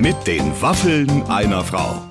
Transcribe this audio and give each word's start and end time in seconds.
Mit 0.00 0.16
den 0.26 0.60
Waffeln 0.62 1.22
einer 1.24 1.62
Frau. 1.62 2.02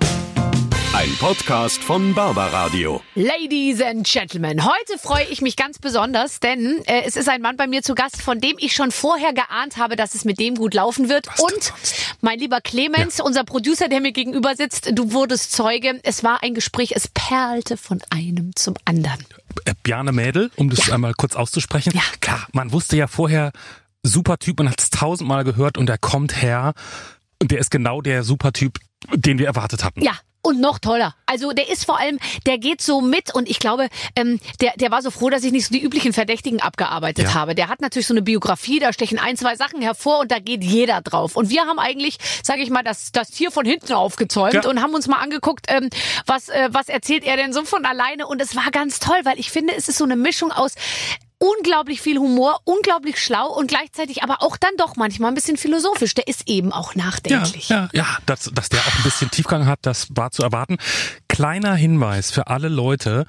Ein 0.93 1.09
Podcast 1.19 1.83
von 1.83 2.13
Barbaradio. 2.13 3.01
Ladies 3.15 3.81
and 3.81 4.05
Gentlemen, 4.07 4.63
heute 4.63 4.99
freue 4.99 5.23
ich 5.25 5.41
mich 5.41 5.55
ganz 5.55 5.79
besonders, 5.79 6.39
denn 6.39 6.83
äh, 6.85 7.01
es 7.05 7.15
ist 7.15 7.27
ein 7.27 7.41
Mann 7.41 7.57
bei 7.57 7.65
mir 7.65 7.81
zu 7.81 7.95
Gast, 7.95 8.21
von 8.21 8.39
dem 8.39 8.57
ich 8.59 8.75
schon 8.75 8.91
vorher 8.91 9.33
geahnt 9.33 9.77
habe, 9.77 9.95
dass 9.95 10.13
es 10.13 10.23
mit 10.23 10.39
dem 10.39 10.53
gut 10.55 10.75
laufen 10.75 11.09
wird. 11.09 11.27
Was 11.27 11.39
Und 11.39 11.73
mein 12.21 12.37
lieber 12.37 12.61
Clemens, 12.61 13.19
unser 13.19 13.43
Producer, 13.43 13.87
der 13.87 14.01
mir 14.01 14.11
gegenüber 14.11 14.55
sitzt, 14.55 14.91
du 14.93 15.11
wurdest 15.11 15.51
Zeuge. 15.51 15.99
Es 16.03 16.23
war 16.23 16.43
ein 16.43 16.53
Gespräch, 16.53 16.91
es 16.95 17.07
perlte 17.07 17.75
von 17.75 18.01
einem 18.11 18.55
zum 18.55 18.75
anderen. 18.85 19.25
Äh, 19.65 19.73
Bjarne 19.81 20.11
Mädel, 20.11 20.51
um 20.57 20.69
das 20.69 20.85
Ja. 20.87 20.93
einmal 20.93 21.13
kurz 21.15 21.35
auszusprechen. 21.35 21.91
Ja. 21.95 22.03
Klar, 22.21 22.47
man 22.53 22.71
wusste 22.71 22.97
ja 22.97 23.07
vorher, 23.07 23.51
super 24.03 24.37
Typ, 24.37 24.59
man 24.59 24.69
hat 24.69 24.79
es 24.79 24.91
tausendmal 24.91 25.43
gehört 25.43 25.77
und 25.77 25.89
er 25.89 25.97
kommt 25.97 26.41
her 26.41 26.73
und 27.41 27.51
der 27.51 27.59
ist 27.59 27.71
genau 27.71 28.01
der 28.01 28.23
super 28.23 28.51
Typ, 28.53 28.79
den 29.13 29.39
wir 29.39 29.47
erwartet 29.47 29.83
hatten. 29.83 30.01
Ja. 30.01 30.13
Und 30.41 30.61
noch 30.61 30.79
toller. 30.79 31.15
Also 31.25 31.51
der 31.51 31.69
ist 31.69 31.83
vor 31.83 31.99
allem, 31.99 32.17
der 32.45 32.57
geht 32.59 32.81
so 32.81 33.01
mit 33.01 33.35
und 33.35 33.49
ich 33.49 33.59
glaube, 33.59 33.89
ähm, 34.15 34.39
der, 34.61 34.71
der 34.77 34.89
war 34.89 35.01
so 35.01 35.11
froh, 35.11 35.29
dass 35.29 35.43
ich 35.43 35.51
nicht 35.51 35.65
so 35.67 35.73
die 35.73 35.81
üblichen 35.83 36.13
Verdächtigen 36.13 36.61
abgearbeitet 36.61 37.25
Ja. 37.25 37.33
habe. 37.33 37.55
Der 37.55 37.67
hat 37.67 37.81
natürlich 37.81 38.07
so 38.07 38.13
eine 38.13 38.21
Biografie, 38.21 38.79
da 38.79 38.93
stechen 38.93 39.19
ein, 39.19 39.35
zwei 39.35 39.57
Sachen 39.57 39.81
hervor 39.81 40.19
und 40.19 40.31
da 40.31 40.39
geht 40.39 40.63
jeder 40.63 41.01
drauf. 41.01 41.35
Und 41.35 41.49
wir 41.49 41.65
haben 41.65 41.77
eigentlich, 41.77 42.19
sage 42.41 42.61
ich 42.61 42.69
mal, 42.69 42.83
das, 42.83 43.11
das 43.11 43.31
Tier 43.31 43.51
von 43.51 43.65
hinten 43.65 43.91
aufgezäumt 43.91 44.53
Ja. 44.53 44.65
und 44.69 44.81
haben 44.81 44.93
uns 44.93 45.07
mal 45.09 45.19
angeguckt, 45.19 45.65
ähm, 45.67 45.89
was, 46.25 46.47
äh, 46.47 46.69
was 46.71 46.87
erzählt 46.87 47.25
er 47.25 47.35
denn 47.35 47.51
so 47.51 47.65
von 47.65 47.83
alleine. 47.83 48.25
Und 48.25 48.41
es 48.41 48.55
war 48.55 48.71
ganz 48.71 48.99
toll, 49.01 49.19
weil 49.25 49.37
ich 49.39 49.51
finde, 49.51 49.75
es 49.75 49.89
ist 49.89 49.97
so 49.97 50.05
eine 50.05 50.15
Mischung 50.15 50.53
aus 50.53 50.71
unglaublich 51.39 52.01
viel 52.01 52.17
Humor, 52.17 52.59
unglaublich 52.65 53.17
schlau 53.23 53.47
und 53.53 53.67
gleichzeitig 53.67 54.23
aber 54.23 54.43
auch 54.43 54.57
dann 54.57 54.71
doch 54.77 54.95
manchmal 54.97 55.31
ein 55.31 55.35
bisschen 55.35 55.57
philosophisch. 55.57 56.13
Der 56.13 56.27
ist 56.27 56.47
eben 56.47 56.71
auch 56.71 56.93
Ja, 56.95 57.05
nachdenklich. 57.05 57.69
ja, 57.69 57.89
ja 57.93 58.05
dass, 58.25 58.51
dass 58.53 58.69
der 58.69 58.79
auch 58.81 58.95
ein 58.97 59.03
bisschen 59.03 59.31
Tiefgang 59.31 59.65
hat, 59.65 59.79
das 59.83 60.07
war 60.11 60.31
zu 60.31 60.43
erwarten. 60.43 60.77
Kleiner 61.27 61.75
Hinweis 61.75 62.31
für 62.31 62.47
alle 62.47 62.67
Leute, 62.69 63.25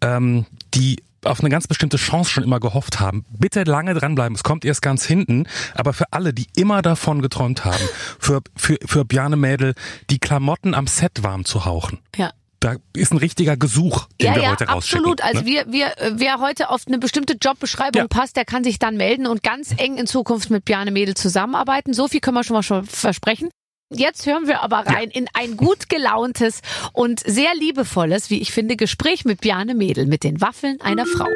ähm, 0.00 0.46
die 0.74 1.02
auf 1.24 1.40
eine 1.40 1.48
ganz 1.48 1.66
bestimmte 1.66 1.96
Chance 1.96 2.30
schon 2.30 2.44
immer 2.44 2.60
gehofft 2.60 3.00
haben. 3.00 3.24
Bitte 3.30 3.62
lange 3.64 3.94
dranbleiben. 3.94 4.34
Es 4.36 4.42
kommt 4.44 4.66
erst 4.66 4.82
ganz 4.82 5.06
hinten. 5.06 5.46
Aber 5.74 5.94
für 5.94 6.12
alle, 6.12 6.34
die 6.34 6.48
immer 6.54 6.82
davon 6.82 7.22
geträumt 7.22 7.64
haben, 7.64 7.82
für, 8.18 8.42
für, 8.54 8.76
für 8.84 9.06
Bjarne 9.06 9.36
Mädel, 9.36 9.74
die 10.10 10.18
Klamotten 10.18 10.74
am 10.74 10.86
Set 10.86 11.22
warm 11.22 11.46
zu 11.46 11.64
hauchen. 11.64 12.00
ja. 12.14 12.30
Da 12.64 12.76
ist 12.96 13.12
ein 13.12 13.18
richtiger 13.18 13.58
Gesuch, 13.58 14.06
den 14.18 14.28
Ja, 14.28 14.34
wir 14.36 14.42
ja, 14.44 14.50
heute 14.52 14.64
rausschicken. 14.68 15.00
absolut. 15.04 15.22
Also 15.22 15.40
ne? 15.40 15.46
wir, 15.46 15.64
wir, 15.70 15.86
äh, 15.98 16.12
wer 16.14 16.38
heute 16.40 16.70
auf 16.70 16.84
eine 16.86 16.96
bestimmte 16.98 17.34
Jobbeschreibung 17.34 18.00
Ja. 18.00 18.08
passt, 18.08 18.36
der 18.38 18.46
kann 18.46 18.64
sich 18.64 18.78
dann 18.78 18.96
melden 18.96 19.26
und 19.26 19.42
ganz 19.42 19.74
eng 19.76 19.98
in 19.98 20.06
Zukunft 20.06 20.48
mit 20.48 20.64
Bjarne 20.64 20.90
Mädel 20.90 21.14
zusammenarbeiten. 21.14 21.92
So 21.92 22.08
viel 22.08 22.20
können 22.20 22.38
wir 22.38 22.42
schon 22.42 22.54
mal 22.54 22.62
schon 22.62 22.86
versprechen. 22.86 23.50
Jetzt 23.94 24.24
hören 24.24 24.46
wir 24.46 24.62
aber 24.62 24.78
rein 24.78 25.10
in 25.10 25.26
ein 25.34 25.58
gut 25.58 25.90
gelauntes 25.90 26.62
und 26.94 27.20
sehr 27.20 27.54
liebevolles, 27.54 28.30
wie 28.30 28.40
ich 28.40 28.50
finde, 28.50 28.76
Gespräch 28.76 29.26
mit 29.26 29.42
Bjarne 29.42 29.74
Mädel, 29.74 30.06
mit 30.06 30.24
den 30.24 30.40
Waffeln 30.40 30.80
einer 30.80 31.04
Frau. 31.04 31.28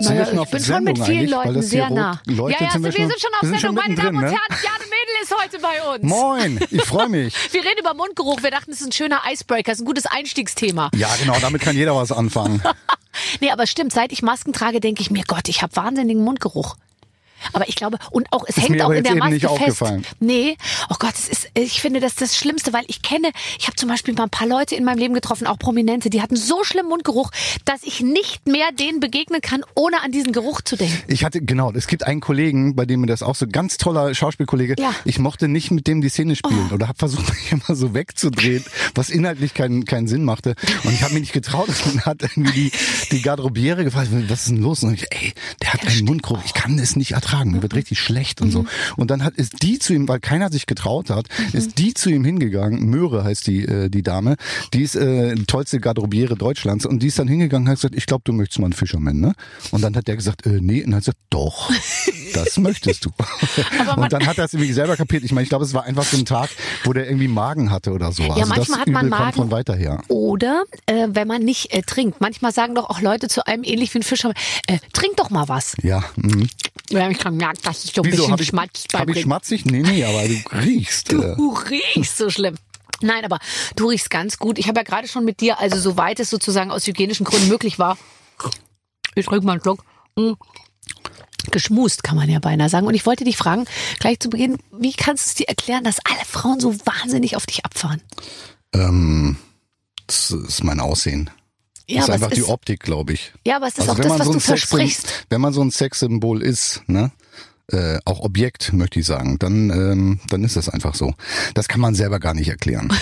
Sind 0.00 0.16
wir 0.16 0.24
schon 0.24 0.34
ich 0.36 0.40
auf 0.40 0.50
bin 0.50 0.64
schon 0.64 0.82
mit 0.84 0.98
vielen 0.98 1.28
Leuten 1.28 1.60
sehr 1.60 1.90
nah. 1.90 2.22
leuchtet, 2.24 2.60
ja, 2.62 2.66
ja, 2.68 2.72
sind 2.72 2.84
wir 2.84 2.92
wir 2.94 3.00
schon- 3.02 3.10
sind 3.10 3.20
schon 3.20 3.34
auf 3.34 3.60
Sendung. 3.60 3.74
Meine 3.74 3.94
Damen 3.96 4.16
und 4.16 4.22
mittendrin, 4.22 4.38
Herren, 4.38 4.80
Mädel 4.80 4.89
ist 5.22 5.34
heute 5.42 5.58
bei 5.58 5.82
uns. 5.94 6.02
Moin, 6.02 6.60
ich 6.70 6.82
freue 6.82 7.08
mich. 7.08 7.34
Wir 7.52 7.62
reden 7.62 7.78
über 7.80 7.94
Mundgeruch. 7.94 8.42
Wir 8.42 8.50
dachten, 8.50 8.70
es 8.72 8.80
ist 8.80 8.86
ein 8.86 8.92
schöner 8.92 9.20
Icebreaker, 9.30 9.72
es 9.72 9.78
ist 9.78 9.82
ein 9.82 9.86
gutes 9.86 10.06
Einstiegsthema. 10.06 10.90
Ja, 10.94 11.08
genau, 11.20 11.36
damit 11.40 11.62
kann 11.62 11.76
jeder 11.76 11.94
was 11.94 12.12
anfangen. 12.12 12.62
Nee, 13.40 13.50
aber 13.50 13.66
stimmt, 13.66 13.92
seit 13.92 14.12
ich 14.12 14.22
Masken 14.22 14.52
trage, 14.52 14.78
denke 14.78 15.02
ich 15.02 15.10
mir, 15.10 15.24
Gott, 15.26 15.48
ich 15.48 15.62
habe 15.62 15.74
wahnsinnigen 15.74 16.22
Mundgeruch. 16.22 16.76
Aber 17.52 17.68
ich 17.68 17.74
glaube, 17.76 17.98
und 18.10 18.26
auch, 18.32 18.44
es 18.46 18.56
Ist 18.56 18.68
hängt 18.68 18.82
auch 18.82 18.90
in 18.90 19.02
der 19.04 19.14
Maske 19.16 19.34
nicht 19.34 19.42
fest. 19.42 19.52
aufgefallen. 19.52 20.06
Nee, 20.20 20.56
oh 20.90 20.96
Gott, 20.98 21.14
es 21.14 21.28
ist, 21.28 21.48
ich 21.54 21.80
finde 21.80 22.00
das 22.00 22.12
ist 22.12 22.20
das 22.20 22.36
Schlimmste, 22.36 22.72
weil 22.72 22.84
ich 22.88 23.02
kenne, 23.02 23.30
ich 23.58 23.66
habe 23.66 23.76
zum 23.76 23.88
Beispiel 23.88 24.14
mal 24.14 24.24
ein 24.24 24.30
paar 24.30 24.46
Leute 24.48 24.74
in 24.74 24.84
meinem 24.84 24.98
Leben 24.98 25.14
getroffen, 25.14 25.46
auch 25.46 25.58
Prominente, 25.58 26.10
die 26.10 26.22
hatten 26.22 26.36
so 26.36 26.64
schlimmen 26.64 26.88
Mundgeruch, 26.88 27.30
dass 27.64 27.82
ich 27.82 28.00
nicht 28.00 28.46
mehr 28.46 28.72
denen 28.72 29.00
begegnen 29.00 29.40
kann, 29.40 29.62
ohne 29.74 30.02
an 30.02 30.12
diesen 30.12 30.32
Geruch 30.32 30.60
zu 30.62 30.76
denken. 30.76 30.96
Ich 31.08 31.24
hatte, 31.24 31.40
genau, 31.40 31.72
es 31.72 31.86
gibt 31.86 32.06
einen 32.06 32.20
Kollegen, 32.20 32.74
bei 32.76 32.84
dem 32.86 33.00
mir 33.00 33.06
das 33.06 33.22
auch 33.22 33.34
so 33.34 33.46
ganz 33.46 33.76
toller 33.78 34.14
Schauspielkollege, 34.14 34.74
Ja. 34.78 34.94
ich 35.04 35.18
mochte 35.18 35.48
nicht 35.48 35.70
mit 35.70 35.86
dem 35.86 36.00
die 36.00 36.08
Szene 36.08 36.36
spielen 36.36 36.70
oder 36.72 36.88
habe 36.88 36.98
versucht, 36.98 37.28
mich 37.34 37.52
immer 37.52 37.74
so 37.76 37.94
wegzudrehen, 37.94 38.64
was 38.94 39.10
inhaltlich 39.10 39.54
keinen, 39.54 39.84
keinen 39.84 40.08
Sinn 40.08 40.24
machte. 40.24 40.54
Und 40.84 40.92
ich 40.92 41.02
habe 41.02 41.14
mich 41.14 41.20
nicht 41.22 41.32
getraut 41.32 41.68
und 41.68 41.94
dann 41.96 42.04
hat 42.04 42.22
irgendwie 42.22 42.50
die, 42.52 42.72
die 43.12 43.22
Garderobiere 43.22 43.84
gefragt, 43.84 44.08
was 44.28 44.40
ist 44.40 44.48
denn 44.50 44.58
los? 44.62 44.82
Und 44.82 44.94
ich, 44.94 45.06
ey, 45.10 45.32
der 45.62 45.72
hat 45.74 45.86
einen 45.86 46.04
Mundgeruch, 46.04 46.40
ich 46.44 46.54
kann 46.54 46.78
es 46.78 46.96
nicht 46.96 47.12
ertragen, 47.12 47.29
mir 47.52 47.62
wird 47.62 47.74
richtig 47.74 48.00
schlecht 48.00 48.40
und 48.40 48.50
so. 48.50 48.64
Und 48.96 49.10
dann 49.10 49.24
hat 49.24 49.34
ist 49.36 49.62
die 49.62 49.78
zu 49.78 49.94
ihm, 49.94 50.08
weil 50.08 50.20
keiner 50.20 50.50
sich 50.50 50.66
getraut 50.66 51.10
hat, 51.10 51.26
ist 51.52 51.78
die 51.78 51.94
zu 51.94 52.10
ihm 52.10 52.24
hingegangen, 52.24 52.84
Möhre 52.86 53.24
heißt 53.24 53.46
die, 53.46 53.64
äh, 53.64 53.88
die 53.88 54.02
Dame, 54.02 54.36
die 54.74 54.82
ist 54.82 54.96
äh, 54.96 55.34
die 55.34 55.46
tollste 55.46 55.80
Garderobiere 55.80 56.36
Deutschlands 56.36 56.86
und 56.86 57.02
die 57.02 57.08
ist 57.08 57.18
dann 57.18 57.28
hingegangen 57.28 57.66
und 57.66 57.70
hat 57.70 57.78
gesagt, 57.78 57.94
ich 57.94 58.06
glaube, 58.06 58.22
du 58.24 58.32
möchtest 58.32 58.58
mal 58.58 58.66
einen 58.66 58.72
Fisherman, 58.72 59.20
ne? 59.20 59.34
Und 59.70 59.82
dann 59.82 59.96
hat 59.96 60.08
der 60.08 60.16
gesagt, 60.16 60.46
äh, 60.46 60.58
nee, 60.60 60.84
und 60.84 60.94
hat 60.94 61.00
gesagt, 61.00 61.18
doch, 61.30 61.70
das 62.34 62.58
möchtest 62.58 63.04
du. 63.04 63.10
und 63.96 64.12
dann 64.12 64.26
hat 64.26 64.38
er 64.38 64.44
es 64.44 64.54
irgendwie 64.54 64.72
selber 64.72 64.96
kapiert. 64.96 65.24
Ich 65.24 65.32
meine, 65.32 65.44
ich 65.44 65.48
glaube, 65.48 65.64
es 65.64 65.74
war 65.74 65.84
einfach 65.84 66.04
so 66.04 66.16
ein 66.16 66.24
Tag, 66.24 66.50
wo 66.84 66.92
der 66.92 67.06
irgendwie 67.06 67.28
Magen 67.28 67.70
hatte 67.70 67.92
oder 67.92 68.12
so. 68.12 68.24
also 68.24 68.46
manchmal 68.46 68.80
hat 68.80 68.88
man 68.88 69.06
Übel 69.06 69.18
Magen. 69.18 69.36
von 69.36 69.50
weiter 69.50 69.74
her. 69.74 70.02
Oder 70.08 70.64
äh, 70.86 71.08
wenn 71.10 71.28
man 71.28 71.42
nicht 71.42 71.72
äh, 71.72 71.82
trinkt. 71.82 72.20
Manchmal 72.20 72.52
sagen 72.52 72.74
doch 72.74 72.90
auch 72.90 73.00
Leute 73.00 73.28
zu 73.28 73.46
einem 73.46 73.64
ähnlich 73.64 73.94
wie 73.94 73.98
ein 73.98 74.02
Fischer, 74.02 74.32
äh, 74.66 74.78
trink 74.92 75.16
doch 75.16 75.30
mal 75.30 75.48
was. 75.48 75.74
Ja. 75.82 76.04
Mhm. 76.16 76.48
Ja, 76.90 77.08
ich 77.20 77.24
kann 77.24 77.36
merken, 77.36 77.60
dass 77.64 77.84
ich 77.84 77.92
so 77.92 78.00
ein 78.00 78.06
Wieso 78.06 78.16
bisschen 78.16 78.32
habe 78.32 78.42
ich, 78.42 78.48
schmatzt 78.48 78.94
hab 78.94 79.08
ich 79.10 79.20
schmatzig? 79.20 79.66
Nee, 79.66 79.82
nee, 79.82 80.04
aber 80.04 80.26
du 80.26 80.34
riechst. 80.58 81.12
Äh. 81.12 81.36
Du 81.36 81.52
riechst 81.52 82.16
so 82.16 82.30
schlimm. 82.30 82.56
Nein, 83.02 83.26
aber 83.26 83.38
du 83.76 83.88
riechst 83.88 84.08
ganz 84.08 84.38
gut. 84.38 84.58
Ich 84.58 84.68
habe 84.68 84.80
ja 84.80 84.84
gerade 84.84 85.06
schon 85.06 85.26
mit 85.26 85.40
dir, 85.40 85.60
also 85.60 85.78
soweit 85.78 86.18
es 86.18 86.30
sozusagen 86.30 86.70
aus 86.70 86.86
hygienischen 86.86 87.24
Gründen 87.24 87.48
möglich 87.48 87.78
war, 87.78 87.98
ich 89.14 89.26
trinke 89.26 89.44
mal 89.44 89.52
einen 89.52 89.60
Schluck, 89.60 89.84
mm, 90.16 90.32
geschmust, 91.50 92.04
kann 92.04 92.16
man 92.16 92.30
ja 92.30 92.38
beinahe 92.38 92.70
sagen. 92.70 92.86
Und 92.86 92.94
ich 92.94 93.04
wollte 93.04 93.24
dich 93.24 93.36
fragen, 93.36 93.66
gleich 93.98 94.18
zu 94.18 94.30
Beginn, 94.30 94.58
wie 94.72 94.94
kannst 94.94 95.26
du 95.26 95.28
es 95.28 95.34
dir 95.34 95.48
erklären, 95.48 95.84
dass 95.84 95.98
alle 96.04 96.24
Frauen 96.24 96.58
so 96.58 96.74
wahnsinnig 96.86 97.36
auf 97.36 97.44
dich 97.44 97.66
abfahren? 97.66 98.00
Ähm, 98.72 99.36
das 100.06 100.30
ist 100.30 100.64
mein 100.64 100.80
Aussehen. 100.80 101.28
Ja, 101.90 101.98
das 102.00 102.08
ist 102.08 102.14
einfach 102.14 102.28
es 102.30 102.34
die 102.34 102.40
ist, 102.40 102.48
Optik, 102.48 102.80
glaube 102.80 103.12
ich. 103.12 103.32
ja, 103.46 103.56
aber 103.56 103.66
es 103.66 103.74
ist 103.74 103.80
Also 103.80 103.92
auch 103.92 103.96
das, 103.96 104.18
was 104.18 104.26
so 104.26 104.32
du 104.32 104.38
Sex- 104.40 104.44
versprichst. 104.62 105.26
Wenn 105.30 105.40
man 105.40 105.52
so 105.52 105.60
ein 105.62 105.70
Sexsymbol 105.70 106.42
ist, 106.42 106.82
ne? 106.86 107.10
Äh, 107.72 107.98
auch 108.04 108.20
Objekt, 108.20 108.72
möchte 108.72 108.98
ich 108.98 109.06
sagen, 109.06 109.38
dann, 109.38 109.70
ähm, 109.70 110.20
dann 110.28 110.42
ist 110.42 110.56
das 110.56 110.68
einfach 110.68 110.94
so. 110.96 111.14
Das 111.54 111.68
kann 111.68 111.80
man 111.80 111.94
selber 111.94 112.18
gar 112.18 112.34
nicht 112.34 112.48
erklären. 112.48 112.92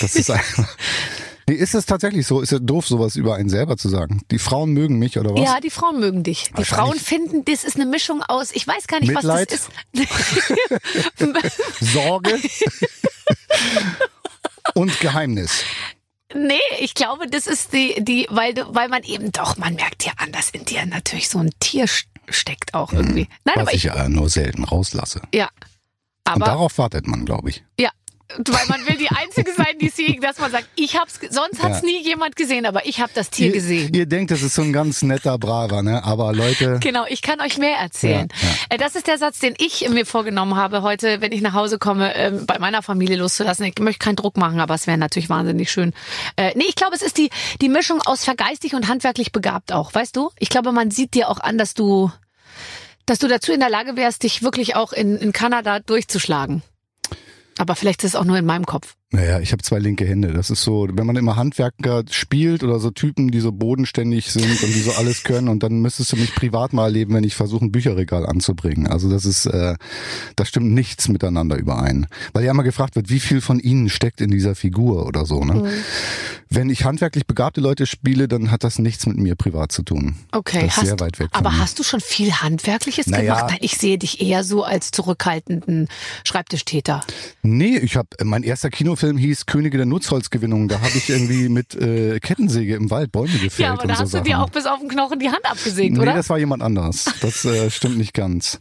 Das 0.00 0.16
ist 0.16 0.30
einfach. 0.30 0.68
Nee, 1.48 1.54
ist 1.54 1.74
es 1.74 1.86
tatsächlich 1.86 2.26
so? 2.26 2.42
Ist 2.42 2.52
ja 2.52 2.58
doof, 2.58 2.86
sowas 2.86 3.16
über 3.16 3.36
einen 3.36 3.48
selber 3.48 3.78
zu 3.78 3.88
sagen. 3.88 4.20
Die 4.30 4.38
Frauen 4.38 4.74
mögen 4.74 4.98
mich 4.98 5.18
oder 5.18 5.32
was? 5.32 5.40
Ja, 5.40 5.60
die 5.60 5.70
Frauen 5.70 5.98
mögen 5.98 6.22
dich. 6.22 6.52
Die 6.58 6.64
Frauen 6.64 6.98
finden, 6.98 7.42
das 7.46 7.64
ist 7.64 7.76
eine 7.76 7.86
Mischung 7.86 8.22
aus, 8.22 8.50
ich 8.52 8.66
weiß 8.66 8.86
gar 8.86 9.00
nicht, 9.00 9.08
Mitleid? 9.14 9.50
was 9.50 9.70
das 9.94 10.04
ist. 11.18 11.40
Sorge 11.94 12.38
und 14.74 15.00
Geheimnis. 15.00 15.64
Nee, 16.34 16.58
ich 16.80 16.94
glaube, 16.94 17.26
das 17.26 17.46
ist 17.46 17.72
die, 17.72 17.94
die, 18.04 18.26
weil 18.30 18.52
du, 18.54 18.74
weil 18.74 18.88
man 18.88 19.02
eben 19.02 19.32
doch, 19.32 19.56
man 19.56 19.74
merkt 19.74 20.04
ja 20.04 20.12
an, 20.18 20.30
dass 20.32 20.50
in 20.50 20.64
dir 20.64 20.84
natürlich 20.84 21.28
so 21.28 21.38
ein 21.38 21.50
Tier 21.58 21.86
st- 21.86 22.04
steckt 22.28 22.74
auch 22.74 22.92
irgendwie. 22.92 23.28
Nein, 23.44 23.54
Was 23.56 23.62
aber 23.62 23.70
ich 23.74 23.76
ich, 23.86 23.94
ja 23.94 24.08
nur 24.08 24.28
selten 24.28 24.64
rauslasse. 24.64 25.22
ja. 25.34 25.48
Und 26.26 26.34
Aber, 26.42 26.44
darauf 26.46 26.76
wartet 26.76 27.06
man, 27.06 27.24
glaube 27.24 27.48
ich. 27.48 27.64
ja. 27.80 27.90
Weil 28.36 28.66
man 28.68 28.86
will 28.86 28.96
die 28.96 29.08
Einzige 29.08 29.52
sein, 29.54 29.78
die 29.80 29.88
es 29.88 29.96
je, 29.96 30.18
dass 30.20 30.38
man 30.38 30.50
sagt, 30.50 30.66
ich 30.76 30.98
hab's, 30.98 31.18
sonst 31.30 31.62
hat's 31.62 31.80
Ja. 31.80 31.86
nie 31.86 32.02
jemand 32.04 32.36
gesehen, 32.36 32.66
aber 32.66 32.84
ich 32.84 33.00
habe 33.00 33.10
das 33.14 33.30
Tier 33.30 33.50
gesehen. 33.50 33.94
Ihr 33.94 34.04
denkt, 34.04 34.30
das 34.30 34.42
ist 34.42 34.54
so 34.54 34.60
ein 34.60 34.72
ganz 34.74 35.00
netter, 35.00 35.38
braver, 35.38 35.82
ne? 35.82 36.04
Aber 36.04 36.34
Leute, 36.34 36.78
Genau, 36.82 37.06
ich 37.08 37.22
kann 37.22 37.40
euch 37.40 37.56
mehr 37.56 37.78
erzählen. 37.78 38.28
Ja, 38.42 38.48
Äh, 38.74 38.78
Das 38.78 38.94
ist 38.96 39.06
der 39.06 39.16
Satz, 39.16 39.38
den 39.38 39.54
ich 39.58 39.88
mir 39.88 40.04
vorgenommen 40.04 40.56
habe, 40.56 40.82
heute, 40.82 41.22
wenn 41.22 41.32
ich 41.32 41.40
nach 41.40 41.54
Hause 41.54 41.78
komme, 41.78 42.14
ähm, 42.16 42.44
bei 42.44 42.58
meiner 42.58 42.82
Familie 42.82 43.16
loszulassen. 43.16 43.64
Ich 43.64 43.78
möchte 43.78 44.04
keinen 44.04 44.16
Druck 44.16 44.36
machen, 44.36 44.60
aber 44.60 44.74
es 44.74 44.86
wäre 44.86 44.98
natürlich 44.98 45.30
wahnsinnig 45.30 45.70
schön. 45.72 45.94
Äh, 46.36 46.52
Nee, 46.54 46.64
ich 46.68 46.74
glaube, 46.74 46.94
es 46.94 47.02
ist 47.02 47.16
die, 47.16 47.30
die 47.62 47.68
Mischung 47.70 48.02
aus 48.02 48.24
vergeistig 48.24 48.74
und 48.74 48.88
handwerklich 48.88 49.32
begabt 49.32 49.72
auch, 49.72 49.94
weißt 49.94 50.14
du? 50.16 50.30
Ich 50.38 50.50
glaube, 50.50 50.72
man 50.72 50.90
sieht 50.90 51.14
dir 51.14 51.30
auch 51.30 51.40
an, 51.40 51.56
dass 51.56 51.72
du, 51.72 52.10
dass 53.06 53.18
du 53.18 53.26
dazu 53.28 53.52
in 53.52 53.60
der 53.60 53.70
Lage 53.70 53.96
wärst, 53.96 54.22
dich 54.22 54.42
wirklich 54.42 54.76
auch 54.76 54.92
in, 54.92 55.16
in 55.16 55.32
Kanada 55.32 55.80
durchzuschlagen. 55.80 56.62
Aber 57.58 57.76
vielleicht 57.76 58.04
ist 58.04 58.14
es 58.14 58.16
auch 58.16 58.24
nur 58.24 58.38
in 58.38 58.46
meinem 58.46 58.66
Kopf. 58.66 58.97
Naja, 59.10 59.40
ich 59.40 59.52
habe 59.52 59.62
zwei 59.62 59.78
linke 59.78 60.04
Hände. 60.06 60.34
Das 60.34 60.50
ist 60.50 60.62
so, 60.62 60.86
wenn 60.92 61.06
man 61.06 61.16
immer 61.16 61.36
Handwerker 61.36 62.04
spielt 62.10 62.62
oder 62.62 62.78
so 62.78 62.90
Typen, 62.90 63.30
die 63.30 63.40
so 63.40 63.52
bodenständig 63.52 64.30
sind 64.30 64.62
und 64.62 64.74
die 64.74 64.80
so 64.80 64.92
alles 64.92 65.24
können 65.24 65.48
und 65.48 65.62
dann 65.62 65.80
müsstest 65.80 66.12
du 66.12 66.16
mich 66.16 66.34
privat 66.34 66.74
mal 66.74 66.84
erleben, 66.84 67.14
wenn 67.14 67.24
ich 67.24 67.34
versuche, 67.34 67.64
ein 67.64 67.72
Bücherregal 67.72 68.26
anzubringen. 68.26 68.86
Also 68.86 69.08
das 69.08 69.24
ist, 69.24 69.46
äh, 69.46 69.76
das 70.36 70.48
stimmt 70.48 70.72
nichts 70.72 71.08
miteinander 71.08 71.56
überein. 71.56 72.06
Weil 72.34 72.44
ja 72.44 72.50
immer 72.50 72.64
gefragt 72.64 72.96
wird, 72.96 73.08
wie 73.08 73.20
viel 73.20 73.40
von 73.40 73.60
ihnen 73.60 73.88
steckt 73.88 74.20
in 74.20 74.30
dieser 74.30 74.54
Figur 74.54 75.06
oder 75.06 75.24
so. 75.24 75.42
Ne? 75.42 75.54
Mhm. 75.54 75.68
Wenn 76.50 76.68
ich 76.68 76.84
handwerklich 76.84 77.26
begabte 77.26 77.62
Leute 77.62 77.86
spiele, 77.86 78.28
dann 78.28 78.50
hat 78.50 78.62
das 78.62 78.78
nichts 78.78 79.06
mit 79.06 79.16
mir 79.16 79.36
privat 79.36 79.72
zu 79.72 79.82
tun. 79.82 80.16
Okay, 80.32 80.64
das 80.66 80.78
ist 80.78 80.86
sehr 80.86 81.00
weit 81.00 81.18
weg. 81.18 81.28
aber 81.32 81.50
mir. 81.50 81.58
hast 81.58 81.78
du 81.78 81.82
schon 81.82 82.00
viel 82.00 82.32
Handwerkliches 82.32 83.06
Naja. 83.06 83.36
gemacht? 83.36 83.58
Ich 83.60 83.76
sehe 83.78 83.96
dich 83.98 84.20
eher 84.20 84.44
so 84.44 84.64
als 84.64 84.90
zurückhaltenden 84.90 85.88
Schreibtischtäter. 86.24 87.02
Nee, 87.42 87.78
ich 87.78 87.96
habe 87.96 88.08
mein 88.24 88.42
erster 88.42 88.70
Kinofilm 88.98 89.16
hieß 89.16 89.46
Könige 89.46 89.76
der 89.76 89.86
Nutzholzgewinnung. 89.86 90.68
Da 90.68 90.80
habe 90.80 90.90
ich 90.96 91.08
irgendwie 91.08 91.48
mit 91.48 91.74
äh, 91.74 92.18
Kettensäge 92.20 92.74
im 92.74 92.90
Wald 92.90 93.12
Bäume 93.12 93.28
gefällt 93.38 93.58
Ja, 93.58 93.72
aber 93.74 93.86
da 93.86 93.94
so 93.94 94.00
hast 94.02 94.12
du 94.12 94.18
Sachen. 94.18 94.24
dir 94.24 94.40
auch 94.40 94.50
bis 94.50 94.66
auf 94.66 94.80
den 94.80 94.88
Knochen 94.88 95.18
die 95.20 95.28
Hand 95.28 95.44
abgesägt, 95.44 95.94
Nee, 95.96 96.00
oder? 96.02 96.14
das 96.14 96.28
war 96.30 96.38
jemand 96.38 96.62
anders. 96.62 97.04
Das 97.20 97.44
äh, 97.44 97.70
stimmt 97.70 97.96
nicht 97.98 98.12
ganz. 98.14 98.58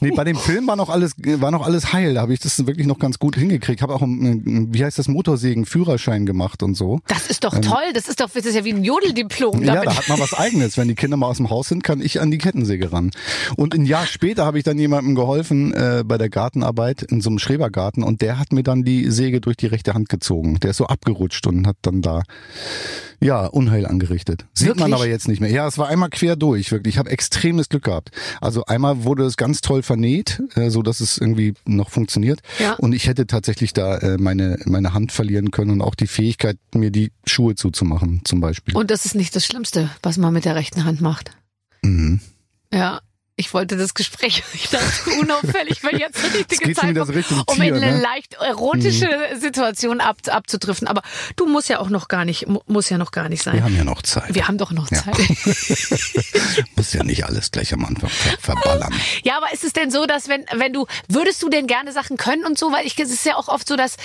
Nee, 0.00 0.10
bei 0.10 0.24
dem 0.24 0.36
Film 0.36 0.66
war 0.66 0.74
noch 0.76 0.88
alles 0.88 1.12
war 1.16 1.50
noch 1.52 1.64
alles 1.64 1.92
heil. 1.92 2.14
Da 2.14 2.22
habe 2.22 2.34
ich 2.34 2.40
das 2.40 2.66
wirklich 2.66 2.86
noch 2.88 2.98
ganz 2.98 3.18
gut 3.20 3.36
hingekriegt. 3.36 3.82
Habe 3.82 3.94
auch 3.94 4.02
einen, 4.02 4.74
wie 4.74 4.84
heißt 4.84 4.98
das 4.98 5.06
Motorsägen 5.08 5.64
Führerschein 5.64 6.26
gemacht 6.26 6.62
und 6.64 6.74
so. 6.74 7.00
Das 7.06 7.28
ist 7.28 7.44
doch 7.44 7.56
toll. 7.60 7.92
Das 7.94 8.08
ist 8.08 8.20
doch, 8.20 8.28
das 8.28 8.44
ist 8.44 8.54
ja 8.56 8.64
wie 8.64 8.72
ein 8.72 8.82
Jodeldiplom. 8.84 9.58
Ähm, 9.58 9.62
Ja, 9.64 9.82
da 9.84 9.94
hat 9.96 10.08
man 10.08 10.18
was 10.18 10.34
eigenes. 10.34 10.76
Wenn 10.76 10.88
die 10.88 10.96
Kinder 10.96 11.16
mal 11.16 11.28
aus 11.28 11.36
dem 11.36 11.50
Haus 11.50 11.68
sind, 11.68 11.84
kann 11.84 12.00
ich 12.00 12.20
an 12.20 12.30
die 12.32 12.38
Kettensäge 12.38 12.92
ran. 12.92 13.12
Und 13.56 13.74
ein 13.74 13.86
Jahr 13.86 14.06
später 14.06 14.44
habe 14.44 14.58
ich 14.58 14.64
dann 14.64 14.78
jemandem 14.78 15.14
geholfen 15.14 15.72
äh, 15.72 16.02
bei 16.04 16.18
der 16.18 16.28
Gartenarbeit 16.28 17.02
in 17.02 17.20
so 17.20 17.30
einem 17.30 17.38
Schrebergarten 17.38 18.02
und 18.02 18.22
der 18.22 18.38
hat 18.40 18.52
mir 18.52 18.64
dann 18.64 18.82
die 18.82 19.08
Säge 19.10 19.40
durch 19.40 19.56
die 19.56 19.61
rechte 19.66 19.94
Hand 19.94 20.08
gezogen. 20.08 20.58
Der 20.60 20.70
ist 20.70 20.76
so 20.76 20.86
abgerutscht 20.86 21.46
und 21.46 21.66
hat 21.66 21.76
dann 21.82 22.02
da 22.02 22.22
ja 23.20 23.46
Unheil 23.46 23.86
angerichtet. 23.86 24.46
Sieht 24.52 24.68
man 24.68 24.78
Wirklich? 24.78 24.94
aber 24.94 25.06
jetzt 25.06 25.28
nicht 25.28 25.40
mehr. 25.40 25.50
Ja, 25.50 25.66
es 25.66 25.78
war 25.78 25.88
einmal 25.88 26.10
quer 26.10 26.36
durch, 26.36 26.72
wirklich. 26.72 26.94
Ich 26.94 26.98
habe 26.98 27.10
extremes 27.10 27.68
Glück 27.68 27.84
gehabt. 27.84 28.10
Also 28.40 28.64
einmal 28.64 29.04
wurde 29.04 29.24
es 29.24 29.36
ganz 29.36 29.60
toll 29.60 29.82
vernäht, 29.82 30.42
äh, 30.54 30.70
so 30.70 30.82
dass 30.82 31.00
es 31.00 31.18
irgendwie 31.18 31.54
noch 31.64 31.90
funktioniert. 31.90 32.40
Ja. 32.58 32.74
Und 32.74 32.92
ich 32.92 33.06
hätte 33.06 33.26
tatsächlich 33.26 33.72
da 33.72 33.98
äh, 33.98 34.18
meine 34.18 34.58
meine 34.64 34.94
Hand 34.94 35.12
verlieren 35.12 35.50
können 35.50 35.70
und 35.70 35.82
auch 35.82 35.94
die 35.94 36.06
Fähigkeit, 36.06 36.58
mir 36.74 36.90
die 36.90 37.12
Schuhe 37.26 37.54
zuzumachen, 37.54 38.22
zum 38.24 38.40
Beispiel. 38.40 38.76
Und 38.76 38.90
das 38.90 39.04
ist 39.04 39.14
nicht 39.14 39.34
das 39.36 39.46
Schlimmste, 39.46 39.90
was 40.02 40.16
man 40.16 40.32
mit 40.32 40.44
der 40.44 40.56
rechten 40.56 40.84
Hand 40.84 41.00
macht. 41.00 41.30
Mhm. 41.82 42.20
Ja. 42.72 43.00
Ich 43.42 43.52
wollte 43.52 43.76
das 43.76 43.94
Gespräch, 43.94 44.44
ich 44.54 44.68
dachte 44.68 45.10
unauffällig, 45.20 45.82
weil 45.82 45.98
jetzt 45.98 46.22
der 46.22 46.32
richtige 46.34 46.74
Zeitpunkt, 46.74 47.12
Richtung 47.12 47.42
um 47.46 47.60
in 47.60 47.74
eine 47.74 47.94
ne? 47.94 48.00
leicht 48.00 48.34
erotische 48.34 49.08
Situation 49.34 50.00
ab, 50.00 50.18
abzudriften. 50.28 50.86
Aber 50.86 51.02
du 51.34 51.46
musst 51.46 51.68
ja 51.68 51.80
auch 51.80 51.88
noch 51.88 52.06
gar 52.06 52.24
nicht, 52.24 52.46
mu- 52.46 52.60
muss 52.68 52.88
ja 52.88 52.98
noch 52.98 53.10
gar 53.10 53.28
nicht 53.28 53.42
sein. 53.42 53.54
Wir 53.54 53.64
haben 53.64 53.76
ja 53.76 53.82
noch 53.82 54.02
Zeit. 54.02 54.32
Wir 54.32 54.46
haben 54.46 54.58
doch 54.58 54.70
noch 54.70 54.88
Ja. 54.92 55.02
Zeit. 55.02 55.16
Muss 56.76 56.92
ja 56.92 57.02
nicht 57.02 57.24
alles 57.24 57.50
gleich 57.50 57.72
am 57.72 57.84
Anfang 57.84 58.10
ver 58.10 58.38
verballern. 58.38 58.94
Ja, 59.24 59.36
aber 59.38 59.52
ist 59.52 59.64
es 59.64 59.72
denn 59.72 59.90
so, 59.90 60.06
dass 60.06 60.28
wenn 60.28 60.44
wenn 60.52 60.72
du 60.72 60.86
würdest 61.08 61.42
du 61.42 61.48
denn 61.48 61.66
gerne 61.66 61.92
Sachen 61.92 62.16
können 62.16 62.44
und 62.44 62.58
so, 62.58 62.70
weil 62.72 62.86
ich 62.86 62.98
es 62.98 63.10
ist 63.10 63.24
ja 63.26 63.36
auch 63.36 63.48
oft 63.48 63.66
so, 63.66 63.74
dass 63.76 63.96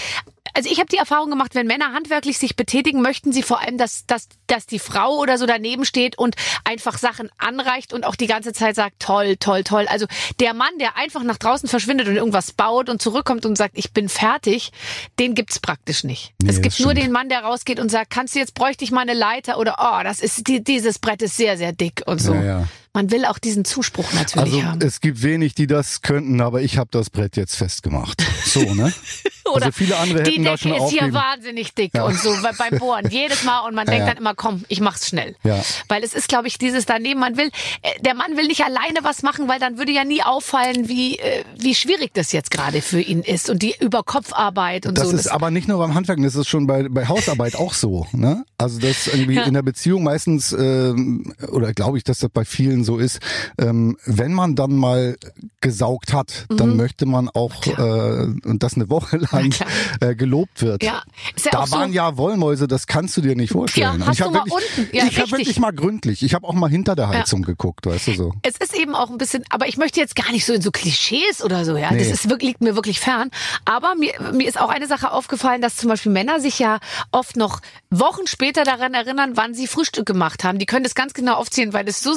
also 0.54 0.70
ich 0.72 0.80
habe 0.80 0.88
die 0.90 0.98
Erfahrung 0.98 1.30
gemacht, 1.30 1.54
wenn 1.56 1.68
Männer 1.68 1.94
handwerklich 1.94 2.38
sich 2.40 2.56
betätigen, 2.56 3.02
möchten 3.02 3.32
sie 3.32 3.44
vor 3.44 3.62
allem, 3.62 3.78
dass 3.78 4.06
dass 4.08 4.28
dass 4.48 4.66
die 4.66 4.80
Frau 4.80 5.18
oder 5.18 5.38
so 5.38 5.46
daneben 5.46 5.86
steht 5.86 6.18
und 6.18 6.36
einfach 6.64 6.98
Sachen 6.98 7.30
anreicht 7.38 7.94
und 7.94 8.06
auch 8.06 8.16
die 8.16 8.28
ganze 8.28 8.54
Zeit 8.54 8.76
sagt 8.76 9.00
toll, 9.00 9.27
toll, 9.36 9.64
toll. 9.64 9.86
Also 9.90 10.06
der 10.40 10.54
Mann, 10.54 10.78
der 10.80 10.96
einfach 10.96 11.24
nach 11.24 11.38
draußen 11.38 11.68
verschwindet 11.68 12.08
und 12.08 12.16
irgendwas 12.16 12.54
baut 12.54 12.90
und 12.90 13.02
zurückkommt 13.02 13.46
und 13.46 13.58
sagt, 13.58 13.78
ich 13.78 13.92
bin 13.92 14.08
fertig, 14.08 14.72
den 15.20 15.36
gibt's 15.36 15.60
praktisch 15.60 16.04
nicht. 16.04 16.34
Nee, 16.42 16.50
es 16.50 16.62
gibt 16.62 16.80
nur 16.80 16.94
den 16.94 17.12
Mann, 17.12 17.30
der 17.30 17.42
rausgeht 17.42 17.80
und 17.80 17.90
sagt, 17.90 18.10
kannst 18.10 18.36
du 18.36 18.40
jetzt 18.40 18.54
bräuchte 18.54 18.84
ich 18.84 18.92
mal 18.92 19.02
eine 19.02 19.14
Leiter 19.14 19.60
oder 19.60 19.76
oh, 19.80 20.04
das 20.04 20.20
ist 20.22 20.48
die, 20.48 20.64
dieses 20.64 21.00
Brett 21.00 21.22
ist 21.22 21.36
sehr 21.36 21.58
sehr 21.58 21.74
dick 21.74 22.04
und 22.06 22.22
so. 22.22 22.34
Ja, 22.34 22.44
ja. 22.44 22.68
Man 22.98 23.12
will 23.12 23.26
auch 23.26 23.38
diesen 23.38 23.64
Zuspruch 23.64 24.12
natürlich 24.14 24.54
Also 24.56 24.64
haben. 24.64 24.82
es 24.82 25.02
gibt 25.02 25.22
wenig, 25.22 25.54
die 25.54 25.68
das 25.68 26.02
könnten, 26.02 26.42
aber 26.42 26.64
ich 26.64 26.80
habe 26.80 26.90
das 26.92 27.12
Brett 27.12 27.38
jetzt 27.38 27.56
festgemacht. 27.56 28.24
So, 28.44 28.62
ne? 28.74 28.92
Oder 29.54 29.68
also 29.68 29.72
viele 29.78 29.96
andere 29.98 30.24
die 30.24 30.32
hätten 30.32 30.44
da 30.46 30.56
Decke 30.56 30.64
schon 30.64 30.74
ist 30.74 30.90
hier 30.90 31.14
wahnsinnig 31.14 31.74
dick 31.76 31.94
und 31.94 32.20
so 32.20 32.34
bei- 32.42 32.52
beim 32.54 32.80
Bohren 32.80 33.08
jedes 33.10 33.44
Mal 33.44 33.60
und 33.68 33.76
man 33.76 33.86
denkt 33.86 34.02
ja. 34.02 34.08
dann 34.08 34.18
immer, 34.18 34.34
komm, 34.34 34.66
ich 34.68 34.82
mach's 34.82 35.08
schnell. 35.08 35.36
Ja. 35.44 35.64
Weil 35.88 36.04
es 36.04 36.14
ist, 36.16 36.28
glaube 36.28 36.48
ich, 36.48 36.58
dieses 36.58 36.86
daneben, 36.88 37.20
man 37.20 37.38
will, 37.38 37.50
äh, 37.84 38.02
der 38.02 38.16
Mann 38.16 38.36
will 38.36 38.48
nicht 38.48 38.66
alleine 38.66 39.00
was 39.04 39.22
machen, 39.22 39.48
weil 39.48 39.60
dann 39.60 39.78
würde 39.78 39.92
ja 39.94 40.04
nie 40.04 40.24
auffallen, 40.24 40.90
wie, 40.90 41.18
äh, 41.20 41.44
wie 41.58 41.76
schwierig 41.76 42.14
das 42.16 42.32
jetzt 42.34 42.50
gerade 42.52 42.82
für 42.82 43.00
ihn 43.00 43.22
ist 43.22 43.50
und 43.52 43.62
die 43.62 43.76
Überkopfarbeit 43.80 44.86
und 44.88 44.98
Das 44.98 45.10
so. 45.12 45.16
ist 45.16 45.28
aber 45.28 45.52
nicht 45.52 45.68
nur 45.68 45.78
beim 45.78 45.94
Handwerken, 45.94 46.24
das 46.24 46.36
ist 46.36 46.48
schon 46.50 46.66
bei, 46.68 46.90
bei 46.90 47.08
Hausarbeit 47.08 47.56
auch 47.56 47.74
so. 47.74 48.08
Ne? 48.12 48.44
Also 48.58 48.80
das 48.80 49.08
irgendwie 49.08 49.36
Ja. 49.36 49.44
in 49.44 49.54
der 49.54 49.62
Beziehung 49.62 50.04
meistens, 50.04 50.52
ähm, 50.52 51.34
oder 51.52 51.74
glaube 51.74 51.98
ich, 51.98 52.04
dass 52.04 52.20
das 52.20 52.30
bei 52.32 52.44
vielen 52.44 52.84
so 52.88 52.98
ist, 52.98 53.20
ähm, 53.60 53.98
wenn 54.06 54.34
man 54.34 54.56
dann 54.56 54.76
mal 54.76 55.16
gesaugt 55.62 56.14
hat, 56.14 56.46
dann 56.50 56.76
möchte 56.76 57.06
man 57.06 57.30
auch, 57.30 57.54
äh, 57.68 57.72
und 58.44 58.64
das 58.64 58.74
eine 58.74 58.90
Woche 58.90 59.18
lang 59.18 59.54
äh, 60.00 60.16
gelobt 60.16 60.64
wird. 60.64 60.82
Ja, 60.84 61.04
ja 61.44 61.52
da 61.52 61.60
auch 61.60 61.68
so- 61.68 61.76
waren 61.76 61.94
ja 61.94 62.18
Wollmäuse, 62.18 62.68
das 62.68 62.88
kannst 62.88 63.16
du 63.18 63.22
dir 63.22 63.36
nicht 63.36 63.52
vorstellen. 63.52 64.00
Ja, 64.00 64.08
hast 64.08 64.16
ich 64.16 64.22
hab 64.24 64.32
mal 64.34 64.46
wirklich, 64.46 64.78
unten? 64.80 64.98
Ja, 64.98 65.04
ich 65.04 65.12
habe 65.12 65.22
richtig. 65.24 65.32
wirklich 65.38 65.60
mal 65.60 65.72
gründlich. 65.74 66.24
Ich 66.24 66.34
habe 66.34 66.48
auch 66.48 66.54
mal 66.54 66.70
hinter 66.72 66.96
der 66.96 67.10
Heizung 67.10 67.44
geguckt, 67.44 67.86
weißt 67.86 68.08
du 68.08 68.14
so. 68.14 68.34
es 68.42 68.58
ist 68.58 68.76
eben 68.76 68.96
auch 68.96 69.12
ein 69.12 69.20
bisschen, 69.20 69.44
aber 69.52 69.68
ich 69.68 69.78
möchte 69.78 70.00
jetzt 70.00 70.16
gar 70.16 70.32
nicht 70.32 70.46
so 70.46 70.54
in 70.54 70.62
so 70.64 70.72
Klischees 70.72 71.44
oder 71.44 71.64
so, 71.66 71.78
ja. 71.78 71.90
Das 71.92 72.08
Nee. 72.08 72.12
ist 72.14 72.30
wirklich, 72.30 72.48
liegt 72.48 72.62
mir 72.62 72.76
wirklich 72.76 73.02
fern. 73.02 73.30
Aber 73.66 73.96
mir, 73.96 74.14
mir 74.34 74.48
ist 74.48 74.58
auch 74.60 74.70
eine 74.70 74.88
Sache 74.88 75.12
aufgefallen, 75.12 75.62
dass 75.62 75.76
zum 75.76 75.90
Beispiel 75.90 76.14
Männer 76.14 76.40
sich 76.40 76.60
ja 76.60 76.80
oft 77.12 77.36
noch 77.36 77.60
Wochen 77.90 78.26
später 78.26 78.64
daran 78.64 78.94
erinnern, 78.94 79.32
wann 79.36 79.54
sie 79.54 79.68
Frühstück 79.68 80.06
gemacht 80.06 80.46
haben. 80.46 80.60
Die 80.60 80.66
können 80.66 80.84
das 80.86 80.96
ganz 80.96 81.14
genau 81.14 81.34
aufzählen, 81.34 81.74
weil 81.74 81.84
das 81.84 82.00
so 82.02 82.14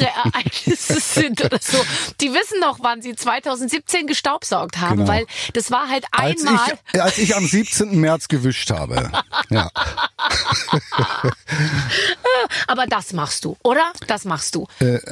singuläre 0.00 0.14
Ereignisse 0.34 1.00
sind 1.00 1.44
oder 1.44 1.58
so. 1.60 1.78
Die 2.20 2.32
wissen 2.32 2.60
noch, 2.60 2.78
wann 2.82 3.02
sie 3.02 3.14
2017 3.14 4.06
gestaubsaugt 4.06 4.78
haben, 4.80 4.98
Genau. 4.98 5.08
weil 5.08 5.26
das 5.54 5.70
war 5.70 5.88
halt 5.88 6.04
Als 6.10 6.44
einmal. 6.46 6.78
ich, 6.92 7.02
als 7.02 7.18
ich 7.18 7.36
am 7.36 7.46
17. 7.46 7.98
März 8.00 8.28
gewischt 8.28 8.70
habe. 8.70 9.10
Ja. 9.50 9.70
Aber 12.66 12.86
das 12.86 13.12
machst 13.12 13.44
du, 13.44 13.56
oder? 13.62 13.92
Das 14.06 14.24
machst 14.24 14.54
du. 14.54 14.66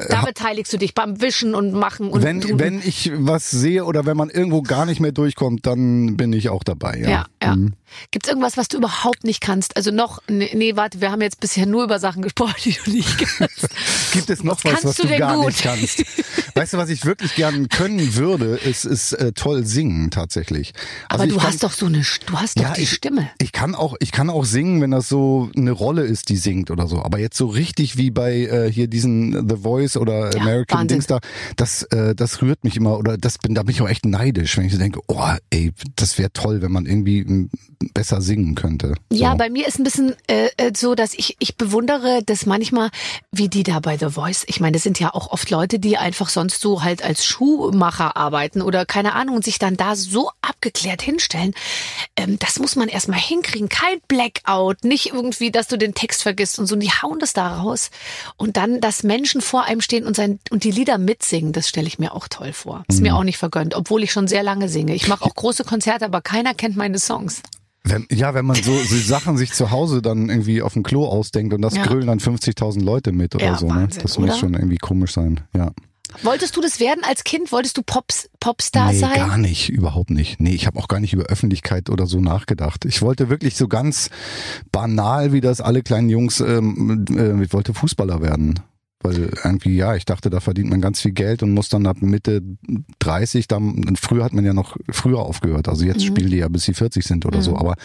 da 0.09 0.21
beteiligst 0.25 0.71
du 0.73 0.77
dich 0.77 0.93
beim 0.93 1.21
Wischen 1.21 1.53
und 1.55 1.73
Machen 1.73 2.09
und 2.09 2.21
Äh, 2.21 2.25
Wenn, 2.25 2.41
tun. 2.41 2.59
wenn 2.59 2.79
ich 2.79 3.11
was 3.15 3.49
sehe 3.51 3.85
oder 3.85 4.05
wenn 4.05 4.17
man 4.17 4.29
irgendwo 4.29 4.61
gar 4.61 4.85
nicht 4.85 4.99
mehr 4.99 5.11
durchkommt, 5.11 5.65
dann 5.65 6.17
bin 6.17 6.33
ich 6.33 6.49
auch 6.49 6.63
dabei. 6.63 6.97
Ja. 6.99 7.09
Ja, 7.09 7.25
ja. 7.43 7.55
Mhm. 7.55 7.73
Gibt's 8.11 8.29
irgendwas, 8.29 8.57
was 8.57 8.67
du 8.67 8.77
überhaupt 8.77 9.23
nicht 9.23 9.41
kannst? 9.41 9.77
Also 9.77 9.91
noch, 9.91 10.21
nee, 10.27 10.49
nee, 10.53 10.75
warte, 10.75 11.01
wir 11.01 11.11
haben 11.11 11.21
jetzt 11.21 11.39
bisher 11.39 11.65
nur 11.65 11.83
über 11.83 11.99
Sachen 11.99 12.21
gesprochen, 12.21 12.55
die 12.63 12.77
du 12.83 12.91
nicht 12.91 13.17
kannst. 13.17 13.67
Gibt 14.13 14.29
es 14.29 14.43
noch 14.43 14.63
Was 14.63 14.73
was, 14.73 14.85
was 14.85 14.95
du 14.97 15.07
du, 15.07 15.17
gar 15.17 15.35
gut? 15.35 15.47
nicht 15.47 15.61
kannst? 15.63 16.03
Weißt 16.55 16.73
du, 16.73 16.77
was 16.77 16.89
ich 16.89 17.05
wirklich 17.05 17.35
gern 17.35 17.69
können 17.69 18.15
würde, 18.15 18.55
ist, 18.57 18.85
ist 18.85 19.13
äh, 19.13 19.31
toll 19.33 19.65
singen 19.65 20.11
tatsächlich. 20.11 20.73
Also 21.07 21.23
Aber 21.23 21.31
du 21.31 21.37
kann, 21.37 21.47
hast 21.47 21.63
doch 21.63 21.71
so 21.71 21.85
eine, 21.85 22.01
du 22.25 22.33
hast 22.39 22.57
doch 22.57 22.63
ja, 22.63 22.73
die 22.73 22.81
ich, 22.81 22.91
Stimme. 22.91 23.29
Ich 23.39 23.51
kann 23.51 23.75
auch, 23.75 23.95
ich 23.99 24.11
kann 24.11 24.29
auch 24.29 24.45
singen, 24.45 24.81
wenn 24.81 24.91
das 24.91 25.07
so 25.09 25.49
eine 25.55 25.71
Rolle 25.71 26.03
ist, 26.03 26.29
die 26.29 26.37
singt 26.37 26.71
oder 26.71 26.87
so. 26.87 27.01
Aber 27.03 27.19
jetzt 27.19 27.37
so 27.37 27.47
richtig 27.47 27.97
wie 27.97 28.11
bei 28.11 28.41
äh, 28.41 28.71
hier 28.71 28.87
diesen 28.87 29.47
The 29.49 29.57
Voice 29.57 29.97
oder 29.97 30.31
Ja, 30.35 30.41
American 30.41 30.79
Wahnsinn. 30.79 30.87
Dings 30.97 31.07
da, 31.07 31.19
das, 31.55 31.83
äh, 31.83 32.15
das 32.15 32.41
rührt 32.41 32.63
mich 32.63 32.75
immer 32.77 32.97
oder 32.97 33.17
das 33.17 33.37
bin, 33.37 33.53
da 33.55 33.63
bin 33.63 33.73
ich 33.75 33.81
auch 33.81 33.89
echt 33.89 34.05
neidisch, 34.05 34.57
wenn 34.57 34.65
ich 34.65 34.73
so 34.73 34.79
denke, 34.79 34.99
oh, 35.07 35.29
ey, 35.49 35.71
das 35.95 36.17
wäre 36.17 36.31
toll, 36.33 36.61
wenn 36.61 36.71
man 36.71 36.85
irgendwie 36.85 37.19
m, 37.21 37.49
besser 37.93 38.21
singen 38.21 38.55
könnte. 38.55 38.95
Ja, 39.11 39.31
so. 39.31 39.37
bei 39.37 39.49
mir 39.49 39.67
ist 39.67 39.79
ein 39.79 39.83
bisschen 39.83 40.15
äh, 40.27 40.49
äh, 40.57 40.71
so, 40.75 40.95
dass 40.95 41.13
ich 41.13 41.37
ich 41.39 41.55
bewundere 41.55 42.21
das 42.25 42.45
manchmal, 42.45 42.89
wie 43.31 43.47
die 43.47 43.63
da 43.63 43.79
bei 43.79 43.97
The 43.97 44.09
Voice. 44.09 44.43
Ich 44.47 44.59
meine, 44.59 44.73
das 44.73 44.83
sind 44.83 44.99
ja 44.99 45.13
auch 45.13 45.31
oft 45.31 45.49
Leute, 45.49 45.79
die 45.79 45.97
einfach 45.97 46.29
sonst 46.29 46.61
so 46.61 46.83
halt 46.83 47.03
als 47.03 47.25
Schuhmacher 47.25 48.17
arbeiten 48.17 48.61
oder 48.61 48.85
keine 48.85 49.13
Ahnung 49.13 49.37
und 49.37 49.45
sich 49.45 49.59
dann 49.59 49.77
da 49.77 49.95
so 49.95 50.29
abgeklärt 50.41 51.01
hinstellen. 51.01 51.53
Ähm, 52.17 52.37
das 52.39 52.59
muss 52.59 52.75
man 52.75 52.89
erstmal 52.89 53.19
hinkriegen. 53.19 53.69
Kein 53.69 53.99
Blackout, 54.07 54.83
nicht 54.83 55.13
irgendwie, 55.13 55.51
dass 55.51 55.67
du 55.67 55.77
den 55.77 55.93
Text 55.93 56.23
vergisst 56.23 56.59
und 56.59 56.67
so. 56.67 56.75
Und 56.75 56.81
die 56.81 56.91
hauen 56.91 57.19
das 57.19 57.33
da 57.33 57.59
raus. 57.59 57.91
Und 58.35 58.57
dann, 58.57 58.81
dass 58.81 59.03
Menschen 59.03 59.41
vor 59.41 59.63
einem 59.63 59.81
stehen 59.81 60.05
und 60.05 60.15
sein 60.15 60.39
und 60.51 60.63
die 60.65 60.71
Lieder 60.71 60.97
mitsingen, 60.97 61.53
das 61.53 61.69
stelle 61.69 61.87
ich 61.87 61.99
mir 61.99 62.13
auch 62.13 62.27
toll 62.27 62.51
vor. 62.51 62.83
Ist 62.89 63.01
mir 63.01 63.15
auch 63.15 63.23
nicht 63.23 63.37
vergönnt, 63.37 63.73
obwohl 63.73 64.03
ich 64.03 64.11
schon 64.11 64.27
sehr 64.27 64.43
lange 64.43 64.67
singe. 64.67 64.95
Ich 64.95 65.07
mache 65.07 65.23
auch 65.23 65.35
große 65.35 65.63
Konzerte, 65.63 66.05
aber 66.05 66.21
keiner 66.21 66.53
kennt 66.53 66.75
meine 66.75 66.99
Songs. 66.99 67.41
Wenn, 67.89 68.07
ja, 68.11 68.33
wenn 68.33 68.45
man 68.45 68.61
so, 68.61 68.75
so 68.77 68.95
Sachen 68.97 69.37
sich 69.37 69.51
zu 69.53 69.71
Hause 69.71 70.01
dann 70.01 70.29
irgendwie 70.29 70.61
auf 70.61 70.73
dem 70.73 70.83
Klo 70.83 71.05
ausdenkt 71.07 71.53
und 71.53 71.61
das 71.61 71.75
Ja. 71.75 71.85
grölen 71.85 72.07
dann 72.07 72.19
50.000 72.19 72.81
Leute 72.83 73.11
mit 73.11 73.35
oder 73.35 73.45
Ja, 73.45 73.57
so. 73.57 73.67
Ne? 73.67 73.75
Wahnsinn, 73.81 74.01
Das 74.03 74.17
oder? 74.17 74.27
muss 74.27 74.37
schon 74.39 74.53
irgendwie 74.53 74.77
komisch 74.77 75.13
sein. 75.13 75.41
Ja. 75.55 75.71
Wolltest 76.23 76.57
du 76.57 76.61
das 76.61 76.79
werden 76.79 77.03
als 77.07 77.23
Kind? 77.23 77.51
Wolltest 77.51 77.77
du 77.77 77.83
Pops, 77.83 78.29
Popstar 78.39 78.91
nee, 78.91 78.97
sein? 78.97 79.13
gar 79.13 79.37
nicht, 79.37 79.69
überhaupt 79.69 80.09
nicht. 80.09 80.39
Nee, 80.39 80.55
ich 80.55 80.65
habe 80.65 80.79
auch 80.79 80.87
gar 80.87 80.99
nicht 80.99 81.13
über 81.13 81.25
Öffentlichkeit 81.25 81.89
oder 81.91 82.07
so 82.07 82.19
nachgedacht. 82.19 82.83
Ich 82.85 83.03
wollte 83.03 83.29
wirklich 83.29 83.55
so 83.55 83.67
ganz 83.67 84.09
banal, 84.71 85.33
wie 85.33 85.41
das 85.41 85.61
alle 85.61 85.83
kleinen 85.83 86.09
Jungs, 86.09 86.39
ähm, 86.39 87.05
äh, 87.11 87.43
ich 87.43 87.53
wollte 87.53 87.75
Fußballer 87.75 88.21
werden. 88.23 88.59
Weil 89.01 89.31
irgendwie, 89.45 89.77
ja, 89.77 89.95
ich 89.95 90.03
dachte, 90.03 90.29
da 90.29 90.41
verdient 90.41 90.69
man 90.69 90.81
ganz 90.81 90.99
viel 90.99 91.11
Geld 91.11 91.41
und 91.41 91.53
muss 91.53 91.69
dann 91.69 91.85
ab 91.87 91.97
Mitte 92.01 92.41
30, 92.99 93.47
dann, 93.47 93.95
früher 93.99 94.25
hat 94.25 94.33
man 94.33 94.43
ja 94.45 94.53
noch 94.53 94.75
früher 94.91 95.19
aufgehört. 95.19 95.69
Also 95.69 95.85
jetzt 95.85 96.03
spielen 96.03 96.29
die 96.29 96.37
ja 96.37 96.49
bis 96.49 96.63
sie 96.63 96.73
40 96.73 97.05
sind 97.05 97.25
oder 97.25 97.41
so. 97.41 97.55
Aber 97.57 97.75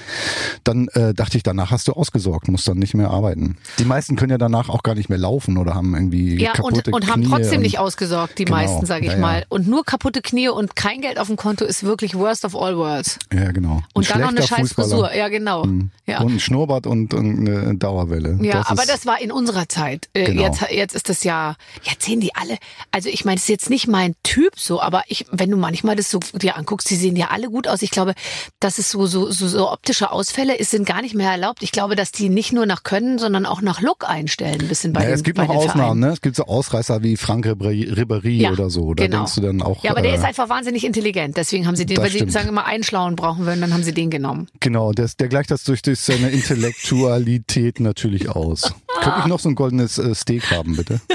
dann 0.64 0.88
äh, 0.88 1.14
dachte 1.14 1.36
ich, 1.36 1.44
danach 1.44 1.70
hast 1.70 1.86
du 1.86 1.92
ausgesorgt, 1.92 2.48
musst 2.48 2.66
dann 2.66 2.78
nicht 2.78 2.94
mehr 2.94 3.10
arbeiten. 3.10 3.56
Die 3.78 3.84
meisten 3.84 4.16
können 4.16 4.30
ja 4.32 4.38
danach 4.38 4.68
auch 4.68 4.82
gar 4.82 4.96
nicht 4.96 5.08
mehr 5.08 5.18
laufen 5.18 5.56
oder 5.56 5.74
haben 5.74 5.94
irgendwie 5.94 6.40
Ja, 6.42 6.50
und, 6.50 6.56
kaputte 6.56 6.90
und 6.90 7.08
haben 7.08 7.22
Knie 7.22 7.30
trotzdem 7.30 7.56
und- 7.58 7.62
nicht 7.62 7.78
ausgesorgt, 7.78 8.38
die 8.38 8.44
Genau, 8.44 8.56
meisten, 8.58 8.84
sage 8.86 9.06
ich 9.06 9.12
ja, 9.12 9.18
mal. 9.18 9.44
Und 9.48 9.68
nur 9.68 9.84
kaputte 9.84 10.20
Knie 10.20 10.48
und 10.48 10.74
kein 10.74 11.00
Geld 11.00 11.20
auf 11.20 11.28
dem 11.28 11.36
Konto 11.36 11.64
ist 11.64 11.84
wirklich 11.84 12.16
worst 12.16 12.44
of 12.44 12.56
all 12.56 12.76
worlds. 12.76 13.18
Ja, 13.32 13.52
genau. 13.52 13.76
Ein 13.76 13.82
Und 13.94 14.10
dann 14.10 14.20
noch 14.20 14.28
eine 14.30 14.42
scheiß. 14.42 14.72
Frisur. 14.72 15.14
Ja, 15.14 15.28
genau. 15.28 15.64
Ja. 16.06 16.20
Und 16.22 16.32
ein 16.34 16.40
Schnurrbart 16.40 16.86
und, 16.88 17.14
und 17.14 17.48
eine 17.48 17.76
Dauerwelle. 17.76 18.38
Ja, 18.42 18.54
das 18.58 18.66
aber 18.66 18.82
ist, 18.82 18.90
das 18.90 19.06
war 19.06 19.20
in 19.22 19.30
unserer 19.30 19.68
Zeit. 19.68 20.08
Äh, 20.12 20.24
Genau. 20.24 20.42
Jetzt, 20.42 20.62
jetzt 20.72 20.94
ist 20.96 21.03
das 21.08 21.24
ja, 21.24 21.56
jetzt 21.82 22.04
sehen 22.04 22.20
die 22.20 22.34
alle, 22.34 22.58
also 22.90 23.08
ich 23.08 23.24
meine, 23.24 23.36
es 23.36 23.42
ist 23.42 23.48
jetzt 23.48 23.70
nicht 23.70 23.86
mein 23.86 24.14
Typ 24.22 24.58
so, 24.58 24.80
aber 24.80 25.02
ich, 25.08 25.26
wenn 25.30 25.50
du 25.50 25.56
manchmal 25.56 25.96
das 25.96 26.10
so 26.10 26.20
dir 26.34 26.56
anguckst, 26.56 26.88
die 26.90 26.96
sehen 26.96 27.16
ja 27.16 27.28
alle 27.28 27.48
gut 27.48 27.68
aus. 27.68 27.82
Ich 27.82 27.90
glaube, 27.90 28.14
dass 28.60 28.78
es 28.78 28.90
so, 28.90 29.06
so, 29.06 29.30
so, 29.30 29.48
so 29.48 29.70
optische 29.70 30.10
Ausfälle 30.10 30.56
ist, 30.56 30.70
sind 30.70 30.86
gar 30.86 31.02
nicht 31.02 31.14
mehr 31.14 31.30
erlaubt. 31.30 31.62
Ich 31.62 31.72
glaube, 31.72 31.96
dass 31.96 32.12
die 32.12 32.28
nicht 32.28 32.52
nur 32.52 32.66
nach 32.66 32.82
Können, 32.82 33.18
sondern 33.18 33.46
auch 33.46 33.62
nach 33.62 33.80
Look 33.80 34.08
einstellen, 34.08 34.60
ein 34.60 34.68
bisschen 34.68 34.92
bei 34.92 35.00
ja, 35.00 35.06
den 35.08 35.14
es 35.14 35.22
gibt 35.22 35.38
noch 35.38 35.48
Ausnahmen, 35.48 35.70
Vereinen. 35.70 36.00
ne? 36.00 36.08
Es 36.08 36.20
gibt 36.20 36.36
so 36.36 36.44
Ausreißer 36.44 37.02
wie 37.02 37.16
Frank 37.16 37.46
Ribéry 37.46 38.40
Ja, 38.40 38.52
oder 38.52 38.70
so. 38.70 38.94
Da 38.94 39.04
genau. 39.04 39.18
denkst 39.18 39.34
du 39.36 39.40
dann 39.40 39.62
auch. 39.62 39.82
Ja, 39.82 39.90
aber 39.90 40.02
der 40.02 40.12
äh, 40.12 40.16
ist 40.16 40.24
einfach 40.24 40.48
wahnsinnig 40.48 40.84
intelligent. 40.84 41.36
Deswegen 41.36 41.66
haben 41.66 41.76
sie 41.76 41.86
den, 41.86 41.98
weil 41.98 42.10
sie 42.10 42.28
sagen 42.30 42.48
immer 42.48 42.64
einen 42.66 42.84
Schlauen 42.84 43.16
brauchen 43.16 43.46
würden, 43.46 43.60
dann 43.60 43.72
haben 43.72 43.82
sie 43.82 43.92
den 43.92 44.10
genommen. 44.10 44.48
Genau, 44.60 44.92
der, 44.92 45.08
der 45.18 45.28
gleicht 45.28 45.50
das 45.50 45.64
durch, 45.64 45.82
durch 45.82 46.00
seine 46.00 46.30
Intellektualität 46.30 47.80
natürlich 47.80 48.28
aus. 48.28 48.74
Könnte 49.04 49.20
ich 49.20 49.26
noch 49.26 49.40
so 49.40 49.48
ein 49.48 49.54
goldenes 49.54 49.98
äh, 49.98 50.14
Steak 50.14 50.50
haben, 50.50 50.76
bitte? 50.76 51.00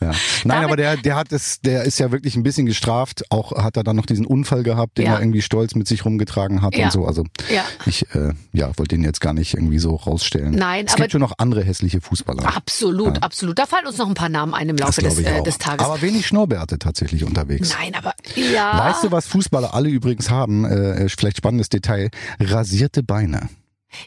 Ja. 0.00 0.08
Nein, 0.10 0.16
Damit- 0.44 0.64
aber 0.64 0.76
der, 0.76 0.96
der 0.96 1.14
hat 1.16 1.30
es, 1.32 1.60
der 1.60 1.84
ist 1.84 2.00
ja 2.00 2.10
wirklich 2.10 2.34
ein 2.34 2.42
bisschen 2.42 2.66
gestraft. 2.66 3.22
Auch 3.30 3.52
hat 3.52 3.76
er 3.76 3.84
dann 3.84 3.94
noch 3.94 4.06
diesen 4.06 4.26
Unfall 4.26 4.64
gehabt, 4.64 4.98
den 4.98 5.06
Ja. 5.06 5.14
er 5.14 5.20
irgendwie 5.20 5.40
stolz 5.40 5.76
mit 5.76 5.86
sich 5.86 6.04
rumgetragen 6.04 6.62
hat 6.62 6.76
Ja. 6.76 6.86
und 6.86 6.92
so. 6.92 7.06
Also 7.06 7.24
Ja. 7.48 7.62
ich 7.86 8.04
äh, 8.12 8.32
ja, 8.52 8.66
wollte 8.76 8.96
den 8.96 9.04
jetzt 9.04 9.20
gar 9.20 9.32
nicht 9.32 9.54
irgendwie 9.54 9.78
so 9.78 9.94
rausstellen. 9.94 10.50
Nein, 10.50 10.86
es 10.86 10.94
aber- 10.94 11.02
gibt 11.04 11.12
schon 11.12 11.20
noch 11.20 11.34
andere 11.38 11.62
hässliche 11.62 12.00
Fußballer. 12.00 12.44
Absolut, 12.56 13.22
absolut. 13.22 13.56
Da 13.56 13.66
fallen 13.66 13.86
uns 13.86 13.96
noch 13.96 14.08
ein 14.08 14.14
paar 14.14 14.28
Namen 14.28 14.52
ein 14.52 14.68
im 14.68 14.76
Laufe 14.76 15.00
des, 15.00 15.16
äh, 15.20 15.42
des 15.44 15.58
Tages. 15.58 15.86
Aber 15.86 16.02
wenig 16.02 16.26
Schnurrbärte 16.26 16.80
tatsächlich 16.80 17.22
unterwegs. 17.24 17.72
Nein, 17.80 17.94
aber 17.94 18.14
ja. 18.34 18.76
Weißt 18.76 19.04
du, 19.04 19.12
was 19.12 19.26
Fußballer 19.28 19.74
alle 19.74 19.88
übrigens 19.90 20.28
haben? 20.28 20.64
Äh, 20.64 21.08
vielleicht 21.08 21.36
spannendes 21.38 21.68
Detail. 21.68 22.10
Rasierte 22.40 23.04
Beine. 23.04 23.48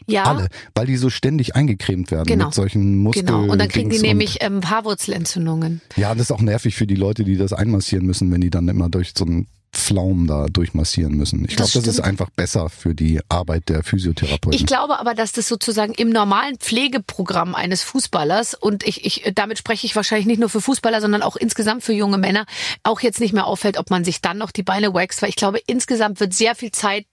Ja. 0.06 0.24
Alle. 0.24 0.48
Weil 0.74 0.86
die 0.86 0.96
so 0.96 1.10
ständig 1.10 1.54
eingecremt 1.56 2.10
werden 2.10 2.26
Genau. 2.26 2.46
mit 2.46 2.54
solchen 2.54 2.96
Muskeln. 2.98 3.26
Genau, 3.26 3.52
und 3.52 3.58
dann 3.58 3.68
kriegen 3.68 3.90
die 3.90 3.98
nämlich 4.00 4.38
ähm, 4.40 4.68
Haarwurzelentzündungen. 4.68 5.80
Ja, 5.96 6.14
das 6.14 6.24
ist 6.24 6.32
auch 6.32 6.40
nervig 6.40 6.74
für 6.76 6.86
die 6.86 6.94
Leute, 6.96 7.24
die 7.24 7.36
das 7.36 7.52
einmassieren 7.52 8.06
müssen, 8.06 8.30
wenn 8.32 8.40
die 8.40 8.50
dann 8.50 8.68
immer 8.68 8.88
durch 8.88 9.12
so 9.16 9.24
einen 9.24 9.46
Pflaumen 9.70 10.26
da 10.26 10.46
durchmassieren 10.46 11.14
müssen. 11.14 11.44
Ich 11.44 11.56
glaube, 11.56 11.70
Das 11.72 11.82
das, 11.84 11.94
ist 11.94 12.00
einfach 12.00 12.30
besser 12.30 12.70
für 12.70 12.94
die 12.94 13.20
Arbeit 13.28 13.68
der 13.68 13.84
Physiotherapeuten. 13.84 14.52
Ich 14.58 14.64
glaube 14.64 14.98
aber, 14.98 15.14
dass 15.14 15.32
das 15.32 15.46
sozusagen 15.46 15.92
im 15.92 16.08
normalen 16.08 16.56
Pflegeprogramm 16.56 17.54
eines 17.54 17.82
Fußballers 17.82 18.54
und 18.54 18.82
ich, 18.86 19.04
ich 19.04 19.30
damit 19.34 19.58
spreche 19.58 19.86
ich 19.86 19.94
wahrscheinlich 19.94 20.26
nicht 20.26 20.40
nur 20.40 20.48
für 20.48 20.62
Fußballer, 20.62 21.02
sondern 21.02 21.20
auch 21.22 21.36
insgesamt 21.36 21.82
für 21.84 21.92
junge 21.92 22.16
Männer 22.16 22.46
auch 22.82 23.00
jetzt 23.00 23.20
nicht 23.20 23.34
mehr 23.34 23.46
auffällt, 23.46 23.76
ob 23.76 23.90
man 23.90 24.04
sich 24.04 24.22
dann 24.22 24.38
noch 24.38 24.52
die 24.52 24.62
Beine 24.62 24.94
wächst, 24.94 25.20
weil 25.20 25.28
ich 25.28 25.36
glaube, 25.36 25.60
insgesamt 25.66 26.18
wird 26.18 26.32
sehr 26.32 26.54
viel 26.54 26.72
Zeit 26.72 27.04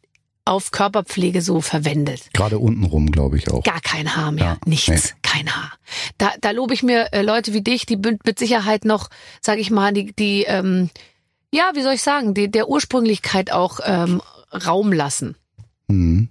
auf 0.46 0.72
Körperpflege 0.72 1.42
so 1.42 1.60
verwendet. 1.60 2.30
Gerade 2.34 2.60
untenrum, 2.60 3.12
glaube 3.12 3.38
ich 3.38 3.52
auch. 3.52 3.64
Gar 3.64 3.82
kein 3.82 4.16
Haar 4.16 4.32
mehr, 4.32 4.44
Ja, 4.46 4.58
nichts, 4.66 4.90
nee. 4.90 5.20
kein 5.24 5.54
Haar. 5.56 5.74
Da, 6.18 6.32
da 6.40 6.52
lobe 6.52 6.74
ich 6.74 6.84
mir 6.84 7.12
äh, 7.14 7.22
Leute 7.24 7.54
wie 7.54 7.62
dich, 7.62 7.86
die 7.86 7.98
mit 7.98 8.25
mit 8.25 8.38
Sicherheit 8.40 8.86
noch, 8.86 9.10
sage 9.42 9.60
ich 9.60 9.72
mal, 9.72 9.92
die, 9.94 10.14
die 10.16 10.44
ähm, 10.44 10.90
ja, 11.54 11.72
wie 11.74 11.82
soll 11.82 11.94
ich 11.94 12.02
sagen, 12.02 12.34
die, 12.34 12.52
der 12.52 12.70
Ursprünglichkeit 12.70 13.52
auch 13.52 13.80
ähm, 13.84 14.22
Raum 14.52 14.92
lassen. 14.94 15.36
Mhm. 15.88 16.30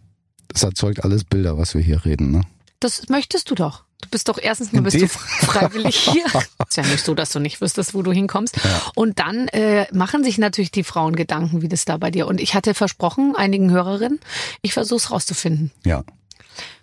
Das 0.49 0.63
erzeugt 0.63 1.03
alles 1.03 1.25
Bilder, 1.25 1.59
was 1.59 1.75
wir 1.75 1.81
hier 1.83 2.05
reden. 2.05 2.31
Ne? 2.31 2.43
Das 2.81 3.09
möchtest 3.09 3.51
du 3.51 3.55
doch. 3.55 3.84
Du 4.05 4.11
bist 4.11 4.29
doch 4.29 4.39
erstens 4.41 4.73
mal 4.73 4.83
bist 4.83 5.01
du 5.01 5.09
freiwillig 5.47 5.97
hier. 5.97 6.25
Ist 6.69 6.77
ja 6.77 6.83
nicht 6.85 7.05
so, 7.05 7.15
dass 7.15 7.31
du 7.31 7.39
nicht 7.41 7.61
wüsstest, 7.61 7.95
wo 7.95 8.03
du 8.03 8.13
hinkommst. 8.13 8.57
Und 8.95 9.19
dann 9.19 9.49
äh, 9.49 9.87
machen 9.93 10.23
sich 10.25 10.39
natürlich 10.39 10.71
die 10.71 10.85
Frauen 10.85 11.17
Gedanken, 11.17 11.63
wie 11.63 11.69
das 11.69 11.85
da 11.85 11.97
bei 11.97 12.11
dir. 12.11 12.27
Und 12.27 12.41
ich 12.41 12.55
hatte 12.55 12.75
versprochen, 12.75 13.35
einigen 13.37 13.71
Hörerinnen, 13.71 14.21
ich 14.63 14.73
versuche 14.75 14.99
es 14.99 15.11
rauszufinden. 15.11 15.71
Ja, 15.85 16.05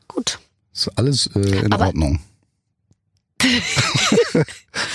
Gut. 0.07 0.39
ist 0.73 0.89
alles 0.97 1.27
äh, 1.35 1.39
in 1.65 1.71
Aber- 1.73 1.87
Ordnung. 1.87 2.19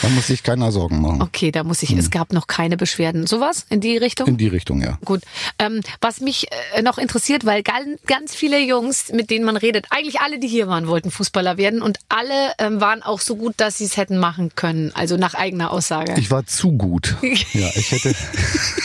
da 0.03 0.09
muss 0.09 0.29
sich 0.29 0.43
keiner 0.43 0.73
Sorgen 0.73 1.00
machen. 1.00 1.23
Okay, 1.23 1.50
da 1.50 1.65
muss 1.65 1.83
ich, 1.83 1.93
es 1.93 2.11
gab 2.11 2.33
noch 2.33 2.47
keine 2.47 2.76
Beschwerden. 2.76 3.26
Sowas 3.26 3.67
in 3.69 3.81
die 3.81 3.97
Richtung? 3.97 4.26
Hm. 4.26 4.35
In 4.35 4.38
die 4.38 4.49
Richtung, 4.49 4.83
ja. 4.83 4.99
Gut. 5.05 5.23
Ähm, 5.59 5.81
was 6.00 6.21
mich 6.21 6.49
äh, 6.75 6.83
noch 6.83 6.99
interessiert, 6.99 7.45
weil 7.45 7.62
ganz, 7.62 8.00
ganz 8.07 8.35
viele 8.35 8.61
Jungs, 8.61 9.12
mit 9.12 9.31
denen 9.31 9.45
man 9.45 9.57
redet, 9.57 9.87
eigentlich 9.91 10.21
alle, 10.21 10.38
die 10.38 10.49
hier 10.49 10.69
waren, 10.69 10.88
wollten 10.88 11.11
Fußballer 11.11 11.57
werden 11.57 11.83
und 11.83 11.99
alle 12.09 12.53
ähm, 12.59 12.81
waren 12.81 13.03
auch 13.03 13.21
so 13.21 13.37
gut, 13.37 13.55
dass 13.59 13.79
sie 13.79 13.85
es 13.85 13.97
hätten 13.97 14.19
machen 14.19 14.53
können. 14.55 14.93
Also 14.95 15.17
nach 15.17 15.35
eigener 15.35 15.71
Aussage. 15.71 16.15
Ich 16.19 16.31
war 16.31 16.47
zu 16.47 16.73
gut. 16.73 17.17
Ja, 17.53 17.71
ich 17.75 17.91
hätte 17.93 18.15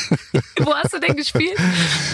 Wo 0.66 0.74
hast 0.74 0.94
du 0.94 1.00
denn 1.00 1.16
gespielt? 1.16 1.58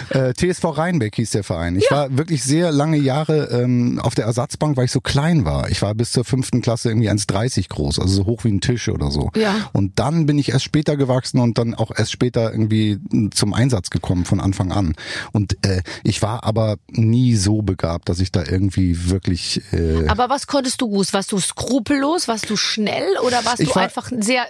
äh, 0.09 0.33
TSV 0.33 0.63
Rheinbeck 0.77 1.15
hieß 1.15 1.31
der 1.31 1.43
Verein. 1.43 1.75
Ich 1.75 1.89
war 1.91 2.15
wirklich 2.17 2.43
sehr 2.43 2.71
lange 2.71 2.97
Jahre 2.97 3.49
ähm, 3.51 3.99
auf 4.01 4.15
der 4.15 4.25
Ersatzbank, 4.25 4.77
weil 4.77 4.85
ich 4.85 4.91
so 4.91 5.01
klein 5.01 5.45
war. 5.45 5.69
Ich 5.69 5.81
war 5.81 5.93
bis 5.95 6.11
zur 6.11 6.25
fünften 6.25 6.61
Klasse 6.61 6.89
irgendwie 6.89 7.09
1,30 7.09 7.69
groß, 7.69 7.99
also 7.99 8.13
so 8.13 8.25
hoch 8.25 8.43
wie 8.43 8.51
ein 8.51 8.61
Tisch 8.61 8.89
oder 8.89 9.11
so. 9.11 9.31
Ja. 9.35 9.69
Und 9.73 9.99
dann 9.99 10.25
bin 10.25 10.37
ich 10.37 10.49
erst 10.49 10.65
später 10.65 10.97
gewachsen 10.97 11.39
und 11.39 11.57
dann 11.57 11.73
auch 11.75 11.91
erst 11.95 12.11
später 12.11 12.51
irgendwie 12.51 12.99
zum 13.31 13.53
Einsatz 13.53 13.89
gekommen 13.89 14.25
von 14.25 14.39
Anfang 14.39 14.71
an. 14.71 14.95
Und 15.31 15.57
äh, 15.65 15.81
ich 16.03 16.21
war 16.21 16.43
aber 16.43 16.77
nie 16.89 17.35
so 17.35 17.61
begabt, 17.61 18.09
dass 18.09 18.19
ich 18.19 18.31
da 18.31 18.43
irgendwie 18.47 19.09
wirklich 19.09 19.61
äh, 19.73 20.07
Aber 20.07 20.29
was 20.29 20.47
konntest 20.47 20.81
du 20.81 20.89
gut? 20.89 21.11
Warst 21.13 21.31
du 21.31 21.39
skrupellos? 21.39 22.27
Warst 22.27 22.49
du 22.49 22.55
schnell? 22.57 23.05
Oder 23.25 23.43
warst 23.45 23.59
Ich 23.59 23.69
du 23.69 23.75
war- 23.75 23.83
einfach 23.83 24.11
ein 24.11 24.21
sehr 24.21 24.43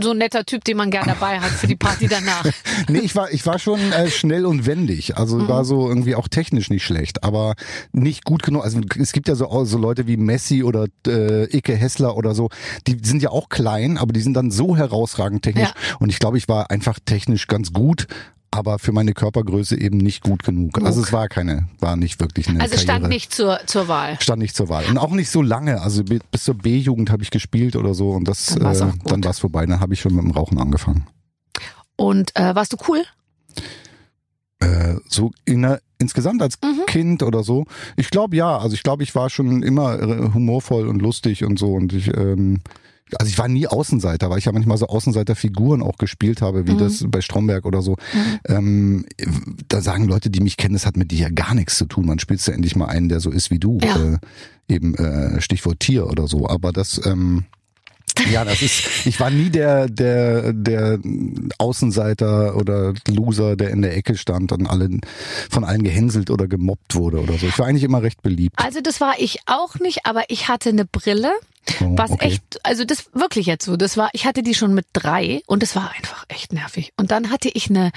so 0.00 0.10
ein 0.12 0.18
netter 0.18 0.44
Typ, 0.44 0.64
den 0.64 0.76
man 0.76 0.90
gern 0.90 1.06
dabei 1.06 1.40
hat 1.40 1.50
für 1.50 1.66
die 1.66 1.76
Party 1.76 2.08
danach? 2.08 2.44
Nee, 2.88 2.98
ich 3.00 3.14
war, 3.16 3.32
ich 3.32 3.43
war 3.46 3.58
schon 3.58 3.80
äh, 3.92 4.10
schnell 4.10 4.46
und 4.46 4.66
wendig. 4.66 5.16
Also 5.16 5.36
Mhm. 5.36 5.48
war 5.48 5.64
so 5.64 5.88
irgendwie 5.88 6.14
auch 6.14 6.28
technisch 6.28 6.70
nicht 6.70 6.84
schlecht, 6.84 7.24
aber 7.24 7.54
nicht 7.92 8.24
gut 8.24 8.42
genug. 8.42 8.64
Also 8.64 8.80
es 8.98 9.12
gibt 9.12 9.28
ja 9.28 9.34
so, 9.34 9.64
so 9.64 9.78
Leute 9.78 10.06
wie 10.06 10.16
Messi 10.16 10.62
oder 10.62 10.86
äh, 11.06 11.44
Icke 11.56 11.74
Hessler 11.76 12.16
oder 12.16 12.34
so, 12.34 12.48
die 12.86 12.98
sind 13.02 13.22
ja 13.22 13.30
auch 13.30 13.48
klein, 13.48 13.98
aber 13.98 14.12
die 14.12 14.20
sind 14.20 14.34
dann 14.34 14.50
so 14.50 14.76
herausragend 14.76 15.42
technisch. 15.42 15.68
Ja. 15.68 15.96
Und 15.98 16.10
ich 16.10 16.18
glaube, 16.18 16.38
ich 16.38 16.48
war 16.48 16.70
einfach 16.70 16.98
technisch 17.04 17.46
ganz 17.46 17.72
gut. 17.72 18.06
Aber 18.50 18.78
für 18.78 18.92
meine 18.92 19.14
Körpergröße 19.14 19.76
eben 19.80 19.96
nicht 19.96 20.22
gut 20.22 20.44
genug. 20.44 20.80
Also 20.80 21.02
es 21.02 21.12
war 21.12 21.26
keine, 21.28 21.66
war 21.80 21.96
nicht 21.96 22.20
wirklich 22.20 22.48
eine 22.48 22.60
Also 22.60 22.76
es 22.76 22.82
stand 22.82 23.00
Karriere. 23.00 23.08
nicht 23.12 23.34
zur, 23.34 23.58
zur 23.66 23.88
Wahl. 23.88 24.16
stand 24.20 24.40
nicht 24.40 24.54
zur 24.54 24.68
Wahl. 24.68 24.84
Und 24.88 24.96
auch 24.96 25.10
nicht 25.10 25.28
so 25.28 25.42
lange. 25.42 25.80
Also 25.82 26.04
bi- 26.04 26.20
bis 26.30 26.44
zur 26.44 26.54
B-Jugend 26.54 27.10
habe 27.10 27.24
ich 27.24 27.30
gespielt 27.30 27.74
oder 27.74 27.94
so 27.94 28.10
und 28.10 28.28
das 28.28 28.46
Dann 28.54 28.60
äh, 28.62 29.24
war 29.24 29.30
es 29.32 29.40
vorbei. 29.40 29.66
Dann 29.66 29.80
habe 29.80 29.92
ich 29.94 30.00
schon 30.00 30.14
mit 30.14 30.22
dem 30.22 30.30
Rauchen 30.30 30.60
angefangen. 30.60 31.08
Und 31.96 32.30
äh, 32.36 32.54
warst 32.54 32.72
du 32.72 32.76
cool? 32.88 33.02
Äh, 34.60 34.94
so 35.08 35.30
in 35.44 35.62
der, 35.62 35.80
insgesamt 35.98 36.40
als 36.40 36.56
Mhm. 36.62 36.86
Kind 36.86 37.22
oder 37.22 37.42
so. 37.42 37.64
Ich 37.96 38.10
glaube 38.10 38.36
ja. 38.36 38.56
Also 38.58 38.74
ich 38.74 38.82
glaube, 38.82 39.02
ich 39.02 39.14
war 39.14 39.28
schon 39.30 39.62
immer 39.62 40.00
äh, 40.00 40.30
humorvoll 40.32 40.86
und 40.88 41.00
lustig 41.02 41.44
und 41.44 41.58
so. 41.58 41.72
Und 41.74 41.92
ich, 41.92 42.08
ähm, 42.16 42.60
also 43.18 43.28
ich 43.30 43.36
war 43.38 43.48
nie 43.48 43.66
Außenseiter, 43.66 44.30
weil 44.30 44.38
ich 44.38 44.46
ja 44.46 44.52
manchmal 44.52 44.78
so 44.78 44.86
Außenseiterfiguren 44.86 45.82
auch 45.82 45.98
gespielt 45.98 46.40
habe, 46.40 46.66
wie 46.66 46.72
Mhm. 46.72 46.78
das 46.78 47.04
bei 47.08 47.20
Stromberg 47.20 47.66
oder 47.66 47.82
so. 47.82 47.96
Ähm, 48.46 49.04
da 49.68 49.80
sagen 49.82 50.04
Leute, 50.06 50.30
die 50.30 50.40
mich 50.40 50.56
kennen, 50.56 50.74
das 50.74 50.86
hat 50.86 50.96
mit 50.96 51.10
dir 51.10 51.18
ja 51.18 51.28
gar 51.30 51.54
nichts 51.54 51.76
zu 51.76 51.84
tun. 51.86 52.06
Man 52.06 52.18
spielst 52.18 52.46
ja 52.48 52.54
endlich 52.54 52.76
mal 52.76 52.86
einen, 52.86 53.08
der 53.08 53.20
so 53.20 53.30
ist 53.30 53.50
wie 53.50 53.58
du. 53.58 53.78
Ja. 53.82 53.96
Äh, 54.14 54.18
eben 54.68 54.94
äh, 54.94 55.40
Stichwort 55.42 55.80
Tier 55.80 56.06
oder 56.06 56.26
so. 56.26 56.48
Aber 56.48 56.72
das 56.72 57.04
ähm, 57.04 57.44
ja, 58.30 58.44
das 58.44 58.62
ist, 58.62 59.06
ich 59.06 59.18
war 59.20 59.30
nie 59.30 59.50
der, 59.50 59.88
der, 59.88 60.52
der 60.52 60.98
Außenseiter 61.58 62.56
oder 62.56 62.94
Loser, 63.08 63.56
der 63.56 63.70
in 63.70 63.82
der 63.82 63.96
Ecke 63.96 64.16
stand 64.16 64.52
und 64.52 64.66
alle, 64.66 64.88
von 65.50 65.64
allen 65.64 65.82
gehänselt 65.82 66.30
oder 66.30 66.46
gemobbt 66.46 66.94
wurde 66.94 67.20
oder 67.20 67.38
so. 67.38 67.46
Ich 67.46 67.58
war 67.58 67.66
eigentlich 67.66 67.84
immer 67.84 68.02
recht 68.02 68.22
beliebt. 68.22 68.58
Also 68.58 68.80
das 68.80 69.00
war 69.00 69.14
ich 69.18 69.40
auch 69.46 69.76
nicht, 69.76 70.00
aber 70.04 70.24
ich 70.28 70.48
hatte 70.48 70.70
eine 70.70 70.84
Brille, 70.84 71.32
Oh, 71.80 71.96
was 71.96 72.10
okay. 72.10 72.26
echt, 72.26 72.42
also 72.62 72.84
das 72.84 73.06
wirklich 73.14 73.46
jetzt 73.46 73.64
so, 73.64 73.78
das 73.78 73.96
war, 73.96 74.10
ich 74.12 74.26
hatte 74.26 74.42
die 74.42 74.52
schon 74.52 74.74
mit 74.74 74.84
drei 74.92 75.40
und 75.46 75.62
das 75.62 75.74
war 75.74 75.92
einfach 75.92 76.26
echt 76.28 76.52
nervig. 76.52 76.92
Und 76.98 77.10
dann 77.10 77.30
hatte 77.30 77.48
ich 77.48 77.70
eine, 77.70 77.90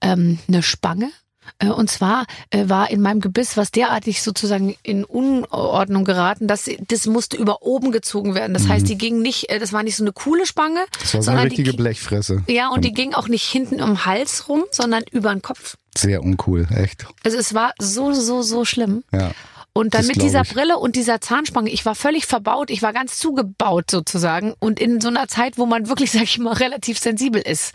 ähm, 0.00 0.38
eine 0.48 0.64
Spange. 0.64 1.10
Äh, 1.58 1.66
Und 1.68 1.90
zwar 1.90 2.26
äh, 2.50 2.68
war 2.68 2.90
in 2.90 3.00
meinem 3.00 3.20
Gebiss 3.20 3.56
was 3.56 3.70
derartig 3.70 4.22
sozusagen 4.22 4.74
in 4.82 5.04
Unordnung 5.04 6.04
geraten, 6.04 6.46
dass 6.46 6.68
das 6.88 7.06
musste 7.06 7.36
über 7.36 7.62
oben 7.62 7.92
gezogen 7.92 8.34
werden. 8.34 8.54
Das 8.54 8.68
heißt, 8.68 8.88
die 8.88 8.98
ging 8.98 9.20
nicht, 9.22 9.50
äh, 9.50 9.58
das 9.58 9.72
war 9.72 9.82
nicht 9.82 9.96
so 9.96 10.04
eine 10.04 10.12
coole 10.12 10.46
Spange, 10.46 10.80
Mhm. 10.80 10.98
Das 11.00 11.14
war 11.14 11.22
so 11.22 11.30
eine 11.30 11.44
richtige 11.44 11.70
die, 11.70 11.76
Blechfresse. 11.76 12.42
ja, 12.48 12.68
und 12.68 12.84
die 12.84 12.92
ging 12.92 13.14
auch 13.14 13.28
nicht 13.28 13.44
hinten 13.44 13.80
um 13.80 13.90
den 13.90 14.06
Hals 14.06 14.48
rum, 14.48 14.64
sondern 14.70 15.02
über 15.10 15.32
den 15.32 15.42
Kopf. 15.42 15.76
Sehr 15.96 16.22
uncool, 16.22 16.66
echt. 16.74 17.06
Also 17.24 17.38
es 17.38 17.54
war 17.54 17.72
so, 17.78 18.12
so, 18.12 18.42
so 18.42 18.64
schlimm. 18.64 19.04
Ja. 19.12 19.30
Und 19.76 19.94
dann 19.94 20.02
Das 20.02 20.06
mit 20.06 20.22
dieser 20.22 20.42
ich. 20.42 20.54
Brille 20.54 20.78
und 20.78 20.94
dieser 20.94 21.20
Zahnspange, 21.20 21.68
ich 21.68 21.84
war 21.84 21.96
völlig 21.96 22.26
verbaut, 22.26 22.70
ich 22.70 22.80
war 22.80 22.92
ganz 22.92 23.18
zugebaut 23.18 23.90
sozusagen. 23.90 24.54
Und 24.60 24.78
in 24.78 25.00
so 25.00 25.08
einer 25.08 25.26
Zeit, 25.26 25.58
wo 25.58 25.66
man 25.66 25.88
wirklich, 25.88 26.10
sag 26.12 26.22
ich 26.22 26.38
mal, 26.38 26.52
relativ 26.52 27.00
sensibel 27.00 27.42
ist, 27.42 27.74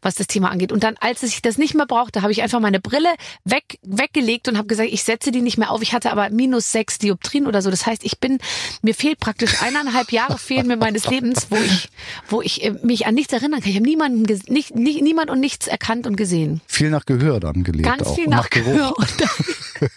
was 0.00 0.14
das 0.14 0.26
Thema 0.26 0.50
angeht. 0.50 0.72
Und 0.72 0.82
dann, 0.84 0.96
als 1.00 1.22
ich 1.22 1.42
das 1.42 1.58
nicht 1.58 1.74
mehr 1.74 1.84
brauchte, 1.84 2.22
habe 2.22 2.32
ich 2.32 2.42
einfach 2.42 2.60
meine 2.60 2.80
Brille 2.80 3.10
weg, 3.44 3.78
weggelegt 3.82 4.48
und 4.48 4.56
habe 4.56 4.68
gesagt, 4.68 4.88
ich 4.90 5.04
setze 5.04 5.32
die 5.32 5.42
nicht 5.42 5.58
mehr 5.58 5.70
auf. 5.70 5.82
Ich 5.82 5.92
hatte 5.92 6.10
aber 6.12 6.30
minus 6.30 6.72
sechs 6.72 6.98
Dioptrien 6.98 7.46
oder 7.46 7.60
so. 7.60 7.70
Das 7.70 7.84
heißt, 7.84 8.04
ich 8.04 8.18
bin, 8.20 8.38
mir 8.80 8.94
fehlt 8.94 9.20
praktisch 9.20 9.60
eineinhalb 9.60 10.12
Jahre 10.12 10.38
fehlen 10.38 10.66
mir 10.66 10.78
meines 10.78 11.08
Lebens, 11.10 11.48
wo 11.50 11.56
ich, 11.56 11.90
wo 12.28 12.40
ich 12.40 12.64
äh, 12.64 12.70
mich 12.82 13.06
an 13.06 13.14
nichts 13.14 13.34
erinnern 13.34 13.60
kann. 13.60 13.68
Ich 13.68 13.76
habe 13.76 13.86
niemanden, 13.86 14.22
nicht, 14.48 14.74
nicht, 14.74 15.02
niemand 15.02 15.28
und 15.28 15.40
nichts 15.40 15.66
erkannt 15.66 16.06
und 16.06 16.16
gesehen. 16.16 16.62
Viel 16.66 16.88
nach 16.88 17.04
Gehör 17.04 17.38
dann 17.38 17.64
gelebt 17.64 17.84
Ganz 17.84 18.02
auch. 18.02 18.14
viel 18.14 18.24
und 18.24 18.30
nach 18.30 18.48
Geruch. 18.48 18.94
Gehör. 18.94 18.94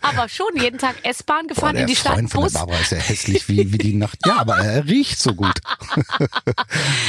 Aber 0.00 0.28
schon 0.28 0.46
jeden 0.56 0.73
Tag 0.78 0.96
S-Bahn 1.02 1.46
Boah, 1.46 1.54
gefahren 1.54 1.72
der 1.74 1.82
in 1.82 1.88
die 1.88 1.96
Stadt, 1.96 2.14
Freund 2.14 2.30
von 2.30 2.40
der 2.42 2.46
Bus. 2.46 2.52
Barbara 2.54 2.78
ist 2.78 2.92
ja 2.92 2.98
hässlich 2.98 3.48
wie, 3.48 3.72
wie 3.72 3.78
die 3.78 3.94
Nacht. 3.94 4.18
Ja, 4.26 4.36
aber 4.38 4.56
er 4.58 4.86
riecht 4.86 5.18
so 5.18 5.34
gut. 5.34 5.60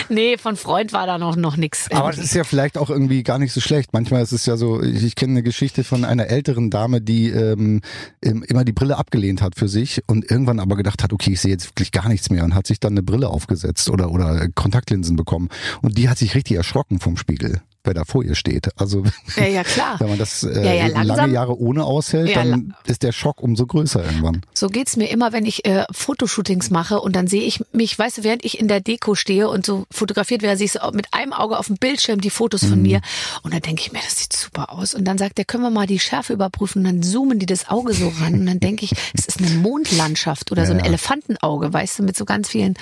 Nee, 0.09 0.37
von 0.37 0.55
Freund 0.55 0.93
war 0.93 1.07
da 1.07 1.17
noch, 1.17 1.35
noch 1.35 1.57
nix. 1.57 1.89
Aber 1.91 2.11
das 2.11 2.19
ist 2.19 2.35
ja 2.35 2.43
vielleicht 2.43 2.77
auch 2.77 2.89
irgendwie 2.89 3.23
gar 3.23 3.39
nicht 3.39 3.51
so 3.53 3.61
schlecht. 3.61 3.93
Manchmal 3.93 4.21
ist 4.21 4.31
es 4.31 4.45
ja 4.45 4.57
so, 4.57 4.81
ich, 4.81 5.03
ich 5.03 5.15
kenne 5.15 5.31
eine 5.33 5.43
Geschichte 5.43 5.83
von 5.83 6.05
einer 6.05 6.27
älteren 6.27 6.69
Dame, 6.69 7.01
die 7.01 7.29
ähm, 7.29 7.81
im- 8.21 8.43
immer 8.43 8.63
die 8.63 8.71
Brille 8.73 8.97
abgelehnt 8.97 9.41
hat 9.41 9.55
für 9.55 9.67
sich 9.67 10.01
und 10.07 10.29
irgendwann 10.29 10.59
aber 10.59 10.75
gedacht 10.75 11.03
hat, 11.03 11.13
okay, 11.13 11.31
ich 11.31 11.41
sehe 11.41 11.51
jetzt 11.51 11.69
wirklich 11.69 11.91
gar 11.91 12.07
nichts 12.07 12.29
mehr 12.29 12.43
und 12.43 12.53
hat 12.55 12.67
sich 12.67 12.79
dann 12.79 12.93
eine 12.93 13.03
Brille 13.03 13.29
aufgesetzt 13.29 13.89
oder, 13.89 14.11
oder 14.11 14.47
Kontaktlinsen 14.53 15.15
bekommen. 15.15 15.49
Und 15.81 15.97
die 15.97 16.09
hat 16.09 16.17
sich 16.17 16.35
richtig 16.35 16.57
erschrocken 16.57 16.99
vom 16.99 17.17
Spiegel, 17.17 17.61
wer 17.85 17.93
da 17.93 18.05
vor 18.05 18.23
ihr 18.23 18.35
steht. 18.35 18.69
Also 18.79 19.03
ja, 19.37 19.45
ja, 19.45 19.63
klar. 19.63 19.95
wenn 19.99 20.09
man 20.09 20.17
das 20.17 20.43
äh, 20.43 20.65
Ja, 20.65 20.87
ja, 20.87 21.01
lange 21.03 21.33
Jahre 21.33 21.57
ohne 21.59 21.83
aushält, 21.85 22.35
dann 22.35 22.75
ist 22.85 23.03
der 23.03 23.11
Schock 23.11 23.41
umso 23.41 23.65
größer 23.65 24.03
irgendwann. 24.03 24.41
So 24.53 24.67
geht's 24.69 24.95
mir 24.97 25.09
immer, 25.09 25.33
wenn 25.33 25.45
ich 25.45 25.65
äh, 25.65 25.85
Fotoshootings 25.91 26.69
mache 26.69 26.99
und 26.99 27.15
dann 27.15 27.27
sehe 27.27 27.43
ich 27.43 27.63
mich, 27.71 27.97
weißt 27.97 28.19
du, 28.19 28.23
während 28.23 28.43
ich 28.45 28.59
in 28.59 28.67
der 28.67 28.81
Deko 28.81 29.15
stehe 29.15 29.49
und 29.49 29.65
so 29.65 29.85
fotografiert 29.91 30.41
werde, 30.41 30.57
sehe 30.57 30.65
ich 30.65 30.71
so 30.73 30.79
mit 30.91 31.13
einem 31.13 31.33
Auge 31.33 31.57
auf 31.57 31.67
dem 31.67 31.77
Bildschirm 31.77 32.21
die 32.21 32.29
Fotos 32.29 32.63
Mhm. 32.63 32.67
von 32.69 32.81
mir 32.81 33.01
und 33.43 33.53
dann 33.53 33.61
denke 33.61 33.81
ich 33.81 33.91
mir, 33.91 33.99
das 34.03 34.19
sieht 34.19 34.33
super 34.33 34.71
aus. 34.71 34.93
Und 34.93 35.05
dann 35.05 35.17
sagt 35.17 35.37
der, 35.37 35.45
können 35.45 35.63
wir 35.63 35.69
mal 35.71 35.87
die 35.87 35.99
Schärfe 35.99 36.33
überprüfen 36.33 36.79
und 36.79 36.85
dann 36.85 37.03
zoomen 37.03 37.39
die 37.39 37.45
das 37.45 37.69
Auge 37.69 37.93
so 37.93 38.09
ran 38.21 38.33
und 38.33 38.45
dann 38.45 38.59
denke 38.59 38.85
ich, 38.85 38.91
es 39.13 39.25
ist 39.25 39.39
eine 39.39 39.49
Mondlandschaft 39.51 40.51
oder 40.51 40.65
so 40.65 40.73
ein. 40.73 40.79
Elefantenauge, 40.79 41.71
weißt 41.73 41.99
du, 41.99 42.03
mit 42.03 42.15
so 42.17 42.25
ganz 42.25 42.49
vielen. 42.49 42.75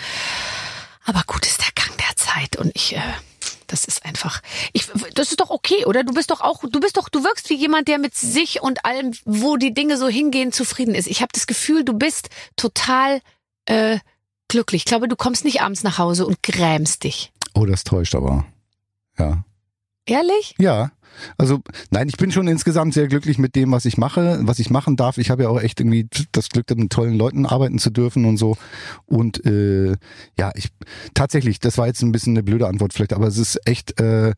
Aber 1.05 1.23
gut 1.27 1.45
ist 1.45 1.59
der 1.59 1.67
Gang 1.75 1.97
der 1.97 2.15
Zeit 2.15 2.55
und 2.57 2.71
ich, 2.75 2.95
äh, 2.95 2.99
das 3.73 3.85
ist 3.85 4.05
einfach, 4.05 4.41
ich, 4.71 4.85
das 5.15 5.31
ist 5.31 5.39
doch 5.39 5.49
okay, 5.49 5.85
oder? 5.85 6.03
Du 6.03 6.13
bist 6.13 6.29
doch 6.29 6.41
auch, 6.41 6.63
du 6.63 6.79
bist 6.79 6.95
doch, 6.95 7.09
du 7.09 7.23
wirkst 7.23 7.49
wie 7.49 7.55
jemand, 7.55 7.87
der 7.87 7.97
mit 7.97 8.13
sich 8.13 8.61
und 8.61 8.85
allem, 8.85 9.13
wo 9.25 9.57
die 9.57 9.73
Dinge 9.73 9.97
so 9.97 10.07
hingehen, 10.07 10.51
zufrieden 10.51 10.93
ist. 10.93 11.07
Ich 11.07 11.21
habe 11.21 11.31
das 11.33 11.47
Gefühl, 11.47 11.83
du 11.83 11.93
bist 11.93 12.29
total 12.55 13.19
äh, 13.65 13.97
glücklich. 14.47 14.81
Ich 14.81 14.85
glaube, 14.85 15.07
du 15.07 15.15
kommst 15.15 15.43
nicht 15.43 15.61
abends 15.61 15.81
nach 15.81 15.97
Hause 15.97 16.27
und 16.27 16.43
grämst 16.43 17.03
dich. 17.03 17.31
Oh, 17.55 17.65
das 17.65 17.83
täuscht 17.83 18.13
aber. 18.13 18.45
Ja. 19.17 19.43
Ehrlich? 20.05 20.55
Ja. 20.57 20.91
Also 21.37 21.59
nein, 21.91 22.09
ich 22.09 22.17
bin 22.17 22.31
schon 22.31 22.47
insgesamt 22.47 22.93
sehr 22.93 23.07
glücklich 23.07 23.37
mit 23.37 23.55
dem, 23.55 23.71
was 23.71 23.85
ich 23.85 23.97
mache, 23.97 24.39
was 24.43 24.59
ich 24.59 24.69
machen 24.69 24.95
darf. 24.95 25.17
Ich 25.17 25.29
habe 25.29 25.43
ja 25.43 25.49
auch 25.49 25.61
echt 25.61 25.79
irgendwie 25.79 26.07
das 26.31 26.49
Glück, 26.49 26.65
mit 26.75 26.91
tollen 26.91 27.15
Leuten 27.15 27.45
arbeiten 27.45 27.77
zu 27.77 27.91
dürfen 27.91 28.25
und 28.25 28.37
so. 28.37 28.57
Und 29.05 29.45
äh, 29.45 29.95
ja, 30.39 30.51
ich 30.55 30.69
tatsächlich, 31.13 31.59
das 31.59 31.77
war 31.77 31.87
jetzt 31.87 32.01
ein 32.01 32.11
bisschen 32.11 32.33
eine 32.33 32.43
blöde 32.43 32.67
Antwort 32.67 32.93
vielleicht, 32.93 33.13
aber 33.13 33.27
es 33.27 33.37
ist 33.37 33.59
echt. 33.65 33.99
Äh, 33.99 34.33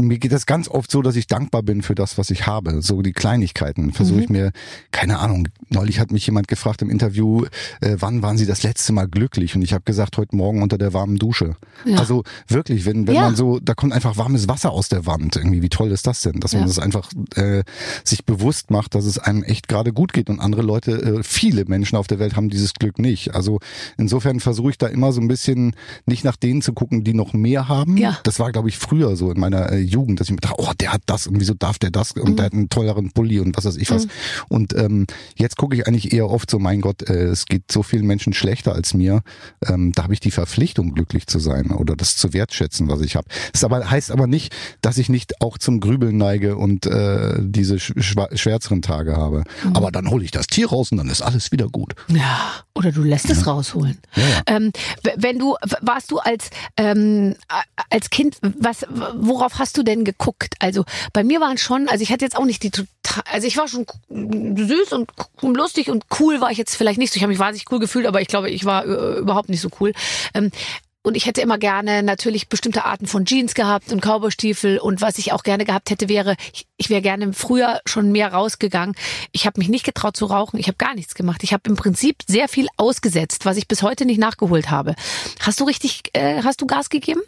mir 0.00 0.18
geht 0.18 0.32
das 0.32 0.46
ganz 0.46 0.68
oft 0.68 0.90
so, 0.90 1.02
dass 1.02 1.16
ich 1.16 1.26
dankbar 1.26 1.62
bin 1.62 1.82
für 1.82 1.94
das, 1.94 2.18
was 2.18 2.30
ich 2.30 2.46
habe. 2.46 2.82
So 2.82 3.02
die 3.02 3.12
Kleinigkeiten 3.12 3.92
versuche 3.92 4.22
ich 4.22 4.28
mir, 4.28 4.52
keine 4.92 5.18
Ahnung. 5.18 5.48
Neulich 5.70 5.98
hat 6.00 6.12
mich 6.12 6.24
jemand 6.26 6.48
gefragt 6.48 6.82
im 6.82 6.90
Interview, 6.90 7.44
äh, 7.80 7.96
wann 7.98 8.22
waren 8.22 8.38
Sie 8.38 8.46
das 8.46 8.62
letzte 8.62 8.92
Mal 8.92 9.08
glücklich? 9.08 9.54
Und 9.56 9.62
ich 9.62 9.72
habe 9.72 9.84
gesagt, 9.84 10.16
heute 10.16 10.36
Morgen 10.36 10.62
unter 10.62 10.78
der 10.78 10.94
warmen 10.94 11.16
Dusche. 11.16 11.56
Ja. 11.84 11.98
Also 11.98 12.22
wirklich, 12.46 12.86
wenn, 12.86 13.06
wenn 13.06 13.14
Ja. 13.16 13.22
man 13.22 13.36
so, 13.36 13.58
da 13.58 13.74
kommt 13.74 13.92
einfach 13.92 14.16
warmes 14.16 14.48
Wasser 14.48 14.70
aus 14.70 14.88
der 14.88 15.04
Wand. 15.06 15.36
Irgendwie, 15.36 15.62
wie 15.62 15.68
toll 15.68 15.90
ist 15.90 16.06
das 16.06 16.20
denn? 16.20 16.40
Dass 16.40 16.52
man 16.52 16.62
Ja. 16.62 16.66
das 16.68 16.78
einfach 16.78 17.10
äh, 17.34 17.64
sich 18.04 18.24
bewusst 18.24 18.70
macht, 18.70 18.94
dass 18.94 19.04
es 19.04 19.18
einem 19.18 19.42
echt 19.42 19.68
gerade 19.68 19.92
gut 19.92 20.12
geht. 20.12 20.30
Und 20.30 20.40
andere 20.40 20.62
Leute, 20.62 20.92
äh, 20.92 21.22
viele 21.22 21.64
Menschen 21.64 21.96
auf 21.96 22.06
der 22.06 22.18
Welt 22.18 22.36
haben 22.36 22.48
dieses 22.48 22.74
Glück 22.74 22.98
nicht. 22.98 23.34
Also 23.34 23.58
insofern 23.96 24.40
versuche 24.40 24.70
ich 24.70 24.78
da 24.78 24.86
immer 24.86 25.12
so 25.12 25.20
ein 25.20 25.28
bisschen 25.28 25.74
nicht 26.06 26.24
nach 26.24 26.36
denen 26.36 26.62
zu 26.62 26.72
gucken, 26.72 27.04
die 27.04 27.14
noch 27.14 27.32
mehr 27.32 27.68
haben. 27.68 27.96
Ja. 27.96 28.18
Das 28.22 28.38
war, 28.38 28.52
glaube 28.52 28.68
ich, 28.68 28.78
früher 28.78 29.16
so 29.16 29.30
in 29.30 29.40
meiner 29.40 29.72
äh, 29.72 29.87
Jugend, 29.88 30.20
dass 30.20 30.28
ich 30.28 30.32
mir 30.32 30.40
dachte, 30.40 30.56
oh, 30.58 30.72
der 30.80 30.92
hat 30.92 31.02
das 31.06 31.26
und 31.26 31.40
wieso 31.40 31.54
darf 31.54 31.78
der 31.78 31.90
das 31.90 32.12
und 32.12 32.30
Mhm. 32.30 32.36
der 32.36 32.44
hat 32.46 32.52
einen 32.52 32.68
tolleren 32.68 33.10
Pulli 33.10 33.40
und 33.40 33.56
was 33.56 33.64
weiß 33.64 33.76
ich 33.76 33.90
was. 33.90 34.06
Und 34.48 34.74
ähm, 34.76 35.06
jetzt 35.36 35.56
gucke 35.56 35.74
ich 35.76 35.86
eigentlich 35.86 36.12
eher 36.12 36.28
oft 36.30 36.50
so, 36.50 36.58
mein 36.58 36.80
Gott, 36.80 37.08
äh, 37.08 37.24
es 37.24 37.46
geht 37.46 37.70
so 37.70 37.82
vielen 37.82 38.06
Menschen 38.06 38.32
schlechter 38.32 38.74
als 38.74 38.94
mir. 38.94 39.22
Ähm, 39.66 39.92
da 39.92 40.04
habe 40.04 40.12
ich 40.14 40.20
die 40.20 40.30
Verpflichtung, 40.30 40.94
glücklich 40.94 41.26
zu 41.26 41.38
sein 41.38 41.70
oder 41.70 41.96
das 41.96 42.16
zu 42.16 42.32
wertschätzen, 42.32 42.88
was 42.88 43.00
ich 43.00 43.16
habe. 43.16 43.28
Das 43.52 43.64
aber, 43.64 43.90
heißt 43.90 44.10
aber 44.10 44.26
nicht, 44.26 44.54
dass 44.82 44.98
ich 44.98 45.08
nicht 45.08 45.40
auch 45.40 45.58
zum 45.58 45.80
Grübeln 45.80 46.16
neige 46.16 46.56
und 46.56 46.86
äh, 46.86 47.36
diese 47.40 47.78
schwärzeren 47.78 48.82
Tage 48.82 49.16
habe. 49.16 49.44
Mhm. 49.64 49.76
Aber 49.76 49.90
dann 49.90 50.10
hole 50.10 50.24
ich 50.24 50.30
das 50.30 50.46
Tier 50.46 50.68
raus 50.68 50.92
und 50.92 50.98
dann 50.98 51.08
ist 51.08 51.22
alles 51.22 51.52
wieder 51.52 51.68
gut. 51.68 51.94
Ja, 52.08 52.52
oder 52.78 52.92
du 52.92 53.02
lässt 53.02 53.28
es 53.28 53.46
rausholen. 53.46 53.98
Ähm, 54.46 54.72
w- 55.02 55.10
wenn 55.16 55.38
du, 55.38 55.56
warst 55.80 56.10
du 56.10 56.18
als, 56.18 56.50
ähm, 56.76 57.34
als 57.90 58.10
Kind, 58.10 58.36
was, 58.40 58.86
worauf 59.14 59.58
hast 59.58 59.76
du 59.76 59.82
denn 59.82 60.04
geguckt? 60.04 60.54
Also 60.60 60.84
bei 61.12 61.24
mir 61.24 61.40
waren 61.40 61.58
schon, 61.58 61.88
also 61.88 62.02
ich 62.02 62.12
hatte 62.12 62.24
jetzt 62.24 62.36
auch 62.36 62.44
nicht 62.44 62.62
die 62.62 62.70
total, 62.70 63.24
also 63.30 63.46
ich 63.46 63.56
war 63.56 63.66
schon 63.68 63.84
süß 64.10 64.92
und 64.92 65.10
lustig 65.42 65.90
und 65.90 66.04
cool 66.20 66.40
war 66.40 66.50
ich 66.52 66.58
jetzt 66.58 66.76
vielleicht 66.76 66.98
nicht 66.98 67.12
so. 67.12 67.16
Ich 67.16 67.22
habe 67.22 67.32
mich 67.32 67.40
wahnsinnig 67.40 67.66
cool 67.72 67.80
gefühlt, 67.80 68.06
aber 68.06 68.20
ich 68.22 68.28
glaube, 68.28 68.48
ich 68.48 68.64
war 68.64 68.86
äh, 68.86 69.18
überhaupt 69.18 69.48
nicht 69.48 69.60
so 69.60 69.68
cool. 69.80 69.92
Ähm, 70.34 70.50
und 71.02 71.16
ich 71.16 71.26
hätte 71.26 71.40
immer 71.40 71.58
gerne 71.58 72.02
natürlich 72.02 72.48
bestimmte 72.48 72.84
Arten 72.84 73.06
von 73.06 73.24
Jeans 73.24 73.54
gehabt 73.54 73.92
und 73.92 74.02
Cowboystiefel. 74.02 74.78
Und 74.78 75.00
was 75.00 75.18
ich 75.18 75.32
auch 75.32 75.42
gerne 75.42 75.64
gehabt 75.64 75.90
hätte, 75.90 76.08
wäre, 76.08 76.36
ich, 76.52 76.66
ich 76.76 76.90
wäre 76.90 77.00
gerne 77.00 77.32
früher 77.32 77.80
schon 77.86 78.12
mehr 78.12 78.32
rausgegangen. 78.32 78.94
Ich 79.32 79.46
habe 79.46 79.58
mich 79.58 79.68
nicht 79.68 79.84
getraut 79.84 80.16
zu 80.16 80.26
rauchen. 80.26 80.58
Ich 80.58 80.66
habe 80.66 80.76
gar 80.76 80.94
nichts 80.94 81.14
gemacht. 81.14 81.44
Ich 81.44 81.52
habe 81.52 81.62
im 81.68 81.76
Prinzip 81.76 82.16
sehr 82.26 82.48
viel 82.48 82.66
ausgesetzt, 82.76 83.46
was 83.46 83.56
ich 83.56 83.68
bis 83.68 83.82
heute 83.82 84.04
nicht 84.04 84.18
nachgeholt 84.18 84.70
habe. 84.70 84.94
Hast 85.40 85.60
du 85.60 85.64
richtig, 85.64 86.10
äh, 86.14 86.42
hast 86.42 86.60
du 86.60 86.66
Gas 86.66 86.90
gegeben? 86.90 87.22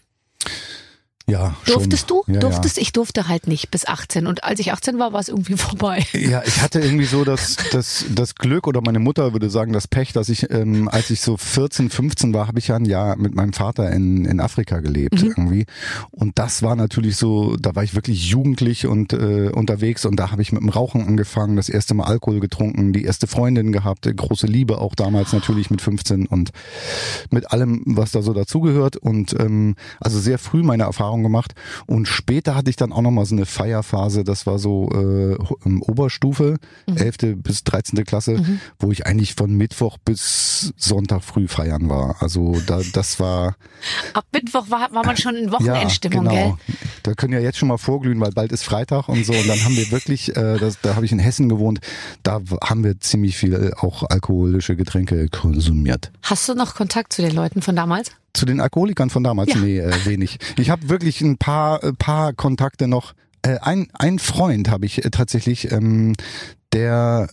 Ja, 1.30 1.54
Durftest 1.66 2.08
schon. 2.08 2.22
du? 2.26 2.32
Ja, 2.32 2.40
Durftest? 2.40 2.78
Ich 2.78 2.92
durfte 2.92 3.28
halt 3.28 3.46
nicht 3.46 3.70
bis 3.70 3.86
18. 3.86 4.26
Und 4.26 4.44
als 4.44 4.60
ich 4.60 4.72
18 4.72 4.98
war, 4.98 5.12
war 5.12 5.20
es 5.20 5.28
irgendwie 5.28 5.56
vorbei. 5.56 6.04
Ja, 6.12 6.42
ich 6.44 6.60
hatte 6.60 6.80
irgendwie 6.80 7.04
so 7.04 7.24
das, 7.24 7.56
das, 7.72 8.04
das 8.14 8.34
Glück 8.34 8.66
oder 8.66 8.80
meine 8.80 8.98
Mutter 8.98 9.32
würde 9.32 9.50
sagen 9.50 9.72
das 9.72 9.88
Pech, 9.88 10.12
dass 10.12 10.28
ich, 10.28 10.50
ähm, 10.50 10.88
als 10.88 11.10
ich 11.10 11.20
so 11.20 11.36
14, 11.36 11.90
15 11.90 12.34
war, 12.34 12.48
habe 12.48 12.58
ich 12.58 12.68
ja 12.68 12.76
ein 12.76 12.84
Jahr 12.84 13.16
mit 13.16 13.34
meinem 13.34 13.52
Vater 13.52 13.90
in, 13.90 14.24
in 14.24 14.40
Afrika 14.40 14.80
gelebt 14.80 15.22
irgendwie. 15.22 15.66
Und 16.10 16.38
das 16.38 16.62
war 16.62 16.76
natürlich 16.76 17.16
so, 17.16 17.56
da 17.56 17.74
war 17.74 17.82
ich 17.82 17.94
wirklich 17.94 18.28
jugendlich 18.28 18.86
und 18.86 19.12
äh, 19.12 19.50
unterwegs 19.50 20.04
und 20.04 20.16
da 20.16 20.30
habe 20.30 20.42
ich 20.42 20.52
mit 20.52 20.62
dem 20.62 20.68
Rauchen 20.68 21.06
angefangen, 21.06 21.56
das 21.56 21.68
erste 21.68 21.94
Mal 21.94 22.04
Alkohol 22.04 22.40
getrunken, 22.40 22.92
die 22.92 23.04
erste 23.04 23.26
Freundin 23.26 23.72
gehabt, 23.72 24.08
große 24.14 24.46
Liebe 24.46 24.78
auch 24.78 24.94
damals 24.94 25.32
natürlich 25.32 25.70
mit 25.70 25.80
15 25.80 26.26
und 26.26 26.50
mit 27.30 27.52
allem, 27.52 27.82
was 27.86 28.12
da 28.12 28.22
so 28.22 28.32
dazugehört. 28.32 28.96
Und 28.96 29.38
ähm, 29.38 29.76
also 30.00 30.18
sehr 30.18 30.38
früh 30.38 30.62
meine 30.62 30.84
Erfahrung 30.84 31.19
gemacht. 31.22 31.54
Und 31.86 32.06
später 32.06 32.54
hatte 32.54 32.70
ich 32.70 32.76
dann 32.76 32.92
auch 32.92 33.02
nochmal 33.02 33.26
so 33.26 33.34
eine 33.34 33.46
Feierphase, 33.46 34.24
das 34.24 34.46
war 34.46 34.58
so 34.58 34.88
äh, 34.92 35.36
Oberstufe, 35.80 36.56
11. 36.86 37.36
bis 37.36 37.64
13. 37.64 38.04
Klasse, 38.04 38.42
wo 38.78 38.90
ich 38.92 39.06
eigentlich 39.06 39.34
von 39.34 39.54
Mittwoch 39.54 39.98
bis 39.98 40.72
Sonntag 40.76 41.22
früh 41.22 41.48
feiern 41.48 41.88
war. 41.88 42.16
Also 42.20 42.60
da, 42.66 42.80
das 42.92 43.20
war 43.20 43.56
Ab 44.14 44.26
Mittwoch 44.32 44.70
war, 44.70 44.92
war 44.92 45.04
man 45.04 45.16
schon 45.16 45.34
in 45.34 45.46
ja, 45.46 45.52
Wochenendstimmung, 45.52 46.24
genau. 46.24 46.56
gell? 46.66 46.76
Da 47.02 47.14
können 47.14 47.32
ja 47.32 47.40
jetzt 47.40 47.58
schon 47.58 47.68
mal 47.68 47.78
vorglühen, 47.78 48.20
weil 48.20 48.32
bald 48.32 48.52
ist 48.52 48.64
Freitag 48.64 49.08
und 49.08 49.24
so. 49.24 49.32
Und 49.32 49.48
dann 49.48 49.62
haben 49.64 49.76
wir 49.76 49.90
wirklich, 49.90 50.36
äh, 50.36 50.58
das, 50.58 50.80
da 50.80 50.96
habe 50.96 51.04
ich 51.04 51.12
in 51.12 51.18
Hessen 51.18 51.48
gewohnt, 51.48 51.80
da 52.22 52.40
haben 52.62 52.84
wir 52.84 53.00
ziemlich 53.00 53.36
viel 53.36 53.72
auch 53.76 54.02
alkoholische 54.08 54.76
Getränke 54.76 55.28
konsumiert. 55.28 56.10
Hast 56.22 56.48
du 56.48 56.54
noch 56.54 56.74
Kontakt 56.74 57.12
zu 57.12 57.22
den 57.22 57.34
Leuten 57.34 57.62
von 57.62 57.76
damals? 57.76 58.12
Zu 58.32 58.46
den 58.46 58.60
Alkoholikern 58.60 59.10
von 59.10 59.24
damals? 59.24 59.54
Ja. 59.54 59.60
Nee, 59.60 59.78
äh, 59.78 59.92
wenig. 60.04 60.38
Ich 60.58 60.70
habe 60.70 60.88
wirklich 60.88 61.20
ein 61.20 61.36
paar, 61.36 61.82
äh, 61.82 61.92
paar 61.92 62.32
Kontakte 62.32 62.88
noch. 62.88 63.14
Äh, 63.42 63.58
ein, 63.60 63.88
ein 63.94 64.18
Freund 64.18 64.70
habe 64.70 64.86
ich 64.86 65.04
äh, 65.04 65.10
tatsächlich, 65.10 65.72
ähm, 65.72 66.14
der 66.72 67.28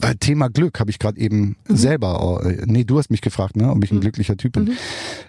weil 0.00 0.14
Thema 0.14 0.48
Glück 0.48 0.78
habe 0.78 0.90
ich 0.90 0.98
gerade 0.98 1.18
eben 1.18 1.56
selber, 1.66 2.40
äh, 2.44 2.62
nee, 2.66 2.84
du 2.84 2.98
hast 2.98 3.10
mich 3.10 3.20
gefragt, 3.20 3.56
ne, 3.56 3.70
ob 3.70 3.82
ich 3.82 3.90
ein 3.90 4.00
glücklicher 4.00 4.36
Typ 4.36 4.52
bin. 4.52 4.76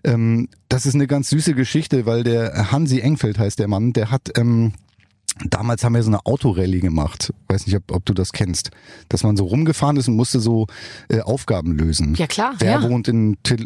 Ähm, 0.03 0.47
das 0.69 0.85
ist 0.85 0.93
eine 0.93 1.07
ganz 1.07 1.29
süße 1.29 1.55
Geschichte, 1.55 2.05
weil 2.05 2.23
der 2.23 2.71
Hansi 2.71 2.99
Engfeld 2.99 3.39
heißt 3.39 3.57
der 3.57 3.67
Mann, 3.67 3.93
der 3.93 4.11
hat 4.11 4.37
ähm, 4.37 4.73
Damals 5.45 5.83
haben 5.83 5.95
wir 5.95 6.03
so 6.03 6.09
eine 6.09 6.25
Autorallye 6.25 6.81
gemacht. 6.81 7.31
Weiß 7.47 7.65
nicht, 7.65 7.75
ob, 7.77 7.91
ob 7.93 8.05
du 8.05 8.13
das 8.13 8.33
kennst. 8.33 8.71
Dass 9.07 9.23
man 9.23 9.37
so 9.37 9.45
rumgefahren 9.45 9.95
ist 9.97 10.07
und 10.09 10.15
musste 10.15 10.39
so 10.39 10.67
äh, 11.09 11.21
Aufgaben 11.21 11.77
lösen. 11.77 12.15
Ja, 12.15 12.27
klar, 12.27 12.53
Wer 12.59 12.71
ja. 12.81 12.83
wohnt 12.89 13.07
in 13.07 13.37
äh, 13.49 13.57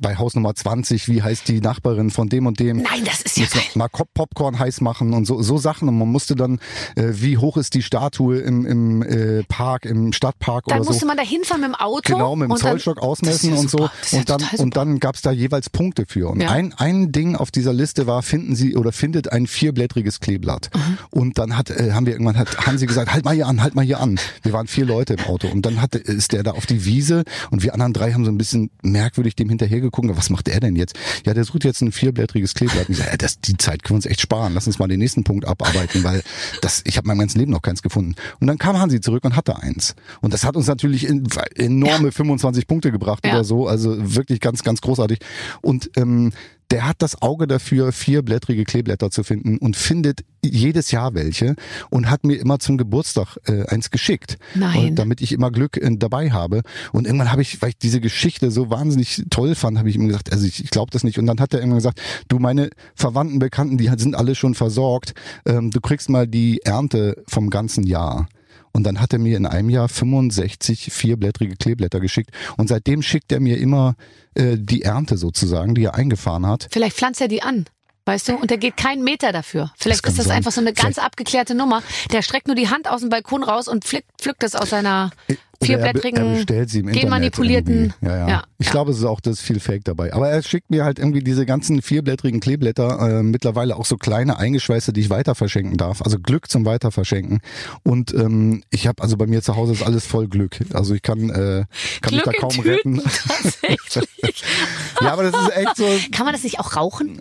bei 0.00 0.16
Haus 0.16 0.34
Nummer 0.34 0.54
20? 0.54 1.08
Wie 1.08 1.22
heißt 1.22 1.46
die 1.48 1.60
Nachbarin 1.60 2.10
von 2.10 2.28
dem 2.28 2.46
und 2.46 2.58
dem? 2.58 2.78
Nein, 2.78 3.04
das 3.04 3.20
ist 3.22 3.36
ja 3.36 3.44
Muss 3.44 3.52
geil. 3.54 3.62
mal 3.76 3.88
Pop- 3.88 4.12
Popcorn 4.14 4.58
heiß 4.58 4.80
machen 4.80 5.12
und 5.14 5.26
so, 5.26 5.40
so 5.42 5.58
Sachen. 5.58 5.88
Und 5.88 5.98
man 5.98 6.08
musste 6.08 6.34
dann, 6.34 6.58
äh, 6.96 7.04
wie 7.12 7.38
hoch 7.38 7.56
ist 7.56 7.74
die 7.74 7.82
Statue 7.82 8.38
im, 8.40 8.66
im 8.66 9.02
äh, 9.02 9.44
Park, 9.44 9.84
im 9.86 10.12
Stadtpark 10.12 10.64
Dann 10.66 10.80
oder 10.80 10.86
musste 10.88 11.02
so. 11.02 11.06
man 11.06 11.16
da 11.16 11.22
hinfahren 11.22 11.60
mit 11.60 11.70
dem 11.70 11.74
Auto. 11.76 12.12
Genau, 12.14 12.34
mit 12.34 12.48
dem 12.48 12.52
und 12.52 12.62
dann- 12.64 12.70
Zollstock 12.72 12.98
ausmessen 13.02 13.54
ja 13.54 13.60
und 13.60 13.70
so. 13.70 13.78
ja 14.10 14.18
Und 14.18 14.28
dann, 14.30 14.42
und 14.58 14.76
dann 14.76 14.98
gab's 14.98 15.22
da 15.22 15.30
jeweils 15.30 15.70
Punkte 15.70 16.04
für. 16.08 16.30
Und 16.30 16.42
ein, 16.42 16.72
ein 16.74 17.12
Ding 17.12 17.36
auf 17.36 17.50
dieser 17.50 17.72
Liste 17.72 18.06
war, 18.06 18.22
finden 18.22 18.56
Sie 18.56 18.76
oder 18.76 18.90
findet 18.92 19.30
ein 19.32 19.46
vierblättriges 19.46 20.20
Kleeblatt. 20.20 20.70
Mhm. 20.74 20.95
Und 21.10 21.38
dann 21.38 21.56
hat, 21.56 21.70
äh, 21.70 21.92
haben 21.92 22.06
wir 22.06 22.12
irgendwann, 22.12 22.36
hat 22.36 22.66
Hansi 22.66 22.86
gesagt, 22.86 23.12
halt 23.12 23.24
mal 23.24 23.34
hier 23.34 23.46
an, 23.46 23.62
halt 23.62 23.74
mal 23.74 23.84
hier 23.84 24.00
an. 24.00 24.18
Wir 24.42 24.52
waren 24.52 24.66
vier 24.66 24.84
Leute 24.84 25.14
im 25.14 25.20
Auto. 25.24 25.48
Und 25.48 25.66
dann 25.66 25.80
hatte, 25.80 25.98
ist 25.98 26.32
der 26.32 26.42
da 26.42 26.52
auf 26.52 26.66
die 26.66 26.84
Wiese 26.84 27.24
und 27.50 27.62
wir 27.62 27.72
anderen 27.74 27.92
drei 27.92 28.12
haben 28.12 28.24
so 28.24 28.30
ein 28.30 28.38
bisschen 28.38 28.70
merkwürdig 28.82 29.36
dem 29.36 29.48
hinterhergeguckt. 29.48 30.08
Was 30.16 30.30
macht 30.30 30.46
der 30.46 30.60
denn 30.60 30.76
jetzt? 30.76 30.96
Ja, 31.24 31.34
der 31.34 31.44
sucht 31.44 31.64
jetzt 31.64 31.80
ein 31.82 31.92
vierblättriges 31.92 32.54
Kleeblatt. 32.54 32.88
Und 32.88 32.92
ich 32.94 32.98
sag, 32.98 33.10
ja, 33.10 33.16
das, 33.16 33.40
die 33.40 33.56
Zeit 33.56 33.82
können 33.82 33.94
wir 33.94 33.96
uns 33.98 34.06
echt 34.06 34.20
sparen. 34.20 34.54
Lass 34.54 34.66
uns 34.66 34.78
mal 34.78 34.88
den 34.88 34.98
nächsten 34.98 35.24
Punkt 35.24 35.46
abarbeiten, 35.46 36.04
weil 36.04 36.22
das, 36.60 36.82
ich 36.84 36.96
habe 36.96 37.06
mein 37.06 37.18
ganzes 37.18 37.36
Leben 37.36 37.52
noch 37.52 37.62
keins 37.62 37.82
gefunden. 37.82 38.14
Und 38.40 38.46
dann 38.46 38.58
kam 38.58 38.78
Hansi 38.78 39.00
zurück 39.00 39.24
und 39.24 39.36
hatte 39.36 39.60
eins. 39.62 39.94
Und 40.20 40.32
das 40.32 40.44
hat 40.44 40.56
uns 40.56 40.66
natürlich 40.66 41.06
in, 41.08 41.26
enorme 41.56 42.12
25 42.12 42.66
Punkte 42.66 42.92
gebracht 42.92 43.24
Ja. 43.26 43.32
oder 43.32 43.44
so. 43.44 43.66
Also 43.66 44.14
wirklich 44.14 44.40
ganz, 44.40 44.62
ganz 44.62 44.80
großartig. 44.80 45.18
Und 45.62 45.90
ähm, 45.96 46.32
der 46.70 46.86
hat 46.86 46.96
das 47.00 47.22
Auge 47.22 47.46
dafür, 47.46 47.92
vierblättrige 47.92 48.64
Kleeblätter 48.64 49.10
zu 49.10 49.22
finden 49.22 49.58
und 49.58 49.76
findet 49.76 50.24
jedes 50.44 50.90
Jahr 50.90 51.14
welche 51.14 51.56
und 51.90 52.10
hat 52.10 52.24
mir 52.24 52.36
immer 52.36 52.58
zum 52.58 52.76
Geburtstag 52.76 53.36
äh, 53.46 53.66
eins 53.66 53.90
geschickt. 53.90 54.38
Nein. 54.54 54.90
Und 54.90 54.94
damit 54.96 55.20
ich 55.20 55.32
immer 55.32 55.50
Glück 55.50 55.76
äh, 55.76 55.96
dabei 55.96 56.30
habe. 56.30 56.62
Und 56.92 57.06
irgendwann 57.06 57.32
habe 57.32 57.42
ich, 57.42 57.62
weil 57.62 57.70
ich 57.70 57.78
diese 57.78 58.00
Geschichte 58.00 58.50
so 58.50 58.70
wahnsinnig 58.70 59.24
toll 59.30 59.54
fand, 59.54 59.78
habe 59.78 59.88
ich 59.88 59.96
ihm 59.96 60.06
gesagt, 60.06 60.32
also 60.32 60.46
ich, 60.46 60.62
ich 60.62 60.70
glaube 60.70 60.90
das 60.90 61.04
nicht. 61.04 61.18
Und 61.18 61.26
dann 61.26 61.40
hat 61.40 61.52
er 61.52 61.60
irgendwann 61.60 61.78
gesagt, 61.78 62.00
du 62.28 62.38
meine 62.38 62.70
Verwandten, 62.94 63.38
Bekannten, 63.38 63.78
die 63.78 63.90
sind 63.96 64.14
alle 64.14 64.34
schon 64.34 64.54
versorgt. 64.54 65.14
Ähm, 65.46 65.70
du 65.70 65.80
kriegst 65.80 66.08
mal 66.08 66.26
die 66.26 66.60
Ernte 66.64 67.22
vom 67.28 67.50
ganzen 67.50 67.84
Jahr. 67.84 68.28
Und 68.76 68.84
dann 68.84 69.00
hat 69.00 69.12
er 69.14 69.18
mir 69.18 69.36
in 69.38 69.46
einem 69.46 69.70
Jahr 69.70 69.88
65 69.88 70.92
vierblättrige 70.92 71.56
Kleeblätter 71.56 71.98
geschickt. 71.98 72.30
Und 72.58 72.68
seitdem 72.68 73.00
schickt 73.02 73.32
er 73.32 73.40
mir 73.40 73.58
immer 73.58 73.94
äh, 74.34 74.56
die 74.58 74.82
Ernte 74.82 75.16
sozusagen, 75.16 75.74
die 75.74 75.84
er 75.84 75.94
eingefahren 75.94 76.46
hat. 76.46 76.68
Vielleicht 76.70 76.96
pflanzt 76.96 77.20
er 77.22 77.28
die 77.28 77.42
an. 77.42 77.64
Weißt 78.08 78.28
du? 78.28 78.36
Und 78.36 78.50
der 78.50 78.58
geht 78.58 78.76
keinen 78.76 79.02
Meter 79.02 79.32
dafür. 79.32 79.72
Vielleicht 79.76 80.04
kann 80.04 80.12
ist 80.12 80.18
das 80.18 80.26
sein. 80.26 80.36
einfach 80.36 80.52
so 80.52 80.60
eine 80.60 80.72
ganz 80.72 80.94
Vielleicht- 80.94 81.06
abgeklärte 81.06 81.56
Nummer. 81.56 81.82
Der 82.12 82.22
streckt 82.22 82.46
nur 82.46 82.54
die 82.54 82.68
Hand 82.68 82.86
aus 82.88 83.00
dem 83.00 83.10
Balkon 83.10 83.42
raus 83.42 83.66
und 83.66 83.84
pflückt, 83.84 84.06
pflückt 84.20 84.44
das 84.44 84.54
aus 84.54 84.70
seiner 84.70 85.10
er, 85.26 85.34
be- 85.34 85.38
vierblättrigen, 85.62 86.46
er 86.48 86.92
genmanipulierten. 86.92 87.94
Ja, 88.00 88.16
ja. 88.16 88.28
Ja, 88.28 88.44
ich 88.58 88.66
ja. 88.66 88.72
glaube, 88.72 88.90
es 88.90 88.98
ist 88.98 89.04
auch 89.04 89.20
das 89.20 89.40
viel 89.40 89.60
Fake 89.60 89.84
dabei. 89.84 90.12
Aber 90.12 90.28
er 90.28 90.42
schickt 90.42 90.70
mir 90.70 90.84
halt 90.84 90.98
irgendwie 90.98 91.20
diese 91.20 91.46
ganzen 91.46 91.82
vierblättrigen 91.82 92.40
Kleeblätter, 92.40 93.18
äh, 93.18 93.22
mittlerweile 93.22 93.76
auch 93.76 93.84
so 93.84 93.96
kleine 93.96 94.38
eingeschweißte, 94.38 94.92
die 94.92 95.00
ich 95.00 95.10
weiter 95.10 95.34
verschenken 95.34 95.76
darf. 95.76 96.02
Also 96.02 96.18
Glück 96.18 96.50
zum 96.50 96.64
Weiterverschenken. 96.64 97.40
Und 97.82 98.12
ähm, 98.14 98.62
ich 98.70 98.86
habe 98.86 99.02
also 99.02 99.16
bei 99.16 99.26
mir 99.26 99.42
zu 99.42 99.56
Hause 99.56 99.72
ist 99.72 99.82
alles 99.82 100.06
voll 100.06 100.28
Glück. 100.28 100.58
Also 100.72 100.94
ich 100.94 101.02
kann, 101.02 101.30
äh, 101.30 101.64
kann 102.00 102.14
mich 102.14 102.22
Glück 102.22 102.24
da 102.24 102.30
in 102.32 102.40
kaum 102.40 102.50
Tüten, 102.50 102.98
retten. 102.98 103.02
tatsächlich. 103.42 104.44
ja, 105.00 105.12
aber 105.12 105.30
das 105.30 105.42
ist 105.42 105.56
echt 105.56 105.76
so. 105.76 105.86
Kann 106.12 106.26
man 106.26 106.34
das 106.34 106.44
nicht 106.44 106.60
auch 106.60 106.76
rauchen? 106.76 107.20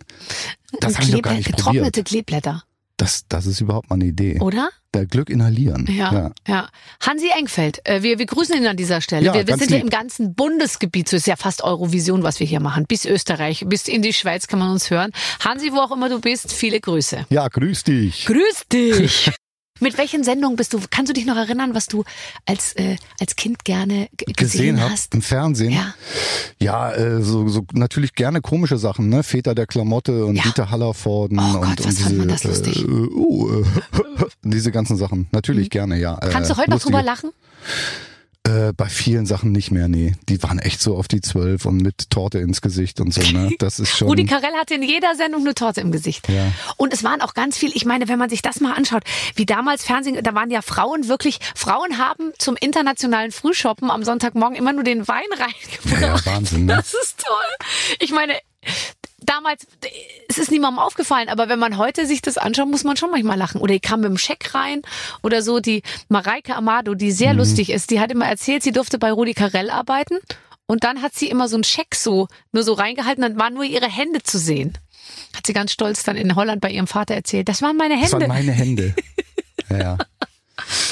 Das 0.80 0.98
habe 0.98 1.08
ich 1.08 1.22
gar 1.22 1.34
nicht 1.34 1.48
Getrocknete 1.48 1.82
probiert. 1.84 2.06
Kleeblätter, 2.06 2.64
Das, 2.98 3.26
das 3.28 3.46
ist 3.46 3.60
überhaupt 3.60 3.90
mal 3.90 3.96
eine 3.96 4.06
Idee. 4.06 4.40
oder? 4.40 4.70
Der 4.94 5.06
Glück 5.06 5.30
inhalieren. 5.30 5.86
Ja, 5.92 6.32
ja. 6.48 6.70
Hansi 7.02 7.28
Engfeld, 7.38 7.86
äh, 7.86 8.02
wir, 8.02 8.18
wir 8.18 8.26
grüßen 8.26 8.56
ihn 8.56 8.66
an 8.68 8.78
dieser 8.78 9.02
Stelle. 9.02 9.26
Ja, 9.26 9.34
wir 9.34 9.46
wir 9.46 9.58
sind 9.58 9.70
ja 9.70 9.78
lieb. 9.78 9.84
im 9.84 9.90
ganzen 9.90 10.34
Bundesgebiet, 10.36 11.10
so 11.10 11.18
ist 11.18 11.28
ja 11.28 11.36
fast 11.36 11.64
Eurovision, 11.64 12.24
was 12.24 12.40
wir 12.40 12.48
hier 12.48 12.62
machen. 12.62 12.86
Bis 12.88 13.04
Österreich, 13.06 13.66
bis 13.68 13.90
in 13.90 14.02
die 14.02 14.14
Schweiz 14.14 14.48
kann 14.48 14.60
man 14.60 14.72
uns 14.72 14.90
hören. 14.90 15.12
Hansi, 15.44 15.74
wo 15.74 15.80
auch 15.80 15.92
immer 15.92 16.08
du 16.08 16.22
bist, 16.22 16.54
viele 16.54 16.80
Grüße. 16.80 17.26
Ja, 17.30 17.50
grüß 17.50 17.84
dich. 17.84 18.26
Grüß 18.26 18.68
dich! 18.72 19.32
Mit 19.82 19.98
welchen 19.98 20.24
Sendungen 20.24 20.56
bist 20.56 20.72
du? 20.74 20.80
Kannst 20.90 21.10
du 21.10 21.14
dich 21.14 21.26
noch 21.26 21.36
erinnern, 21.36 21.76
was 21.76 21.88
du 21.88 22.06
als, 22.46 22.74
äh, 22.78 22.96
als 23.20 23.36
Kind 23.36 23.66
gerne 23.66 24.08
gesehen, 24.16 24.36
gesehen 24.78 24.82
hast? 24.82 25.14
im 25.14 25.22
Fernsehen. 25.22 25.72
Ja. 25.74 25.94
Ja, 26.62 26.94
äh, 26.94 27.22
so, 27.22 27.50
so 27.50 27.66
natürlich 27.74 28.14
gerne 28.16 28.40
komische 28.40 28.78
Sachen, 28.78 29.10
ne? 29.10 29.22
Väter 29.24 29.54
der 29.54 29.68
Klamotte 29.68 30.26
und 30.26 30.36
Ja. 30.38 30.44
Dieter 30.44 30.72
Hallervorden 30.72 31.40
Oh 31.40 31.42
und, 31.42 31.54
Gott, 31.62 31.64
und 31.82 31.86
was 31.88 31.96
diese, 31.96 32.04
fand 32.04 32.18
man 32.20 32.28
das 32.30 32.44
lustig? 32.46 32.86
Äh, 32.86 32.90
äh, 32.90 33.66
diese 34.44 34.72
ganzen 34.72 34.96
Sachen. 34.96 35.28
Natürlich 35.34 35.70
gerne, 35.70 36.00
ja. 36.00 36.18
Äh, 36.20 36.28
Mhm. 36.28 36.32
Kannst 36.32 36.52
du 36.52 36.58
heute 36.58 36.70
noch 36.70 36.80
drüber 36.80 37.04
lachen? 37.04 37.32
Äh, 38.46 38.74
bei 38.74 38.88
vielen 38.88 39.26
Sachen 39.26 39.52
nicht 39.52 39.72
mehr, 39.72 39.88
nee. 39.88 40.14
Die 40.30 40.42
waren 40.44 40.60
echt 40.60 40.80
so 40.80 40.96
auf 40.96 41.08
die 41.08 41.20
zwölf 41.20 41.66
und 41.66 41.78
mit 41.78 42.12
Torte 42.12 42.38
ins 42.38 42.62
Gesicht 42.62 43.02
und 43.02 43.12
so, 43.12 43.22
ne? 43.22 43.50
Das 43.60 43.80
ist 43.80 43.98
schon. 43.98 44.08
Rudi 44.08 44.26
Carell 44.26 44.54
hatte 44.54 44.76
in 44.76 44.84
jeder 44.84 45.16
Sendung 45.16 45.42
eine 45.42 45.56
Torte 45.56 45.82
im 45.82 45.92
Gesicht. 45.92 46.30
Ja. 46.30 46.52
Und 46.78 46.94
es 46.94 47.04
waren 47.04 47.22
auch 47.22 47.34
ganz 47.34 47.58
viel, 47.58 47.72
ich 47.74 47.86
meine, 47.86 48.08
wenn 48.08 48.20
man 48.20 48.30
sich 48.30 48.44
das 48.44 48.60
mal 48.60 48.74
anschaut, 48.74 49.04
wie 49.36 49.48
damals 49.48 49.84
Fernsehen, 49.84 50.22
da 50.22 50.36
waren 50.36 50.52
ja 50.52 50.62
Frauen 50.62 51.08
wirklich, 51.08 51.40
Frauen 51.56 51.98
haben 51.98 52.34
zum 52.38 52.56
internationalen 52.56 53.32
Frühshoppen 53.32 53.90
am 53.90 54.04
Sonntagmorgen 54.04 54.56
immer 54.56 54.74
nur 54.74 54.84
den 54.84 55.08
Wein 55.08 55.24
reingebracht. 55.32 56.26
Ja, 56.26 56.32
Wahnsinn, 56.32 56.66
ne? 56.66 56.76
Das 56.76 56.94
ist 56.94 57.24
toll. 57.26 57.96
Ich 58.00 58.12
meine, 58.12 58.34
damals, 59.26 59.66
es 60.28 60.38
ist 60.38 60.52
niemandem 60.52 60.80
aufgefallen, 60.80 61.30
aber 61.30 61.50
wenn 61.50 61.60
man 61.60 61.78
heute 61.78 62.06
sich 62.06 62.22
das 62.22 62.38
anschaut, 62.38 62.68
muss 62.70 62.84
man 62.84 62.98
schon 62.98 63.12
manchmal 63.12 63.38
lachen. 63.38 63.62
Oder 63.62 63.74
die 63.74 63.80
kam 63.80 64.02
mit 64.02 64.10
dem 64.10 64.18
Scheck 64.18 64.54
rein 64.56 64.82
oder 65.24 65.42
so. 65.42 65.60
Die 65.60 65.84
Mareike 66.10 66.56
Amado, 66.56 66.96
die 66.96 67.12
sehr 67.12 67.34
Mhm. 67.34 67.40
lustig 67.40 67.70
ist, 67.72 67.92
die 67.92 68.00
hat 68.00 68.12
immer 68.12 68.26
erzählt, 68.28 68.64
sie 68.64 68.72
durfte 68.72 68.98
bei 69.00 69.12
Rudi 69.12 69.34
Carell 69.34 69.70
arbeiten. 69.70 70.18
Und 70.68 70.84
dann 70.84 71.02
hat 71.02 71.14
sie 71.14 71.30
immer 71.30 71.48
so 71.48 71.56
einen 71.58 71.64
Scheck 71.64 71.94
so, 71.96 72.28
nur 72.52 72.64
so 72.64 72.74
reingehalten, 72.74 73.22
dann 73.22 73.38
waren 73.38 73.54
nur 73.54 73.64
ihre 73.66 73.88
Hände 73.88 74.24
zu 74.24 74.40
sehen. 74.40 74.78
Hat 75.36 75.46
sie 75.46 75.54
ganz 75.54 75.72
stolz 75.72 76.04
dann 76.04 76.16
in 76.16 76.36
Holland 76.36 76.60
bei 76.62 76.72
ihrem 76.72 76.88
Vater 76.88 77.14
erzählt. 77.14 77.48
Das 77.48 77.62
waren 77.62 77.78
meine 77.78 78.00
Das 78.02 78.12
Hände. 78.12 78.28
waren 78.28 78.36
meine 78.36 78.52
Hände. 78.52 78.96
Ja, 79.70 79.78
ja. 79.78 79.98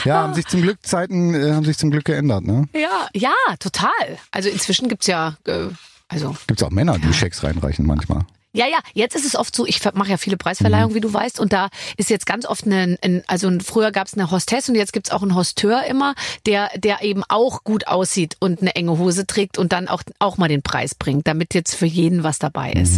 Ja, 0.04 0.15
haben 0.15 0.34
sich 0.34 0.46
zum 0.46 0.62
Glück 0.62 0.86
Zeiten, 0.86 1.34
äh, 1.34 1.54
haben 1.54 1.63
sich 1.65 1.78
zum 1.78 1.89
Glück 1.89 2.06
geändert, 2.06 2.43
ne? 2.43 2.67
ja, 2.74 3.08
ja, 3.15 3.32
total. 3.60 3.89
Also 4.30 4.50
inzwischen 4.50 4.89
gibt's 4.89 5.08
ja, 5.08 5.38
äh, 5.48 5.67
also 6.08 6.36
Gibt's 6.48 6.63
auch 6.63 6.72
Männer, 6.72 6.98
die 7.00 7.13
Schecks 7.13 7.44
reinreichen 7.44 7.86
manchmal. 7.86 8.26
Ja, 8.56 8.68
ja, 8.68 8.78
jetzt 8.94 9.16
ist 9.16 9.26
es 9.26 9.36
oft 9.36 9.56
so, 9.56 9.66
ich 9.66 9.84
mache 9.96 10.12
ja 10.12 10.18
viele 10.18 10.38
Preisverleihungen, 10.38 10.94
wie 10.94 11.02
du 11.02 11.12
weißt, 11.12 11.39
und 11.39 11.52
da 11.54 11.70
ist 11.98 12.12
jetzt 12.12 12.28
ganz 12.28 12.46
oft 12.46 12.68
ein, 12.68 12.98
ein 13.02 13.24
also 13.26 13.48
ein, 13.48 13.62
früher 13.62 13.92
gab 13.92 14.06
es 14.06 14.13
eine 14.13 14.30
Hostess 14.30 14.70
und 14.70 14.76
jetzt 14.76 14.94
gibt's 14.94 15.10
auch 15.10 15.24
einen 15.24 15.34
Hosteur 15.34 15.84
immer, 15.86 16.13
der, 16.46 16.70
der 16.78 17.02
eben 17.02 17.24
auch 17.28 17.63
gut 17.63 17.88
aussieht 17.88 18.38
und 18.39 18.62
eine 18.62 18.76
enge 18.76 19.00
Hose 19.00 19.26
trägt 19.26 19.58
und 19.58 19.74
dann 19.74 19.88
auch, 19.88 20.04
auch 20.20 20.38
mal 20.38 20.50
den 20.50 20.62
Preis 20.62 20.94
bringt, 20.94 21.26
damit 21.26 21.56
jetzt 21.56 21.74
für 21.74 21.88
jeden 21.88 22.24
was 22.24 22.38
dabei 22.38 22.74
ist. 22.74 22.98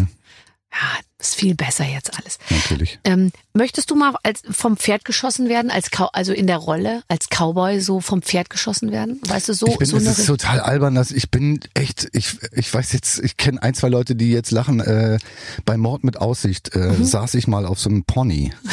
Ja, 0.74 1.00
ist 1.28 1.36
viel 1.36 1.56
besser 1.56 1.86
jetzt 1.86 2.18
alles. 2.18 2.38
Natürlich. 2.50 3.00
Ähm, 3.04 3.32
möchtest 3.54 3.92
du 3.92 3.96
mal 3.96 4.16
als 4.24 4.42
vom 4.50 4.78
Pferd 4.78 5.06
geschossen 5.06 5.50
werden, 5.50 5.70
als 5.72 5.90
also 6.14 6.34
in 6.34 6.48
der 6.48 6.58
Rolle 6.58 7.04
als 7.08 7.28
Cowboy 7.30 7.80
so 7.80 8.00
vom 8.02 8.22
Pferd 8.22 8.50
geschossen 8.50 8.92
werden? 8.92 9.22
Weißt 9.28 9.50
du 9.50 9.54
so 9.54 9.68
Ich 9.68 9.78
bin, 9.78 9.88
so 9.88 9.98
es 9.98 10.04
eine 10.04 10.16
ist 10.16 10.26
total 10.26 10.60
albern, 10.60 10.96
dass 10.96 11.12
ich 11.12 11.30
bin 11.30 11.60
echt, 11.74 12.08
ich, 12.14 12.38
ich 12.54 12.74
weiß 12.74 12.94
jetzt, 12.94 13.20
ich 13.20 13.38
kenne 13.38 13.62
ein, 13.62 13.74
zwei 13.74 13.90
Leute, 13.90 14.16
die 14.16 14.32
jetzt 14.32 14.52
lachen. 14.52 14.80
Äh, 14.80 15.20
bei 15.66 15.78
Mord 15.78 16.04
mit 16.04 16.18
Aussicht 16.18 16.76
äh, 16.76 16.94
saß 17.02 17.36
ich 17.36 17.48
mal 17.48 17.66
auf 17.66 17.80
so 17.80 17.90
einem 17.90 18.04
Pony. 18.04 18.52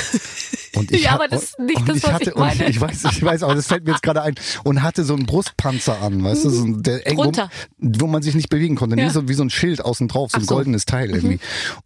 Und 0.74 0.90
ich 0.90 1.02
Mhm. 1.02 1.04
Ja, 1.04 1.14
aber 1.14 1.28
das 1.28 1.42
ist 1.42 1.58
nicht 1.58 1.88
das, 1.88 1.96
ich 1.96 2.02
was 2.04 2.12
hatte, 2.12 2.30
ich 2.30 2.36
meine. 2.36 2.68
Ich 2.68 2.80
weiß, 2.80 3.04
ich 3.10 3.22
weiß, 3.22 3.42
aber 3.42 3.54
das 3.54 3.66
fällt 3.66 3.84
mir 3.84 3.92
jetzt 3.92 4.02
gerade 4.02 4.22
ein. 4.22 4.34
Und 4.64 4.82
hatte 4.82 5.04
so 5.04 5.14
einen 5.14 5.26
Brustpanzer 5.26 6.00
an, 6.00 6.22
weißt 6.22 6.44
du, 6.44 6.50
so 6.50 6.64
ein, 6.64 6.82
der 6.82 7.06
eng, 7.06 7.18
wo, 7.18 7.32
wo 7.78 8.06
man 8.06 8.22
sich 8.22 8.34
nicht 8.34 8.48
bewegen 8.48 8.76
konnte. 8.76 8.96
Ja. 8.96 9.04
Nee, 9.04 9.10
so, 9.10 9.28
wie 9.28 9.34
so 9.34 9.42
ein 9.42 9.50
Schild 9.50 9.84
außen 9.84 10.08
drauf, 10.08 10.30
so 10.30 10.36
Ach 10.36 10.40
ein 10.40 10.46
so. 10.46 10.54
Mhm. 10.54 10.56
goldenes 10.56 10.84
Teil 10.86 11.10
irgendwie. 11.10 11.40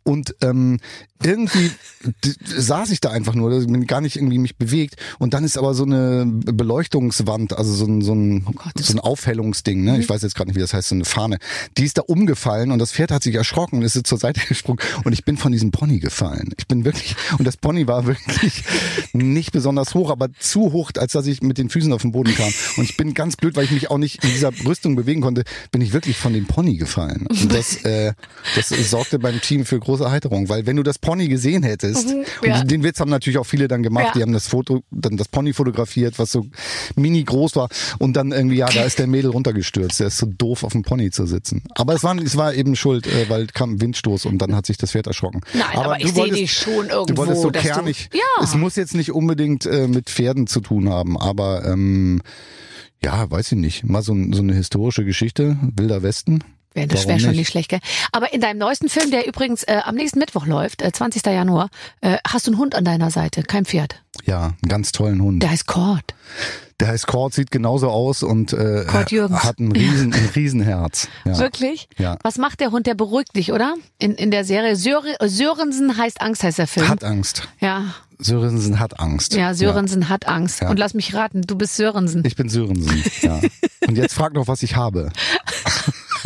Und 0.04 0.34
ähm, 0.42 0.55
irgendwie 1.22 1.70
d- 2.04 2.34
saß 2.44 2.90
ich 2.90 3.00
da 3.00 3.10
einfach 3.10 3.34
nur, 3.34 3.50
dass 3.50 3.64
ich 3.64 3.86
gar 3.86 4.00
nicht 4.00 4.16
irgendwie 4.16 4.38
mich 4.38 4.56
bewegt. 4.56 4.96
Und 5.18 5.32
dann 5.34 5.44
ist 5.44 5.56
aber 5.56 5.72
so 5.74 5.84
eine 5.84 6.24
Beleuchtungswand, 6.26 7.56
also 7.56 7.72
so 7.72 7.86
ein, 7.86 8.02
so 8.02 8.14
ein, 8.14 8.44
Oh 8.46 8.52
Gott. 8.52 8.72
Mhm. 8.76 8.82
so 8.82 8.92
ein 8.94 9.00
Aufhellungsding, 9.00 9.82
ne? 9.82 9.98
Ich 9.98 10.08
weiß 10.08 10.22
jetzt 10.22 10.34
gerade 10.34 10.48
nicht, 10.50 10.56
wie 10.56 10.60
das 10.60 10.74
heißt, 10.74 10.88
so 10.88 10.94
eine 10.94 11.04
Fahne. 11.04 11.38
Die 11.78 11.84
ist 11.84 11.98
da 11.98 12.02
umgefallen 12.02 12.70
und 12.70 12.78
das 12.78 12.92
Pferd 12.92 13.10
hat 13.10 13.22
sich 13.22 13.34
erschrocken 13.34 13.78
und 13.78 13.82
ist 13.84 14.06
zur 14.06 14.18
Seite 14.18 14.40
gesprungen 14.48 14.80
und 15.04 15.12
ich 15.12 15.24
bin 15.24 15.36
von 15.36 15.52
diesem 15.52 15.70
Pony 15.70 15.98
gefallen. 16.00 16.50
Ich 16.58 16.66
bin 16.66 16.84
wirklich, 16.84 17.16
und 17.38 17.44
das 17.46 17.56
Pony 17.56 17.86
war 17.86 18.06
wirklich 18.06 18.64
nicht 19.12 19.52
besonders 19.52 19.94
hoch, 19.94 20.10
aber 20.10 20.28
zu 20.38 20.72
hoch, 20.72 20.90
als 20.98 21.12
dass 21.12 21.26
ich 21.26 21.42
mit 21.42 21.56
den 21.58 21.70
Füßen 21.70 21.92
auf 21.92 22.02
den 22.02 22.12
Boden 22.12 22.34
kam. 22.34 22.52
Und 22.76 22.84
ich 22.84 22.96
bin 22.96 23.14
ganz 23.14 23.36
blöd, 23.36 23.56
weil 23.56 23.64
ich 23.64 23.70
mich 23.70 23.90
auch 23.90 23.98
nicht 23.98 24.22
in 24.22 24.30
dieser 24.30 24.52
Rüstung 24.66 24.96
bewegen 24.96 25.20
konnte, 25.22 25.44
bin 25.70 25.80
ich 25.80 25.92
wirklich 25.92 26.16
von 26.18 26.32
dem 26.32 26.46
Pony 26.46 26.76
gefallen. 26.76 27.26
Und 27.26 27.52
das, 27.52 27.76
äh, 27.84 28.12
das 28.54 28.68
sorgte 28.90 29.18
beim 29.18 29.40
Team 29.40 29.64
für 29.64 29.78
große 29.78 30.04
Erheiterung, 30.04 30.35
weil 30.48 30.66
wenn 30.66 30.76
du 30.76 30.82
das 30.82 30.98
Pony 30.98 31.28
gesehen 31.28 31.62
hättest, 31.62 32.08
Mhm, 32.08 32.24
ja. 32.44 32.60
und 32.60 32.70
den 32.70 32.82
Witz 32.82 33.00
haben 33.00 33.10
natürlich 33.10 33.38
auch 33.38 33.46
viele 33.46 33.66
dann 33.68 33.82
gemacht, 33.82 34.06
Ja. 34.08 34.12
die 34.14 34.22
haben 34.22 34.32
das 34.32 34.46
Foto, 34.48 34.82
dann 34.90 35.16
das 35.16 35.28
Pony 35.28 35.52
fotografiert, 35.52 36.18
was 36.18 36.30
so 36.32 36.46
mini 36.94 37.24
groß 37.24 37.56
war 37.56 37.68
und 37.98 38.14
dann 38.14 38.32
irgendwie, 38.32 38.56
ja, 38.56 38.66
da 38.66 38.82
ist 38.82 38.98
der 38.98 39.06
Mädel 39.06 39.30
runtergestürzt. 39.30 39.98
Der 40.00 40.08
ist 40.08 40.18
so 40.18 40.26
doof, 40.26 40.62
auf 40.64 40.72
dem 40.72 40.82
Pony 40.82 41.10
zu 41.10 41.26
sitzen. 41.26 41.62
Aber 41.74 41.94
es 41.94 42.04
war, 42.04 42.16
es 42.18 42.36
war 42.36 42.54
eben 42.54 42.76
schuld, 42.76 43.06
äh, 43.06 43.28
weil 43.30 43.46
kam 43.46 43.72
ein 43.74 43.80
Windstoß 43.80 44.26
und 44.26 44.38
dann 44.38 44.54
hat 44.54 44.66
sich 44.66 44.76
das 44.76 44.92
Pferd 44.92 45.06
erschrocken. 45.06 45.40
Nein, 45.54 45.64
aber 45.76 45.96
ich 45.96 46.02
du 46.04 46.08
seh 46.10 46.16
wolltest- 46.16 46.40
dich 46.40 46.52
schon 46.52 46.88
Du 46.88 46.94
irgendwo, 46.94 47.16
wolltest 47.22 47.42
so 47.42 47.50
dass 47.50 47.62
du- 47.62 47.68
kernig. 47.68 48.10
Ja. 48.12 48.20
Es 48.42 48.52
muss 48.54 48.66
muss 48.66 48.74
jetzt 48.74 48.96
nicht 48.96 49.12
unbedingt 49.12 49.64
äh, 49.64 49.86
mit 49.86 50.10
Pferden 50.10 50.48
zu 50.48 50.60
tun 50.60 50.88
haben, 50.88 51.16
aber 51.16 51.64
ähm, 51.66 52.20
ja, 53.00 53.30
weiß 53.30 53.52
ich 53.52 53.58
nicht. 53.58 53.84
Mal 53.84 54.02
so, 54.02 54.12
so 54.32 54.42
eine 54.42 54.54
historische 54.54 55.04
Geschichte, 55.04 55.56
Wilder 55.76 56.02
Westen. 56.02 56.40
Wär, 56.76 56.86
das 56.86 57.08
wäre 57.08 57.18
schon 57.18 57.30
nicht? 57.30 57.48
schlecht, 57.48 57.70
gell? 57.70 57.80
Aber 58.12 58.32
in 58.32 58.40
deinem 58.40 58.58
neuesten 58.58 58.88
Film, 58.88 59.10
der 59.10 59.26
übrigens 59.26 59.62
äh, 59.64 59.80
am 59.84 59.94
nächsten 59.94 60.18
Mittwoch 60.18 60.46
läuft, 60.46 60.82
äh, 60.82 60.92
20. 60.92 61.24
Januar, 61.26 61.70
äh, 62.02 62.18
hast 62.26 62.46
du 62.46 62.52
einen 62.52 62.60
Hund 62.60 62.74
an 62.74 62.84
deiner 62.84 63.10
Seite, 63.10 63.42
kein 63.42 63.64
Pferd. 63.64 64.02
Ja, 64.24 64.44
einen 64.44 64.68
ganz 64.68 64.92
tollen 64.92 65.20
Hund. 65.22 65.42
Der 65.42 65.50
heißt 65.50 65.66
Cord. 65.66 66.14
Der 66.78 66.88
heißt 66.88 67.06
Cord, 67.06 67.32
sieht 67.32 67.50
genauso 67.50 67.88
aus 67.88 68.22
und 68.22 68.52
äh, 68.52 68.84
hat 68.86 69.10
ein 69.58 69.72
riesen, 69.72 70.12
ein 70.12 70.30
Riesenherz. 70.34 71.08
Ja. 71.24 71.38
Wirklich? 71.38 71.88
Ja. 71.96 72.18
Was 72.22 72.36
macht 72.36 72.60
der 72.60 72.70
Hund? 72.70 72.86
Der 72.86 72.94
beruhigt 72.94 73.34
dich, 73.34 73.52
oder? 73.52 73.74
In, 73.98 74.12
in 74.12 74.30
der 74.30 74.44
Serie 74.44 74.76
Söre, 74.76 75.16
Sörensen 75.24 75.96
heißt 75.96 76.20
Angst, 76.20 76.42
heißt 76.42 76.58
der 76.58 76.66
Film. 76.66 76.88
Hat 76.88 77.02
Angst. 77.02 77.48
ja, 77.60 77.94
Sörensen 78.18 78.78
hat 78.78 78.98
Angst. 79.00 79.34
ja, 79.34 79.54
Sörensen 79.54 80.08
hat 80.08 80.26
Angst. 80.26 80.60
Ja. 80.60 80.70
Und 80.70 80.78
lass 80.78 80.94
mich 80.94 81.14
raten, 81.14 81.42
du 81.42 81.56
bist 81.56 81.76
Sörensen. 81.76 82.22
Ich 82.26 82.36
bin 82.36 82.48
Sörensen, 82.48 83.04
ja. 83.22 83.40
Und 83.86 83.96
jetzt 83.96 84.14
frag 84.14 84.32
noch, 84.34 84.48
was 84.48 84.62
ich 84.62 84.74
habe. 84.76 85.10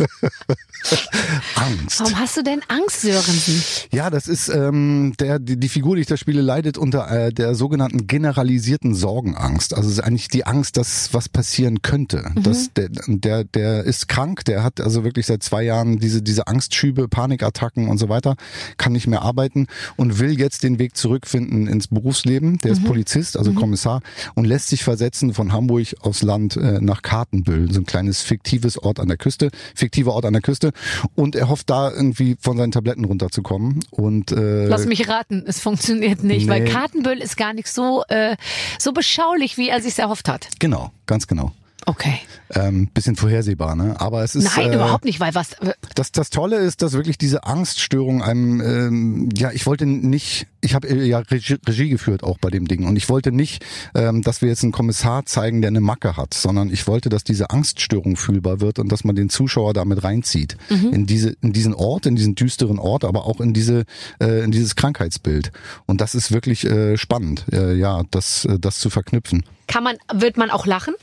Angst. 1.55 1.99
Warum 1.99 2.19
hast 2.19 2.37
du 2.37 2.43
denn 2.43 2.61
Angst, 2.67 3.01
Sörensen? 3.01 3.63
Ja, 3.91 4.09
das 4.09 4.27
ist 4.27 4.49
ähm, 4.49 5.13
der 5.19 5.39
die, 5.39 5.57
die 5.57 5.69
Figur, 5.69 5.95
die 5.95 6.01
ich 6.01 6.07
da 6.07 6.17
spiele, 6.17 6.41
leidet 6.41 6.77
unter 6.77 7.09
äh, 7.09 7.33
der 7.33 7.55
sogenannten 7.55 8.07
generalisierten 8.07 8.95
Sorgenangst. 8.95 9.73
Also 9.73 9.89
es 9.89 9.97
ist 9.97 10.03
eigentlich 10.03 10.27
die 10.27 10.45
Angst, 10.45 10.77
dass 10.77 11.13
was 11.13 11.29
passieren 11.29 11.81
könnte. 11.81 12.31
Das, 12.35 12.73
der, 12.73 12.89
der 13.07 13.43
der 13.43 13.83
ist 13.83 14.07
krank, 14.07 14.45
der 14.45 14.63
hat 14.63 14.81
also 14.81 15.03
wirklich 15.03 15.25
seit 15.25 15.43
zwei 15.43 15.63
Jahren 15.63 15.99
diese 15.99 16.21
diese 16.21 16.47
Angstschübe, 16.47 17.07
Panikattacken 17.07 17.87
und 17.87 17.97
so 17.97 18.09
weiter, 18.09 18.35
kann 18.77 18.93
nicht 18.93 19.07
mehr 19.07 19.21
arbeiten 19.21 19.67
und 19.97 20.19
will 20.19 20.39
jetzt 20.39 20.63
den 20.63 20.79
Weg 20.79 20.97
zurückfinden 20.97 21.67
ins 21.67 21.87
Berufsleben. 21.87 22.57
Der 22.59 22.71
ist 22.71 22.83
Polizist, 22.83 23.37
also 23.37 23.53
Kommissar 23.53 24.01
und 24.35 24.45
lässt 24.45 24.67
sich 24.67 24.83
versetzen 24.83 25.33
von 25.33 25.53
Hamburg 25.53 25.87
aufs 26.01 26.21
Land 26.21 26.57
äh, 26.57 26.79
nach 26.81 27.01
Kartenbüll, 27.01 27.71
so 27.71 27.79
ein 27.79 27.85
kleines 27.85 28.21
fiktives 28.21 28.77
Ort 28.77 28.99
an 28.99 29.07
der 29.07 29.17
Küste, 29.17 29.49
fiktiver 29.91 30.13
Ort 30.13 30.23
an 30.25 30.31
der 30.33 30.41
Küste 30.41 30.71
und 31.15 31.35
er 31.35 31.49
hofft 31.49 31.69
da 31.69 31.91
irgendwie 31.91 32.37
von 32.39 32.55
seinen 32.55 32.71
Tabletten 32.71 33.03
runterzukommen 33.03 33.81
und 33.91 34.31
äh, 34.31 34.65
Lass 34.67 34.85
mich 34.85 35.09
raten, 35.09 35.43
es 35.45 35.59
funktioniert 35.59 36.23
nicht, 36.23 36.47
weil 36.47 36.61
Nee. 36.61 36.69
Kartenbüll 36.69 37.17
ist 37.17 37.35
gar 37.35 37.53
nicht 37.53 37.67
so, 37.67 38.03
äh, 38.07 38.37
so 38.79 38.93
beschaulich, 38.93 39.57
wie 39.57 39.67
er 39.67 39.81
sich 39.81 39.99
erhofft 39.99 40.29
hat. 40.29 40.47
genau, 40.59 40.91
ganz 41.07 41.27
genau. 41.27 41.51
Okay. 41.85 42.19
Ähm, 42.53 42.87
bisschen 42.87 43.15
vorhersehbar, 43.15 43.75
ne? 43.75 43.99
Aber 43.99 44.23
es 44.23 44.35
ist 44.35 44.55
Nein, 44.55 44.71
äh, 44.71 44.75
überhaupt 44.75 45.05
nicht, 45.05 45.19
weil 45.19 45.33
was. 45.33 45.53
äh, 45.53 45.73
Das, 45.95 46.11
das 46.11 46.29
Tolle 46.29 46.57
ist, 46.57 46.81
dass 46.81 46.93
wirklich 46.93 47.17
diese 47.17 47.43
Angststörung 47.45 48.21
einem, 48.21 48.61
ähm, 48.61 49.29
ja, 49.35 49.51
ich 49.51 49.65
wollte 49.65 49.85
nicht, 49.85 50.47
ich 50.59 50.75
habe 50.75 50.93
ja 50.93 51.19
Regie, 51.19 51.57
Regie 51.65 51.89
geführt 51.89 52.23
auch 52.23 52.37
bei 52.39 52.49
dem 52.49 52.67
Ding 52.67 52.85
und 52.85 52.97
ich 52.97 53.09
wollte 53.09 53.31
nicht, 53.31 53.65
ähm, 53.95 54.21
dass 54.21 54.41
wir 54.41 54.49
jetzt 54.49 54.63
einen 54.63 54.73
Kommissar 54.73 55.25
zeigen, 55.25 55.61
der 55.61 55.69
eine 55.69 55.81
Macke 55.81 56.17
hat, 56.17 56.33
sondern 56.33 56.71
ich 56.71 56.87
wollte, 56.87 57.09
dass 57.09 57.23
diese 57.23 57.49
Angststörung 57.49 58.15
fühlbar 58.15 58.59
wird 58.59 58.77
und 58.79 58.91
dass 58.91 59.03
man 59.03 59.15
den 59.15 59.29
Zuschauer 59.29 59.73
damit 59.73 60.03
reinzieht 60.03 60.57
in 60.69 61.05
diese, 61.05 61.35
in 61.41 61.53
diesen 61.53 61.73
Ort, 61.73 62.05
in 62.05 62.15
diesen 62.15 62.35
düsteren 62.35 62.79
Ort, 62.79 63.05
aber 63.05 63.25
auch 63.25 63.39
in 63.39 63.53
diese, 63.53 63.85
äh, 64.19 64.43
in 64.43 64.51
dieses 64.51 64.75
Krankheitsbild. 64.75 65.51
Und 65.85 66.01
das 66.01 66.15
ist 66.15 66.31
wirklich 66.31 66.65
äh, 66.65 66.97
spannend, 66.97 67.45
äh, 67.51 67.73
ja, 67.73 68.03
das, 68.11 68.45
äh, 68.45 68.59
das 68.59 68.79
zu 68.79 68.89
verknüpfen. 68.89 69.43
Kann 69.67 69.83
man, 69.83 69.95
wird 70.13 70.37
man 70.37 70.49
auch 70.51 70.65
lachen? 70.65 70.93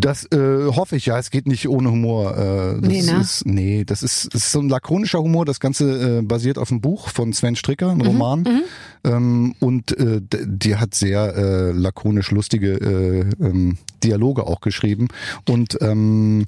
Das 0.00 0.24
äh, 0.32 0.66
hoffe 0.66 0.96
ich 0.96 1.06
ja. 1.06 1.18
Es 1.18 1.30
geht 1.30 1.46
nicht 1.46 1.68
ohne 1.68 1.90
Humor. 1.90 2.36
Äh, 2.36 2.80
das 2.80 2.88
Nee, 2.88 3.02
ne? 3.02 3.20
ist, 3.20 3.46
nee, 3.46 3.84
das 3.84 4.02
ist, 4.02 4.34
ist 4.34 4.52
so 4.52 4.60
ein 4.60 4.68
lakonischer 4.68 5.20
Humor. 5.20 5.44
Das 5.44 5.60
Ganze 5.60 6.18
äh, 6.18 6.22
basiert 6.22 6.58
auf 6.58 6.70
einem 6.70 6.80
Buch 6.80 7.08
von 7.08 7.32
Sven 7.32 7.56
Stricker, 7.56 7.90
ein 7.90 8.00
Roman. 8.00 8.62
Ähm, 9.04 9.54
und 9.60 9.96
äh, 9.98 10.20
die 10.22 10.76
hat 10.76 10.94
sehr 10.94 11.34
äh, 11.36 11.70
lakonisch 11.72 12.30
lustige 12.30 12.74
äh, 12.74 13.44
ähm, 13.44 13.78
Dialoge 14.02 14.46
auch 14.46 14.60
geschrieben. 14.60 15.08
Und 15.48 15.78
ähm, 15.80 16.46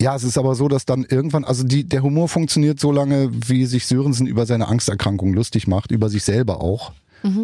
ja, 0.00 0.14
es 0.14 0.24
ist 0.24 0.36
aber 0.36 0.54
so, 0.54 0.68
dass 0.68 0.84
dann 0.84 1.06
irgendwann, 1.08 1.44
also 1.44 1.64
die, 1.64 1.84
der 1.84 2.02
Humor 2.02 2.28
funktioniert 2.28 2.78
so 2.78 2.92
lange, 2.92 3.30
wie 3.32 3.64
sich 3.66 3.86
Sörensen 3.86 4.26
über 4.26 4.44
seine 4.44 4.68
Angsterkrankung 4.68 5.32
lustig 5.32 5.66
macht, 5.66 5.90
über 5.90 6.08
sich 6.08 6.22
selber 6.24 6.60
auch. 6.60 6.92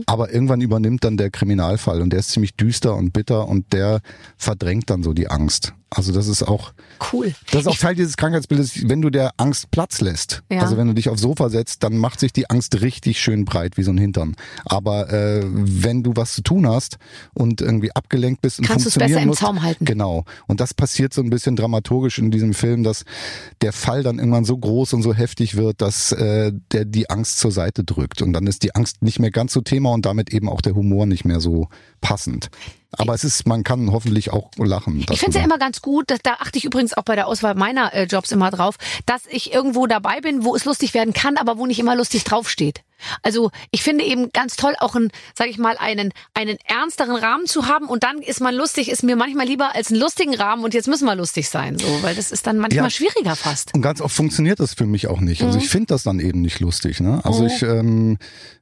Aber 0.06 0.32
irgendwann 0.32 0.60
übernimmt 0.60 1.04
dann 1.04 1.16
der 1.16 1.30
Kriminalfall 1.30 2.02
und 2.02 2.10
der 2.10 2.20
ist 2.20 2.30
ziemlich 2.30 2.54
düster 2.54 2.94
und 2.94 3.12
bitter 3.12 3.48
und 3.48 3.72
der 3.72 4.00
verdrängt 4.36 4.90
dann 4.90 5.02
so 5.02 5.12
die 5.12 5.28
Angst. 5.28 5.74
Also 5.94 6.12
das 6.12 6.26
ist 6.26 6.42
auch, 6.42 6.72
Cool. 7.12 7.34
das 7.50 7.62
ist 7.62 7.66
auch 7.66 7.76
Teil 7.76 7.94
dieses 7.94 8.16
Krankheitsbildes, 8.16 8.88
wenn 8.88 9.02
du 9.02 9.10
der 9.10 9.32
Angst 9.36 9.70
Platz 9.70 10.00
lässt. 10.00 10.42
Ja. 10.50 10.60
Also 10.60 10.76
wenn 10.76 10.86
du 10.86 10.94
dich 10.94 11.08
aufs 11.08 11.20
Sofa 11.20 11.50
setzt, 11.50 11.82
dann 11.82 11.98
macht 11.98 12.20
sich 12.20 12.32
die 12.32 12.48
Angst 12.48 12.80
richtig 12.80 13.20
schön 13.20 13.44
breit 13.44 13.76
wie 13.76 13.82
so 13.82 13.90
ein 13.90 13.98
Hintern. 13.98 14.34
Aber 14.64 15.12
äh, 15.12 15.42
wenn 15.44 16.02
du 16.02 16.12
was 16.14 16.32
zu 16.34 16.42
tun 16.42 16.66
hast 16.66 16.98
und 17.34 17.60
irgendwie 17.60 17.92
abgelenkt 17.94 18.40
bist 18.40 18.58
und 18.58 18.66
Kannst 18.66 18.86
du 18.86 18.88
es 18.88 18.98
besser 18.98 19.20
im 19.20 19.28
musst, 19.28 19.40
Zaum 19.40 19.62
halten. 19.62 19.84
Genau. 19.84 20.24
Und 20.46 20.60
das 20.60 20.74
passiert 20.74 21.12
so 21.12 21.22
ein 21.22 21.30
bisschen 21.30 21.56
dramaturgisch 21.56 22.18
in 22.18 22.30
diesem 22.30 22.54
Film, 22.54 22.82
dass 22.82 23.04
der 23.60 23.72
Fall 23.72 24.02
dann 24.02 24.18
irgendwann 24.18 24.44
so 24.44 24.56
groß 24.56 24.94
und 24.94 25.02
so 25.02 25.12
heftig 25.14 25.56
wird, 25.56 25.80
dass 25.82 26.12
äh, 26.12 26.52
der 26.72 26.84
die 26.84 27.10
Angst 27.10 27.38
zur 27.38 27.52
Seite 27.52 27.84
drückt. 27.84 28.22
Und 28.22 28.32
dann 28.32 28.46
ist 28.46 28.62
die 28.62 28.74
Angst 28.74 29.02
nicht 29.02 29.18
mehr 29.18 29.30
ganz 29.30 29.52
so 29.52 29.60
Thema 29.60 29.92
und 29.92 30.06
damit 30.06 30.32
eben 30.32 30.48
auch 30.48 30.60
der 30.60 30.74
Humor 30.74 31.06
nicht 31.06 31.24
mehr 31.24 31.40
so 31.40 31.68
passend. 32.00 32.50
Aber 32.98 33.14
es 33.14 33.24
ist, 33.24 33.46
man 33.46 33.64
kann 33.64 33.90
hoffentlich 33.90 34.30
auch 34.30 34.50
lachen. 34.58 35.04
Ich 35.10 35.18
finde 35.18 35.30
es 35.30 35.36
ja 35.36 35.44
immer 35.44 35.58
ganz 35.58 35.80
gut, 35.80 36.10
dass, 36.10 36.20
da 36.22 36.34
achte 36.34 36.58
ich 36.58 36.64
übrigens 36.64 36.94
auch 36.94 37.04
bei 37.04 37.16
der 37.16 37.26
Auswahl 37.26 37.54
meiner 37.54 37.92
äh, 37.94 38.04
Jobs 38.04 38.32
immer 38.32 38.50
drauf, 38.50 38.76
dass 39.06 39.22
ich 39.26 39.52
irgendwo 39.52 39.86
dabei 39.86 40.20
bin, 40.20 40.44
wo 40.44 40.54
es 40.54 40.64
lustig 40.64 40.92
werden 40.92 41.14
kann, 41.14 41.36
aber 41.36 41.58
wo 41.58 41.66
nicht 41.66 41.78
immer 41.78 41.96
lustig 41.96 42.24
draufsteht. 42.24 42.82
Also 43.22 43.50
ich 43.70 43.82
finde 43.82 44.04
eben 44.04 44.30
ganz 44.32 44.56
toll, 44.56 44.74
auch 44.80 44.94
einen, 44.94 45.10
sag 45.36 45.48
ich 45.48 45.58
mal, 45.58 45.76
einen, 45.78 46.12
einen 46.34 46.58
ernsteren 46.66 47.16
Rahmen 47.16 47.46
zu 47.46 47.66
haben 47.66 47.86
und 47.86 48.02
dann 48.02 48.18
ist 48.18 48.40
man 48.40 48.54
lustig, 48.54 48.90
ist 48.90 49.02
mir 49.02 49.16
manchmal 49.16 49.46
lieber 49.46 49.74
als 49.74 49.90
einen 49.90 50.00
lustigen 50.00 50.34
Rahmen 50.34 50.64
und 50.64 50.74
jetzt 50.74 50.88
müssen 50.88 51.04
wir 51.04 51.14
lustig 51.14 51.48
sein, 51.48 51.78
so, 51.78 51.86
weil 52.02 52.14
das 52.14 52.32
ist 52.32 52.46
dann 52.46 52.58
manchmal 52.58 52.84
Ja. 52.84 52.90
schwieriger 52.90 53.36
fast. 53.36 53.74
Und 53.74 53.82
ganz 53.82 54.00
oft 54.00 54.14
funktioniert 54.14 54.60
das 54.60 54.74
für 54.74 54.86
mich 54.86 55.06
auch 55.08 55.20
nicht. 55.20 55.40
Mhm. 55.42 55.48
Also 55.48 55.58
ich 55.58 55.68
finde 55.68 55.86
das 55.86 56.02
dann 56.02 56.20
eben 56.20 56.40
nicht 56.40 56.60
lustig. 56.60 57.00
Ne? 57.00 57.20
Also 57.24 57.46
ich, 57.46 57.62
ähm, 57.62 58.18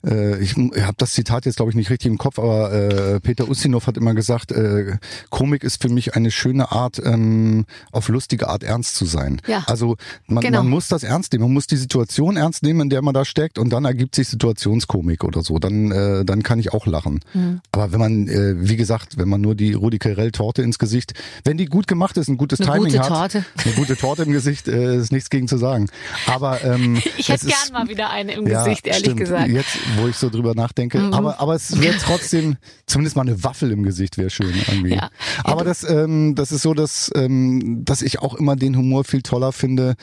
äh, 0.07 0.38
ich 0.42 0.55
habe 0.57 0.94
das 0.96 1.12
Zitat 1.12 1.46
jetzt 1.46 1.57
glaube 1.57 1.70
ich 1.70 1.76
nicht 1.76 1.90
richtig 1.90 2.11
im 2.11 2.18
Kopf, 2.18 2.38
aber 2.38 2.72
äh, 2.72 3.20
Peter 3.20 3.48
Ustinov 3.48 3.87
hat 3.87 3.96
immer 3.96 4.14
gesagt, 4.14 4.53
äh, 4.53 4.96
Komik 5.31 5.64
ist 5.64 5.83
für 5.83 5.88
mich 5.88 6.14
eine 6.14 6.31
schöne 6.31 6.70
Art, 6.72 7.00
ähm, 7.05 7.66
auf 7.92 8.09
lustige 8.09 8.48
Art 8.48 8.62
ernst 8.62 8.96
zu 8.96 9.05
sein. 9.05 9.40
Ja. 9.46 9.64
Also 9.66 9.96
man, 10.26 10.42
Genau. 10.42 10.59
man 10.59 10.68
muss 10.70 10.88
das 10.88 11.03
ernst 11.03 11.33
nehmen, 11.33 11.44
man 11.44 11.53
muss 11.53 11.66
die 11.66 11.76
Situation 11.76 12.37
ernst 12.37 12.62
nehmen, 12.62 12.81
in 12.83 12.90
der 12.90 13.03
man 13.03 13.14
da 13.14 13.24
steckt 13.24 13.59
und 13.59 13.70
dann 13.70 13.85
ergibt 13.85 14.14
sich 14.14 14.29
Situationskomik 14.31 15.25
oder 15.25 15.43
so. 15.43 15.59
Dann, 15.59 15.90
äh, 15.93 16.25
dann 16.25 16.43
kann 16.43 16.59
ich 16.59 16.73
auch 16.73 16.87
lachen. 16.87 17.21
Mhm. 17.35 17.61
Aber 17.73 17.93
wenn 17.93 18.01
man, 18.01 18.29
äh, 18.29 18.55
wie 18.59 18.77
gesagt, 18.77 19.19
wenn 19.19 19.29
man 19.29 19.40
nur 19.40 19.55
die 19.55 19.73
Rudi 19.73 19.99
Carell 19.99 20.31
Torte 20.33 20.62
ins 20.62 20.79
Gesicht, 20.79 21.14
wenn 21.45 21.57
die 21.57 21.66
gut 21.66 21.87
gemacht 21.87 22.16
ist, 22.16 22.29
ein 22.29 22.37
gutes 22.37 22.61
Eine 22.61 22.71
Timing 22.73 22.93
gute 22.93 23.01
hat, 23.01 23.09
Torte. 23.09 23.45
eine 23.64 23.75
gute 23.75 23.97
Torte 23.97 24.23
im 24.23 24.33
Gesicht, 24.33 24.69
äh, 24.69 24.97
ist 24.97 25.12
nichts 25.12 25.31
gegen 25.31 25.49
zu 25.49 25.59
sagen. 25.59 25.88
Aber 26.27 26.62
ähm, 26.64 26.97
Ich 27.16 27.29
hätte 27.29 27.47
ist- 27.47 27.49
gern 27.49 27.73
mal 27.73 27.88
wieder 27.88 28.11
eine 28.11 28.33
im 28.35 28.47
ja, 28.47 28.64
Gesicht, 28.64 28.87
ehrlich 28.87 29.01
stimmt, 29.05 29.21
gesagt. 29.21 29.49
Mhm. 29.49 29.57
Jetzt, 29.57 29.77
wo 29.99 30.09
ich 30.09 30.16
so 30.16 30.31
drüber 30.31 30.55
nachdenke. 30.55 31.01
Aber, 31.12 31.40
aber 31.40 31.55
es 31.55 31.81
wäre 31.81 31.97
trotzdem, 31.99 32.57
zumindest 32.87 33.16
mal 33.16 33.23
eine 33.23 33.43
Waffel 33.45 33.71
im 33.73 33.83
Gesicht 33.83 34.16
wäre 34.19 34.31
schön 34.31 34.53
irgendwie. 34.55 34.95
Ja. 34.95 35.11
Aber 35.45 35.64
das, 35.64 35.88
ähm, 35.88 36.35
das 36.35 36.53
ist 36.53 36.62
so, 36.62 36.75
dass, 36.75 37.11
ähm, 37.14 37.85
dass 37.85 38.03
ich 38.03 38.21
auch 38.21 38.35
immer 38.35 38.57
den 38.57 38.77
Humor 38.77 39.05
viel 39.05 39.23
toller 39.23 39.53
finde, 39.53 39.95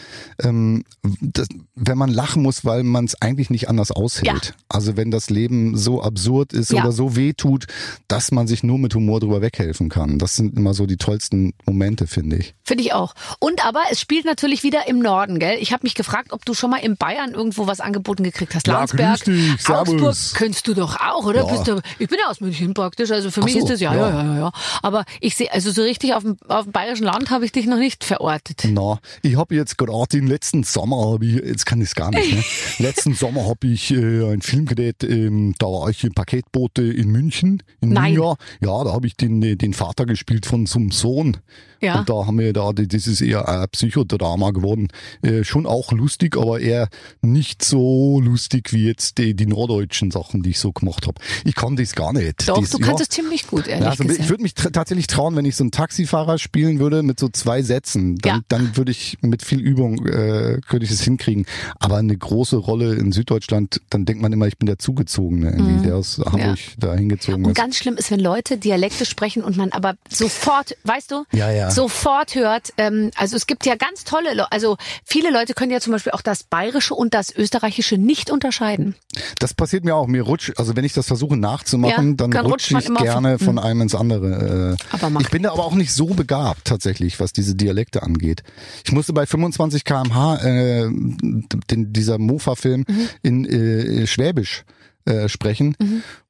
ähm, 0.41 0.83
das, 1.21 1.47
wenn 1.75 1.97
man 1.97 2.09
lachen 2.09 2.43
muss, 2.43 2.65
weil 2.65 2.83
man 2.83 3.05
es 3.05 3.21
eigentlich 3.21 3.49
nicht 3.49 3.69
anders 3.69 3.91
aushält. 4.21 4.45
Ja. 4.47 4.51
Also 4.69 4.97
wenn 4.97 5.11
das 5.11 5.29
Leben 5.29 5.77
so 5.77 6.01
absurd 6.01 6.53
ist 6.53 6.71
Ja. 6.71 6.81
oder 6.83 6.91
so 6.91 7.15
weh 7.15 7.33
tut, 7.33 7.65
dass 8.07 8.31
man 8.31 8.47
sich 8.47 8.63
nur 8.63 8.77
mit 8.77 8.93
Humor 8.95 9.19
drüber 9.19 9.41
weghelfen 9.41 9.89
kann. 9.89 10.19
Das 10.19 10.35
sind 10.35 10.57
immer 10.57 10.73
so 10.73 10.85
die 10.85 10.97
tollsten 10.97 11.53
Momente, 11.65 12.07
finde 12.07 12.37
ich. 12.37 12.53
Finde 12.63 12.83
ich 12.83 12.93
auch. 12.93 13.13
Und 13.39 13.65
aber 13.65 13.83
es 13.91 13.99
spielt 14.01 14.25
natürlich 14.25 14.63
wieder 14.63 14.87
im 14.87 14.99
Norden, 14.99 15.39
gell? 15.39 15.57
Ich 15.61 15.71
habe 15.71 15.81
mich 15.83 15.95
gefragt, 15.95 16.33
ob 16.33 16.45
du 16.45 16.53
schon 16.53 16.69
mal 16.69 16.77
in 16.77 16.97
Bayern 16.97 17.31
irgendwo 17.31 17.67
was 17.67 17.79
angeboten 17.79 18.23
gekriegt 18.23 18.55
hast. 18.55 18.67
Ja, 18.67 18.73
Landsberg, 18.73 19.21
grüß 19.21 19.57
dich. 19.57 19.69
Augsburg, 19.69 20.15
kennst 20.35 20.67
du 20.67 20.73
doch 20.73 20.99
auch, 20.99 21.25
oder? 21.25 21.45
Ja. 21.45 21.51
Bist 21.51 21.67
du, 21.67 21.81
ich 21.99 22.07
bin 22.09 22.19
ja 22.21 22.29
aus 22.29 22.41
München 22.41 22.73
praktisch, 22.73 23.11
also 23.11 23.31
für 23.31 23.41
Ach 23.41 23.45
mich 23.45 23.53
so, 23.53 23.59
ist 23.59 23.69
das 23.69 23.79
ja, 23.79 23.93
ja, 23.93 24.09
ja. 24.09 24.23
ja, 24.23 24.33
ja, 24.33 24.39
ja. 24.39 24.51
Aber 24.81 25.05
ich 25.21 25.35
sehe, 25.35 25.51
also 25.51 25.71
so 25.71 25.81
richtig 25.81 26.13
auf 26.13 26.23
dem, 26.23 26.37
auf 26.47 26.63
dem 26.65 26.71
bayerischen 26.73 27.05
Land 27.05 27.29
habe 27.29 27.45
ich 27.45 27.51
dich 27.51 27.65
noch 27.67 27.77
nicht 27.77 28.03
verortet. 28.03 28.63
Na, 28.69 28.99
ich 29.21 29.37
habe 29.37 29.55
jetzt 29.55 29.77
gerade 29.77 30.07
den 30.11 30.27
letzten 30.27 30.63
Sommer, 30.63 31.11
hab 31.13 31.23
ich, 31.23 31.35
jetzt 31.35 31.65
kann 31.65 31.79
ich 31.81 31.87
es 31.89 31.95
gar 31.95 32.11
nicht, 32.11 32.33
ne? 32.33 32.43
letzten 32.79 33.13
Sommer 33.13 33.45
habe 33.45 33.67
ich 33.67 33.91
äh, 33.91 34.06
einen 34.07 34.41
Film 34.41 34.65
gedreht, 34.65 35.03
ähm, 35.03 35.53
da 35.59 35.67
war 35.67 35.89
ich 35.89 36.03
im 36.03 36.13
Paketboote 36.13 36.81
in 36.83 37.09
München, 37.11 37.63
in 37.81 37.89
Nein. 37.89 38.13
Minga. 38.13 38.35
Ja, 38.61 38.83
da 38.83 38.93
habe 38.93 39.07
ich 39.07 39.15
den, 39.17 39.41
äh, 39.43 39.55
den 39.55 39.73
Vater 39.73 40.05
gespielt 40.05 40.45
von 40.45 40.65
so 40.65 40.79
einem 40.79 40.91
Sohn. 40.91 41.37
Ja. 41.79 41.99
Und 41.99 42.09
da 42.09 42.25
haben 42.25 42.39
wir 42.39 42.53
da, 42.53 42.71
das 42.73 43.05
ist 43.05 43.21
eher 43.21 43.47
ein 43.47 43.67
Psychodrama 43.71 44.49
geworden. 44.49 44.87
Äh, 45.21 45.43
schon 45.43 45.67
auch 45.67 45.91
lustig, 45.91 46.35
aber 46.35 46.59
eher 46.59 46.89
nicht 47.21 47.63
so 47.63 48.19
lustig 48.19 48.73
wie 48.73 48.87
jetzt 48.87 49.19
die, 49.19 49.35
die 49.35 49.45
norddeutschen 49.45 50.09
Sachen, 50.09 50.41
die 50.41 50.49
ich 50.51 50.59
so 50.59 50.71
gemacht 50.71 51.05
habe. 51.05 51.21
Ich 51.45 51.53
kann 51.53 51.75
das 51.75 51.93
gar 51.93 52.13
nicht. 52.13 52.49
Doch, 52.49 52.59
das, 52.59 52.71
du 52.71 52.79
kannst 52.79 53.03
es 53.03 53.09
ziemlich 53.09 53.45
gut, 53.45 53.67
ehrlich 53.67 53.83
ja, 53.83 53.91
also 53.91 54.03
gesagt. 54.03 54.21
ich 54.23 54.29
würde 54.29 54.41
mich 54.41 54.53
tr- 54.53 54.71
tatsächlich 54.71 55.05
trauen, 55.05 55.35
wenn 55.35 55.45
ich 55.45 55.55
so 55.55 55.63
einen 55.63 55.69
Taxifahrer 55.71 56.39
spielen 56.39 56.79
würde 56.79 57.03
mit 57.03 57.19
so 57.19 57.29
zwei 57.29 57.61
Sätzen, 57.61 58.15
dann, 58.17 58.37
Ja. 58.37 58.41
dann 58.47 58.75
würde 58.75 58.91
ich 58.91 59.17
mit 59.21 59.43
viel 59.43 59.59
Übung 59.61 60.03
äh, 60.07 60.59
könnte 60.67 60.83
ich 60.85 60.91
es 60.91 61.01
hinkriegen. 61.01 61.45
Aber 61.79 61.97
eine 61.97 62.17
große 62.17 62.57
Rolle 62.57 62.95
in 62.95 63.11
Süddeutschland 63.11 63.81
dann 63.89 64.05
denkt 64.05 64.21
man 64.21 64.31
immer, 64.33 64.47
ich 64.47 64.57
bin 64.57 64.65
der 64.67 64.77
Zugezogene, 64.79 65.51
irgendwie, 65.51 65.87
der 65.87 65.95
aus 65.95 66.19
Hamburg 66.25 66.57
da 66.77 66.93
hingezogen 66.95 67.45
Und 67.45 67.51
ist. 67.51 67.57
ganz 67.57 67.77
schlimm 67.77 67.95
ist, 67.95 68.11
wenn 68.11 68.19
Leute 68.19 68.57
Dialekte 68.57 69.05
sprechen 69.05 69.43
und 69.43 69.57
man 69.57 69.71
aber 69.71 69.95
sofort, 70.09 70.75
weißt 70.83 71.11
du, 71.11 71.23
Ja, 71.31 71.51
ja. 71.51 71.71
sofort 71.71 72.35
hört, 72.35 72.73
ähm, 72.77 73.11
also 73.15 73.35
es 73.35 73.47
gibt 73.47 73.65
ja 73.65 73.75
ganz 73.75 74.03
tolle, 74.03 74.33
Le 74.33 74.51
also 74.51 74.77
viele 75.05 75.31
Leute 75.31 75.53
können 75.53 75.71
ja 75.71 75.79
zum 75.79 75.93
Beispiel 75.93 76.11
auch 76.13 76.21
das 76.21 76.43
Bayerische 76.43 76.93
und 76.95 77.13
das 77.13 77.33
Österreichische 77.35 77.97
nicht 77.97 78.29
unterscheiden. 78.31 78.95
Das 79.39 79.53
passiert 79.53 79.83
mir 79.83 79.95
auch. 79.95 80.07
Mir 80.07 80.21
rutscht, 80.23 80.53
also 80.57 80.75
wenn 80.75 80.83
ich 80.85 80.93
das 80.93 81.07
versuche 81.07 81.37
nachzumachen, 81.37 82.09
Ja, 82.11 82.15
dann, 82.15 82.31
dann 82.31 82.45
rutsche 82.45 82.77
ich 82.77 82.85
gerne 82.95 83.37
von- 83.39 83.45
von 83.47 83.59
einem 83.59 83.81
ins 83.81 83.95
andere. 83.95 84.77
Äh. 84.79 84.95
Aber 84.95 85.09
mach. 85.09 85.21
ich 85.21 85.29
bin 85.29 85.43
da 85.43 85.51
aber 85.51 85.65
auch 85.65 85.73
nicht 85.75 85.93
so 85.93 86.07
begabt 86.07 86.65
tatsächlich, 86.65 87.19
was 87.19 87.33
diese 87.33 87.55
Dialekte 87.55 88.03
angeht. 88.03 88.43
Ich 88.85 88.91
musste 88.91 89.13
bei 89.13 89.25
25 89.25 89.83
km/h 89.85 90.35
äh, 90.37 90.89
den, 90.89 91.93
dieser 91.93 92.17
Mofa-Film 92.17 92.85
Mhm. 92.87 93.09
in 93.21 93.45
äh, 93.45 93.76
Schwäbisch 94.07 94.63
äh, 95.05 95.29
sprechen. 95.29 95.75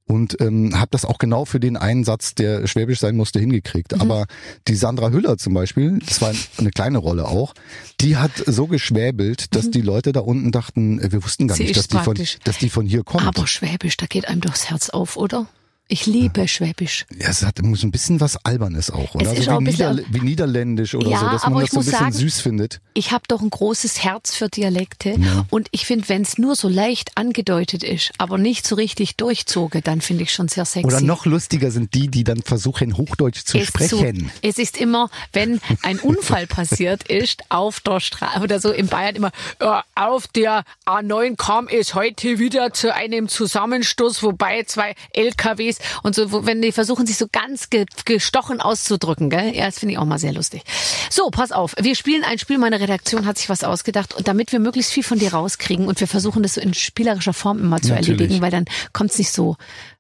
Und 0.06 0.40
ähm, 0.40 0.80
habe 0.80 0.88
das 0.92 1.04
auch 1.04 1.18
genau 1.18 1.44
für 1.44 1.60
den 1.60 1.76
einen 1.76 2.06
Satz, 2.06 2.34
der 2.34 2.66
schwäbisch 2.66 3.00
sein 3.00 3.18
musste, 3.18 3.40
hingekriegt. 3.40 3.94
Mhm. 3.94 4.02
Aber 4.02 4.26
die 4.70 4.76
Sandra 4.76 5.10
Hüller 5.10 5.38
zum 5.38 5.54
Beispiel, 5.54 6.00
das 6.06 6.22
war 6.22 6.32
eine 6.58 6.70
kleine 6.72 6.98
Rolle 6.98 7.28
auch, 7.28 7.54
die 8.00 8.16
hat 8.16 8.32
so 8.46 8.68
geschwäbelt, 8.68 9.54
dass 9.54 9.70
die 9.70 9.82
Leute 9.82 10.14
da 10.14 10.22
unten 10.22 10.52
dachten, 10.52 11.00
äh, 11.00 11.12
wir 11.12 11.26
wussten 11.26 11.50
gar 11.50 11.56
Mhm. 11.56 11.58
Sie 11.58 11.64
nicht, 11.66 11.78
dass 11.78 11.88
die, 11.90 11.98
von, 11.98 12.18
dass 12.46 12.58
die 12.58 12.70
von 12.70 12.86
hier 12.86 13.04
kommt. 13.04 13.28
Aber 13.28 13.48
Schwäbisch, 13.48 13.98
da 13.98 14.06
geht 14.06 14.30
einem 14.30 14.40
durchs 14.40 14.70
Herz 14.70 14.90
auf, 14.90 15.18
oder? 15.18 15.48
Ich 15.89 16.06
liebe 16.06 16.50
Schwäbisch. 16.50 17.06
Ja, 17.17 17.30
es 17.30 17.43
hat 17.45 17.60
so 17.60 17.88
ein 17.88 17.91
bisschen 17.91 18.19
was 18.19 18.36
Albernes 18.43 18.91
auch, 18.91 19.15
oder? 19.15 19.32
Es 19.32 19.39
ist 19.39 19.45
so 19.45 19.52
auch 19.52 19.54
wie, 19.56 19.58
ein 19.60 19.63
bisschen- 19.63 19.95
Nieder 19.95 20.08
wie 20.12 20.19
Niederländisch 20.19 20.95
oder 20.95 21.10
Ja, 21.10 21.19
so, 21.19 21.26
dass 21.30 21.43
man 21.47 21.62
das 21.62 21.71
so 21.71 21.78
ein 21.78 21.80
muss 21.80 21.86
bisschen 21.86 21.91
sagen- 22.00 22.12
süß 22.12 22.41
findet. 22.41 22.82
Ich 22.93 23.12
habe 23.13 23.23
doch 23.30 23.41
ein 23.41 23.50
großes 23.50 24.04
Herz 24.04 24.36
für 24.36 24.50
Dialekte 24.50 25.15
und 25.50 25.69
ich 25.71 25.86
finde, 25.86 26.10
wenn 26.10 26.23
es 26.23 26.38
nur 26.38 26.56
so 26.58 26.67
leicht 26.67 27.12
angedeutet 27.15 27.84
ist, 27.84 28.12
aber 28.17 28.38
nicht 28.38 28.67
so 28.67 28.76
richtig 28.76 29.15
durchzoge, 29.15 29.82
dann 29.82 30.02
finde 30.02 30.23
ich 30.23 30.34
schon 30.34 30.50
sehr 30.50 30.65
sexy. 30.65 30.86
Oder 30.86 31.00
noch 31.00 31.26
lustiger 31.26 31.71
sind 31.71 31.93
die, 31.93 32.10
die 32.10 32.26
dann 32.26 32.41
versuchen, 32.41 32.97
Hochdeutsch 32.97 33.45
zu 33.45 33.58
ist 33.58 33.67
sprechen. 33.67 34.19
So, 34.26 34.47
es 34.50 34.58
ist 34.58 34.76
immer, 34.78 35.10
wenn 35.32 35.62
ein 35.84 36.00
Unfall 36.00 36.47
passiert 36.47 37.04
ist, 37.08 37.43
auf 37.50 37.80
der 37.80 38.02
Straße 38.02 38.41
oder 38.41 38.60
so 38.60 38.71
in 38.71 38.88
Bayern 38.88 39.15
immer, 39.15 39.32
ja, 39.62 39.86
auf 39.95 40.28
der 40.28 40.65
A9 40.86 41.38
kam 41.38 41.69
es 41.69 41.93
heute 41.93 42.39
wieder 42.39 42.73
zu 42.73 42.93
einem 42.93 43.30
Zusammenstoß, 43.30 44.21
wobei 44.23 44.63
zwei 44.63 44.93
LKWs 45.13 45.77
und 46.04 46.16
so, 46.16 46.32
wo, 46.32 46.46
wenn 46.46 46.62
die 46.62 46.72
versuchen, 46.72 47.06
sich 47.06 47.18
so 47.18 47.28
ganz 47.32 47.70
ge 47.70 47.86
gestochen 48.06 48.62
auszudrücken, 48.62 49.30
gell? 49.30 49.56
Ja, 49.56 49.66
das 49.66 49.80
finde 49.80 49.94
ich 49.94 50.00
auch 50.00 50.06
mal 50.06 50.20
sehr 50.20 50.34
lustig. 50.34 50.63
So, 51.10 51.30
pass 51.30 51.52
auf, 51.52 51.76
wir 51.80 51.96
spielen 51.96 52.24
ein 52.24 52.40
Spiel, 52.40 52.58
meine 52.58 52.80
Redaktion 52.80 53.26
hat 53.26 53.38
sich 53.38 53.50
was 53.50 53.63
ausgedacht 53.63 54.13
und 54.13 54.28
damit 54.28 54.52
wir 54.52 54.60
möglichst 54.60 54.92
viel 54.92 55.04
von 55.04 55.20
dir 55.20 55.34
rauskriegen 55.34 55.88
und 55.88 56.00
wir 56.00 56.08
versuchen 56.08 56.44
das 56.44 56.56
so 56.56 56.62
in 56.62 56.74
spielerischer 56.74 57.34
Form 57.34 57.60
immer 57.60 57.82
zu 57.82 57.90
Natürlich. 57.90 58.10
erledigen, 58.10 58.42
weil 58.42 58.52
dann 58.52 58.66
kommt 58.94 59.12
es 59.12 59.18
nicht 59.18 59.32
so, 59.32 59.56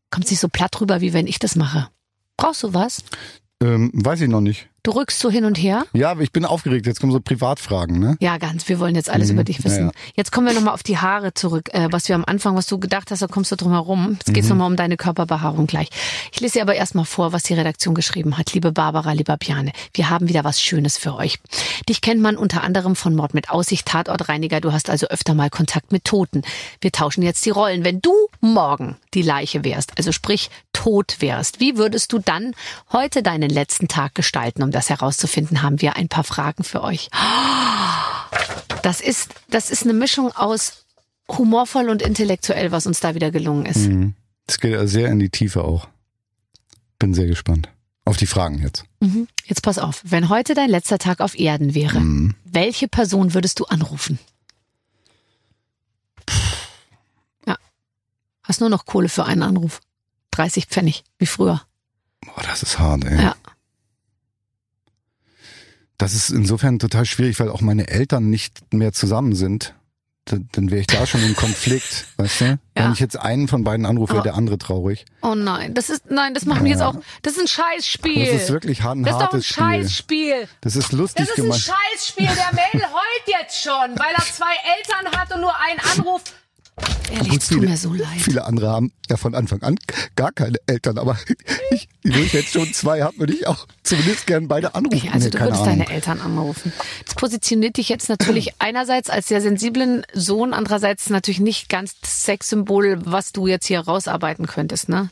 kommt 0.09 0.29
nicht 0.29 0.39
so 0.39 0.49
platt 0.49 0.79
rüber, 0.81 1.01
wie 1.01 1.13
wenn 1.13 1.27
ich 1.27 1.39
das 1.39 1.55
mache. 1.55 1.89
Brauchst 2.37 2.63
du 2.63 2.73
was? 2.73 3.03
Ähm, 3.61 3.91
weiß 3.93 4.21
ich 4.21 4.29
noch 4.29 4.41
nicht. 4.41 4.69
Du 4.83 4.91
rückst 4.91 5.19
so 5.19 5.29
hin 5.29 5.43
und 5.43 5.57
her? 5.57 5.85
Ja, 5.91 6.17
ich 6.17 6.31
bin 6.31 6.45
aufgeregt. 6.45 6.85
Jetzt 6.85 7.01
kommen 7.01 7.11
so 7.11 7.19
Privatfragen, 7.19 7.99
ne? 7.99 8.15
Ja, 8.21 8.37
ganz. 8.37 8.69
Wir 8.69 8.79
wollen 8.79 8.95
jetzt 8.95 9.09
alles 9.09 9.29
über 9.29 9.43
dich 9.43 9.61
wissen. 9.65 9.85
Mhm. 9.87 9.89
ja, 9.89 9.99
ja. 10.05 10.11
Jetzt 10.15 10.31
kommen 10.31 10.47
wir 10.47 10.53
nochmal 10.53 10.73
auf 10.73 10.83
die 10.83 10.97
Haare 10.97 11.33
zurück. 11.33 11.69
Äh, 11.73 11.89
was 11.91 12.07
wir 12.07 12.15
am 12.15 12.23
Anfang, 12.23 12.55
was 12.55 12.67
du 12.67 12.79
gedacht 12.79 13.11
hast, 13.11 13.21
da 13.21 13.27
kommst 13.27 13.51
du 13.51 13.57
drum 13.57 13.73
herum. 13.73 14.13
Jetzt 14.13 14.29
Mhm. 14.29 14.33
geht's 14.33 14.47
noch 14.47 14.55
nochmal 14.55 14.71
um 14.71 14.75
deine 14.77 14.95
Körperbehaarung 14.95 15.67
gleich. 15.67 15.89
Ich 16.31 16.39
lese 16.39 16.53
dir 16.53 16.61
aber 16.61 16.75
erstmal 16.75 17.03
vor, 17.03 17.33
was 17.33 17.43
die 17.43 17.53
Redaktion 17.53 17.95
geschrieben 17.95 18.37
hat. 18.37 18.53
Liebe 18.53 18.71
Barbara, 18.71 19.11
lieber 19.11 19.35
Bjane, 19.35 19.73
wir 19.93 20.09
haben 20.09 20.29
wieder 20.29 20.45
was 20.45 20.61
Schönes 20.61 20.97
für 20.97 21.15
euch. 21.15 21.37
Dich 21.89 21.99
kennt 21.99 22.21
man 22.21 22.37
unter 22.37 22.63
anderem 22.63 22.95
von 22.95 23.13
Mord 23.13 23.33
mit 23.33 23.49
Aussicht, 23.49 23.87
Tatortreiniger. 23.87 24.61
Du 24.61 24.71
hast 24.71 24.89
also 24.89 25.07
öfter 25.07 25.33
mal 25.33 25.49
Kontakt 25.49 25.91
mit 25.91 26.05
Toten. 26.05 26.43
Wir 26.79 26.93
tauschen 26.93 27.23
jetzt 27.23 27.45
die 27.45 27.49
Rollen. 27.49 27.83
Wenn 27.83 27.99
du 27.99 28.13
morgen 28.39 28.95
die 29.13 29.21
Leiche 29.21 29.65
wärst, 29.65 29.97
also 29.97 30.13
sprich 30.13 30.49
tot 30.71 31.17
wärst, 31.19 31.59
wie 31.59 31.77
würdest 31.77 32.13
du 32.13 32.19
dann 32.19 32.53
heute 32.93 33.21
deinen 33.21 33.49
letzten 33.49 33.87
Tag 33.89 34.15
gestalten? 34.15 34.63
Um 34.67 34.71
das 34.73 34.89
herauszufinden, 34.89 35.61
haben 35.61 35.79
wir 35.79 35.95
ein 35.95 36.09
paar 36.09 36.25
Fragen 36.25 36.65
für 36.65 36.83
euch. 36.83 37.09
Das 38.81 38.99
ist, 38.99 39.33
das 39.49 39.71
ist 39.71 39.83
eine 39.83 39.93
Mischung 39.93 40.33
aus 40.35 40.83
humorvoll 41.29 41.87
und 41.87 42.01
intellektuell, 42.01 42.73
was 42.73 42.85
uns 42.85 42.99
da 42.99 43.15
wieder 43.15 43.31
gelungen 43.31 43.65
ist. 43.65 43.87
Mhm. 43.87 44.13
Das 44.45 44.59
geht 44.59 44.75
also 44.75 44.91
sehr 44.91 45.07
in 45.07 45.19
die 45.19 45.29
Tiefe 45.29 45.63
auch. 45.63 45.87
Bin 46.99 47.13
sehr 47.13 47.27
gespannt. 47.27 47.69
Auf 48.03 48.17
die 48.17 48.25
Fragen 48.27 48.59
jetzt. 48.61 48.83
Mhm. 48.99 49.29
Jetzt 49.45 49.61
pass 49.61 49.77
auf, 49.79 50.01
wenn 50.03 50.27
heute 50.27 50.53
dein 50.53 50.69
letzter 50.69 50.97
Tag 50.99 51.21
auf 51.21 51.39
Erden 51.39 51.73
wäre, 51.73 52.01
Mhm. 52.01 52.35
welche 52.43 52.89
Person 52.89 53.33
würdest 53.33 53.61
du 53.61 53.65
anrufen? 53.67 54.19
Ja. 57.45 57.55
Hast 58.43 58.59
nur 58.59 58.69
noch 58.69 58.85
Kohle 58.85 59.07
für 59.07 59.23
einen 59.23 59.43
Anruf. 59.43 59.79
30 60.31 60.65
Pfennig, 60.65 61.05
wie 61.19 61.25
früher. 61.25 61.61
Boah, 62.25 62.43
das 62.43 62.63
ist 62.63 62.79
hart, 62.79 63.05
ey. 63.05 63.21
Ja. 63.21 63.35
Das 65.97 66.13
ist 66.13 66.29
insofern 66.29 66.79
total 66.79 67.05
schwierig, 67.05 67.39
weil 67.39 67.49
auch 67.49 67.61
meine 67.61 67.87
Eltern 67.87 68.29
nicht 68.29 68.71
mehr 68.73 68.93
zusammen 68.93 69.33
sind. 69.35 69.73
Dann, 70.25 70.49
dann 70.51 70.69
wäre 70.71 70.81
ich 70.81 70.87
da 70.87 71.07
schon 71.07 71.23
im 71.23 71.37
Konflikt, 71.37 72.05
weißt 72.17 72.41
du? 72.41 72.59
Wenn 72.75 72.91
ich 72.91 72.99
jetzt 72.99 73.17
einen 73.17 73.47
von 73.47 73.63
beiden 73.63 73.85
anrufe, 73.85 74.13
wäre 74.13 74.23
der 74.23 74.35
andere 74.35 74.57
traurig. 74.57 75.05
Oh 75.21 75.35
nein, 75.35 75.73
das 75.73 75.89
ist, 75.89 76.11
nein, 76.11 76.33
das 76.33 76.45
machen 76.45 76.65
wir 76.65 76.71
jetzt 76.71 76.81
auch. 76.81 76.95
Das 77.21 77.33
ist 77.37 77.39
ein 77.39 77.47
Scheißspiel. 77.47 78.25
Das 78.33 78.43
ist 78.43 78.51
wirklich 78.51 78.81
hart- 78.83 78.97
ein 78.97 79.03
Das 79.03 79.13
ist 79.13 79.21
doch 79.21 79.27
ein 79.27 79.31
hartes 79.31 79.47
Spiel. 79.47 79.65
Scheißspiel. 79.65 80.47
Das 80.61 80.75
ist 80.75 80.91
lustig 80.91 81.25
Das 81.27 81.29
ist 81.29 81.37
ein 81.37 81.43
gemeint. 81.43 81.61
Scheißspiel. 81.61 82.25
Der 82.27 82.51
Mädel 82.51 82.87
heult 82.91 83.23
jetzt 83.41 83.63
schon, 83.63 83.71
weil 83.97 84.13
er 84.15 84.23
zwei 84.23 84.53
Eltern 84.77 85.17
hat 85.17 85.33
und 85.33 85.39
nur 85.41 85.53
einen 85.61 85.79
Anruf. 85.79 86.21
Ehrlich, 87.11 87.37
es 87.37 87.47
tut 87.47 87.61
mir 87.61 87.77
so 87.77 87.93
leid. 87.93 88.19
Viele 88.19 88.45
andere 88.45 88.69
haben 88.69 88.91
ja 89.09 89.17
von 89.17 89.33
Anfang 89.33 89.61
an 89.63 89.77
gar 90.15 90.31
keine 90.31 90.57
Eltern, 90.67 90.97
aber 90.97 91.17
ich, 91.71 91.87
wo 92.03 92.17
ich 92.19 92.33
jetzt 92.33 92.53
schon 92.53 92.71
zwei 92.73 93.01
habe, 93.01 93.17
würde 93.17 93.33
ich 93.33 93.47
auch 93.47 93.65
zumindest 93.83 94.27
gern 94.27 94.47
beide 94.47 94.75
anrufen. 94.75 95.09
Also 95.13 95.25
Nee, 95.25 95.31
du 95.31 95.39
würdest 95.39 95.61
Ahnung. 95.61 95.79
deine 95.79 95.89
Eltern 95.89 96.21
anrufen. 96.21 96.73
Das 97.05 97.15
positioniert 97.15 97.77
dich 97.77 97.89
jetzt 97.89 98.09
natürlich 98.09 98.53
einerseits 98.59 99.09
als 99.09 99.27
sehr 99.27 99.41
sensiblen 99.41 100.05
Sohn, 100.13 100.53
andererseits 100.53 101.09
natürlich 101.09 101.39
nicht 101.39 101.69
ganz 101.69 101.99
das 102.01 102.23
Sexsymbol, 102.23 102.99
was 103.05 103.31
du 103.31 103.47
jetzt 103.47 103.65
hier 103.67 103.79
rausarbeiten 103.79 104.45
könntest, 104.45 104.89
ne? 104.89 105.09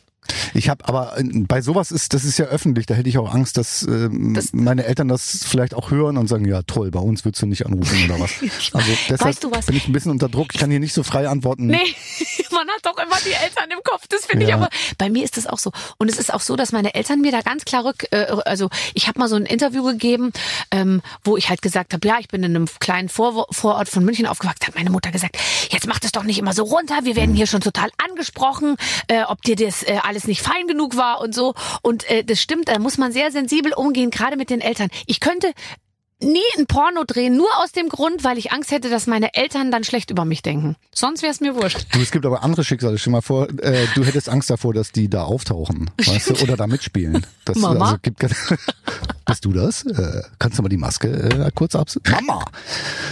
Ich 0.53 0.69
habe 0.69 0.87
aber 0.87 1.17
äh, 1.19 1.23
bei 1.47 1.61
sowas 1.61 1.91
ist, 1.91 2.13
das 2.13 2.23
ist 2.25 2.37
ja 2.39 2.45
öffentlich, 2.45 2.85
da 2.85 2.93
hätte 2.95 3.09
ich 3.09 3.17
auch 3.17 3.33
Angst, 3.33 3.57
dass 3.57 3.83
ähm, 3.83 4.33
Das- 4.33 4.53
meine 4.53 4.85
Eltern 4.85 5.07
das 5.07 5.45
vielleicht 5.47 5.73
auch 5.73 5.91
hören 5.91 6.17
und 6.17 6.27
sagen, 6.27 6.45
ja 6.45 6.61
toll, 6.63 6.91
bei 6.91 6.99
uns 6.99 7.25
würdest 7.25 7.41
du 7.41 7.47
nicht 7.47 7.65
anrufen 7.65 8.05
oder 8.05 8.19
was. 8.19 8.31
Also 8.73 8.91
deshalb 9.09 9.21
Weißt 9.21 9.43
du 9.43 9.51
was? 9.51 9.65
bin 9.67 9.75
ich 9.75 9.87
ein 9.87 9.93
bisschen 9.93 10.11
unter 10.11 10.29
Druck. 10.29 10.47
Ich 10.53 10.59
kann 10.59 10.69
hier 10.71 10.79
nicht 10.79 10.93
so 10.93 11.03
frei 11.03 11.27
antworten. 11.29 11.67
Nee, 11.67 11.77
man 12.55 12.67
hat 12.69 12.83
doch 12.83 12.97
immer 12.97 13.17
die 13.25 13.33
Eltern 13.33 13.69
im 13.71 13.79
Kopf. 13.83 14.07
Das 14.09 14.25
finde 14.25 14.43
ich 14.45 14.49
Ja. 14.49 14.55
aber. 14.55 14.69
Bei 14.97 15.09
mir 15.09 15.23
ist 15.23 15.37
das 15.37 15.45
auch 15.45 15.59
so. 15.59 15.71
Und 15.97 16.09
es 16.09 16.17
ist 16.17 16.33
auch 16.33 16.41
so, 16.41 16.55
dass 16.55 16.71
meine 16.71 16.95
Eltern 16.95 17.21
mir 17.21 17.31
da 17.31 17.41
ganz 17.41 17.65
klar 17.65 17.85
rück. 17.85 18.07
Äh, 18.11 18.25
also 18.45 18.69
ich 18.93 19.07
habe 19.07 19.19
mal 19.19 19.27
so 19.29 19.35
ein 19.35 19.45
Interview 19.45 19.83
gegeben, 19.83 20.31
ähm, 20.71 21.01
wo 21.23 21.37
ich 21.37 21.49
halt 21.49 21.61
gesagt 21.61 21.93
habe, 21.93 22.07
ja, 22.07 22.17
ich 22.19 22.27
bin 22.29 22.41
in 22.43 22.55
einem 22.55 22.67
kleinen 22.79 23.09
Vor 23.09 23.45
Vorort 23.51 23.89
von 23.89 24.03
München 24.03 24.25
aufgewachsen. 24.25 24.65
Hat 24.67 24.75
meine 24.75 24.89
Mutter 24.89 25.11
gesagt, 25.11 25.37
jetzt 25.69 25.87
mach 25.87 25.99
das 25.99 26.11
doch 26.11 26.23
nicht 26.23 26.39
immer 26.39 26.53
so 26.53 26.63
runter. 26.63 26.99
Wir 27.03 27.15
werden 27.15 27.35
hier 27.35 27.47
schon 27.47 27.61
total 27.61 27.89
angesprochen, 27.97 28.77
äh, 29.07 29.23
ob 29.23 29.41
dir 29.43 29.55
das 29.55 29.83
äh, 29.83 29.99
alles 30.03 30.25
nicht 30.27 30.41
fein 30.41 30.67
genug 30.67 30.95
war 30.97 31.21
und 31.21 31.35
so. 31.35 31.53
Und 31.81 32.09
äh, 32.09 32.23
das 32.23 32.41
stimmt. 32.41 32.69
Da 32.69 32.79
muss 32.79 32.97
man 32.97 33.11
sehr 33.11 33.31
sensibel 33.31 33.73
umgehen, 33.73 34.09
gerade 34.09 34.37
mit 34.37 34.49
den 34.49 34.61
Eltern. 34.61 34.89
Ich 35.05 35.19
könnte 35.19 35.51
nie 36.21 36.39
ein 36.57 36.65
Porno 36.65 37.03
drehen, 37.05 37.35
nur 37.35 37.49
aus 37.61 37.71
dem 37.71 37.89
Grund, 37.89 38.23
weil 38.23 38.37
ich 38.37 38.51
Angst 38.51 38.71
hätte, 38.71 38.89
dass 38.89 39.05
meine 39.05 39.33
Eltern 39.33 39.71
dann 39.71 39.83
schlecht 39.83 40.11
über 40.11 40.23
mich 40.23 40.41
denken. 40.41 40.75
Sonst 40.93 41.21
wäre 41.21 41.31
es 41.31 41.41
mir 41.41 41.55
wurscht. 41.55 41.87
Du, 41.91 41.99
es 41.99 42.11
gibt 42.11 42.25
aber 42.25 42.43
andere 42.43 42.63
Schicksale. 42.63 42.97
Stell 42.97 43.11
mal 43.11 43.21
vor, 43.21 43.49
äh, 43.59 43.85
du 43.95 44.03
hättest 44.03 44.29
Angst 44.29 44.49
davor, 44.49 44.73
dass 44.73 44.91
die 44.91 45.09
da 45.09 45.23
auftauchen, 45.23 45.89
weißt 45.97 46.29
du, 46.29 46.33
oder 46.43 46.55
da 46.55 46.67
mitspielen. 46.67 47.25
Das, 47.43 47.57
Mama? 47.57 47.85
Also, 47.85 47.97
gibt, 48.01 48.19
bist 49.25 49.45
du 49.45 49.51
das? 49.51 49.85
Äh, 49.85 50.21
kannst 50.39 50.57
du 50.57 50.63
mal 50.63 50.69
die 50.69 50.77
Maske 50.77 51.09
äh, 51.09 51.51
kurz 51.53 51.75
absetzen? 51.75 52.13
Mama! 52.13 52.45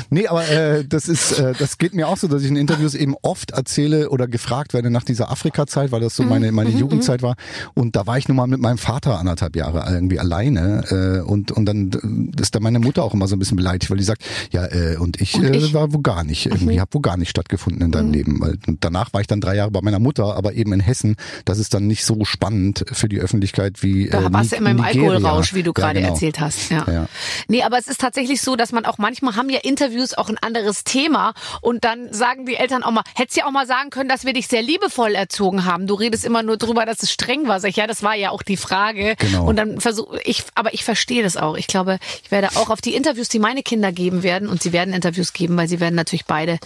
Nee, 0.09 0.27
aber 0.27 0.47
äh, 0.47 0.85
das 0.85 1.09
ist, 1.09 1.33
äh, 1.33 1.53
das 1.57 1.77
geht 1.77 1.93
mir 1.93 2.07
auch 2.07 2.17
so, 2.17 2.27
dass 2.27 2.41
ich 2.41 2.47
in 2.47 2.55
Interviews 2.55 2.95
eben 2.95 3.15
oft 3.21 3.51
erzähle 3.51 4.09
oder 4.09 4.27
gefragt 4.27 4.73
werde 4.73 4.89
nach 4.89 5.03
dieser 5.03 5.29
Afrika-Zeit, 5.29 5.91
weil 5.91 6.01
das 6.01 6.15
so 6.15 6.23
meine, 6.23 6.51
meine 6.51 6.69
Jugendzeit 6.69 7.21
war. 7.21 7.35
Und 7.73 7.95
da 7.95 8.07
war 8.07 8.17
ich 8.17 8.27
nun 8.27 8.37
mal 8.37 8.47
mit 8.47 8.61
meinem 8.61 8.77
Vater 8.77 9.19
anderthalb 9.19 9.55
Jahre 9.55 9.91
irgendwie 9.93 10.19
alleine. 10.19 11.21
Äh, 11.23 11.29
und, 11.29 11.51
und 11.51 11.65
dann 11.65 12.31
ist 12.39 12.55
da 12.55 12.59
meine 12.59 12.79
Mutter 12.79 12.92
auch 13.01 13.13
immer 13.13 13.27
so 13.27 13.35
ein 13.35 13.39
bisschen 13.39 13.57
beleidigt, 13.57 13.89
weil 13.89 13.97
die 13.97 14.03
sagt, 14.03 14.23
ja, 14.51 14.65
äh, 14.65 14.97
und 14.97 15.19
ich, 15.19 15.33
Und 15.35 15.45
äh, 15.45 15.57
ich? 15.57 15.73
war 15.73 15.93
wo 15.93 15.99
gar 15.99 16.23
nicht. 16.23 16.45
Irgendwie 16.45 16.79
hab 16.79 16.93
wo 16.93 16.99
gar 16.99 17.17
nicht 17.17 17.29
stattgefunden 17.29 17.81
in 17.81 17.91
deinem 17.91 18.11
Leben. 18.11 18.39
Weil 18.39 18.57
danach 18.79 19.13
war 19.13 19.21
ich 19.21 19.27
dann 19.27 19.41
drei 19.41 19.55
Jahre 19.55 19.71
bei 19.71 19.81
meiner 19.81 19.99
Mutter, 19.99 20.35
aber 20.35 20.53
eben 20.53 20.73
in 20.73 20.79
Hessen. 20.79 21.15
Das 21.45 21.57
ist 21.57 21.73
dann 21.73 21.87
nicht 21.87 22.05
so 22.05 22.25
spannend 22.25 22.85
für 22.91 23.09
die 23.09 23.19
Öffentlichkeit 23.19 23.81
wie. 23.81 24.09
Da 24.09 24.21
äh, 24.27 24.33
warst 24.33 24.51
du 24.51 24.57
immer 24.57 24.71
im. 24.71 24.81
Alkoholrausch, 24.81 25.53
wie 25.53 25.63
du 25.63 25.69
Ja, 25.69 25.73
gerade 25.73 26.01
genau. 26.01 26.13
erzählt 26.13 26.39
hast. 26.39 26.69
Ja. 26.69 26.85
Ja. 26.91 27.07
Nee, 27.47 27.63
aber 27.63 27.77
es 27.79 27.87
ist 27.87 28.01
tatsächlich 28.01 28.41
so, 28.41 28.55
dass 28.55 28.71
man 28.71 28.85
auch 28.85 28.97
manchmal 28.97 29.35
haben 29.35 29.49
ja 29.49 29.59
Interviews 29.63 30.13
auch 30.13 30.29
ein 30.29 30.37
anderes 30.37 30.83
Thema 30.83 31.33
und 31.61 31.83
dann 31.83 32.11
sagen 32.13 32.45
die 32.45 32.55
Eltern 32.55 32.83
auch 32.83 32.91
mal, 32.91 33.03
hättest 33.15 33.37
ja 33.37 33.45
auch 33.45 33.51
mal 33.51 33.65
sagen 33.65 33.89
können, 33.89 34.09
dass 34.09 34.25
wir 34.25 34.33
dich 34.33 34.47
sehr 34.47 34.61
liebevoll 34.61 35.15
erzogen 35.15 35.65
haben. 35.65 35.87
Du 35.87 35.93
redest 35.95 36.25
immer 36.25 36.43
nur 36.43 36.57
drüber, 36.57 36.85
dass 36.85 37.01
es 37.01 37.11
streng 37.11 37.47
war. 37.47 37.59
Sag 37.59 37.69
ich, 37.69 37.77
ja, 37.77 37.87
das 37.87 38.03
war 38.03 38.15
ja 38.15 38.29
auch 38.29 38.43
die 38.43 38.57
Frage. 38.57 39.15
Genau. 39.17 39.45
Und 39.47 39.55
dann 39.55 39.79
versuche 39.79 40.19
ich, 40.23 40.43
aber 40.55 40.73
ich 40.73 40.83
verstehe 40.83 41.23
das 41.23 41.37
auch. 41.37 41.55
Ich 41.55 41.67
glaube, 41.67 41.97
ich 42.23 42.31
werde 42.31 42.49
auch 42.55 42.69
auf 42.69 42.81
die 42.85 42.95
Interviews, 42.95 43.29
die 43.29 43.39
meine 43.39 43.63
Kinder 43.63 43.91
geben 43.91 44.23
werden, 44.23 44.47
und 44.49 44.61
sie 44.61 44.73
werden 44.73 44.93
Interviews 44.93 45.33
geben, 45.33 45.57
weil 45.57 45.67
sie 45.67 45.79
werden 45.79 45.95
natürlich 45.95 46.25
beide 46.25 46.59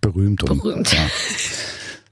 Berühmt 0.00 0.42
und 0.48 0.62
Berühmt. 0.62 0.92
Ja. 0.92 1.06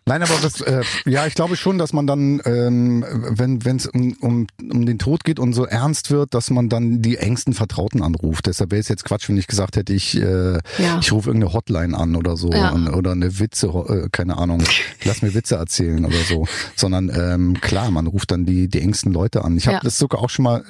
Nein, 0.04 0.20
aber 0.20 0.34
das, 0.42 0.60
äh, 0.60 0.82
ja, 1.06 1.26
ich 1.28 1.34
glaube 1.34 1.54
schon, 1.56 1.78
dass 1.78 1.92
man 1.92 2.08
dann, 2.08 2.42
ähm, 2.44 3.04
wenn 3.08 3.76
es 3.76 3.86
um, 3.86 4.12
um, 4.20 4.46
um 4.60 4.84
den 4.84 4.98
Tod 4.98 5.22
geht 5.22 5.38
und 5.38 5.52
so 5.52 5.64
ernst 5.64 6.10
wird, 6.10 6.34
dass 6.34 6.50
man 6.50 6.68
dann 6.68 7.02
die 7.02 7.18
engsten 7.18 7.54
Vertrauten 7.54 8.02
anruft. 8.02 8.46
Deshalb 8.48 8.72
wäre 8.72 8.80
es 8.80 8.88
jetzt 8.88 9.04
Quatsch, 9.04 9.28
wenn 9.28 9.36
ich 9.36 9.46
gesagt 9.46 9.76
hätte, 9.76 9.92
ich, 9.92 10.16
äh, 10.20 10.54
Ja. 10.78 10.98
ich 11.00 11.12
rufe 11.12 11.30
irgendeine 11.30 11.52
Hotline 11.52 11.96
an 11.96 12.16
oder 12.16 12.36
so 12.36 12.50
Ja. 12.50 12.70
und, 12.70 12.88
oder 12.88 13.12
eine 13.12 13.38
Witze, 13.38 13.68
äh, 13.68 14.08
keine 14.10 14.38
Ahnung, 14.38 14.64
lass 15.04 15.22
mir 15.22 15.34
Witze 15.34 15.54
erzählen 15.54 16.04
oder 16.04 16.18
so. 16.28 16.48
Sondern 16.74 17.08
ähm, 17.14 17.60
klar, 17.60 17.92
man 17.92 18.08
ruft 18.08 18.32
dann 18.32 18.44
die 18.44 18.66
die 18.66 18.80
engsten 18.80 19.12
Leute 19.12 19.44
an. 19.44 19.56
Ich 19.56 19.66
habe 19.68 19.76
Ja. 19.76 19.80
das 19.84 19.98
sogar 19.98 20.20
auch 20.20 20.30
schon 20.30 20.42
mal. 20.42 20.64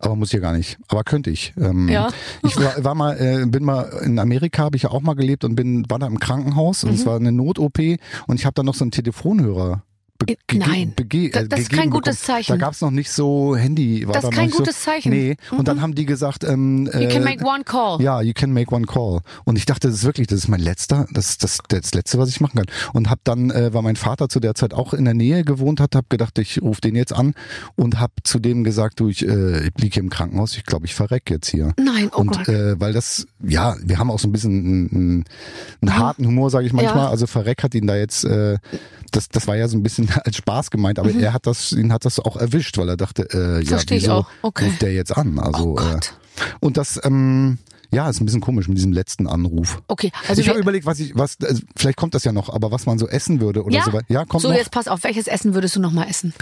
Aber 0.00 0.16
muss 0.16 0.28
ich 0.28 0.32
ja 0.34 0.40
gar 0.40 0.52
nicht. 0.52 0.78
Aber 0.88 1.04
könnte 1.04 1.30
ich. 1.30 1.52
Ähm, 1.60 1.88
Ja. 1.88 2.08
Ich 2.42 2.56
war, 2.56 2.82
war 2.82 2.94
mal, 2.94 3.16
äh, 3.20 3.46
bin 3.46 3.64
mal 3.64 3.82
in 4.02 4.18
Amerika, 4.18 4.64
habe 4.64 4.76
ich 4.76 4.84
ja 4.84 4.90
auch 4.90 5.02
mal 5.02 5.14
gelebt 5.14 5.44
und 5.44 5.54
bin, 5.54 5.84
war 5.88 5.98
da 5.98 6.06
im 6.06 6.18
Krankenhaus 6.18 6.84
und 6.84 6.94
es 6.94 7.04
war 7.06 7.16
eine 7.16 7.32
Not-OP 7.32 7.78
und 8.26 8.40
ich 8.40 8.46
habe 8.46 8.54
dann 8.54 8.66
noch 8.66 8.74
so 8.74 8.84
einen 8.84 8.90
Telefonhörer. 8.90 9.82
Be 10.24 10.34
Äh, 10.34 10.36
nein. 10.58 10.92
bege- 10.96 11.32
Das- 11.32 11.48
das 11.48 11.60
ist 11.60 11.70
kein 11.72 11.88
gutes 11.90 12.20
bekommen. 12.20 12.36
Zeichen. 12.36 12.52
Da 12.52 12.56
gab 12.58 12.74
es 12.74 12.80
noch 12.82 12.90
nicht 12.90 13.10
so 13.10 13.56
Handy. 13.56 14.06
War 14.06 14.12
Das 14.14 14.22
da 14.22 14.28
ist 14.28 14.34
kein 14.34 14.50
gutes 14.50 14.84
so, 14.84 14.90
Zeichen. 14.90 15.12
Mhm. 15.12 15.18
Nee. 15.18 15.36
Und 15.56 15.66
dann 15.66 15.80
haben 15.80 15.94
die 15.94 16.04
gesagt, 16.04 16.44
ähm, 16.44 16.86
You 16.92 17.08
can 17.08 17.10
äh, 17.10 17.20
make 17.20 17.44
one 17.44 17.64
call. 17.64 18.00
ja, 18.02 18.20
you 18.20 18.32
can 18.34 18.52
make 18.52 18.74
one 18.74 18.84
call. 18.86 19.20
Und 19.44 19.56
ich 19.56 19.64
dachte, 19.66 19.88
das 19.88 19.96
ist 19.98 20.04
wirklich, 20.04 20.26
das 20.26 20.40
ist 20.40 20.48
mein 20.48 20.60
letzter, 20.60 21.06
das 21.12 21.30
ist 21.30 21.42
das, 21.44 21.58
das 21.68 21.94
letzte, 21.94 22.18
was 22.18 22.28
ich 22.28 22.40
machen 22.40 22.56
kann. 22.56 22.66
Und 22.92 23.08
habe 23.08 23.20
dann, 23.24 23.50
äh, 23.50 23.72
weil 23.72 23.82
mein 23.82 23.96
Vater 23.96 24.28
zu 24.28 24.40
der 24.40 24.54
Zeit 24.54 24.74
auch 24.74 24.92
in 24.92 25.04
der 25.06 25.14
Nähe 25.14 25.42
gewohnt 25.42 25.80
hat, 25.80 25.94
habe 25.94 26.06
gedacht, 26.10 26.38
ich 26.38 26.60
rufe 26.60 26.80
den 26.82 26.96
jetzt 26.96 27.14
an 27.14 27.32
und 27.76 27.98
habe 27.98 28.12
zu 28.22 28.38
dem 28.38 28.62
gesagt, 28.62 29.00
du, 29.00 29.08
ich, 29.08 29.26
äh, 29.26 29.68
ich 29.68 29.72
liege 29.78 29.94
hier 29.94 30.02
im 30.02 30.10
Krankenhaus, 30.10 30.56
ich 30.56 30.64
glaube, 30.64 30.84
ich 30.86 30.94
verreck 30.94 31.30
jetzt 31.30 31.48
hier. 31.48 31.72
Nein, 31.78 32.10
oh 32.14 32.20
und 32.20 32.32
Gott. 32.36 32.48
äh, 32.48 32.78
weil 32.78 32.92
das, 32.92 33.26
ja, 33.42 33.74
wir 33.82 33.98
haben 33.98 34.10
auch 34.10 34.18
so 34.18 34.28
ein 34.28 34.32
bisschen 34.32 34.50
einen, 34.52 34.90
einen, 34.90 35.24
einen 35.80 35.96
harten 35.98 36.26
Humor, 36.26 36.50
sage 36.50 36.66
ich 36.66 36.72
manchmal. 36.74 37.04
Ja. 37.04 37.10
Also 37.10 37.26
Verreck 37.26 37.62
hat 37.62 37.74
ihn 37.74 37.86
da 37.86 37.96
jetzt, 37.96 38.24
äh, 38.24 38.58
das, 39.12 39.28
das 39.28 39.48
war 39.48 39.56
ja 39.56 39.66
so 39.66 39.76
ein 39.76 39.82
bisschen 39.82 40.06
als 40.24 40.36
Spaß 40.36 40.70
gemeint, 40.70 40.98
aber 40.98 41.10
er 41.14 41.32
hat 41.32 41.46
das, 41.46 41.72
ihn 41.72 41.92
hat 41.92 42.04
das 42.04 42.18
auch 42.20 42.36
erwischt, 42.36 42.76
weil 42.78 42.88
er 42.88 42.96
dachte, 42.96 43.28
äh, 43.32 43.62
ja, 43.62 43.76
Mhm. 43.78 43.82
Wieso. 43.88 44.26
Okay. 44.42 44.66
ruft 44.66 44.82
der 44.82 44.92
jetzt 44.92 45.16
an? 45.16 45.38
Also 45.38 45.64
Oh 45.70 45.74
Gott. 45.74 46.14
Äh, 46.38 46.42
und 46.60 46.76
das, 46.76 47.00
ähm, 47.04 47.58
ja, 47.92 48.08
ist 48.08 48.20
ein 48.20 48.24
bisschen 48.26 48.40
komisch 48.40 48.68
mit 48.68 48.78
diesem 48.78 48.92
letzten 48.92 49.26
Anruf. 49.26 49.82
Okay, 49.88 50.12
also 50.28 50.40
ich 50.40 50.48
habe 50.48 50.60
überlegt, 50.60 50.86
was 50.86 51.00
ich, 51.00 51.16
was, 51.16 51.36
also 51.42 51.60
vielleicht 51.76 51.96
kommt 51.96 52.14
das 52.14 52.22
ja 52.24 52.30
noch, 52.32 52.48
aber 52.48 52.70
was 52.70 52.86
man 52.86 52.98
so 52.98 53.08
essen 53.08 53.40
würde 53.40 53.64
oder 53.64 53.74
ja? 53.76 53.84
so. 53.84 53.98
Ja, 54.08 54.24
kommt 54.24 54.42
so 54.42 54.48
noch. 54.48 54.56
jetzt 54.56 54.70
pass 54.70 54.86
auf, 54.86 55.02
welches 55.04 55.26
Essen 55.26 55.54
würdest 55.54 55.74
du 55.76 55.80
noch 55.80 55.90
mal 55.92 56.04
essen? 56.08 56.32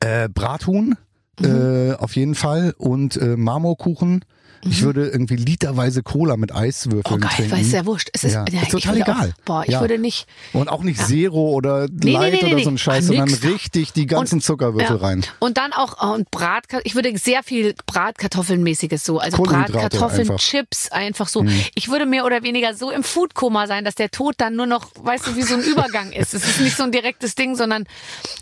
Äh, 0.00 0.28
Brathuhn, 0.28 0.96
Mhm. 1.40 1.46
äh, 1.46 1.92
auf 1.94 2.14
jeden 2.14 2.34
Fall 2.34 2.74
und 2.78 3.16
äh, 3.16 3.36
Marmorkuchen. 3.36 4.24
Ich 4.64 4.82
würde 4.82 5.08
irgendwie 5.08 5.36
literweise 5.36 6.02
Cola 6.02 6.36
mit 6.36 6.54
Eiswürfeln 6.54 7.02
Mhm. 7.20 7.24
Oh 7.24 7.26
geil, 7.28 7.30
trinken. 7.36 7.52
weil 7.52 7.60
es 7.62 7.72
ja 7.72 7.84
wurscht. 7.86 8.10
Es 8.12 8.24
ist, 8.24 8.34
Ja, 8.34 8.44
ja, 8.50 8.62
ist 8.62 8.70
total 8.70 8.96
egal. 8.96 9.30
Auch, 9.36 9.44
boah, 9.44 9.62
ich 9.66 9.72
Ja. 9.72 9.80
würde 9.80 9.98
nicht. 9.98 10.26
Und 10.52 10.68
auch 10.68 10.82
nicht 10.82 11.04
Zero 11.04 11.50
oder 11.50 11.88
nee, 11.90 12.12
Light 12.12 12.32
nee, 12.34 12.38
nee, 12.44 12.54
oder 12.54 12.64
so 12.64 12.70
ein 12.70 12.78
Scheiß, 12.78 13.04
Ah, 13.04 13.06
sondern 13.08 13.28
nix. 13.28 13.42
richtig 13.44 13.92
die 13.92 14.06
ganzen 14.06 14.36
Und- 14.36 14.40
Zuckerwürfel 14.42 14.96
ja. 14.96 15.02
rein. 15.02 15.24
Und 15.40 15.56
dann 15.58 15.72
auch 15.72 15.96
oh, 16.00 16.14
und 16.14 16.30
Bratkartoffeln. 16.30 16.82
Ich 16.84 16.94
würde 16.94 17.16
sehr 17.18 17.42
viel 17.42 17.74
Bratkartoffelmäßiges 17.86 19.04
so, 19.04 19.18
also 19.18 19.36
Bratkartoffeln, 19.42 20.20
einfach. 20.30 20.38
Chips, 20.38 20.90
einfach 20.92 21.28
so. 21.28 21.44
Ich 21.74 21.88
würde 21.88 22.06
mehr 22.06 22.24
oder 22.24 22.42
weniger 22.42 22.74
so 22.74 22.90
im 22.90 23.02
Foodkoma 23.02 23.66
sein, 23.66 23.84
dass 23.84 23.94
der 23.96 24.10
Tod 24.10 24.34
dann 24.38 24.54
nur 24.56 24.66
noch, 24.66 24.90
weißt 25.02 25.26
du, 25.26 25.36
wie 25.36 25.42
so 25.42 25.54
ein 25.54 25.62
Übergang 25.62 26.12
ist. 26.12 26.34
Es 26.34 26.44
ist 26.46 26.60
nicht 26.60 26.76
so 26.76 26.84
ein 26.84 26.92
direktes 26.92 27.34
Ding, 27.34 27.56
sondern 27.56 27.84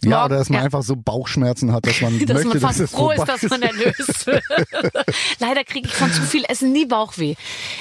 Ja, 0.05 0.11
morgen- 0.11 0.25
oder 0.27 0.37
dass 0.39 0.51
man 0.51 0.59
ja. 0.59 0.65
einfach 0.67 0.83
so 0.83 0.97
Bauchschmerzen 0.97 1.73
hat, 1.73 1.87
dass 1.87 2.01
man 2.01 2.19
dass 2.27 2.29
möchte, 2.35 2.49
man 2.49 2.61
fast 2.61 2.81
dass 2.81 2.91
es 2.91 2.97
froh 2.97 3.11
ist, 3.13 3.25
dass 3.27 3.43
man 3.45 3.63
erlöst 3.63 4.27
wird. 4.27 4.45
Leider 5.41 5.65
kriege 5.65 5.89
ich 5.89 5.95
von 5.95 6.10
zu 6.13 6.23
viel 6.23 6.45
Essen 6.49 6.73
nie 6.73 6.87
Bauchweh. 6.87 7.35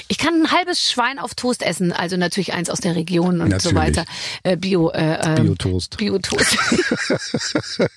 Ich 0.08 0.18
kann 0.18 0.42
ein 0.42 0.50
halbes 0.50 0.90
Schwein 0.90 1.18
auf 1.18 1.34
Toast 1.34 1.62
essen, 1.62 1.92
also 1.92 2.16
natürlich 2.16 2.52
eins 2.52 2.70
aus 2.70 2.80
der 2.80 2.96
Region 2.96 3.40
und 3.40 3.60
so 3.60 3.70
Natürlich. 3.70 3.96
weiter. 3.98 4.04
Äh, 4.42 4.56
Bio, 4.56 4.90
äh, 4.90 5.18
ähm, 5.22 5.44
Bio-Toast. 5.44 5.96
Biotoast. 5.96 6.56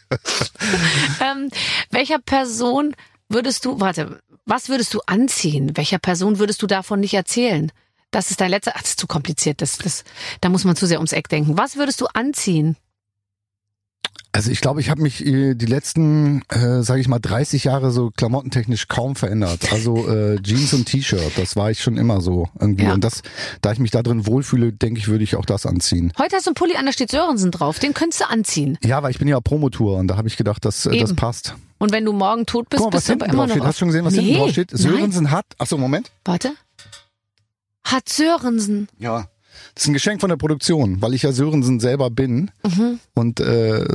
ähm, 1.21 1.49
welcher 1.91 2.19
Person 2.19 2.95
würdest 3.29 3.65
du, 3.65 3.79
warte, 3.79 4.19
was 4.45 4.69
würdest 4.69 4.93
du 4.93 5.01
anziehen? 5.05 5.75
Welcher 5.75 5.99
Person 5.99 6.39
würdest 6.39 6.61
du 6.61 6.67
davon 6.67 6.99
nicht 6.99 7.13
erzählen? 7.13 7.71
Das 8.11 8.29
ist 8.29 8.41
dein 8.41 8.51
letzter, 8.51 8.73
ach, 8.75 8.81
das 8.81 8.91
ist 8.91 8.99
zu 8.99 9.07
kompliziert, 9.07 9.61
das, 9.61 9.77
das, 9.77 10.03
da 10.41 10.49
muss 10.49 10.65
man 10.65 10.75
zu 10.75 10.86
sehr 10.86 10.99
ums 10.99 11.13
Eck 11.13 11.29
denken. 11.29 11.57
Was 11.57 11.77
würdest 11.77 11.99
du 11.99 12.05
anziehen? 12.13 12.77
Also 14.36 14.49
ich 14.49 14.61
glaube, 14.61 14.81
ich 14.81 14.89
habe 14.89 15.03
mich 15.03 15.23
äh, 15.23 15.53
die 15.53 15.67
letzten, 15.67 16.41
äh, 16.49 16.81
sage 16.81 16.99
ich 16.99 17.07
mal, 17.07 17.19
30 17.19 17.65
Jahre 17.65 17.91
so 17.91 18.09
klamottentechnisch 18.09 18.88
kaum 18.88 19.15
verändert. 19.15 19.71
Also 19.71 20.09
äh, 20.09 20.41
Jeans 20.41 20.73
und 20.73 20.86
T-Shirt, 20.86 21.34
das 21.38 21.55
war 21.55 21.69
ich 21.69 21.84
schon 21.84 21.97
immer 21.97 22.19
so 22.19 22.49
irgendwie. 22.59 22.86
Ja. 22.86 22.93
Und 22.93 23.03
das, 23.03 23.21
da 23.61 23.71
ich 23.71 23.77
mich 23.77 23.91
da 23.91 24.01
drin 24.01 24.25
wohlfühle, 24.25 24.73
denke 24.73 24.99
ich, 24.99 25.07
würde 25.07 25.23
ich 25.23 25.36
auch 25.36 25.45
das 25.45 25.67
anziehen. 25.67 26.11
Heute 26.17 26.36
hast 26.36 26.47
du 26.47 26.49
einen 26.49 26.55
Pulli 26.55 26.75
an, 26.75 26.88
da 26.88 26.91
steht 26.91 27.11
Sörensen 27.11 27.51
drauf, 27.51 27.77
den 27.77 27.93
könntest 27.93 28.21
du 28.21 28.29
anziehen. 28.29 28.79
Ja, 28.84 29.03
weil 29.03 29.11
ich 29.11 29.19
bin 29.19 29.27
ja 29.27 29.39
Promotour 29.39 29.97
und 29.97 30.07
da 30.07 30.17
habe 30.17 30.27
ich 30.27 30.36
gedacht, 30.36 30.65
dass 30.65 30.88
äh, 30.88 30.97
das 30.97 31.11
Eben. 31.11 31.15
passt. 31.15 31.55
Und 31.77 31.91
wenn 31.91 32.03
du 32.03 32.11
morgen 32.11 32.47
tot 32.47 32.69
bist, 32.69 32.81
Guck 32.81 32.91
mal, 32.91 32.97
bist 32.97 33.09
du 33.09 33.13
aber 33.13 33.27
immer 33.27 33.45
noch 33.45 33.53
steht. 33.53 33.63
Hast 33.63 33.75
du 33.75 33.79
schon 33.81 33.89
gesehen, 33.89 34.05
was 34.05 34.13
nee, 34.15 34.21
hinten 34.21 34.39
drauf 34.39 34.49
steht? 34.49 34.71
Nein. 34.71 34.81
Sörensen 34.81 35.29
hat, 35.29 35.45
ach 35.59 35.67
so, 35.67 35.77
Moment. 35.77 36.11
Warte. 36.25 36.53
Hat 37.84 38.09
Sörensen. 38.09 38.88
Ja. 38.97 39.27
Das 39.76 39.84
ist 39.84 39.88
ein 39.89 39.93
Geschenk 39.93 40.22
von 40.22 40.30
der 40.30 40.38
Produktion, 40.38 41.01
weil 41.01 41.14
ich 41.14 41.24
ja 41.24 41.32
Sörensen 41.32 41.80
selber 41.80 42.10
bin. 42.10 42.51
Mhm. 42.64 42.99
Und 43.16 43.39
äh, 43.39 43.86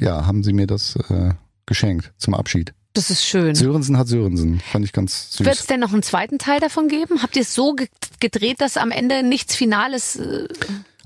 ja, 0.00 0.26
haben 0.26 0.42
sie 0.42 0.52
mir 0.52 0.66
das 0.66 0.96
äh, 1.10 1.30
geschenkt 1.66 2.12
zum 2.18 2.34
Abschied. 2.34 2.72
Das 2.94 3.10
ist 3.10 3.24
schön. 3.24 3.54
Sörensen 3.54 3.98
hat 3.98 4.08
Sörensen. 4.08 4.60
Fand 4.60 4.84
ich 4.84 4.92
ganz 4.92 5.32
süß. 5.36 5.44
Wird 5.46 5.56
es 5.56 5.66
denn 5.66 5.80
noch 5.80 5.92
einen 5.92 6.02
zweiten 6.02 6.38
Teil 6.38 6.60
davon 6.60 6.88
geben? 6.88 7.22
Habt 7.22 7.36
ihr 7.36 7.42
es 7.42 7.54
so 7.54 7.74
ge- 7.74 7.88
gedreht, 8.20 8.60
dass 8.60 8.76
am 8.78 8.90
Ende 8.90 9.22
nichts 9.22 9.54
Finales. 9.54 10.16
Äh, 10.16 10.48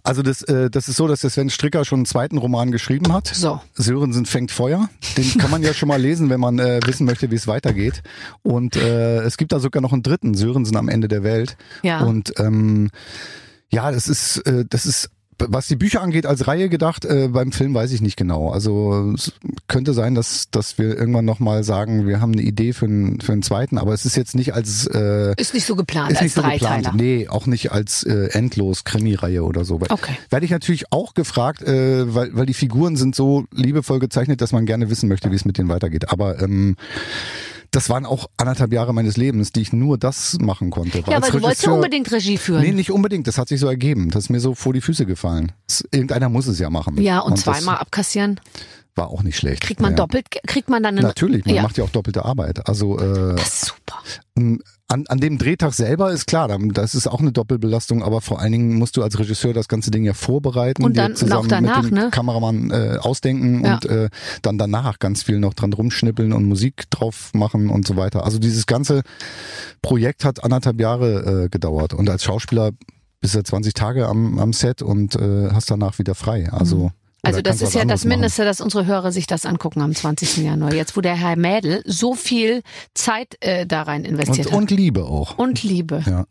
Also 0.04 0.22
das, 0.22 0.42
äh, 0.42 0.70
das 0.70 0.88
ist 0.88 0.96
so, 0.96 1.08
dass 1.08 1.20
der 1.22 1.30
Sven 1.30 1.50
Stricker 1.50 1.84
schon 1.84 1.98
einen 1.98 2.06
zweiten 2.06 2.38
Roman 2.38 2.70
geschrieben 2.70 3.12
hat. 3.12 3.26
so. 3.26 3.60
Sörensen 3.74 4.24
fängt 4.24 4.52
Feuer. 4.52 4.88
Den 5.16 5.36
kann 5.36 5.50
man 5.50 5.62
ja 5.64 5.74
schon 5.74 5.88
mal 5.88 6.00
lesen, 6.00 6.30
wenn 6.30 6.38
man 6.40 6.58
äh, 6.60 6.78
wissen 6.86 7.06
möchte, 7.06 7.30
wie 7.32 7.34
es 7.34 7.48
weitergeht. 7.48 8.02
Und 8.42 8.76
äh, 8.76 9.22
es 9.22 9.36
gibt 9.36 9.50
da 9.50 9.58
sogar 9.58 9.82
noch 9.82 9.92
einen 9.92 10.04
dritten, 10.04 10.34
Sörensen 10.34 10.76
am 10.76 10.88
Ende 10.88 11.08
der 11.08 11.24
Welt. 11.24 11.56
Ja. 11.82 12.00
Und 12.04 12.32
ähm, 12.38 12.90
ja, 13.70 13.90
das 13.90 14.08
ist, 14.08 14.38
äh, 14.46 14.64
das 14.68 14.86
ist, 14.86 15.10
was 15.42 15.68
die 15.68 15.76
Bücher 15.76 16.02
angeht, 16.02 16.26
als 16.26 16.46
Reihe 16.48 16.68
gedacht. 16.68 17.06
Äh, 17.06 17.28
beim 17.28 17.50
Film 17.50 17.72
weiß 17.72 17.92
ich 17.92 18.02
nicht 18.02 18.16
genau. 18.16 18.50
Also 18.50 19.12
es 19.14 19.32
könnte 19.68 19.94
sein, 19.94 20.14
dass, 20.14 20.50
dass 20.50 20.76
wir 20.76 20.98
irgendwann 20.98 21.24
nochmal 21.24 21.64
sagen, 21.64 22.06
wir 22.06 22.20
haben 22.20 22.32
eine 22.32 22.42
Idee 22.42 22.74
für 22.74 22.84
einen, 22.84 23.20
für 23.22 23.32
einen 23.32 23.42
zweiten, 23.42 23.78
aber 23.78 23.94
es 23.94 24.04
ist 24.04 24.16
jetzt 24.16 24.34
nicht 24.34 24.52
als 24.52 24.86
äh, 24.86 25.34
Ist 25.40 25.54
nicht 25.54 25.64
so 25.64 25.76
geplant 25.76 26.10
ist 26.12 26.18
als 26.18 26.24
nicht 26.24 26.34
so 26.34 26.42
Dreiteiler. 26.42 26.76
geplant. 26.76 26.96
Nee, 27.00 27.28
auch 27.28 27.46
nicht 27.46 27.72
als 27.72 28.02
äh, 28.02 28.28
endlos 28.32 28.84
Krimi-Reihe 28.84 29.42
oder 29.42 29.64
so. 29.64 29.76
Okay. 29.88 30.18
Werde 30.28 30.44
ich 30.44 30.50
natürlich 30.52 30.92
auch 30.92 31.14
gefragt, 31.14 31.62
äh, 31.62 32.14
weil, 32.14 32.34
weil 32.34 32.44
die 32.44 32.52
Figuren 32.54 32.96
sind 32.96 33.14
so 33.14 33.46
liebevoll 33.50 33.98
gezeichnet, 33.98 34.42
dass 34.42 34.52
man 34.52 34.66
gerne 34.66 34.90
wissen 34.90 35.08
möchte, 35.08 35.30
wie 35.30 35.36
es 35.36 35.46
mit 35.46 35.56
denen 35.56 35.70
weitergeht. 35.70 36.10
Aber 36.12 36.42
ähm, 36.42 36.76
das 37.70 37.88
waren 37.88 38.04
auch 38.04 38.28
anderthalb 38.36 38.72
Jahre 38.72 38.92
meines 38.92 39.16
Lebens, 39.16 39.52
die 39.52 39.60
ich 39.60 39.72
nur 39.72 39.96
das 39.96 40.38
machen 40.40 40.70
konnte. 40.70 41.02
Ja, 41.06 41.16
aber 41.18 41.30
du 41.30 41.42
wolltest 41.42 41.66
ja 41.66 41.72
unbedingt 41.72 42.10
Regie 42.10 42.36
führen. 42.36 42.62
Nee, 42.62 42.72
nicht 42.72 42.90
unbedingt. 42.90 43.26
Das 43.26 43.38
hat 43.38 43.48
sich 43.48 43.60
so 43.60 43.68
ergeben. 43.68 44.10
Das 44.10 44.24
ist 44.24 44.30
mir 44.30 44.40
so 44.40 44.54
vor 44.54 44.72
die 44.72 44.80
Füße 44.80 45.06
gefallen. 45.06 45.52
Das, 45.66 45.84
irgendeiner 45.92 46.28
muss 46.28 46.46
es 46.46 46.58
ja 46.58 46.70
machen. 46.70 47.00
ja, 47.00 47.20
und, 47.20 47.32
das 47.32 47.42
zweimal 47.42 47.76
abkassieren. 47.78 48.40
War 48.96 49.08
auch 49.08 49.22
nicht 49.22 49.36
schlecht. 49.36 49.62
Kriegt 49.62 49.80
man 49.80 49.92
ja. 49.92 49.96
doppelt, 49.96 50.26
kriegt 50.46 50.68
man 50.68 50.82
dann 50.82 50.96
einen. 50.98 51.06
Natürlich, 51.06 51.44
man 51.46 51.54
ja. 51.54 51.62
macht 51.62 51.78
ja 51.78 51.84
auch 51.84 51.90
doppelte 51.90 52.24
Arbeit. 52.24 52.66
Also 52.68 52.98
äh, 52.98 53.34
Das 53.36 53.62
ist 53.62 53.66
super. 53.66 53.98
an, 54.88 55.04
an 55.06 55.18
dem 55.20 55.38
Drehtag 55.38 55.72
selber 55.74 56.10
ist 56.10 56.26
klar, 56.26 56.48
das 56.72 56.94
ist 56.94 57.06
auch 57.06 57.20
eine 57.20 57.30
Doppelbelastung, 57.30 58.02
aber 58.02 58.20
vor 58.20 58.40
allen 58.40 58.52
Dingen 58.52 58.74
musst 58.76 58.96
du 58.96 59.02
als 59.02 59.18
Regisseur 59.18 59.52
das 59.54 59.68
ganze 59.68 59.90
Ding 59.92 60.04
ja 60.04 60.12
vorbereiten, 60.12 60.82
Und 60.84 60.96
dann- 60.96 61.14
zusammen 61.14 61.44
auch 61.44 61.46
danach, 61.46 61.82
mit 61.82 61.92
dem 61.92 61.98
ne? 61.98 62.10
Kameramann 62.10 62.70
äh, 62.72 62.98
ausdenken 63.00 63.64
Ja. 63.64 63.74
und 63.74 63.84
äh, 63.86 64.08
dann 64.42 64.58
danach 64.58 64.98
ganz 64.98 65.22
viel 65.22 65.38
noch 65.38 65.54
dran 65.54 65.72
rumschnippeln 65.72 66.32
und 66.32 66.44
Musik 66.46 66.90
drauf 66.90 67.30
machen 67.32 67.70
und 67.70 67.86
so 67.86 67.96
weiter. 67.96 68.24
Also 68.24 68.38
dieses 68.40 68.66
ganze 68.66 69.02
Projekt 69.82 70.24
hat 70.24 70.42
anderthalb 70.42 70.80
Jahre 70.80 71.44
äh, 71.44 71.48
gedauert 71.48 71.94
und 71.94 72.10
als 72.10 72.24
Schauspieler 72.24 72.70
bist 73.20 73.34
du 73.34 73.42
20 73.42 73.74
Tage 73.74 74.06
am, 74.08 74.38
am 74.38 74.52
Set 74.52 74.82
und 74.82 75.14
äh, 75.14 75.50
hast 75.52 75.70
danach 75.70 75.98
wieder 75.98 76.14
frei. 76.14 76.50
Also 76.50 76.90
Also 77.22 77.42
das 77.42 77.60
ist 77.60 77.74
ja 77.74 77.84
das 77.84 78.04
Mindeste, 78.04 78.44
dass 78.44 78.60
unsere 78.60 78.86
Hörer 78.86 79.12
sich 79.12 79.26
das 79.26 79.44
angucken 79.44 79.82
am 79.82 79.94
20. 79.94 80.38
Januar. 80.38 80.72
Jetzt, 80.72 80.96
wo 80.96 81.00
der 81.02 81.14
Herr 81.16 81.36
Mädel 81.36 81.82
so 81.86 82.14
viel 82.14 82.62
Zeit 82.94 83.36
äh, 83.40 83.66
da 83.66 83.82
rein 83.82 84.02
machen. 84.02 84.12
investiert 84.12 84.46
Und, 84.48 84.52
hat. 84.52 84.58
und 84.60 84.70
Liebe 84.70 85.04
auch. 85.04 85.36
Und 85.38 85.62
Liebe. 85.62 86.02
Ja. 86.06 86.24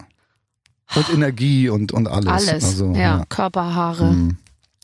Und 0.96 1.10
Energie 1.14 1.70
und, 1.70 1.92
und 1.92 2.08
alles. 2.08 2.48
Alles. 2.50 2.64
Also, 2.64 2.94
ja. 2.94 3.24
Körperhaare, 3.30 4.10
Hm. 4.10 4.38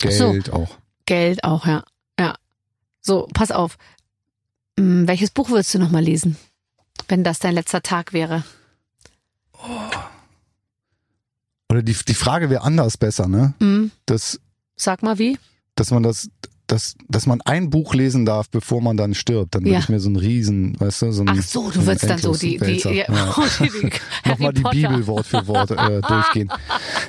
so. 0.09 0.31
Geld 0.31 0.51
auch. 0.53 0.77
Geld 1.07 1.43
auch, 1.43 1.65
ja. 1.65 1.83
Ja. 2.19 2.35
So, 3.01 3.27
pass 3.33 3.51
auf. 3.51 3.77
Hm, 4.79 5.07
welches 5.07 5.31
Buch 5.31 5.49
würdest 5.49 5.73
du 5.73 5.79
noch 5.79 5.89
mal 5.89 6.03
lesen? 6.03 6.37
Wenn 7.07 7.23
das 7.23 7.39
dein 7.39 7.53
letzter 7.55 7.81
Tag 7.81 8.13
wäre. 8.13 8.43
Oder 11.69 11.81
die, 11.81 11.95
die 12.07 12.13
Frage 12.13 12.49
wäre 12.49 12.61
anders 12.63 12.97
besser, 12.97 13.27
ne? 13.27 13.53
Hm, 13.59 13.91
Das, 14.05 14.39
sag 14.75 15.01
mal 15.03 15.17
wie. 15.17 15.39
Dass 15.75 15.91
man 15.91 16.03
das, 16.03 16.29
dass, 16.67 16.95
dass 17.07 17.27
man 17.27 17.41
ein 17.41 17.69
Buch 17.69 17.93
lesen 17.93 18.25
darf, 18.25 18.49
bevor 18.49 18.81
man 18.81 18.97
dann 18.97 19.13
stirbt. 19.13 19.53
Dann 19.55 19.63
würde 19.63 19.73
Ja. 19.73 19.79
ich 19.79 19.89
mir 19.89 19.99
so 19.99 20.09
ein 20.09 20.15
Riesen, 20.15 20.79
weißt 20.79 21.03
du, 21.03 21.11
so 21.11 21.21
ein 21.21 21.29
Ach 21.29 21.41
so, 21.43 21.69
du 21.69 21.85
würdest 21.85 22.09
dann 22.09 22.17
so 22.17 22.33
die, 22.33 22.57
die, 22.57 22.81
Endloswälzer, 22.81 22.91
ja, 22.91 23.05
ja. 23.13 23.35
die, 23.59 23.69
die 23.69 23.91
Nochmal 24.29 24.53
die 24.53 24.61
Potter. 24.61 24.75
Bibel 24.75 25.07
Wort 25.07 25.27
für 25.27 25.47
Wort 25.47 25.71
äh, 25.71 26.01
durchgehen. 26.07 26.51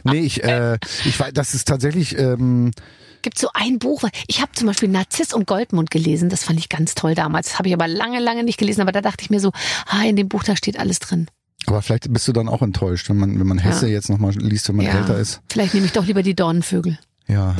Nee, 0.04 0.20
ich, 0.20 0.44
äh, 0.44 0.78
ich 1.04 1.18
weiß, 1.18 1.30
das 1.32 1.54
ist 1.54 1.66
tatsächlich, 1.68 2.18
ähm, 2.18 2.70
gibt 3.22 3.38
so 3.38 3.48
ein 3.54 3.78
Buch, 3.78 4.04
ich 4.26 4.40
habe 4.42 4.52
zum 4.52 4.66
Beispiel 4.66 4.88
Narziss 4.90 5.32
und 5.32 5.46
Goldmund 5.46 5.90
gelesen, 5.90 6.28
das 6.28 6.44
fand 6.44 6.58
ich 6.58 6.68
ganz 6.68 6.94
toll 6.94 7.14
damals. 7.14 7.48
Das 7.48 7.58
habe 7.58 7.68
ich 7.68 7.74
aber 7.74 7.88
lange, 7.88 8.20
lange 8.20 8.44
nicht 8.44 8.58
gelesen, 8.58 8.82
aber 8.82 8.92
da 8.92 9.00
dachte 9.00 9.22
ich 9.24 9.30
mir 9.30 9.40
so, 9.40 9.52
ah, 9.88 10.02
in 10.04 10.16
dem 10.16 10.28
Buch, 10.28 10.44
da 10.44 10.54
steht 10.54 10.78
alles 10.78 10.98
drin. 10.98 11.28
Aber 11.66 11.80
vielleicht 11.82 12.12
bist 12.12 12.28
du 12.28 12.32
dann 12.32 12.48
auch 12.48 12.60
enttäuscht, 12.62 13.08
wenn 13.08 13.16
man, 13.16 13.40
wenn 13.40 13.46
man 13.46 13.58
Hesse 13.58 13.86
Ja. 13.86 13.94
jetzt 13.94 14.10
nochmal 14.10 14.32
liest, 14.36 14.68
wenn 14.68 14.76
man 14.76 14.86
ja. 14.86 14.98
älter 14.98 15.18
ist. 15.18 15.40
Vielleicht 15.48 15.72
nehme 15.74 15.86
ich 15.86 15.92
doch 15.92 16.04
lieber 16.06 16.22
die 16.22 16.34
Dornenvögel. 16.36 16.98
Ja. 17.26 17.56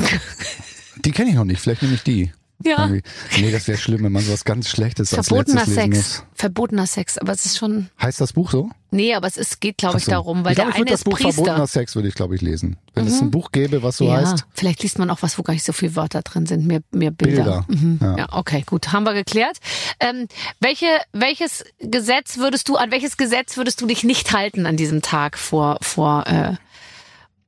Die 1.04 1.12
kenne 1.12 1.30
ich 1.30 1.36
noch 1.36 1.44
nicht, 1.44 1.60
vielleicht 1.60 1.82
nehme 1.82 1.94
ich 1.94 2.02
die. 2.02 2.32
Ja. 2.64 2.86
Irgendwie. 2.88 3.02
Nee, 3.38 3.52
das 3.52 3.68
wäre 3.68 3.76
schlimm, 3.76 4.02
wenn 4.02 4.12
man 4.12 4.22
sowas 4.24 4.42
ganz 4.46 4.70
Schlechtes 4.70 5.12
als 5.12 5.28
Verbotener 5.28 5.60
letztes 5.66 5.76
lesen 5.76 5.92
Sex. 5.92 6.18
muss. 6.20 6.24
Verbotener 6.32 6.86
Sex, 6.86 7.18
aber 7.18 7.32
es 7.32 7.44
ist 7.44 7.58
schon, 7.58 7.90
Heißt 8.00 8.18
das 8.18 8.32
Buch 8.32 8.50
so? 8.50 8.70
nee, 8.90 9.12
aber 9.14 9.26
es 9.26 9.36
ist, 9.36 9.60
geht, 9.60 9.76
glaube 9.76 9.98
ich, 9.98 10.06
so. 10.06 10.12
darum, 10.12 10.42
weil 10.42 10.52
ich 10.52 10.56
glaube, 10.56 10.70
der 10.70 10.76
ich 10.76 10.82
eine 10.86 10.90
das 10.90 11.00
ist 11.00 11.04
Buch 11.04 11.18
Verbotener 11.18 11.56
Priester. 11.58 11.66
Sex 11.66 11.94
würde 11.96 12.08
ich, 12.08 12.14
glaube 12.14 12.34
ich, 12.34 12.40
lesen. 12.40 12.78
Wenn 12.94 13.06
es 13.06 13.20
ein 13.20 13.30
Buch 13.30 13.52
gäbe, 13.52 13.82
was 13.82 13.98
so 13.98 14.06
ja, 14.06 14.16
heißt. 14.16 14.46
vielleicht 14.54 14.82
liest 14.82 14.98
man 14.98 15.10
auch 15.10 15.20
was, 15.20 15.36
wo 15.36 15.42
gar 15.42 15.52
nicht 15.52 15.66
so 15.66 15.74
viele 15.74 15.96
Wörter 15.96 16.22
drin 16.22 16.46
sind, 16.46 16.66
mehr, 16.66 16.80
mehr 16.92 17.10
Bilder. 17.10 17.66
Bilder, 17.68 17.82
Mhm. 17.86 17.98
ja. 18.00 18.16
Ja. 18.20 18.26
okay, 18.32 18.62
gut, 18.64 18.90
haben 18.90 19.04
wir 19.04 19.12
geklärt. 19.12 19.58
Ähm, 20.00 20.26
welche, 20.58 20.86
welches 21.12 21.62
Gesetz 21.80 22.38
würdest 22.38 22.70
du, 22.70 22.76
an 22.76 22.90
welches 22.90 23.18
Gesetz 23.18 23.58
würdest 23.58 23.82
du 23.82 23.86
dich 23.86 24.02
nicht 24.02 24.32
halten 24.32 24.64
an 24.64 24.78
diesem 24.78 25.02
Tag 25.02 25.36
vor, 25.36 25.76
vor, 25.82 26.26
äh, 26.26 26.54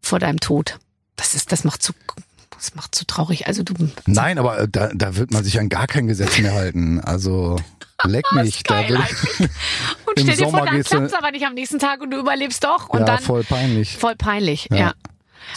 vor 0.03 0.19
deinem 0.19 0.39
Tod? 0.39 0.79
Das 1.17 1.35
ist, 1.35 1.51
das 1.51 1.65
macht 1.65 1.83
zu, 1.83 1.95
das 2.59 2.75
macht 2.75 2.95
zu 2.95 3.07
traurig. 3.07 3.47
Also 3.47 3.63
du, 3.63 3.75
Nein, 4.07 4.39
aber 4.39 4.59
äh, 4.61 4.69
da, 4.71 4.91
da 4.95 5.17
wird 5.17 5.31
man 5.31 5.45
sich 5.45 5.59
an 5.61 5.69
gar 5.69 5.87
kein 5.87 6.07
Gesetz 6.07 6.39
mehr 6.39 6.53
halten. 6.53 7.01
Also 7.01 7.57
leck 8.05 8.25
mich. 8.33 8.63
Da 8.65 8.89
will, 8.89 8.97
und 10.07 10.19
stell 10.19 10.37
dir 10.37 10.49
vor, 10.49 10.65
dann 10.67 10.77
du- 10.77 10.83
klappt's 10.83 11.15
aber 11.15 11.31
nicht 11.31 11.47
am 11.47 11.55
nächsten 11.55 11.79
Tag 11.79 12.01
und 12.01 12.11
du 12.11 12.19
überlebst 12.19 12.63
doch 12.65 12.89
und 12.89 13.01
ja, 13.01 13.05
dann 13.07 13.19
voll 13.21 13.45
peinlich. 13.45 13.97
Voll 13.97 14.17
peinlich, 14.17 14.69
ja. 14.71 14.77
Ja. 14.77 14.95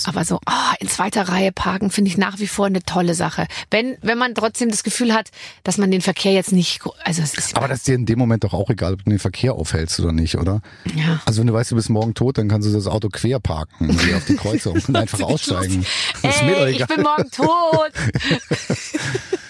Aber 0.05 0.25
so 0.25 0.39
ah, 0.45 0.73
in 0.79 0.87
zweiter 0.87 1.29
Reihe 1.29 1.51
parken 1.51 1.91
finde 1.91 2.09
ich 2.09 2.17
nach 2.17 2.39
wie 2.39 2.47
vor 2.47 2.65
eine 2.65 2.83
tolle 2.83 3.13
Sache. 3.13 3.47
Wenn 3.69 3.97
wenn 4.01 4.17
man 4.17 4.35
trotzdem 4.35 4.69
das 4.69 4.83
Gefühl 4.83 5.13
hat, 5.13 5.29
dass 5.63 5.77
man 5.77 5.91
den 5.91 6.01
Verkehr 6.01 6.33
jetzt 6.33 6.51
nicht, 6.51 6.81
also 7.03 7.21
es 7.21 7.33
ist 7.33 7.55
Aber 7.55 7.67
das 7.67 7.79
ist 7.79 7.87
dir 7.87 7.95
in 7.95 8.05
dem 8.05 8.19
Moment 8.19 8.43
doch 8.43 8.53
auch 8.53 8.69
egal, 8.69 8.93
ob 8.93 9.03
du 9.03 9.09
den 9.09 9.19
Verkehr 9.19 9.53
aufhältst 9.53 9.99
oder 9.99 10.11
nicht, 10.11 10.35
oder? 10.35 10.61
ja. 10.95 11.21
Also 11.25 11.39
wenn 11.39 11.47
du 11.47 11.53
weißt, 11.53 11.71
du 11.71 11.75
bist 11.75 11.89
morgen 11.89 12.13
tot, 12.13 12.37
dann 12.37 12.47
kannst 12.47 12.67
du 12.67 12.73
das 12.73 12.87
Auto 12.87 13.09
quer 13.09 13.39
parken 13.39 13.89
und 13.89 13.99
geh 13.99 14.13
auf 14.15 14.25
die 14.25 14.35
Kreuzung 14.35 14.81
und 14.87 14.95
einfach 14.95 15.21
aussteigen. 15.21 15.85
Ey, 16.21 16.71
ich 16.71 16.85
bin 16.87 17.01
morgen 17.01 17.29
tot. 17.31 17.91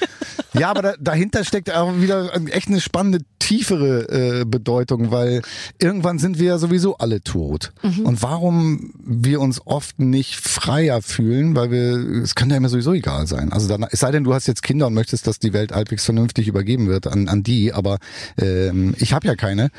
Ja, 0.54 0.70
aber 0.70 0.82
da, 0.82 0.94
dahinter 1.00 1.44
steckt 1.46 1.74
auch 1.74 2.00
wieder 2.02 2.32
echt 2.52 2.68
eine 2.68 2.82
spannende, 2.82 3.20
tiefere 3.40 4.42
äh, 4.42 4.46
Bedeutung, 4.46 5.12
weil 5.12 5.42
irgendwann 5.80 6.20
sind 6.20 6.40
wir 6.40 6.48
ja 6.48 6.58
sowieso 6.58 6.98
alle 6.98 7.22
tot. 7.22 7.72
Mhm. 7.84 8.06
Und 8.06 8.22
warum 8.22 8.94
wir 9.04 9.42
uns 9.42 9.62
oft 9.66 10.00
nicht 10.00 10.36
freier 10.36 11.02
fühlen, 11.02 11.56
weil 11.56 11.72
wir, 11.72 12.22
es 12.22 12.36
kann 12.36 12.50
ja 12.50 12.58
immer 12.58 12.70
sowieso 12.70 12.94
egal 12.94 13.28
sein. 13.28 13.52
Also 13.52 13.68
dann, 13.68 13.86
es 13.90 14.00
sei 14.00 14.12
denn, 14.12 14.24
du 14.24 14.34
hast 14.34 14.48
jetzt 14.48 14.64
Kinder 14.64 14.88
und 14.88 14.94
möchtest, 14.94 15.28
dass 15.28 15.40
die 15.40 15.54
Welt 15.54 15.72
halbwegs 15.72 16.06
vernünftig 16.06 16.48
übergeben 16.48 16.88
wird 16.88 17.08
an, 17.08 17.28
an 17.28 17.44
die, 17.44 17.74
aber 17.74 17.98
ähm, 18.38 18.94
ich 19.00 19.14
habe 19.14 19.28
ja 19.28 19.36
keine. 19.36 19.70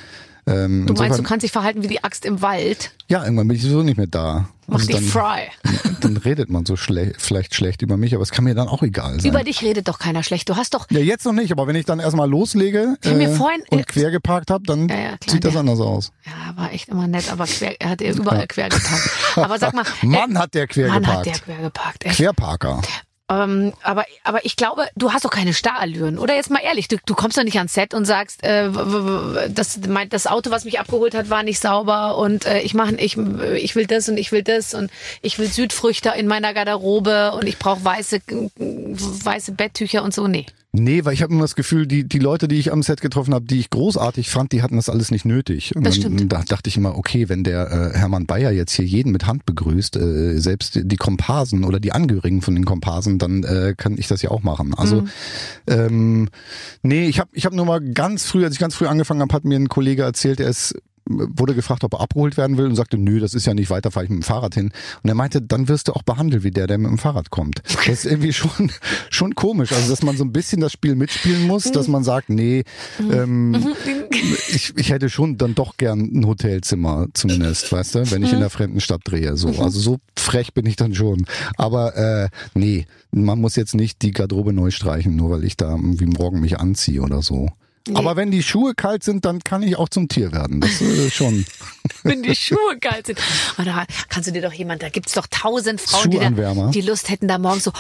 Ähm, 0.45 0.87
Du 0.87 0.95
meinst, 0.95 1.01
du 1.01 1.05
insofern- 1.05 1.25
kannst 1.25 1.45
dich 1.45 1.53
verhalten 1.53 1.83
wie 1.85 1.89
die 1.89 2.03
Axt 2.03 2.25
im 2.25 2.43
Wald. 2.43 2.91
ja, 3.09 3.23
irgendwann 3.23 3.47
bin 3.47 3.57
ich 3.57 3.63
sowieso 3.63 3.83
nicht 3.85 3.97
mehr 3.97 4.09
da. 4.09 4.49
Mach 4.67 4.77
Also 4.81 4.87
dich 4.89 4.97
dann, 4.97 5.05
frei. 5.05 5.51
dann 6.01 6.17
redet 6.17 6.51
man 6.51 6.67
so 6.67 6.77
schle 6.77 7.13
vielleicht 7.19 7.55
schlecht 7.55 7.83
über 7.83 7.97
mich, 7.97 8.13
aber 8.15 8.23
es 8.23 8.31
kann 8.31 8.45
mir 8.45 8.55
dann 8.55 8.67
auch 8.69 8.83
egal 8.83 9.21
sein. 9.21 9.31
Über 9.31 9.45
dich 9.45 9.63
redet 9.63 9.87
doch 9.87 9.99
keiner 10.01 10.23
schlecht. 10.25 10.49
Du 10.49 10.57
hast 10.57 10.75
doch 10.75 10.87
Ja, 10.91 10.99
jetzt 10.99 11.25
noch 11.27 11.33
nicht, 11.33 11.53
aber 11.53 11.67
wenn 11.69 11.77
ich 11.77 11.85
dann 11.85 12.01
erstmal 12.01 12.29
loslege 12.29 12.97
hab 13.05 13.15
mir 13.15 13.29
äh, 13.31 13.35
vorhin- 13.37 13.63
und 13.71 13.87
quer 13.87 14.11
geparkt 14.11 14.51
habe, 14.51 14.65
dann 14.67 14.89
Ja, 14.89 14.97
ja, 14.97 15.17
klar, 15.19 15.33
sieht 15.35 15.45
das 15.45 15.53
der- 15.53 15.61
anders 15.61 15.79
aus. 15.81 16.11
ja, 16.25 16.57
war 16.57 16.73
echt 16.73 16.89
immer 16.89 17.07
nett, 17.07 17.31
aber 17.31 17.45
quer, 17.47 17.81
er 17.81 17.91
hat 17.91 18.01
überall 18.01 18.47
quer 18.49 18.69
geparkt. 18.69 19.11
Aber 19.37 19.59
sag 19.61 19.75
mal, 19.75 19.85
Mann 20.03 20.37
hat 20.39 20.55
der 20.55 20.67
quer 20.67 20.89
Mann 20.89 21.03
geparkt. 21.03 21.19
hat 21.19 21.27
der 21.27 21.35
quer 21.55 21.63
geparkt. 21.63 22.05
Echt. 22.05 22.17
Querparker. 22.17 22.83
Ähm, 23.31 23.73
aber, 23.83 24.05
aber 24.25 24.45
ich 24.45 24.57
glaube, 24.57 24.87
du 24.97 25.13
hast 25.13 25.25
doch 25.25 25.31
keine 25.31 25.55
Starallüren. 25.55 26.19
Oder 26.19 26.35
jetzt 26.35 26.51
mal 26.51 26.61
ehrlich, 26.63 26.89
du, 26.89 26.97
du 27.07 27.15
kommst 27.15 27.39
doch 27.39 27.45
nicht 27.45 27.57
ans 27.57 27.73
Set 27.73 27.95
und 27.95 28.05
sagst, 28.05 28.43
äh, 28.43 28.69
das, 29.49 29.79
mein, 29.89 30.09
das 30.09 30.27
Auto, 30.27 30.51
was 30.51 30.65
mich 30.65 30.81
abgeholt 30.81 31.15
hat, 31.15 31.31
war 31.31 31.43
nicht 31.43 31.61
sauber 31.61 32.19
und 32.19 32.47
äh, 32.47 32.61
ich 32.61 32.75
mache, 32.75 32.97
ich, 32.97 33.17
ich 33.17 33.77
will 33.77 33.87
das 33.87 34.09
und 34.09 34.19
ich 34.19 34.33
will 34.33 34.43
das 34.43 34.75
und 34.75 34.91
ich 35.23 35.39
will 35.39 35.47
Südfrüchte 35.47 36.13
in 36.17 36.27
meiner 36.27 36.53
Garderobe 36.53 37.33
und 37.33 37.47
ich 37.47 37.59
brauche 37.59 37.85
weiße, 37.85 38.21
weiße 38.57 39.53
Betttücher 39.53 40.03
und 40.03 40.13
so. 40.13 40.27
Nee. 40.27 40.47
Nee, 40.75 41.05
weil 41.05 41.13
ich 41.13 41.23
habe 41.23 41.33
immer 41.35 41.43
das 41.43 41.55
Gefühl, 41.55 41.87
die, 41.87 42.09
die 42.09 42.19
Leute, 42.19 42.49
die 42.49 42.57
ich 42.57 42.73
am 42.73 42.83
Set 42.83 43.03
getroffen 43.03 43.35
habe, 43.35 43.45
die 43.45 43.59
ich 43.59 43.69
großartig 43.69 44.31
fand, 44.31 44.53
die 44.53 44.63
hatten 44.63 44.77
das 44.77 44.89
alles 44.89 45.11
nicht 45.11 45.27
nötig. 45.27 45.77
Und 45.77 45.85
Das 45.85 45.97
stimmt. 45.97 46.33
Da 46.33 46.43
dachte 46.43 46.69
ich 46.71 46.79
immer, 46.79 46.97
okay, 46.97 47.29
wenn 47.29 47.45
der 47.45 47.93
äh, 47.93 47.99
Hermann 47.99 48.25
Bayer 48.25 48.51
jetzt 48.53 48.73
hier 48.73 48.87
jeden 48.87 49.13
mit 49.13 49.27
Hand 49.27 49.45
begrüßt, 49.45 49.97
äh, 49.97 50.39
selbst 50.39 50.81
die 50.83 50.97
Komparsen 50.97 51.65
oder 51.65 51.79
die 51.79 51.93
Angehörigen 51.93 52.41
von 52.41 52.55
den 52.55 52.65
Komparsen, 52.65 53.19
dann 53.19 53.45
äh, 53.45 53.75
kann 53.77 53.99
ich 53.99 54.09
das 54.09 54.23
ja 54.23 54.31
auch 54.31 54.43
machen. 54.43 54.73
Also 54.75 55.03
Mhm. 55.03 55.09
ähm, 55.67 56.29
nee, 56.83 57.07
ich 57.07 57.21
habe 57.21 57.29
ich 57.35 57.45
hab 57.45 57.53
nur 57.53 57.67
mal 57.67 57.81
ganz 57.83 58.25
früh, 58.25 58.43
als 58.45 58.55
ich 58.55 58.61
ganz 58.61 58.75
früh 58.75 58.87
angefangen 58.87 59.21
habe, 59.21 59.35
hat 59.35 59.45
mir 59.45 59.59
ein 59.59 59.69
Kollege 59.69 60.03
erzählt, 60.05 60.41
er 60.41 60.49
ist 60.49 60.75
wurde 61.07 61.55
gefragt, 61.55 61.85
ob 61.85 61.95
er 61.95 62.01
abgeholt 62.01 62.37
werden 62.37 62.57
will 62.57 62.67
und 62.67 62.77
sagte, 62.77 62.97
nö, 62.99 63.21
das 63.21 63.35
ist 63.35 63.47
ja 63.47 63.55
nicht 63.55 63.71
weiter, 63.71 63.91
fahre 63.91 64.05
ich 64.05 64.11
mit 64.11 64.21
dem 64.21 64.23
Fahrrad 64.23 64.55
hin. 64.55 64.73
Und 65.03 65.09
er 65.09 65.15
meinte, 65.15 65.43
dann 65.43 65.69
wirst 65.69 65.89
du 65.89 65.93
auch 65.93 66.03
behandelt 66.03 66.45
wie 66.45 66.51
der, 66.51 66.67
der 66.67 66.79
mit 66.79 66.91
dem 66.91 66.99
Fahrrad 66.99 67.31
kommt. 67.31 67.63
Das 67.65 67.87
ist 67.87 68.05
irgendwie 68.05 68.33
schon, 68.33 68.71
schon 69.11 69.35
komisch. 69.35 69.73
Also, 69.73 69.91
dass 69.91 70.03
man 70.03 70.17
so 70.17 70.25
ein 70.25 70.33
bisschen 70.33 70.61
das 70.61 70.73
Spiel 70.73 70.95
mitspielen 70.95 71.47
muss, 71.47 71.65
dass 71.73 71.89
man 71.89 72.05
sagt, 72.05 72.31
nee, 72.31 72.65
ähm, 73.01 73.75
ich, 74.11 74.73
ich 74.77 74.91
hätte 74.91 75.11
schon 75.11 75.39
dann 75.39 75.55
doch 75.55 75.77
gern 75.77 76.01
ein 76.01 76.27
Hotelzimmer 76.27 77.09
zumindest, 77.15 77.73
weißt 77.73 77.95
du, 77.95 78.11
wenn 78.11 78.23
ich 78.23 78.33
in 78.33 78.41
der 78.41 78.51
fremden 78.51 78.81
Stadt 78.81 79.01
drehe. 79.05 79.37
So. 79.37 79.49
Also 79.49 79.81
so 79.81 79.99
frech 80.17 80.55
bin 80.55 80.67
ich 80.67 80.77
dann 80.77 80.95
schon. 80.95 81.27
Aber 81.57 81.97
äh, 81.97 82.29
nee, 82.55 82.87
man 83.11 83.41
muss 83.41 83.57
jetzt 83.57 83.75
nicht 83.75 84.03
die 84.03 84.13
Garderobe 84.13 84.53
neu 84.53 84.71
streichen, 84.71 85.17
nur 85.17 85.31
weil 85.31 85.45
ich 85.45 85.57
da 85.57 85.71
irgendwie 85.71 86.07
morgen 86.07 86.41
mich 86.41 86.59
anziehe 86.59 87.03
oder 87.03 87.23
so. 87.23 87.49
Aber 87.95 88.17
wenn 88.17 88.31
die 88.31 88.43
Schuhe 88.43 88.75
kalt 88.75 89.03
sind, 89.03 89.25
dann 89.25 89.41
kann 89.41 89.63
ich 89.63 89.77
auch 89.77 89.89
zum 89.89 90.09
Tier 90.09 90.33
werden. 90.33 90.61
Das 90.61 90.81
äh, 90.81 91.11
schon. 91.11 91.45
wenn 92.03 92.23
die 92.23 92.35
Schuhe 92.35 92.79
kalt 92.81 93.07
sind. 93.07 93.19
Und 93.59 93.67
da 93.67 93.85
kannst 94.09 94.29
du 94.29 94.33
dir 94.33 94.43
doch 94.43 94.53
jemand, 94.53 94.83
da 94.83 94.89
gibt's 94.89 95.13
doch 95.13 95.27
tausend 95.29 95.81
Frauen, 95.81 96.11
die, 96.11 96.19
da, 96.19 96.71
die 96.71 96.81
Lust 96.81 97.11
hätten, 97.11 97.29
da 97.29 97.39
morgens 97.39 97.65
so, 97.65 97.73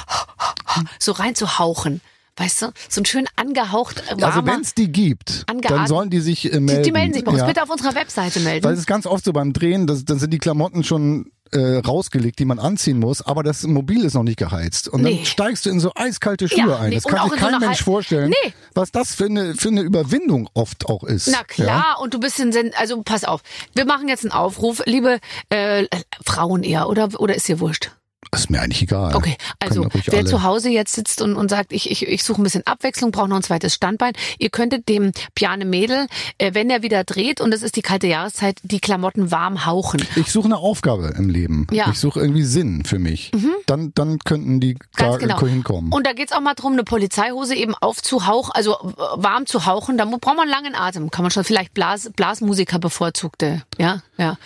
so 0.98 1.12
reinzuhauchen. 1.12 2.00
Weißt 2.36 2.62
du? 2.62 2.72
So 2.88 3.02
ein 3.02 3.04
schön 3.04 3.26
angehaucht, 3.36 4.02
warmer. 4.08 4.26
Also 4.26 4.46
wenn 4.46 4.62
es 4.62 4.74
die 4.74 4.90
gibt, 4.90 5.44
dann 5.46 5.86
sollen 5.86 6.08
die 6.08 6.20
sich 6.20 6.46
äh, 6.46 6.52
die, 6.52 6.60
melden. 6.60 6.82
die 6.82 6.92
melden 6.92 7.12
sich 7.12 7.24
bei 7.24 7.30
uns. 7.30 7.40
Ja. 7.40 7.46
Bitte 7.46 7.62
auf 7.62 7.70
unserer 7.70 7.94
Webseite 7.94 8.40
melden. 8.40 8.64
Weil 8.64 8.72
es 8.72 8.80
ist 8.80 8.86
ganz 8.86 9.06
oft 9.06 9.24
so 9.24 9.32
beim 9.34 9.52
Drehen, 9.52 9.86
das, 9.86 10.06
dann 10.06 10.18
sind 10.18 10.32
die 10.32 10.38
Klamotten 10.38 10.82
schon 10.82 11.30
äh, 11.52 11.78
rausgelegt, 11.78 12.38
die 12.38 12.44
man 12.44 12.58
anziehen 12.58 12.98
muss, 12.98 13.22
aber 13.22 13.42
das 13.42 13.62
Mobil 13.64 14.04
ist 14.04 14.14
noch 14.14 14.22
nicht 14.22 14.38
geheizt. 14.38 14.88
Und 14.88 15.02
Nee. 15.02 15.16
dann 15.18 15.26
steigst 15.26 15.66
du 15.66 15.70
in 15.70 15.80
so 15.80 15.92
eiskalte 15.94 16.48
Schuhe 16.48 16.58
Ja, 16.70 16.78
ein. 16.78 16.90
nee, 16.90 16.94
Das 16.96 17.04
kann 17.04 17.24
sich 17.28 17.32
in 17.32 17.38
so 17.38 17.44
kein 17.44 17.54
einer 17.54 17.66
Mensch 17.66 17.82
vorstellen, 17.82 18.30
Nee. 18.44 18.52
was 18.74 18.90
das 18.90 19.14
für 19.14 19.26
eine, 19.26 19.54
für 19.54 19.68
eine 19.68 19.82
Überwindung 19.82 20.48
oft 20.54 20.86
auch 20.86 21.04
ist. 21.04 21.28
Na 21.30 21.44
klar, 21.44 21.66
Ja? 21.66 21.96
und 22.00 22.14
du 22.14 22.20
bist 22.20 22.38
in 22.40 22.52
Sen 22.52 22.72
also 22.76 23.02
pass 23.02 23.24
auf. 23.24 23.42
Wir 23.74 23.84
machen 23.84 24.08
jetzt 24.08 24.24
einen 24.24 24.32
Aufruf, 24.32 24.82
liebe 24.86 25.18
äh, 25.50 25.86
Frauen 26.24 26.62
eher, 26.62 26.88
oder 26.88 27.08
oder 27.18 27.34
ist 27.34 27.48
dir 27.48 27.60
wurscht? 27.60 27.90
Ist 28.34 28.50
mir 28.50 28.62
eigentlich 28.62 28.82
egal. 28.82 29.14
Okay, 29.14 29.36
also 29.58 29.86
wer 30.06 30.20
alle. 30.20 30.24
zu 30.24 30.42
Hause 30.42 30.70
jetzt 30.70 30.94
sitzt 30.94 31.20
und, 31.20 31.36
und 31.36 31.50
sagt, 31.50 31.72
ich, 31.72 31.90
ich, 31.90 32.06
ich 32.08 32.24
suche 32.24 32.40
ein 32.40 32.44
bisschen 32.44 32.66
Abwechslung, 32.66 33.10
brauche 33.10 33.28
noch 33.28 33.36
ein 33.36 33.42
zweites 33.42 33.74
Standbein, 33.74 34.14
ihr 34.38 34.48
könntet 34.48 34.88
dem 34.88 35.12
Piane 35.34 35.66
Mädel, 35.66 36.06
äh, 36.38 36.54
wenn 36.54 36.70
er 36.70 36.82
wieder 36.82 37.04
dreht 37.04 37.42
und 37.42 37.52
es 37.52 37.62
ist 37.62 37.76
die 37.76 37.82
kalte 37.82 38.06
Jahreszeit, 38.06 38.58
die 38.62 38.80
Klamotten 38.80 39.30
warm 39.30 39.66
hauchen. 39.66 40.02
Ich 40.16 40.32
suche 40.32 40.46
eine 40.46 40.56
Aufgabe 40.56 41.14
im 41.18 41.28
Leben. 41.28 41.66
Ja. 41.70 41.86
Mhm. 41.86 41.92
Ich 41.92 41.98
suche 41.98 42.20
irgendwie 42.20 42.44
Sinn 42.44 42.84
für 42.86 42.98
mich. 42.98 43.32
Dann, 43.66 43.92
dann 43.94 44.18
könnten 44.18 44.60
die 44.60 44.74
Ganz 44.96 45.12
da 45.12 45.16
genau. 45.18 45.40
hinkommen. 45.40 45.92
Und 45.92 46.06
da 46.06 46.12
geht's 46.12 46.32
auch 46.32 46.40
mal 46.40 46.54
drum, 46.54 46.72
eine 46.72 46.84
Polizeihose 46.84 47.54
eben 47.54 47.74
aufzuhauchen, 47.74 48.52
also 48.54 48.72
äh, 48.72 48.94
warm 49.16 49.46
zu 49.46 49.66
hauchen. 49.66 49.98
Da 49.98 50.04
braucht 50.04 50.24
man 50.24 50.40
einen 50.40 50.50
langen 50.50 50.74
Atem. 50.74 51.10
Kann 51.10 51.22
man 51.22 51.30
schon 51.30 51.44
vielleicht 51.44 51.74
Blas, 51.74 52.10
Blasmusiker 52.16 52.78
bevorzugte. 52.78 53.62
Ja, 53.78 54.02
ja. 54.16 54.38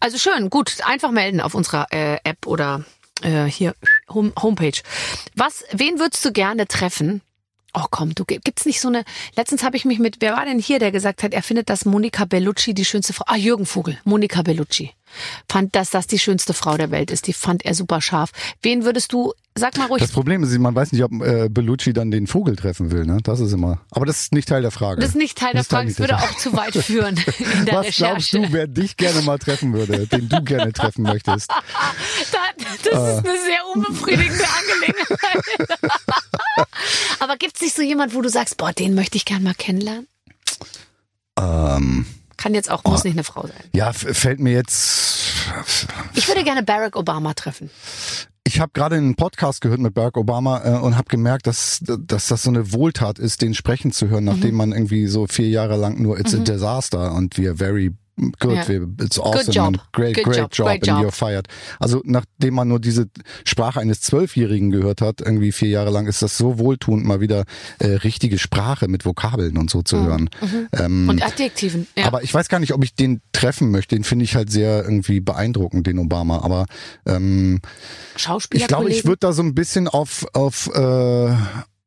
Also 0.00 0.18
schön, 0.18 0.50
gut. 0.50 0.78
Einfach 0.84 1.10
melden 1.10 1.40
auf 1.40 1.54
unserer 1.54 1.86
äh, 1.92 2.18
App 2.24 2.46
oder 2.46 2.84
äh, 3.22 3.44
hier 3.44 3.74
Home, 4.08 4.32
Homepage. 4.40 4.80
Was, 5.34 5.64
wen 5.72 5.98
würdest 5.98 6.24
du 6.24 6.32
gerne 6.32 6.66
treffen? 6.66 7.22
Oh 7.74 7.84
komm, 7.90 8.14
du 8.14 8.24
gibt's 8.24 8.64
nicht 8.64 8.80
so 8.80 8.88
eine. 8.88 9.04
Letztens 9.36 9.62
habe 9.62 9.76
ich 9.76 9.84
mich 9.84 9.98
mit, 9.98 10.16
wer 10.20 10.32
war 10.32 10.44
denn 10.46 10.58
hier, 10.58 10.78
der 10.78 10.90
gesagt 10.90 11.22
hat, 11.22 11.34
er 11.34 11.42
findet, 11.42 11.68
dass 11.68 11.84
Monika 11.84 12.24
Bellucci 12.24 12.72
die 12.72 12.84
schönste 12.84 13.12
Frau. 13.12 13.24
Ah, 13.28 13.36
Jürgen 13.36 13.66
Vogel, 13.66 13.98
Monika 14.04 14.42
Bellucci. 14.42 14.92
Fand, 15.48 15.76
dass 15.76 15.90
das 15.90 16.06
die 16.06 16.18
schönste 16.18 16.54
Frau 16.54 16.76
der 16.76 16.90
Welt 16.90 17.10
ist. 17.10 17.26
Die 17.26 17.32
fand 17.34 17.64
er 17.64 17.74
super 17.74 18.00
scharf. 18.00 18.30
Wen 18.62 18.84
würdest 18.84 19.12
du, 19.12 19.34
sag 19.58 19.76
mal 19.76 19.86
ruhig, 19.86 20.00
Das 20.02 20.10
Problem 20.12 20.42
ist, 20.42 20.56
man 20.58 20.74
weiß 20.74 20.92
nicht, 20.92 21.02
ob 21.04 21.12
äh, 21.22 21.48
Bellucci 21.48 21.92
dann 21.92 22.10
den 22.10 22.26
Vogel 22.26 22.56
treffen 22.56 22.90
will. 22.90 23.04
Ne? 23.04 23.18
Das 23.22 23.40
ist 23.40 23.52
immer. 23.52 23.80
Aber 23.90 24.06
das 24.06 24.20
ist 24.20 24.32
nicht 24.32 24.48
Teil 24.48 24.62
der 24.62 24.70
Frage. 24.70 25.00
Das 25.00 25.10
ist 25.10 25.16
nicht 25.16 25.36
Teil 25.38 25.52
der 25.54 25.64
Frage, 25.64 25.88
es 25.90 25.98
nicht 25.98 26.00
würde 26.00 26.16
auch 26.16 26.36
zu 26.36 26.52
weit 26.54 26.74
führen 26.74 27.16
in 27.38 27.64
der 27.66 27.74
Was 27.74 27.96
glaubst 27.96 28.32
Recherche. 28.34 28.40
du, 28.40 28.52
wer 28.52 28.66
dich 28.66 28.96
gerne 28.96 29.22
mal 29.22 29.38
treffen 29.38 29.72
würde, 29.72 30.06
den 30.06 30.28
du 30.28 30.42
gerne 30.42 30.72
treffen 30.72 31.02
möchtest? 31.02 31.50
Da- 32.32 32.90
Das 32.90 33.18
ist 33.18 33.26
eine 33.28 33.38
sehr 33.40 33.66
unbefriedigende 33.74 34.44
Angelegenheit. 34.44 35.78
Aber 37.20 37.36
gibt's 37.36 37.60
nicht 37.60 37.74
so 37.74 37.82
jemand, 37.82 38.14
wo 38.14 38.22
du 38.22 38.28
sagst, 38.28 38.56
boah, 38.56 38.72
den 38.72 38.94
möchte 38.94 39.16
ich 39.16 39.24
gern 39.24 39.42
mal 39.42 39.54
kennenlernen? 39.54 40.06
Ähm, 41.38 42.06
Kann 42.36 42.54
jetzt 42.54 42.70
auch, 42.70 42.84
muss 42.84 43.04
nicht 43.04 43.14
eine 43.14 43.24
Frau 43.24 43.42
sein. 43.42 43.64
ja, 43.72 43.92
fällt 43.92 44.40
mir 44.40 44.52
jetzt. 44.52 45.32
Ich 46.14 46.26
würde 46.28 46.44
gerne 46.44 46.62
Barack 46.62 46.96
Obama 46.96 47.34
treffen. 47.34 47.70
Ich 48.48 48.60
habe 48.60 48.72
gerade 48.72 48.96
einen 48.96 49.14
Podcast 49.14 49.60
gehört 49.60 49.78
mit 49.78 49.92
Barack 49.92 50.16
Obama 50.16 50.62
äh, 50.64 50.78
und 50.78 50.96
habe 50.96 51.10
gemerkt, 51.10 51.46
dass, 51.46 51.80
dass 51.82 52.28
das 52.28 52.44
so 52.44 52.48
eine 52.48 52.72
Wohltat 52.72 53.18
ist, 53.18 53.42
den 53.42 53.52
sprechen 53.52 53.92
zu 53.92 54.08
hören, 54.08 54.24
nachdem 54.24 54.54
man 54.54 54.72
irgendwie 54.72 55.06
so 55.06 55.26
vier 55.26 55.50
Jahre 55.50 55.76
lang 55.76 56.00
nur 56.00 56.18
It's 56.18 56.34
a 56.34 56.38
Disaster 56.38 57.12
und 57.12 57.38
are 57.38 57.54
very 57.54 57.92
good, 58.40 58.52
Ja. 58.56 58.68
we, 58.68 58.86
it's 59.04 59.18
awesome 59.18 59.52
job. 59.52 59.66
and 59.66 59.80
great, 59.92 60.14
Good 60.16 60.24
great 60.24 60.36
job. 60.38 60.52
job, 60.52 60.66
Great 60.66 60.88
and 60.88 60.98
job. 60.98 61.06
you're 61.06 61.14
fired. 61.14 61.48
Also 61.78 62.02
nachdem 62.04 62.54
man 62.54 62.68
nur 62.68 62.80
diese 62.80 63.08
Sprache 63.44 63.80
eines 63.80 64.00
Zwölfjährigen 64.00 64.70
gehört 64.70 65.00
hat, 65.00 65.20
irgendwie 65.20 65.52
vier 65.52 65.68
Jahre 65.68 65.90
lang, 65.90 66.06
ist 66.06 66.22
das 66.22 66.36
so 66.36 66.58
wohltuend, 66.58 67.04
mal 67.04 67.20
wieder 67.20 67.44
äh, 67.78 67.86
richtige 67.88 68.38
Sprache 68.38 68.88
mit 68.88 69.04
Vokabeln 69.04 69.56
und 69.56 69.70
so 69.70 69.82
zu 69.82 70.02
hören. 70.04 70.30
Ähm, 70.72 71.08
Und 71.08 71.22
Adjektiven. 71.22 71.86
Ja. 71.96 72.06
aber 72.06 72.22
ich 72.22 72.32
weiß 72.34 72.48
gar 72.48 72.58
nicht, 72.60 72.72
ob 72.74 72.82
ich 72.84 72.94
den 72.94 73.20
treffen 73.32 73.70
möchte. 73.70 73.94
Den 73.94 74.04
finde 74.04 74.24
ich 74.24 74.34
halt 74.34 74.50
sehr 74.50 74.82
irgendwie 74.84 75.20
beeindruckend, 75.20 75.86
den 75.86 75.98
Obama. 75.98 76.40
Aber 76.42 76.66
ähm, 77.06 77.60
Schauspieler. 78.16 78.62
ich 78.62 78.68
glaube, 78.68 78.90
ich 78.90 79.04
würde 79.04 79.18
da 79.20 79.32
so 79.32 79.42
ein 79.42 79.54
bisschen 79.54 79.88
auf 79.88 80.26
auf 80.34 80.68
äh, 80.74 81.32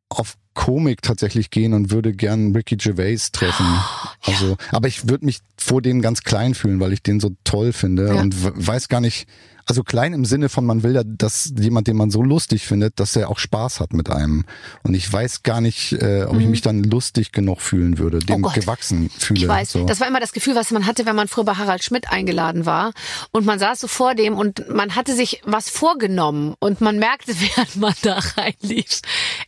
auf 0.10 0.36
Komik 0.54 1.02
tatsächlich 1.02 1.50
gehen 1.50 1.74
und 1.74 1.92
würde 1.92 2.12
gern 2.14 2.54
Ricky 2.54 2.76
Gervais 2.78 3.32
treffen. 3.32 3.66
Also, 4.24 4.56
aber 4.72 4.88
ich 4.88 5.10
würde 5.10 5.26
mich 5.26 5.40
vor 5.62 5.82
dem 5.82 6.02
ganz 6.02 6.22
klein 6.24 6.54
fühlen, 6.54 6.80
weil 6.80 6.94
ich 6.94 7.04
den 7.04 7.20
so 7.20 7.32
toll 7.44 7.74
finde 7.74 8.08
Ja. 8.08 8.22
und 8.22 8.36
weiß 8.68 8.88
gar 8.88 9.02
nicht. 9.02 9.28
Also 9.68 9.84
klein 9.84 10.12
im 10.14 10.26
Sinne 10.26 10.50
von, 10.50 10.66
man 10.66 10.82
will 10.82 10.96
ja, 10.96 11.04
dass 11.06 11.54
jemand, 11.58 11.88
den 11.88 11.96
man 11.96 12.10
so 12.10 12.24
lustig 12.24 12.66
findet, 12.66 13.00
dass 13.00 13.16
er 13.16 13.30
auch 13.30 13.38
Spaß 13.38 13.80
hat 13.80 13.94
mit 13.94 14.10
einem. 14.10 14.44
Und 14.82 14.96
ich 14.96 15.14
weiß 15.14 15.44
gar 15.44 15.62
nicht, 15.62 15.94
äh, 15.94 16.24
ob 16.28 16.40
ich 16.40 16.48
mich 16.48 16.62
dann 16.62 16.84
lustig 16.84 17.32
genug 17.32 17.62
fühlen 17.62 18.00
würde, 18.00 18.20
dem 18.20 18.40
Mhm. 18.40 18.46
Oh 18.46 18.50
gewachsen 18.50 19.12
fühle. 19.12 19.40
Ich 19.40 19.48
weiß, 19.48 19.72
so. 19.74 19.86
das 19.86 20.00
war 20.00 20.08
immer 20.08 20.20
das 20.20 20.34
Gefühl, 20.34 20.56
was 20.56 20.72
man 20.72 20.88
hatte, 20.88 21.06
wenn 21.06 21.16
man 21.16 21.28
früher 21.28 21.44
bei 21.46 21.54
Harald 21.54 21.84
Schmidt 21.84 22.12
eingeladen 22.12 22.66
war 22.66 22.92
und 23.32 23.46
man 23.46 23.60
saß 23.60 23.80
so 23.80 23.88
vor 23.88 24.16
dem 24.16 24.34
und 24.36 24.68
man 24.74 24.96
hatte 24.96 25.16
sich 25.16 25.42
was 25.46 25.70
vorgenommen 25.70 26.56
und 26.60 26.82
man 26.82 26.98
merkte, 26.98 27.32
während 27.56 27.76
man 27.76 27.94
da 28.02 28.20
reinlief, 28.36 29.02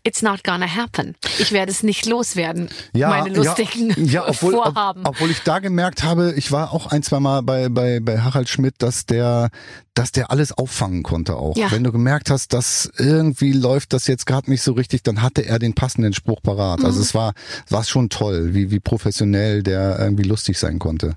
it's 0.04 0.22
not 0.22 0.44
gonna 0.44 0.68
happen. 0.74 1.16
Ich 1.40 1.52
werde 1.52 1.72
es 1.72 1.82
nicht 1.82 2.06
loswerden, 2.06 2.70
meine 2.94 3.30
lustigen 3.34 3.90
ja, 3.98 4.22
ja, 4.22 4.28
obwohl, 4.30 4.54
ob, 4.54 4.64
Vorhaben. 4.76 5.02
obwohl 5.06 5.32
ich 5.32 5.42
da 5.42 5.58
gemerkt 5.58 6.03
habe, 6.04 6.34
ich 6.36 6.52
war 6.52 6.74
auch 6.74 6.88
ein, 6.88 7.04
zwei 7.04 7.20
Mal 7.20 7.42
bei, 7.42 7.70
bei, 7.70 8.00
bei 8.00 8.20
Harald 8.20 8.50
Schmidt, 8.50 8.76
dass 8.80 9.06
der, 9.06 9.50
dass 9.94 10.12
der 10.12 10.32
alles 10.32 10.52
auffangen 10.52 11.04
konnte 11.04 11.36
auch. 11.36 11.56
Ja. 11.56 11.72
Wenn 11.72 11.84
du 11.84 11.92
gemerkt 11.92 12.30
hast, 12.30 12.54
dass 12.54 12.92
irgendwie 12.98 13.54
läuft 13.54 13.94
das 13.94 14.08
jetzt 14.08 14.26
gerade 14.26 14.50
nicht 14.50 14.62
so 14.62 14.74
richtig, 14.74 15.04
dann 15.04 15.22
hatte 15.22 15.46
er 15.46 15.60
den 15.60 15.74
passenden 15.74 16.14
Spruch 16.14 16.42
parat. 16.42 16.80
Mhm. 16.80 16.86
Also 16.86 17.02
es 17.02 17.14
war, 17.14 17.34
war 17.70 17.84
schon 17.84 18.10
toll, 18.10 18.54
wie, 18.54 18.72
wie 18.72 18.80
professionell 18.80 19.64
der 19.64 20.00
irgendwie 20.00 20.24
lustig 20.24 20.58
sein 20.58 20.80
konnte. 20.80 21.14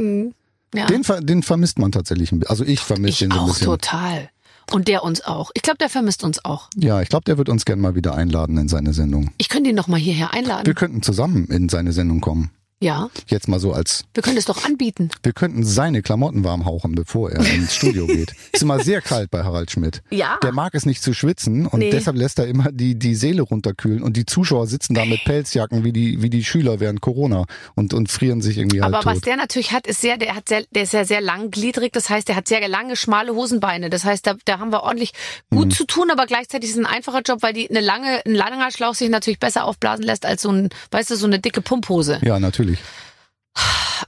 ja. 0.74 0.86
Den, 0.86 1.02
den 1.26 1.42
vermisst 1.42 1.78
man 1.78 1.92
tatsächlich 1.92 2.32
ein 2.32 2.40
bisschen. 2.40 2.50
Also 2.50 2.64
ich 2.64 2.80
vermisse 2.80 3.24
den 3.24 3.32
so 3.32 3.40
ein 3.40 3.46
bisschen. 3.46 3.66
total. 3.66 4.30
Und 4.72 4.88
der 4.88 5.04
uns 5.04 5.24
auch. 5.24 5.52
Ich 5.54 5.62
glaube, 5.62 5.78
der 5.78 5.88
vermisst 5.88 6.24
uns 6.24 6.44
auch. 6.44 6.70
Ja, 6.76 7.00
ich 7.00 7.08
glaube, 7.08 7.24
der 7.24 7.38
wird 7.38 7.48
uns 7.48 7.64
gern 7.64 7.78
mal 7.78 7.94
wieder 7.94 8.16
einladen 8.16 8.58
in 8.58 8.68
seine 8.68 8.92
Sendung. 8.92 9.30
Ich 9.38 9.48
könnte 9.48 9.70
ihn 9.70 9.76
noch 9.76 9.86
mal 9.86 9.98
hierher 9.98 10.34
einladen. 10.34 10.66
Wir 10.66 10.74
könnten 10.74 11.02
zusammen 11.02 11.46
in 11.46 11.68
seine 11.68 11.92
Sendung 11.92 12.20
kommen. 12.20 12.50
Ja, 12.80 13.08
Jetzt 13.26 13.48
mal 13.48 13.58
so 13.58 13.72
als 13.72 14.04
wir 14.14 14.22
können 14.22 14.36
es 14.36 14.44
doch 14.44 14.64
anbieten. 14.64 15.10
Wir 15.22 15.32
könnten 15.32 15.64
seine 15.64 16.02
Klamotten 16.02 16.44
warm 16.44 16.64
hauchen, 16.66 16.94
bevor 16.94 17.30
er 17.30 17.40
ins 17.54 17.74
Studio 17.74 18.06
geht. 18.06 18.34
Ist 18.52 18.62
immer 18.62 18.80
sehr 18.80 19.00
kalt 19.00 19.30
bei 19.30 19.44
Harald 19.44 19.70
Schmidt. 19.70 20.02
Ja. 20.10 20.38
Der 20.42 20.52
mag 20.52 20.74
es 20.74 20.84
nicht 20.84 21.02
zu 21.02 21.14
schwitzen 21.14 21.66
und 21.66 21.78
Nee. 21.78 21.90
deshalb 21.90 22.16
lässt 22.16 22.38
er 22.38 22.46
immer 22.46 22.70
die, 22.72 22.98
die 22.98 23.14
Seele 23.14 23.42
runterkühlen 23.42 24.02
und 24.02 24.16
die 24.16 24.26
Zuschauer 24.26 24.66
sitzen 24.66 24.94
da 24.94 25.04
mit 25.06 25.24
Pelzjacken 25.24 25.84
wie 25.84 25.92
die, 25.92 26.20
wie 26.22 26.28
die 26.30 26.44
Schüler 26.44 26.78
während 26.80 27.00
Corona 27.00 27.46
und, 27.76 27.94
und 27.94 28.10
frieren 28.10 28.42
sich 28.42 28.58
irgendwie 28.58 28.82
halt 28.82 28.92
Aber 28.94 29.04
was 29.06 29.18
tot. 29.20 29.26
der 29.26 29.36
natürlich 29.36 29.72
hat, 29.72 29.86
ist 29.86 30.00
sehr, 30.02 30.18
der 30.18 30.34
hat 30.34 30.48
sehr, 30.48 30.64
der 30.74 30.82
ist 30.82 30.92
ja 30.92 31.04
sehr 31.06 31.20
langgliedrig. 31.22 31.92
Das 31.92 32.10
heißt, 32.10 32.28
der 32.28 32.36
hat 32.36 32.46
sehr 32.48 32.66
lange, 32.68 32.96
schmale 32.96 33.34
Hosenbeine. 33.34 33.88
Das 33.90 34.04
heißt, 34.04 34.26
da, 34.26 34.34
da 34.44 34.58
haben 34.58 34.70
wir 34.72 34.82
ordentlich 34.82 35.12
Mhm. 35.50 35.56
gut 35.56 35.72
zu 35.74 35.84
tun, 35.86 36.10
aber 36.10 36.26
gleichzeitig 36.26 36.70
ist 36.70 36.76
es 36.76 36.82
ein 36.82 36.86
einfacher 36.86 37.22
Job, 37.22 37.38
weil 37.42 37.52
die 37.52 37.70
eine 37.70 37.80
lange, 37.80 38.20
ein 38.26 38.34
langer 38.34 38.70
Schlauch 38.70 38.94
sich 38.94 39.08
natürlich 39.08 39.38
besser 39.38 39.64
aufblasen 39.64 40.04
lässt 40.04 40.26
als 40.26 40.42
so 40.42 40.50
ein, 40.50 40.68
weißt 40.90 41.10
du, 41.10 41.16
so 41.16 41.26
eine 41.26 41.38
dicke 41.38 41.60
Pumphose. 41.62 42.18
Ja, 42.22 42.38
natürlich. 42.40 42.65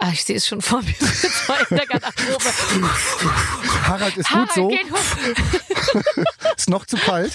Ah, 0.01 0.11
ich 0.13 0.25
sehe 0.25 0.37
es 0.37 0.47
schon 0.47 0.61
vor 0.63 0.83
mir. 0.83 0.95
So 1.01 1.55
in 1.71 1.77
der 1.77 1.87
Garderobe. 1.87 2.45
Harald 3.85 4.17
ist 4.17 4.29
gut 4.29 4.37
Harald, 4.37 4.53
so. 4.55 4.69
geht 4.69 4.91
hoch. 4.91 6.25
Ist 6.57 6.69
noch 6.69 6.85
zu 6.87 6.97
kalt. 6.97 7.35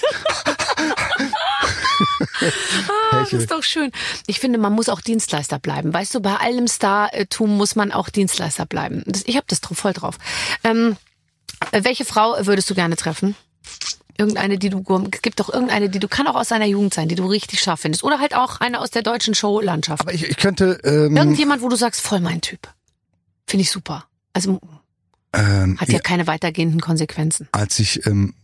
Ah, 3.10 3.20
das 3.20 3.32
ist 3.32 3.50
doch 3.50 3.62
schön. 3.62 3.90
Ich 4.26 4.38
finde, 4.40 4.58
man 4.58 4.72
muss 4.72 4.88
auch 4.88 5.00
Dienstleister 5.00 5.58
bleiben. 5.58 5.92
Weißt 5.92 6.14
du, 6.14 6.20
bei 6.20 6.36
allem 6.36 6.68
Startum 6.68 7.56
muss 7.56 7.74
man 7.74 7.92
auch 7.92 8.08
Dienstleister 8.08 8.66
bleiben. 8.66 9.02
Ich 9.24 9.36
habe 9.36 9.46
das 9.48 9.60
voll 9.60 9.92
drauf. 9.92 10.18
Ähm, 10.62 10.96
äh, 11.72 11.84
welche 11.84 12.04
Frau 12.04 12.36
würdest 12.46 12.70
du 12.70 12.74
gerne 12.74 12.96
treffen? 12.96 13.36
Irgendeine, 14.16 14.58
die 14.58 14.70
du, 14.70 14.84
es 15.12 15.22
gibt 15.22 15.40
doch 15.40 15.52
irgendeine, 15.52 15.88
die 15.88 15.98
du, 15.98 16.06
kann 16.08 16.26
auch 16.26 16.36
aus 16.36 16.48
deiner 16.48 16.66
Jugend 16.66 16.94
sein, 16.94 17.08
die 17.08 17.14
du 17.16 17.26
richtig 17.26 17.60
scharf 17.60 17.80
findest. 17.80 18.04
Oder 18.04 18.20
halt 18.20 18.34
auch 18.34 18.60
eine 18.60 18.80
aus 18.80 18.90
der 18.90 19.02
deutschen 19.02 19.34
Showlandschaft. 19.34 20.02
Aber 20.02 20.14
ich, 20.14 20.24
ich 20.28 20.36
könnte, 20.36 20.80
ähm, 20.84 21.16
Irgendjemand, 21.16 21.62
wo 21.62 21.68
du 21.68 21.76
sagst, 21.76 22.00
voll 22.00 22.20
mein 22.20 22.40
Typ. 22.40 22.68
Finde 23.46 23.62
ich 23.62 23.70
super. 23.70 24.06
Also 24.32 24.60
ähm, 25.32 25.78
hat 25.80 25.88
ja 25.88 25.98
keine 25.98 26.26
weitergehenden 26.26 26.80
Konsequenzen. 26.80 27.48
als 27.52 27.78
ich, 27.80 28.06
ähm, 28.06 28.34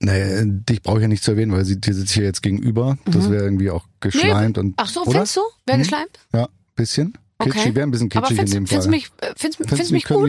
naja, 0.00 0.42
dich 0.44 0.82
brauche 0.82 0.98
ich 0.98 1.02
ja 1.02 1.08
nicht 1.08 1.22
zu 1.22 1.30
erwähnen, 1.30 1.52
weil 1.52 1.64
sie, 1.64 1.80
die 1.80 1.92
sitzt 1.92 2.12
hier 2.12 2.24
jetzt 2.24 2.42
gegenüber. 2.42 2.98
Das 3.06 3.30
wäre 3.30 3.44
irgendwie 3.44 3.70
auch 3.70 3.86
geschleimt 4.00 4.58
und. 4.58 4.66
Mhm. 4.66 4.74
Ach 4.76 4.88
so, 4.88 5.02
oder? 5.02 5.12
findest 5.12 5.36
du? 5.36 5.40
Wer 5.66 5.74
Hm? 5.76 5.82
geschleimt? 5.82 6.18
Ja, 6.34 6.48
bisschen. 6.74 7.16
Kitschig, 7.38 7.74
wäre 7.74 7.86
ein 7.86 7.90
bisschen 7.90 8.08
kitschig 8.08 8.30
in 8.30 8.36
findest, 8.36 8.54
dem 8.56 8.66
findest 8.66 8.72
Fall. 8.72 8.82
du 8.84 8.90
mich, 8.90 9.04
äh, 9.20 9.34
findest, 9.36 9.58
Findest 9.58 9.68
findest 9.68 9.90
du 9.90 9.94
mich 9.94 10.04
gut? 10.04 10.28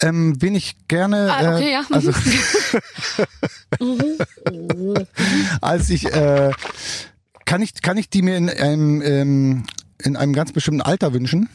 wir- 0.00 0.08
Ähm, 0.08 0.34
wen 0.40 0.54
ich 0.54 0.76
gerne, 0.88 1.30
Ah, 1.32 1.54
okay, 1.56 1.68
äh, 1.68 1.72
ja. 1.72 1.84
also 1.90 2.12
als 5.60 5.90
ich, 5.90 6.06
äh, 6.12 6.50
kann 7.44 7.62
ich, 7.62 7.74
kann 7.82 7.96
ich 7.96 8.08
die 8.10 8.22
mir 8.22 8.36
in 8.36 8.48
einem, 8.48 9.02
ähm, 9.02 9.64
in 10.02 10.16
einem 10.16 10.32
ganz 10.32 10.52
bestimmten 10.52 10.80
Alter 10.82 11.12
wünschen? 11.12 11.48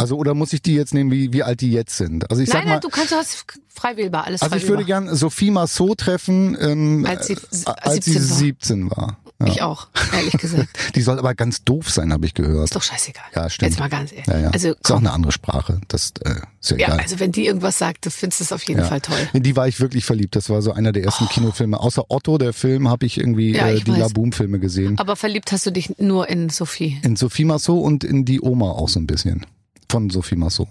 Also 0.00 0.16
oder 0.16 0.34
muss 0.34 0.52
ich 0.52 0.62
die 0.62 0.74
jetzt 0.74 0.94
nehmen, 0.94 1.10
wie, 1.10 1.32
wie 1.32 1.42
alt 1.42 1.60
die 1.60 1.72
jetzt 1.72 1.96
sind? 1.96 2.30
Also 2.30 2.40
ich 2.42 2.48
sag 2.48 2.58
Nein, 2.58 2.64
mal, 2.66 2.70
nein, 2.74 2.80
du 2.82 2.88
kannst, 2.88 3.10
du 3.10 3.16
hast 3.16 3.44
frei 3.68 3.96
wählbar, 3.96 4.24
alles 4.26 4.42
also 4.42 4.50
frei 4.52 4.58
ich 4.58 4.68
würde 4.68 4.86
wählbar. 4.86 5.06
gern 5.06 5.16
Sophie 5.16 5.50
Massot 5.50 5.98
treffen, 5.98 6.56
ähm, 6.60 7.04
Als 7.08 7.26
sie- 7.26 7.32
äh, 7.34 7.38
als 7.66 8.04
17 8.04 8.22
sie 8.22 8.30
war. 8.30 8.36
17 8.38 8.90
war. 8.92 9.18
Ja. 9.40 9.46
Ich 9.46 9.62
auch, 9.62 9.86
ehrlich 10.12 10.32
gesagt. 10.36 10.68
Die 10.96 11.00
soll 11.00 11.16
aber 11.18 11.32
ganz 11.36 11.62
doof 11.62 11.90
sein, 11.90 12.12
habe 12.12 12.26
ich 12.26 12.34
gehört. 12.34 12.64
Ist 12.64 12.74
doch 12.74 12.82
scheißegal. 12.82 13.22
Ja, 13.36 13.48
stimmt. 13.48 13.70
Jetzt 13.70 13.78
mal 13.78 13.88
ganz 13.88 14.10
ehrlich. 14.10 14.26
Ja, 14.26 14.38
ja. 14.38 14.50
Also, 14.50 14.70
ist 14.72 14.90
auch 14.90 14.96
eine 14.98 15.12
andere 15.12 15.30
Sprache. 15.30 15.80
Das 15.86 16.12
äh, 16.24 16.30
ist 16.60 16.70
ja 16.72 16.76
Ja, 16.76 16.86
egal. 16.88 16.98
also 16.98 17.20
wenn 17.20 17.30
die 17.30 17.46
irgendwas 17.46 17.78
sagt, 17.78 18.04
du 18.04 18.10
findest 18.10 18.40
es 18.40 18.50
auf 18.50 18.64
jeden 18.64 18.80
Ja. 18.80 18.86
Fall 18.86 19.00
toll. 19.00 19.16
In 19.32 19.44
die 19.44 19.54
war 19.54 19.68
ich 19.68 19.78
wirklich 19.78 20.04
verliebt. 20.04 20.34
Das 20.34 20.50
war 20.50 20.60
so 20.60 20.72
einer 20.72 20.90
der 20.90 21.04
ersten 21.04 21.28
Kinofilme. 21.28 21.78
Außer 21.78 22.06
Otto, 22.08 22.36
der 22.36 22.52
Film, 22.52 22.88
habe 22.88 23.06
ich 23.06 23.16
irgendwie 23.18 23.52
Ja, 23.54 23.68
äh, 23.68 23.74
ich 23.76 23.84
die 23.84 23.92
weiß. 23.92 23.98
Laboom-Filme 24.00 24.58
gesehen. 24.58 24.98
Aber 24.98 25.14
verliebt 25.14 25.52
hast 25.52 25.66
du 25.66 25.70
dich 25.70 25.96
nur 26.00 26.28
in 26.28 26.48
Sophie. 26.48 26.98
In 27.04 27.14
Sophie 27.14 27.44
Massot 27.44 27.80
und 27.84 28.02
in 28.02 28.24
die 28.24 28.40
Oma 28.40 28.72
auch 28.72 28.88
so 28.88 28.98
ein 28.98 29.06
bisschen. 29.06 29.46
Von 29.88 30.10
Sophie 30.10 30.34
Massot. 30.36 30.66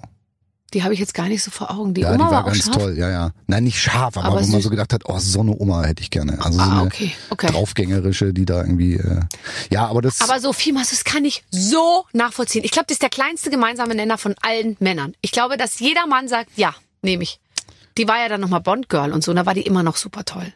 Die 0.73 0.83
habe 0.83 0.93
ich 0.93 0.99
jetzt 0.99 1.13
gar 1.13 1.27
nicht 1.29 1.41
so 1.43 1.49
vor 1.49 1.71
Augen. 1.71 1.93
Die 1.93 2.01
ja, 2.01 2.09
Oma 2.13 2.25
die 2.25 2.31
war, 2.31 2.41
auch 2.41 2.45
ganz 2.47 2.65
scharf? 2.65 2.75
toll. 2.77 2.97
Ja, 2.97 3.09
ja. 3.09 3.31
Nein, 3.47 3.63
nicht 3.63 3.79
scharf, 3.79 4.17
aber, 4.17 4.25
Aber 4.27 4.43
wo 4.43 4.47
man 4.47 4.61
so 4.61 4.69
gedacht 4.69 4.91
hat, 4.91 5.03
oh, 5.05 5.17
so 5.17 5.39
eine 5.39 5.57
Oma 5.57 5.83
hätte 5.85 6.03
ich 6.03 6.09
gerne. 6.09 6.37
Also 6.43 6.59
so 6.59 6.63
Ah, 6.65 6.71
eine 6.79 6.81
okay, 6.87 7.11
okay. 7.29 7.47
draufgängerische, 7.47 8.33
die 8.33 8.45
da 8.45 8.61
irgendwie. 8.61 8.95
Äh, 8.95 9.21
ja, 9.71 9.87
aber 9.87 10.01
das. 10.01 10.19
Aber 10.21 10.39
Sophie 10.41 10.73
Mass, 10.73 10.89
das 10.89 11.05
kann 11.05 11.23
ich 11.23 11.43
so 11.51 12.05
nachvollziehen. 12.11 12.65
Ich 12.65 12.71
glaube, 12.71 12.85
das 12.87 12.95
ist 12.95 13.01
der 13.01 13.09
kleinste 13.09 13.49
gemeinsame 13.49 13.95
Nenner 13.95 14.17
von 14.17 14.35
allen 14.41 14.75
Männern. 14.79 15.13
Ich 15.21 15.31
glaube, 15.31 15.55
dass 15.55 15.79
jeder 15.79 16.05
Mann 16.05 16.27
sagt, 16.27 16.49
ja, 16.57 16.75
nehme 17.01 17.23
ich. 17.23 17.39
Die 17.97 18.07
war 18.07 18.19
ja 18.19 18.27
dann 18.29 18.41
nochmal 18.41 18.61
Bond-Girl 18.61 19.11
und 19.13 19.23
so, 19.23 19.31
und 19.31 19.37
da 19.37 19.45
war 19.45 19.53
die 19.53 19.61
immer 19.61 19.83
noch 19.83 19.95
super 19.97 20.23
toll. 20.25 20.53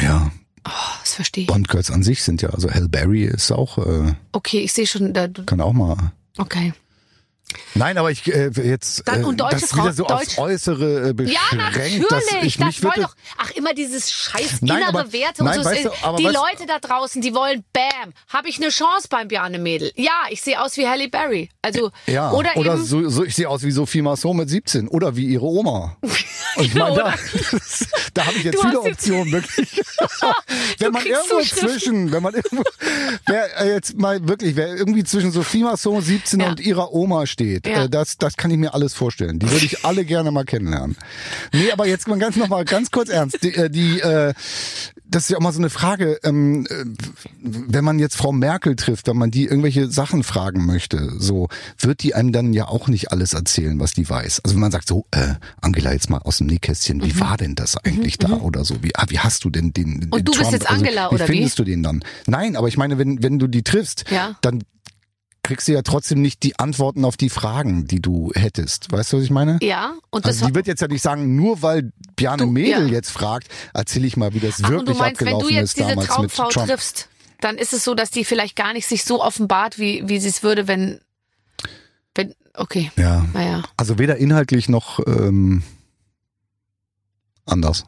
ja, 0.00 0.30
Oh, 0.66 0.70
das 1.00 1.14
verstehe 1.14 1.44
ich. 1.44 1.48
Bond-Girls 1.48 1.90
an 1.90 2.02
sich 2.02 2.22
sind 2.22 2.42
ja, 2.42 2.50
also 2.50 2.70
Halle 2.70 2.88
Berry 2.88 3.24
ist 3.24 3.50
auch, 3.50 3.78
äh, 3.78 4.12
Okay, 4.32 4.60
ich 4.60 4.72
sehe 4.74 4.86
schon, 4.86 5.14
da, 5.14 5.26
kann 5.46 5.60
auch 5.62 5.72
mal. 5.72 6.12
okay. 6.36 6.74
Nein, 7.74 7.98
aber 7.98 8.10
ich 8.10 8.26
äh, 8.26 8.50
jetzt 8.62 9.06
Dann- 9.06 9.22
äh, 9.22 9.24
und 9.26 9.40
deutsche 9.40 9.60
das 9.60 9.72
wieder 9.74 9.84
Frau- 9.84 9.92
so 9.92 10.04
Deutsch- 10.04 10.12
aufs 10.28 10.38
Äußere 10.38 11.08
äh, 11.10 11.12
beschränkt, 11.12 11.40
Ja, 11.52 11.56
natürlich. 11.56 12.06
dass 12.08 12.24
ich 12.42 12.56
das 12.56 12.66
mich 12.66 12.82
wollen 12.82 13.02
doch, 13.02 13.14
ach, 13.38 13.50
immer 13.52 13.74
dieses 13.74 14.10
scheiß 14.10 14.62
Nein, 14.62 14.78
innere 14.78 14.88
aber- 15.00 15.12
Werte 15.12 15.44
nein, 15.44 15.58
und 15.58 15.64
so. 15.64 15.70
weißt 15.70 15.84
du, 15.86 15.90
aber 16.02 16.16
die 16.18 16.24
Leute 16.24 16.66
da 16.66 16.78
draußen, 16.78 17.22
die 17.22 17.34
wollen, 17.34 17.64
bam, 17.72 18.12
habe 18.28 18.48
ich 18.48 18.56
eine 18.58 18.68
Chance 18.70 19.08
beim 19.10 19.28
Bjarne 19.28 19.58
Mädel. 19.58 19.92
Ja, 19.96 20.10
ich 20.30 20.42
sehe 20.42 20.60
aus 20.62 20.76
wie 20.76 20.86
Halle 20.88 21.08
Berry. 21.08 21.50
Also, 21.62 21.90
Ja, 22.06 22.30
oder, 22.32 22.56
oder, 22.56 22.74
eben, 22.74 22.84
so, 22.84 23.08
so, 23.08 23.24
ich 23.24 23.34
sehe 23.34 23.48
aus 23.48 23.62
wie 23.62 23.70
Sophie 23.70 24.02
Masson 24.02 24.36
mit 24.36 24.48
17 24.50 24.88
oder 24.88 25.16
wie 25.16 25.26
ihre 25.26 25.44
Oma. 25.46 25.96
Und 26.56 26.64
ich 26.64 26.74
meine, 26.74 26.96
da, 26.96 27.14
da 28.14 28.26
habe 28.26 28.36
ich 28.36 28.44
jetzt 28.44 28.54
Du 28.56 28.62
viele 28.62 28.80
Optionen, 28.80 29.32
wirklich. 29.32 29.80
wenn 30.78 30.92
man 30.92 31.04
irgendwo 31.06 31.40
zwischen, 31.42 32.12
wenn 32.12 32.22
man 32.22 32.34
irgendwo, 32.34 32.62
wer 33.26 33.60
äh, 33.60 33.72
jetzt 33.74 33.96
mal 33.98 34.26
wirklich, 34.28 34.56
wer 34.56 34.74
irgendwie 34.74 35.04
zwischen 35.04 35.30
Sophie 35.32 35.62
Masson 35.62 36.00
17 36.02 36.40
Ja. 36.40 36.48
und 36.50 36.60
ihrer 36.60 36.92
Oma 36.92 37.26
steht, 37.26 37.66
Ja. 37.66 37.84
äh, 37.84 37.88
das, 37.88 38.18
das 38.18 38.36
kann 38.36 38.50
ich 38.50 38.58
mir 38.58 38.74
alles 38.74 38.94
vorstellen. 38.94 39.38
Die 39.38 39.50
würde 39.50 39.64
ich 39.64 39.84
alle 39.84 40.04
gerne 40.04 40.30
mal 40.30 40.44
kennenlernen. 40.44 40.96
Nee, 41.52 41.70
aber 41.72 41.86
jetzt 41.86 42.08
mal 42.08 42.18
ganz 42.18 42.36
noch 42.36 42.48
mal 42.48 42.64
ganz 42.64 42.90
kurz 42.90 43.08
ernst. 43.08 43.42
Die, 43.42 43.54
äh, 43.54 43.70
die, 43.70 44.00
äh, 44.00 44.34
das 45.10 45.24
ist 45.24 45.30
ja 45.30 45.36
auch 45.38 45.42
mal 45.42 45.52
so 45.52 45.58
eine 45.58 45.70
Frage, 45.70 46.18
ähm, 46.22 46.66
äh, 46.70 46.84
wenn 47.42 47.84
man 47.84 47.98
jetzt 47.98 48.16
Frau 48.16 48.32
Merkel 48.32 48.76
trifft, 48.76 49.08
wenn 49.08 49.16
man 49.16 49.30
die 49.30 49.44
irgendwelche 49.44 49.88
Sachen 49.90 50.22
fragen 50.22 50.64
möchte, 50.66 51.12
so 51.18 51.48
wird 51.78 52.02
die 52.02 52.14
einem 52.14 52.32
dann 52.32 52.52
ja 52.52 52.68
auch 52.68 52.88
nicht 52.88 53.10
alles 53.12 53.32
erzählen, 53.32 53.78
was 53.80 53.92
die 53.92 54.08
weiß. 54.08 54.40
Also 54.44 54.54
wenn 54.54 54.60
man 54.60 54.70
sagt 54.72 54.88
so, 54.88 55.06
äh, 55.10 55.34
Angela, 55.60 55.92
jetzt 55.92 56.10
mal 56.10 56.18
aus 56.18 56.38
dem 56.38 56.46
Nähkästchen, 56.46 57.02
wie 57.04 57.18
war 57.18 57.36
denn 57.36 57.54
das 57.54 57.76
eigentlich 57.76 58.18
da 58.18 58.34
oder 58.34 58.64
so? 58.64 58.82
Wie, 58.82 58.94
ah, 58.94 59.06
wie 59.08 59.18
hast 59.18 59.44
du 59.44 59.50
denn 59.50 59.72
den, 59.72 60.00
den 60.00 60.10
Und 60.10 60.20
du 60.28 60.32
bist 60.32 60.42
Trump, 60.42 60.52
jetzt 60.52 60.70
Angela, 60.70 61.04
also, 61.04 61.12
wie 61.12 61.14
oder 61.16 61.28
wie? 61.28 61.32
findest 61.36 61.58
du 61.58 61.64
den 61.64 61.82
dann? 61.82 62.04
Nein, 62.26 62.56
aber 62.56 62.68
ich 62.68 62.76
meine, 62.76 62.98
wenn, 62.98 63.22
wenn 63.22 63.38
du 63.38 63.46
die 63.48 63.62
triffst, 63.62 64.04
Ja. 64.10 64.36
dann 64.42 64.62
kriegst 65.50 65.68
du 65.68 65.72
ja 65.72 65.82
trotzdem 65.82 66.22
nicht 66.22 66.42
die 66.44 66.58
Antworten 66.58 67.04
auf 67.04 67.16
die 67.16 67.28
Fragen, 67.28 67.86
die 67.86 68.00
du 68.00 68.30
hättest. 68.34 68.90
Weißt 68.92 69.12
du, 69.12 69.16
was 69.18 69.24
ich 69.24 69.30
meine? 69.30 69.58
Ja, 69.62 69.94
und 70.10 70.24
das 70.24 70.36
Also 70.36 70.46
die 70.46 70.54
wird 70.54 70.66
jetzt 70.68 70.80
ja 70.80 70.88
nicht 70.88 71.02
sagen, 71.02 71.34
nur 71.36 71.60
weil 71.62 71.92
Bjarne 72.16 72.44
Du- 72.44 72.50
Mädel 72.50 72.86
ja. 72.86 72.92
jetzt 72.92 73.10
fragt, 73.10 73.48
erzähle 73.74 74.06
ich 74.06 74.16
mal, 74.16 74.32
wie 74.32 74.40
das 74.40 74.62
Ach, 74.62 74.68
und 74.68 74.74
wirklich 74.76 74.96
du 74.96 75.02
meinst, 75.02 75.20
wenn 75.20 75.28
abgelaufen 75.28 75.48
du 75.48 75.54
jetzt 75.54 75.64
ist 75.70 75.76
diese 75.78 75.88
damals 75.88 76.08
mit 76.08 76.10
Traumfrau 76.16 76.48
Trump. 76.50 76.66
triffst, 76.68 77.08
dann 77.40 77.58
ist 77.58 77.72
es 77.72 77.82
so, 77.84 77.94
dass 77.94 78.10
die 78.10 78.24
vielleicht 78.24 78.54
gar 78.56 78.72
nicht 78.72 78.86
sich 78.86 79.04
so 79.04 79.22
offenbart, 79.22 79.78
wie, 79.78 80.08
wie 80.08 80.20
sie 80.20 80.28
es 80.28 80.42
würde, 80.42 80.68
wenn, 80.68 81.00
wenn, 82.14 82.34
okay, 82.54 82.90
Ja, 82.96 83.26
naja, 83.32 83.62
also 83.76 83.98
weder 83.98 84.16
inhaltlich 84.16 84.68
noch 84.68 85.00
ähm, 85.06 85.62
anders. 87.46 87.84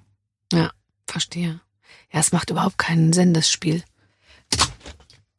verstehe. 1.06 1.60
Ja, 2.12 2.20
es 2.20 2.32
macht 2.32 2.50
überhaupt 2.50 2.78
keinen 2.78 3.12
Sinn, 3.12 3.34
das 3.34 3.50
Spiel. 3.50 3.82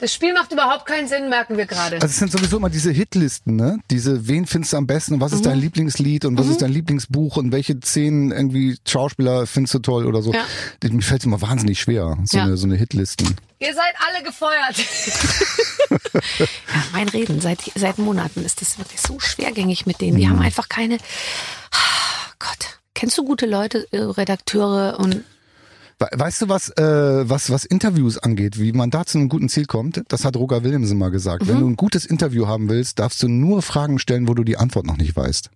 Das 0.04 0.14
Spiel 0.14 0.34
macht 0.34 0.52
überhaupt 0.52 0.86
keinen 0.86 1.08
Sinn, 1.08 1.30
merken 1.30 1.56
wir 1.56 1.66
gerade. 1.66 1.96
Also 1.96 2.08
es 2.08 2.18
sind 2.18 2.30
sowieso 2.30 2.58
immer 2.58 2.70
diese 2.70 2.92
Hitlisten, 2.92 3.56
ne? 3.56 3.80
Diese, 3.90 4.28
wen 4.28 4.46
findest 4.46 4.74
du 4.74 4.78
am 4.78 4.86
besten 4.86 5.14
und 5.14 5.22
was 5.22 5.32
Mhm. 5.32 5.38
ist 5.38 5.46
dein 5.46 5.58
Lieblingslied 5.60 6.26
und 6.26 6.38
was 6.38 6.48
ist 6.50 6.62
dein 6.62 6.72
Lieblingsbuch 6.74 7.38
und 7.38 7.54
welche 7.54 7.80
zehn 7.80 8.32
irgendwie 8.32 8.76
Schauspieler 8.86 9.48
findest 9.48 9.76
du 9.76 9.80
toll 9.80 10.06
oder 10.06 10.22
so. 10.22 10.34
Ja. 10.34 10.44
Mir 10.84 11.02
fällt 11.02 11.22
es 11.22 11.26
immer 11.26 11.42
wahnsinnig 11.42 11.80
schwer, 11.80 12.18
so, 12.26 12.38
Ja. 12.38 12.44
eine, 12.44 12.58
so 12.58 12.66
eine 12.68 12.76
Hitlisten. 12.76 13.34
Ihr 13.60 13.74
seid 13.74 13.94
alle 14.06 14.26
gefeuert. 14.26 14.76
ja, 16.40 16.48
mein 16.92 17.08
Reden, 17.08 17.40
seit, 17.40 17.60
seit 17.74 17.98
Monaten 17.98 18.44
ist 18.44 18.60
das 18.60 18.78
wirklich 18.78 19.00
so 19.00 19.22
schwergängig 19.22 19.86
mit 19.86 20.02
denen. 20.02 20.18
Die 20.18 20.26
Mhm. 20.26 20.32
haben 20.32 20.42
einfach 20.42 20.68
keine, 20.68 20.98
Ah, 21.72 22.32
Gott, 22.40 22.80
kennst 22.94 23.18
du 23.18 23.24
gute 23.24 23.46
Leute, 23.46 23.88
äh, 23.92 24.00
Redakteure 24.00 25.00
und 25.00 25.24
Weißt 26.00 26.42
du, 26.42 26.50
was, 26.50 26.70
äh, 26.70 27.30
was, 27.30 27.50
was 27.50 27.66
Interviews 27.66 28.18
angeht, 28.18 28.60
wie 28.60 28.74
man 28.74 28.90
da 28.90 29.06
zu 29.06 29.18
einem 29.18 29.30
guten 29.30 29.50
Ziel 29.50 29.66
kommt? 29.66 30.04
Das 30.08 30.26
hat 30.26 30.36
Roger 30.36 30.64
Williamson 30.64 30.98
mal 30.98 31.12
gesagt. 31.12 31.44
Mhm. 31.44 31.48
Wenn 31.48 31.60
du 31.60 31.70
ein 31.70 31.76
gutes 31.76 32.06
Interview 32.06 32.48
haben 32.48 32.70
willst, 32.70 33.00
darfst 33.00 33.22
du 33.24 33.28
nur 33.28 33.62
Fragen 33.62 34.00
stellen, 34.00 34.28
wo 34.28 34.34
du 34.34 34.44
die 34.44 34.58
Antwort 34.58 34.86
noch 34.86 34.98
nicht 34.98 35.16
weißt. 35.16 35.50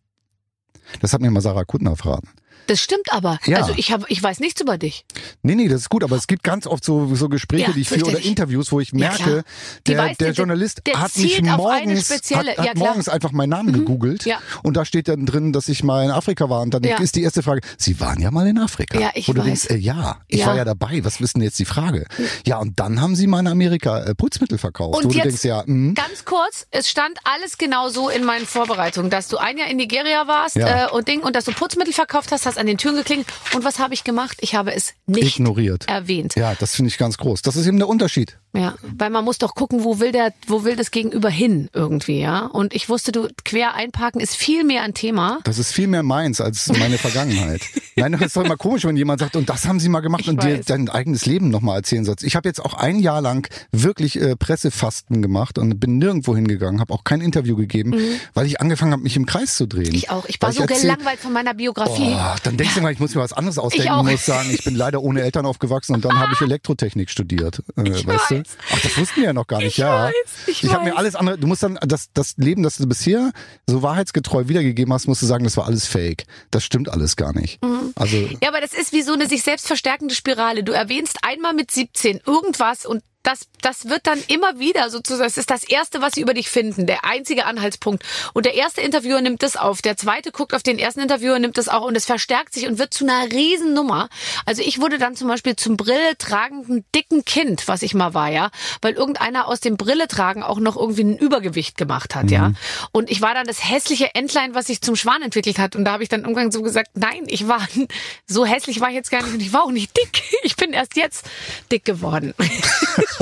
Das 1.02 1.14
hat 1.14 1.22
mir 1.22 1.32
mal 1.32 1.42
Sarah 1.42 1.66
Kuttner 1.66 1.96
verraten. 1.96 2.30
Das 2.68 2.80
stimmt 2.82 3.12
aber. 3.12 3.40
Ja. 3.46 3.58
Also 3.58 3.74
ich 3.78 3.92
habe, 3.92 4.06
ich 4.10 4.22
weiß 4.22 4.40
nichts 4.40 4.62
über 4.62 4.78
dich. 4.78 5.06
Nee, 5.42 5.56
nee, 5.56 5.68
das 5.68 5.82
ist 5.82 5.90
gut, 5.90 6.04
aber 6.04 6.16
es 6.16 6.28
gibt 6.28 6.44
ganz 6.44 6.68
oft 6.68 6.84
so, 6.84 7.16
so 7.16 7.30
Gespräche, 7.30 7.68
Ja, 7.68 7.74
die 7.74 7.82
ich 7.82 7.90
führe 7.90 8.06
oder. 8.06 8.20
Interviews, 8.20 8.72
wo 8.72 8.80
ich 8.80 8.94
merke, 8.94 9.44
der, 9.88 9.98
weiß, 9.98 10.18
der 10.18 10.28
der- 10.28 10.34
Journalist 10.36 10.82
der 10.86 11.00
hat 11.00 11.16
mich 11.18 11.42
morgens, 11.42 12.10
hat, 12.32 12.58
hat 12.58 12.76
morgens 12.78 13.10
einfach 13.10 13.32
meinen 13.32 13.50
Namen 13.50 13.74
gegoogelt 13.74 14.26
Ja. 14.26 14.40
und 14.64 14.76
da 14.76 14.86
steht 14.86 15.08
dann 15.08 15.26
drin, 15.26 15.54
dass 15.54 15.68
ich 15.70 15.84
mal 15.84 16.04
in 16.06 16.12
Afrika 16.12 16.50
war 16.50 16.62
und 16.62 16.74
dann 16.74 16.84
ist 16.84 17.16
die 17.16 17.24
erste 17.24 17.42
Frage, 17.44 17.62
Sie 17.78 18.00
waren 18.00 18.20
ja 18.22 18.32
mal 18.32 18.46
in 18.48 18.58
Afrika. 18.58 19.00
Ja, 19.00 19.12
ich 19.16 19.28
Wo 19.28 19.34
du 19.34 19.40
weiß. 19.40 19.46
denkst, 19.46 19.66
äh, 19.72 19.76
ja, 19.78 20.18
ich 20.28 20.46
war 20.46 20.56
ja 20.56 20.66
dabei, 20.66 21.04
was 21.04 21.20
ist 21.20 21.36
denn 21.36 21.42
jetzt 21.44 21.58
die 21.60 21.66
Frage? 21.66 22.06
Ja, 22.46 22.58
und 22.60 22.80
dann 22.80 23.02
haben 23.02 23.16
Sie 23.16 23.28
mal 23.28 23.40
in 23.40 23.48
Amerika 23.48 24.00
äh, 24.04 24.14
Putzmittel 24.16 24.58
verkauft, 24.58 25.04
Und 25.04 25.14
jetzt- 25.16 25.26
denkst, 25.26 25.44
ja, 25.46 25.64
mh, 25.66 25.94
Ganz 25.94 26.26
kurz, 26.26 26.68
es 26.72 26.90
stand 26.90 27.18
alles 27.24 27.58
genau 27.58 27.90
so 27.90 28.10
in 28.10 28.24
meinen 28.24 28.46
Vorbereitungen, 28.46 29.10
dass 29.10 29.28
du 29.30 29.38
ein 29.38 29.58
Jahr 29.58 29.70
in 29.70 29.78
Nigeria 29.78 30.28
warst 30.28 30.58
äh, 30.58 30.88
und 30.92 31.08
Ding 31.08 31.22
und 31.22 31.36
dass 31.36 31.46
du 31.46 31.52
Putzmittel 31.54 31.94
verkauft 31.94 32.32
hast, 32.32 32.46
hast 32.46 32.57
an 32.58 32.68
den 32.68 32.78
Türen 32.78 32.96
geklingelt. 32.96 33.28
Und 33.54 33.64
was 33.64 33.80
habe 33.80 33.94
ich 33.94 34.04
gemacht? 34.04 34.38
Ich 34.42 34.56
habe 34.56 34.74
es 34.74 34.94
nicht 35.06 35.38
ignoriert. 35.38 35.88
erwähnt. 35.88 36.36
Ja, 36.36 36.56
das 36.56 36.76
finde 36.76 36.90
ich 36.90 36.98
ganz 36.98 37.18
groß. 37.18 37.42
Das 37.42 37.56
ist 37.56 37.66
eben 37.68 37.78
der 37.78 37.88
Unterschied. 37.88 38.38
Ja, 38.56 38.74
weil 38.98 39.10
man 39.12 39.24
muss 39.24 39.38
doch 39.38 39.54
gucken, 39.54 39.84
wo 39.84 40.00
will 40.00 40.12
der, 40.12 40.34
wo 40.48 40.64
will 40.64 40.76
das 40.76 40.90
Gegenüber 40.92 41.30
hin 41.30 41.70
irgendwie, 41.74 42.20
ja? 42.22 42.46
Und 42.48 42.74
ich 42.74 42.90
wusste, 42.90 43.12
du 43.12 43.28
quer 43.46 43.76
einparken 43.76 44.20
ist 44.20 44.36
viel 44.36 44.64
mehr 44.64 44.82
ein 44.82 44.94
Thema. 44.96 45.40
Das 45.44 45.60
ist 45.60 45.72
viel 45.74 45.88
mehr 45.88 46.02
meins 46.02 46.42
als 46.42 46.68
meine 46.80 46.98
Vergangenheit. 46.98 47.62
Nein, 47.96 48.14
das 48.14 48.22
ist 48.22 48.38
doch 48.38 48.44
immer 48.46 48.58
komisch, 48.58 48.86
wenn 48.86 48.98
jemand 48.98 49.20
sagt, 49.20 49.36
und 49.36 49.50
das 49.50 49.66
haben 49.68 49.80
sie 49.80 49.90
mal 49.90 50.00
gemacht 50.00 50.22
Ich 50.22 50.30
und 50.30 50.42
dir 50.44 50.58
weiß. 50.60 50.66
dein 50.66 50.90
eigenes 50.90 51.26
Leben 51.26 51.50
nochmal 51.50 51.78
erzählen 51.78 52.04
sollst. 52.06 52.24
Ich 52.24 52.36
habe 52.36 52.48
jetzt 52.50 52.64
auch 52.64 52.74
ein 52.74 53.00
Jahr 53.00 53.22
lang 53.22 53.48
wirklich 53.72 54.20
äh, 54.20 54.36
Pressefasten 54.36 55.22
gemacht 55.22 55.58
und 55.60 55.80
bin 55.80 55.98
nirgendwo 56.00 56.36
hingegangen, 56.36 56.80
habe 56.80 56.94
auch 56.94 57.04
kein 57.04 57.22
Interview 57.22 57.56
gegeben, 57.56 57.96
weil 58.34 58.48
ich 58.48 58.60
angefangen 58.60 58.92
habe, 58.94 59.04
mich 59.04 59.16
im 59.18 59.26
Kreis 59.28 59.56
zu 59.56 59.68
drehen. 59.68 59.90
Mhm. 59.90 59.96
Ich 59.96 60.10
auch. 60.10 60.26
Ich 60.28 60.42
war 60.42 60.50
Weil 60.50 60.56
so 60.56 60.62
erzähl- 60.64 60.82
gelangweilt 60.82 61.20
von 61.20 61.34
meiner 61.34 61.54
Biografie. 61.54 62.16
Oh, 62.16 62.36
dann 62.48 62.58
denkst 62.58 62.76
du 62.76 62.82
mal, 62.82 62.92
ich 62.92 63.00
muss 63.00 63.14
mir 63.16 63.22
was 63.22 63.34
anderes 63.34 63.58
ausdenken. 63.58 63.94
Ich 64.06 64.12
muss 64.12 64.26
sagen, 64.26 64.50
ich 64.52 64.64
bin 64.64 64.76
leider 64.76 65.02
ohne 65.02 65.22
Eltern 65.22 65.46
aufgewachsen 65.46 65.94
und 65.96 66.04
dann 66.06 66.18
habe 66.20 66.34
ich 66.34 66.42
Elektrotechnik 66.42 67.10
studiert. 67.10 67.62
Äh, 67.78 67.90
Ich 67.90 68.08
weißt 68.08 68.32
Du? 68.32 68.40
weiß. 68.40 68.48
Ach, 68.74 68.80
das 68.82 68.98
wussten 68.98 69.18
wir 69.22 69.24
ja 69.26 69.34
noch 69.34 69.48
gar 69.48 69.58
nicht, 69.60 69.68
Ich 69.70 69.78
ja. 69.78 70.06
weiß, 70.06 70.14
ich 70.48 70.74
habe 70.74 70.86
mir 70.86 70.98
alles 70.98 71.16
andere, 71.16 71.38
du 71.38 71.48
musst 71.48 71.64
dann, 71.64 71.78
das, 71.82 72.10
das 72.14 72.36
Leben, 72.38 72.64
das 72.64 72.78
du 72.78 72.88
bisher 72.88 73.32
so 73.68 73.82
wahrheitsgetreu 73.84 74.48
wiedergegeben 74.48 74.94
hast, 74.94 75.08
musst 75.08 75.22
du 75.22 75.26
sagen, 75.26 75.44
das 75.44 75.58
war 75.58 75.66
alles 75.66 75.86
fake. 75.86 76.26
Das 76.52 76.64
stimmt 76.64 76.90
alles 76.90 77.16
gar 77.16 77.34
nicht. 77.34 77.64
Mhm. 77.64 77.92
Also, 77.96 78.18
Ja, 78.42 78.50
aber 78.50 78.62
das 78.62 78.74
ist 78.74 78.94
wie 78.94 79.02
so 79.02 79.14
eine 79.14 79.28
sich 79.28 79.44
selbst 79.44 79.68
verstärkende 79.68 80.16
Spirale. 80.16 80.64
Du 80.64 80.72
erwähnst 80.72 81.18
einmal 81.24 81.54
mit 81.54 81.72
17 81.72 82.22
irgendwas 82.26 82.86
und 82.86 83.04
das, 83.28 83.42
das 83.62 83.90
wird 83.90 84.08
dann 84.08 84.24
immer 84.30 84.58
wieder 84.58 84.90
sozusagen, 84.90 85.28
das 85.28 85.38
ist 85.38 85.52
das 85.52 85.66
Erste, 85.66 86.02
was 86.02 86.14
sie 86.14 86.22
über 86.22 86.34
dich 86.34 86.50
finden, 86.50 86.88
der 86.88 87.04
einzige 87.04 87.46
Anhaltspunkt. 87.46 88.06
Und 88.34 88.46
der 88.46 88.54
erste 88.54 88.80
Interviewer 88.80 89.20
nimmt 89.20 89.44
das 89.44 89.58
auf, 89.58 89.82
der 89.82 89.98
zweite 89.98 90.32
guckt 90.32 90.54
auf 90.54 90.64
den 90.64 90.80
ersten 90.80 91.02
Interviewer, 91.02 91.38
nimmt 91.38 91.58
das 91.58 91.68
auch 91.68 91.84
und 91.84 91.98
es 91.98 92.06
verstärkt 92.06 92.54
sich 92.54 92.68
und 92.68 92.80
wird 92.80 92.94
zu 92.94 93.04
einer 93.04 93.30
Riesennummer. 93.30 94.08
Also 94.46 94.62
ich 94.62 94.80
wurde 94.80 94.98
dann 94.98 95.18
zum 95.18 95.28
Beispiel 95.28 95.58
zum 95.58 95.76
Brille 95.76 96.18
tragenden 96.18 96.86
dicken 96.96 97.26
Kind, 97.26 97.68
was 97.68 97.82
ich 97.82 97.94
mal 97.94 98.14
war, 98.14 98.30
ja, 98.30 98.50
weil 98.82 98.94
irgendeiner 98.94 99.50
aus 99.50 99.60
dem 99.60 99.76
Brille 99.76 100.08
tragen 100.08 100.42
auch 100.42 100.60
noch 100.62 100.78
irgendwie 100.78 101.04
ein 101.04 101.18
Übergewicht 101.18 101.76
gemacht 101.76 102.16
hat, 102.16 102.32
ja. 102.32 102.54
Und 102.94 103.12
ich 103.12 103.22
war 103.22 103.34
dann 103.34 103.46
das 103.46 103.70
hässliche 103.70 104.16
Entlein, 104.16 104.56
was 104.56 104.68
sich 104.68 104.80
zum 104.80 104.96
Schwan 104.96 105.22
entwickelt 105.22 105.60
hat. 105.60 105.76
Und 105.76 105.84
da 105.84 105.92
habe 105.92 106.04
ich 106.04 106.08
dann 106.08 106.22
irgendwann 106.22 106.52
so 106.52 106.62
gesagt, 106.62 106.92
nein, 106.94 107.26
ich 107.28 107.50
war 107.50 107.68
so 108.26 108.46
hässlich 108.46 108.80
war 108.80 108.88
ich 108.88 108.96
jetzt 108.96 109.12
gar 109.12 109.22
nicht 109.22 109.34
und 109.34 109.42
ich 109.42 109.52
war 109.52 109.64
auch 109.64 109.72
nicht 109.72 109.98
dick. 109.98 110.24
Ich 110.44 110.56
bin 110.56 110.72
erst 110.72 110.96
jetzt 110.96 111.26
dick 111.70 111.84
geworden. 111.84 112.34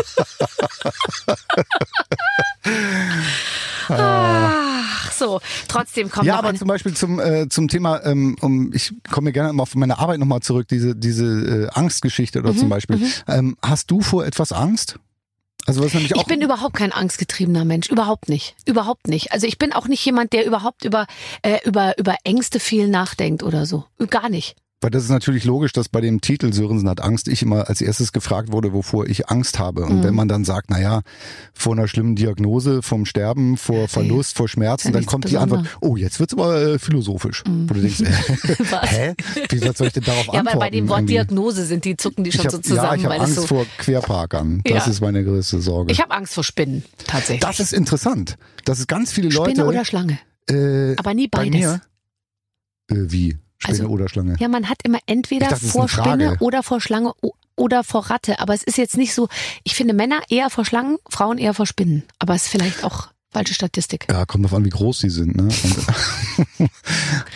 Ach 3.87 5.11
so, 5.11 5.39
trotzdem 5.67 6.09
kommt 6.09 6.25
ja, 6.25 6.37
aber 6.37 6.49
eine. 6.49 6.57
zum 6.57 6.67
Beispiel 6.67 6.93
zum, 6.93 7.19
äh, 7.19 7.47
zum 7.49 7.67
Thema, 7.67 8.03
ähm, 8.03 8.35
um, 8.41 8.73
ich 8.73 8.93
komme 9.11 9.31
gerne 9.31 9.53
mal 9.53 9.63
auf 9.63 9.75
meine 9.75 9.99
Arbeit 9.99 10.19
nochmal 10.19 10.41
zurück, 10.41 10.67
diese, 10.67 10.95
diese 10.95 11.25
äh, 11.25 11.69
Angstgeschichte 11.69 12.39
Mhm, 12.39 12.45
oder 12.45 12.57
zum 12.57 12.69
Beispiel. 12.69 12.99
Ähm, 13.27 13.57
hast 13.61 13.91
du 13.91 14.01
vor 14.01 14.25
etwas 14.25 14.51
Angst? 14.51 14.99
Also 15.67 15.83
was 15.83 15.93
nämlich 15.93 16.15
auch 16.15 16.21
Ich 16.21 16.27
bin 16.27 16.41
überhaupt 16.41 16.75
kein 16.75 16.91
angstgetriebener 16.91 17.65
Mensch, 17.65 17.89
überhaupt 17.89 18.29
nicht, 18.29 18.55
überhaupt 18.65 19.07
nicht. 19.07 19.31
Also 19.31 19.47
ich 19.47 19.57
bin 19.57 19.73
auch 19.73 19.87
nicht 19.87 20.05
jemand, 20.05 20.31
der 20.33 20.45
überhaupt 20.45 20.85
über 20.85 21.07
äh, 21.41 21.57
über 21.65 21.97
über 21.97 22.15
Ängste 22.23 22.59
viel 22.59 22.87
nachdenkt 22.87 23.41
oder 23.41 23.65
so, 23.65 23.85
gar 24.09 24.29
nicht. 24.29 24.55
Weil 24.85 24.91
das 24.91 25.03
ist 25.03 25.09
natürlich 25.09 25.45
logisch, 25.45 25.71
dass 25.73 25.89
bei 25.89 25.99
dem 25.99 26.21
Titel 26.21 26.53
Sörensen 26.53 26.87
hat 26.87 27.01
Angst 27.01 27.27
ich 27.27 27.41
immer 27.41 27.67
als 27.69 27.81
erstes 27.81 28.11
gefragt 28.11 28.51
wurde, 28.51 28.71
wovor 28.71 29.07
ich 29.07 29.29
Angst 29.29 29.57
habe. 29.57 29.83
Mhm. 29.83 29.87
Und 29.91 30.03
wenn 30.03 30.13
man 30.13 30.27
dann 30.27 30.45
sagt, 30.45 30.69
na 30.69 30.79
ja, 30.79 31.01
vor 31.55 31.73
einer 31.73 31.87
schlimmen 31.87 32.15
Diagnose, 32.15 32.83
vom 32.83 33.07
Sterben, 33.07 33.57
vor 33.57 33.87
Verlust, 33.87 34.37
vor 34.37 34.47
Schmerzen, 34.47 34.89
ja 34.89 34.93
dann 34.93 35.07
kommt 35.07 35.27
die. 35.27 35.37
Antwort, 35.37 35.65
oh, 35.81 35.95
jetzt 35.97 36.19
wird's 36.19 36.33
aber 36.33 36.61
äh, 36.61 36.77
philosophisch. 36.77 37.43
Wo 37.47 37.73
du 37.73 37.81
denkst, 37.81 38.01
äh, 38.01 38.85
hä? 38.85 39.15
Wie 39.49 39.57
soll 39.57 39.87
ich 39.87 39.93
denn 39.93 40.03
darauf 40.03 40.25
Ja, 40.27 40.33
aber 40.33 40.39
antworten? 40.41 40.59
bei 40.59 40.69
dem 40.69 40.87
Wort 40.87 40.99
irgendwie? 40.99 41.13
Diagnose 41.13 41.65
sind 41.65 41.83
die 41.83 41.97
zucken 41.97 42.23
die 42.23 42.31
schon 42.31 42.45
hab, 42.45 42.51
so 42.51 42.59
zusammen, 42.59 42.87
ja, 42.89 42.95
ich 42.95 43.05
habe 43.05 43.19
Angst 43.21 43.35
so. 43.37 43.47
vor 43.47 43.65
Querparkern. 43.79 44.61
Das 44.75 44.85
Ja. 44.85 44.91
ist 44.91 45.01
meine 45.01 45.23
größte 45.23 45.61
Sorge. 45.61 45.91
Ich 45.93 45.99
habe 45.99 46.11
Angst 46.11 46.35
vor 46.35 46.43
Spinnen 46.43 46.83
tatsächlich. 47.07 47.39
das 47.39 47.59
ist 47.59 47.73
interessant. 47.73 48.37
Das 48.65 48.77
ist 48.77 48.87
ganz 48.87 49.11
viele 49.11 49.31
Spinne 49.31 49.47
Leute. 49.63 49.65
oder 49.65 49.83
Schlange, 49.83 50.19
äh, 50.47 50.95
aber 50.97 51.15
nie 51.15 51.27
bei 51.27 51.49
beides. 51.49 51.59
mir, 51.59 51.81
äh, 52.91 52.95
wie? 53.11 53.37
Spinne 53.57 53.79
Also, 53.79 53.89
oder 53.91 54.09
Schlange? 54.09 54.35
Ja, 54.39 54.47
man 54.47 54.69
hat 54.69 54.77
immer 54.83 54.99
entweder 55.05 55.47
dachte, 55.47 55.65
vor. 55.65 55.87
Spinne 55.87 56.37
oder 56.39 56.63
vor 56.63 56.81
Schlange 56.81 57.13
oder 57.55 57.83
vor 57.83 58.09
Ratte. 58.09 58.39
Aber 58.39 58.53
es 58.53 58.63
ist 58.63 58.77
jetzt 58.77 58.97
nicht 58.97 59.13
so, 59.13 59.29
ich 59.63 59.75
finde 59.75 59.93
Männer 59.93 60.21
eher 60.29 60.49
vor 60.49 60.65
Schlangen, 60.65 60.97
Frauen 61.09 61.37
eher 61.37 61.53
vor 61.53 61.65
Spinnen. 61.65 62.03
Aber 62.19 62.35
es 62.35 62.43
ist 62.43 62.49
vielleicht 62.49 62.83
auch 62.83 63.09
falsche 63.31 63.53
Statistik. 63.53 64.07
Ja, 64.09 64.25
kommt 64.25 64.45
drauf 64.45 64.53
an, 64.53 64.65
wie 64.65 64.69
groß 64.69 64.99
die 64.99 65.09
sind. 65.09 65.35
Ne? 65.35 65.49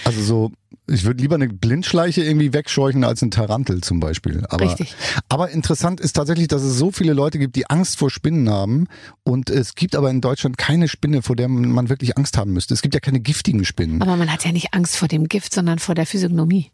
Also 0.05 0.21
so, 0.21 0.51
ich 0.89 1.05
würde 1.05 1.21
lieber 1.21 1.35
eine 1.35 1.47
Blindschleiche 1.47 2.23
irgendwie 2.23 2.53
wegscheuchen 2.53 3.03
als 3.03 3.21
ein 3.21 3.31
Tarantel 3.31 3.81
zum 3.81 3.99
Beispiel. 3.99 4.43
Aber, 4.49 4.65
Richtig. 4.65 4.95
aber 5.29 5.49
interessant 5.49 5.99
ist 5.99 6.13
tatsächlich, 6.13 6.47
dass 6.47 6.61
es 6.61 6.77
so 6.77 6.91
viele 6.91 7.13
Leute 7.13 7.39
gibt, 7.39 7.55
die 7.55 7.69
Angst 7.69 7.97
vor 7.97 8.09
Spinnen 8.09 8.49
haben. 8.49 8.87
Und 9.23 9.49
es 9.49 9.75
gibt 9.75 9.95
aber 9.95 10.09
in 10.09 10.21
Deutschland 10.21 10.57
keine 10.57 10.87
Spinne, 10.87 11.21
vor 11.21 11.35
der 11.35 11.47
man 11.47 11.89
wirklich 11.89 12.17
Angst 12.17 12.37
haben 12.37 12.53
müsste. 12.53 12.73
Es 12.73 12.81
gibt 12.81 12.93
ja 12.93 12.99
keine 12.99 13.19
giftigen 13.19 13.65
Spinnen. 13.65 14.01
Aber 14.01 14.15
man 14.15 14.31
hat 14.31 14.45
ja 14.45 14.51
nicht 14.51 14.73
Angst 14.73 14.97
vor 14.97 15.07
dem 15.07 15.27
Gift, 15.27 15.53
sondern 15.53 15.79
vor 15.79 15.95
der 15.95 16.05
Physiognomie. 16.05 16.71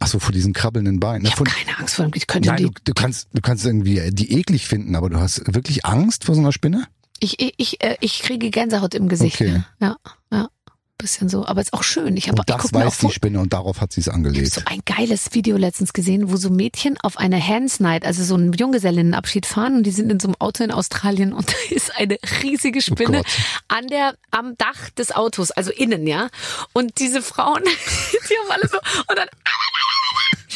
Ach 0.00 0.08
so, 0.08 0.18
vor 0.18 0.32
diesen 0.32 0.52
krabbelnden 0.52 0.98
Beinen. 0.98 1.24
Ich 1.24 1.32
habe 1.32 1.44
keine 1.44 1.78
Angst 1.78 1.94
vor 1.94 2.04
dem 2.04 2.10
Gift. 2.10 2.26
Könnte 2.28 2.48
nein, 2.48 2.58
die, 2.58 2.64
du, 2.64 2.72
du 2.84 2.92
kannst, 2.94 3.28
du 3.32 3.40
kannst 3.40 3.64
irgendwie 3.64 4.10
die 4.10 4.32
eklig 4.32 4.66
finden, 4.66 4.96
aber 4.96 5.08
du 5.08 5.20
hast 5.20 5.54
wirklich 5.54 5.84
Angst 5.84 6.24
vor 6.24 6.34
so 6.34 6.40
einer 6.40 6.52
Spinne? 6.52 6.88
ich, 7.24 7.40
ich, 7.40 7.54
ich, 7.56 7.82
äh, 7.82 7.96
ich 8.00 8.20
kriege 8.20 8.50
Gänsehaut 8.50 8.94
im 8.94 9.08
Gesicht. 9.08 9.40
Okay. 9.40 9.62
Ja, 9.80 9.96
ja. 10.30 10.48
Bisschen 10.96 11.28
so, 11.28 11.44
aber 11.44 11.60
ist 11.60 11.72
auch 11.72 11.82
schön. 11.82 12.16
Ich, 12.16 12.28
hab, 12.28 12.38
Und 12.38 12.48
ich 12.48 12.54
das 12.54 12.66
auch 12.66 12.72
weiß 12.72 12.98
die 12.98 13.10
Spinne 13.10 13.40
und 13.40 13.52
darauf 13.52 13.80
hat 13.80 13.92
sie 13.92 14.00
es 14.00 14.08
angelegt. 14.08 14.52
so 14.52 14.60
ein 14.64 14.80
geiles 14.86 15.34
Video 15.34 15.56
letztens 15.56 15.92
gesehen, 15.92 16.30
wo 16.30 16.36
so 16.36 16.50
Mädchen 16.50 16.96
auf 17.02 17.18
eine 17.18 17.44
Hands 17.44 17.80
Night, 17.80 18.06
also 18.06 18.22
so 18.22 18.34
einen 18.36 18.52
Junggesellinnenabschied 18.52 19.44
fahren 19.44 19.76
und 19.76 19.82
die 19.82 19.90
sind 19.90 20.10
in 20.10 20.20
so 20.20 20.28
einem 20.28 20.36
Auto 20.38 20.62
in 20.62 20.70
Australien 20.70 21.32
und 21.32 21.48
da 21.70 21.74
ist 21.74 21.94
eine 21.96 22.16
riesige 22.42 22.80
Spinne 22.80 23.18
Gott. 23.18 23.26
an 23.68 23.86
der, 23.88 24.14
am 24.30 24.56
Dach 24.56 24.90
des 24.90 25.10
Autos, 25.10 25.50
also 25.50 25.72
innen, 25.72 26.06
ja. 26.06 26.28
Und 26.72 26.98
diese 27.00 27.22
Frauen, 27.22 27.62
die 27.64 28.34
haben 28.38 28.50
alle 28.50 28.68
so, 28.68 28.78
und 29.08 29.18
dann, 29.18 29.28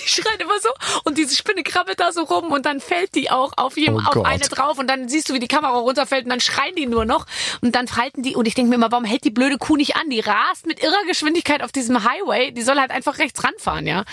die 0.09 0.23
schreien 0.23 0.41
immer 0.41 0.59
so 0.61 0.69
und 1.05 1.19
diese 1.19 1.37
Spinne 1.37 1.63
krabbelt 1.63 2.01
da 2.01 2.13
so 2.13 2.23
rum 2.23 2.53
und 2.53 2.67
dann 2.67 2.81
fällt 2.81 3.15
die 3.15 3.31
auch 3.31 3.53
auf, 3.57 3.77
jedem, 3.77 3.97
Oh 3.97 4.21
auf 4.21 4.25
eine 4.25 4.45
drauf 4.45 4.79
und 4.79 4.89
dann 4.89 5.09
siehst 5.09 5.29
du, 5.29 5.35
wie 5.35 5.39
die 5.39 5.49
Kamera 5.49 5.79
runterfällt 5.79 6.25
und 6.25 6.31
dann 6.31 6.41
schreien 6.41 6.75
die 6.77 6.87
nur 6.87 7.05
noch 7.05 7.27
und 7.61 7.75
dann 7.75 7.87
halten 7.97 8.23
die 8.23 8.35
und 8.37 8.47
ich 8.49 8.55
denke 8.55 8.71
mir 8.71 8.77
immer, 8.77 8.91
warum 8.91 9.05
hält 9.05 9.25
die 9.25 9.31
blöde 9.31 9.59
Kuh 9.59 9.77
nicht 9.77 9.97
an? 9.97 10.09
Die 10.11 10.21
rast 10.21 10.67
mit 10.67 10.83
irrer 10.83 11.05
Geschwindigkeit 11.07 11.63
auf 11.63 11.73
diesem 11.73 12.03
Highway, 12.05 12.53
die 12.53 12.63
soll 12.63 12.79
halt 12.79 12.91
einfach 12.91 13.19
rechts 13.19 13.45
ranfahren, 13.45 13.87
ja. 13.87 14.05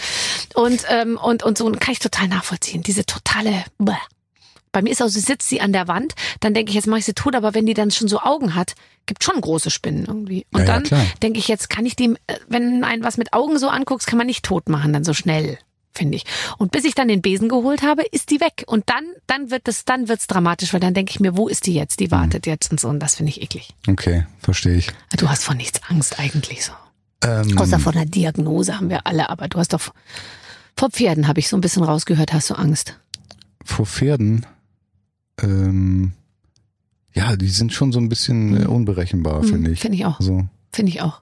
Und 0.54 0.84
ähm, 0.89 1.18
und 1.18 1.43
und 1.43 1.58
so 1.58 1.72
kann 1.72 1.91
ich 1.93 2.00
total 2.00 2.28
nachvollziehen, 2.28 2.84
diese 2.84 3.06
totale 3.06 3.64
Bäh. 3.78 3.93
bei 4.72 4.82
mir 4.82 4.89
ist 4.91 5.02
auch 5.02 5.08
so, 5.08 5.20
sitzt 5.20 5.48
sie 5.48 5.62
an 5.62 5.72
der 5.72 5.88
Wand, 5.88 6.16
dann 6.41 6.54
denke 6.54 6.70
ich, 6.70 6.76
jetzt 6.76 6.88
mache 6.88 7.00
ich 7.00 7.06
sie 7.06 7.14
tot, 7.14 7.34
aber 7.36 7.54
wenn 7.54 7.66
die 7.66 7.74
dann 7.74 7.91
schon 7.91 8.08
so 8.10 8.20
Augen 8.20 8.56
hat, 8.56 8.76
gibt 9.06 9.24
schon 9.24 9.39
große 9.39 9.72
Spinnen 9.72 10.06
irgendwie. 10.06 10.46
Und 10.52 10.62
Ja, 10.62 10.66
ja, 10.68 10.74
dann 10.74 10.84
klar. 10.84 11.06
denke 11.24 11.39
ich, 11.39 11.48
jetzt 11.48 11.70
kann 11.70 11.86
ich 11.86 11.96
dem, 11.96 12.18
äh, 12.28 12.36
wenn 12.48 12.84
ein 12.84 13.04
was 13.04 13.18
mit 13.18 13.32
Augen 13.34 13.58
so 13.58 13.70
anguckst, 13.70 14.08
kann 14.08 14.18
man 14.18 14.28
nicht 14.28 14.43
tot 14.43 14.68
machen, 14.68 14.91
dann 14.91 15.04
so 15.06 15.14
schnell, 15.14 15.60
finde 15.96 16.18
ich. 16.18 16.26
Und 16.58 16.72
bis 16.72 16.84
ich 16.86 16.96
dann 16.96 17.08
den 17.08 17.22
Besen 17.22 17.50
geholt 17.50 17.82
habe, 17.84 18.04
ist 18.12 18.30
die 18.32 18.39
weg. 18.41 18.64
Und 18.68 18.89
dann, 18.89 19.06
dann 19.28 19.52
wird 19.52 19.68
es, 19.68 19.86
dann 19.86 20.08
wird's 20.08 20.28
dramatisch, 20.28 20.74
weil 20.74 20.80
dann 20.80 20.93
denke 20.93 21.12
ich 21.12 21.20
mir, 21.20 21.36
wo 21.38 21.48
ist 21.48 21.66
die 21.66 21.74
jetzt? 21.74 22.00
Die 22.00 22.12
wartet 22.12 22.46
jetzt 22.46 22.72
und 22.72 22.80
so. 22.80 22.88
Und 22.89 23.00
das 23.00 23.16
finde 23.16 23.32
ich 23.32 23.41
eklig. 23.41 23.74
Okay, 23.88 24.26
verstehe 24.39 24.76
ich. 24.78 24.89
Du 25.18 25.30
hast 25.30 25.43
vor 25.43 25.56
nichts 25.56 25.80
Angst 25.89 26.20
eigentlich 26.20 26.66
so. 26.66 26.72
Ähm, 27.24 27.58
Außer 27.58 27.80
vor 27.80 27.93
einer 27.93 28.06
Diagnose 28.06 28.76
haben 28.78 28.89
wir 28.89 29.08
alle, 29.08 29.30
aber 29.30 29.48
du 29.48 29.58
hast 29.58 29.74
doch 29.74 29.82
vor 30.78 30.89
Pferden 30.91 31.28
habe 31.28 31.39
ich 31.39 31.48
so 31.48 31.56
ein 31.58 31.62
bisschen 31.62 31.84
rausgehört, 31.84 32.34
hast 32.34 32.50
du 32.50 32.56
Angst. 32.56 33.00
vor 33.64 33.86
Pferden, 33.86 34.46
ähm, 35.41 36.12
ja, 37.14 37.38
die 37.38 37.48
sind 37.48 37.72
schon 37.72 37.93
so 37.93 38.00
ein 38.00 38.10
bisschen 38.10 38.62
äh, 38.62 38.66
unberechenbar, 38.66 39.41
finde 39.43 39.72
ich. 39.72 39.80
Finde 39.80 39.98
ich 39.98 40.06
auch. 40.06 40.20
So. 40.20 40.46
Finde 40.74 40.91
ich 40.91 41.02
auch. 41.02 41.22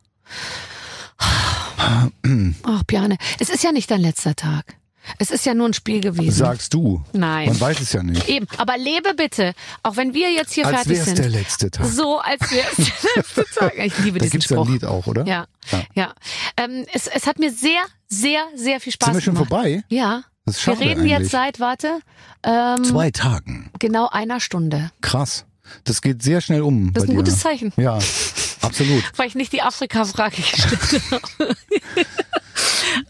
Ach, 2.63 2.83
Bjane, 2.85 3.17
es 3.39 3.49
ist 3.49 3.63
ja 3.63 3.71
nicht 3.71 3.89
dein 3.91 4.01
letzter 4.01 4.35
Tag. 4.35 4.75
Es 5.19 5.31
ist 5.31 5.45
ja 5.45 5.53
nur 5.53 5.67
ein 5.67 5.73
Spiel 5.73 5.99
gewesen. 5.99 6.31
Sagst 6.31 6.73
du. 6.73 7.03
Nein. 7.11 7.49
Man 7.49 7.59
weiß 7.59 7.81
es 7.81 7.91
ja 7.91 8.01
nicht. 8.03 8.29
Eben, 8.29 8.47
aber 8.57 8.77
lebe 8.77 9.13
bitte, 9.15 9.53
auch 9.83 9.97
wenn 9.97 10.13
wir 10.13 10.31
jetzt 10.31 10.53
hier 10.53 10.65
Als 10.65 10.75
fertig 10.83 10.97
es 10.99 11.05
sind. 11.05 11.17
der 11.17 11.27
letzte 11.29 11.69
Tag. 11.69 11.85
So, 11.87 12.19
als 12.19 12.39
wäre 12.49 12.65
es 12.71 12.85
der 12.85 12.95
letzte 13.17 13.45
Tag. 13.53 13.73
Ich 13.79 13.97
liebe 13.99 14.19
Da 14.19 14.23
diesen 14.23 14.31
gibt's 14.39 14.45
Spruch. 14.45 14.65
ein 14.65 14.71
Lied 14.71 14.85
auch, 14.85 15.05
oder? 15.07 15.25
Ja, 15.25 15.45
Ja. 15.71 15.81
ja. 15.93 16.13
Ähm, 16.55 16.85
es, 16.93 17.07
es 17.07 17.27
hat 17.27 17.37
mir 17.37 17.51
sehr, 17.51 17.81
sehr, 18.07 18.45
sehr 18.55 18.79
viel 18.79 18.93
Spaß 18.93 19.07
Sind 19.07 19.15
wir 19.15 19.21
schon 19.21 19.33
gemacht. 19.33 19.49
vorbei? 19.49 19.83
Ja. 19.89 20.23
Das 20.45 20.57
ist 20.57 20.67
Wir 20.67 20.79
reden 20.79 21.01
eigentlich. 21.01 21.11
jetzt 21.11 21.31
seit, 21.31 21.59
warte, 21.59 21.99
ähm, 22.43 22.83
Zwei 22.85 23.11
Tagen. 23.11 23.71
genau 23.79 24.07
einer 24.07 24.39
Stunde. 24.39 24.91
Krass. 25.01 25.43
Das 25.83 26.01
geht 26.01 26.23
sehr 26.23 26.39
schnell 26.39 26.61
um. 26.61 26.93
Das 26.93 27.03
ist 27.03 27.09
ein 27.09 27.15
dir. 27.15 27.23
gutes 27.23 27.39
Zeichen. 27.39 27.73
Ja, 27.75 27.99
absolut. 28.63 29.03
weil 29.17 29.27
ich 29.27 29.35
nicht 29.35 29.53
die 29.53 29.61
Afrika-Frage 29.61 30.37
gestellt 30.37 31.01
habe. 31.11 31.55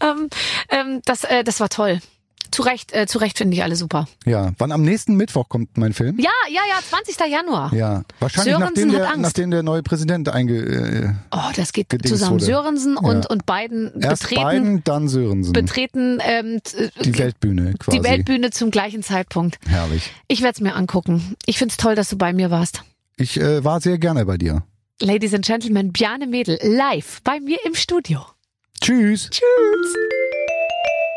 ähm, 0.00 0.28
ähm, 0.70 1.00
das, 1.04 1.24
äh, 1.24 1.44
das 1.44 1.60
war 1.60 1.68
toll. 1.68 2.00
Zu 2.50 2.62
Recht, 2.62 2.92
äh, 2.92 3.06
zu 3.08 3.18
Recht 3.18 3.36
finde 3.38 3.56
ich 3.56 3.64
alle 3.64 3.74
super. 3.74 4.06
Ja. 4.26 4.52
Wann 4.58 4.70
am 4.70 4.82
nächsten 4.82 5.16
Mittwoch 5.16 5.48
kommt 5.48 5.76
mein 5.76 5.92
Film? 5.92 6.20
Ja, 6.20 6.30
ja, 6.48 6.60
ja, 6.68 6.76
20. 6.88 7.18
Januar. 7.28 7.74
Ja. 7.74 8.02
Wahrscheinlich 8.20 8.54
Sörensen 8.54 8.88
nachdem 8.88 8.92
der, 8.92 9.16
nachdem 9.16 9.50
der 9.50 9.62
neue 9.64 9.82
Präsident 9.82 10.28
einge, 10.28 10.58
äh, 10.58 11.10
Oh, 11.32 11.50
das 11.56 11.72
geht 11.72 11.88
zusammen. 12.06 12.34
wurde. 12.34 12.44
Sörensen 12.44 12.96
und, 12.96 13.24
Ja. 13.24 13.30
und 13.30 13.44
Biden 13.44 14.00
erst 14.00 14.22
betreten, 14.22 14.48
Biden, 14.50 14.84
dann 14.84 15.08
Sörensen. 15.08 15.52
betreten 15.52 16.20
ähm, 16.22 16.60
die 17.02 17.18
Weltbühne 17.18 17.74
quasi. 17.76 17.98
die 17.98 18.04
Weltbühne 18.04 18.50
zum 18.50 18.70
gleichen 18.70 19.02
Zeitpunkt. 19.02 19.58
Herrlich. 19.66 20.12
Ich 20.28 20.40
werde 20.42 20.54
es 20.54 20.60
mir 20.60 20.76
angucken. 20.76 21.34
Ich 21.46 21.58
find's 21.58 21.76
toll, 21.76 21.96
dass 21.96 22.08
du 22.10 22.16
bei 22.16 22.32
mir 22.32 22.52
warst. 22.52 22.84
Ich 23.16 23.40
äh, 23.40 23.64
war 23.64 23.80
sehr 23.80 23.98
gerne 23.98 24.24
bei 24.26 24.36
dir. 24.36 24.62
Ladies 25.02 25.34
and 25.34 25.44
Gentlemen, 25.44 25.92
Bjane 25.92 26.26
Mädel 26.28 26.56
live 26.62 27.20
bei 27.24 27.40
mir 27.40 27.58
im 27.64 27.74
Studio. 27.74 28.24
Tschüss. 28.80 29.28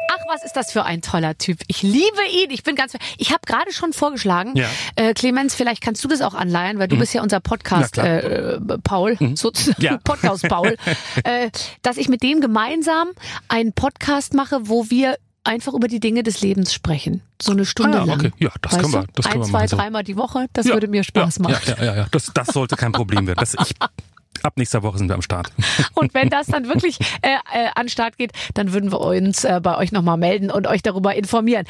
Ach, 0.10 0.18
was 0.28 0.44
ist 0.44 0.54
das 0.56 0.72
für 0.72 0.84
ein 0.84 1.04
toller 1.04 1.38
Typ. 1.38 1.60
Ich 1.68 1.84
liebe 1.84 2.18
ihn. 2.34 2.50
Ich 2.50 2.64
bin 2.64 2.76
ganz. 2.76 2.94
Ich 3.20 3.30
habe 3.32 3.42
gerade 3.46 3.72
schon 3.72 3.94
vorgeschlagen, 3.94 4.56
Ja. 4.56 4.68
äh, 4.96 5.14
Clemens, 5.14 5.54
vielleicht 5.54 5.82
kannst 5.84 6.04
du 6.04 6.08
das 6.08 6.22
auch 6.22 6.34
anleihen, 6.34 6.80
weil 6.80 6.88
du 6.88 6.98
bist 6.98 7.14
ja 7.14 7.22
unser 7.22 7.40
Podcast 7.40 8.00
äh, 8.00 8.60
Paul, 8.84 9.16
sozusagen 9.36 9.82
Ja. 9.84 9.98
Podcast 10.04 10.50
Paul, 10.50 10.76
äh, 11.24 11.52
dass 11.84 11.98
ich 11.98 12.10
mit 12.10 12.24
dem 12.24 12.42
gemeinsam 12.42 13.10
einen 13.48 13.74
Podcast 13.74 14.34
mache, 14.34 14.68
wo 14.70 14.90
wir 14.90 15.18
einfach 15.48 15.74
über 15.74 15.88
die 15.88 16.00
Dinge 16.00 16.22
des 16.24 16.42
Lebens 16.42 16.74
sprechen. 16.74 17.22
So 17.42 17.52
eine 17.54 17.66
Stunde 17.66 18.00
Ah, 18.02 18.04
lang. 18.06 18.20
okay. 18.20 18.32
Ja, 18.40 18.50
das 18.62 18.74
weißt 18.74 18.82
können 18.82 18.94
wir- 18.94 19.08
das 19.16 19.26
können 19.26 19.36
Ein, 19.44 19.48
wir 19.48 19.52
zwei, 19.52 19.58
machen 19.60 19.68
so. 19.70 19.78
dreimal 19.78 20.04
die 20.04 20.18
Woche. 20.18 20.46
Das 20.54 20.66
Ja, 20.68 20.74
würde 20.74 20.88
mir 20.88 21.04
Spaß 21.04 21.38
ja, 21.38 21.42
machen. 21.44 21.56
Ja, 21.68 21.76
ja, 21.78 21.84
ja, 21.86 21.96
ja. 21.98 22.08
Das, 22.12 22.32
das 22.34 22.48
sollte 22.48 22.76
kein 22.76 22.92
Problem 22.92 23.26
werden. 23.28 23.40
Das, 23.40 23.54
ich, 23.56 23.74
ab 24.44 24.54
nächster 24.58 24.84
Woche 24.84 24.98
sind 25.00 25.08
wir 25.08 25.16
am 25.16 25.22
Start. 25.22 25.52
Und 25.96 26.14
wenn 26.14 26.30
das 26.30 26.48
dann 26.48 26.68
wirklich 26.68 27.00
äh, 27.22 27.36
äh, 27.54 27.70
an 27.76 27.90
Start 27.90 28.18
geht, 28.18 28.32
dann 28.54 28.74
würden 28.74 28.92
wir 28.92 29.02
uns 29.02 29.44
äh, 29.44 29.60
bei 29.62 29.78
euch 29.78 29.92
nochmal 29.92 30.18
melden 30.18 30.52
und 30.52 30.68
euch 30.68 30.82
darüber 30.84 31.16
informieren. 31.16 31.66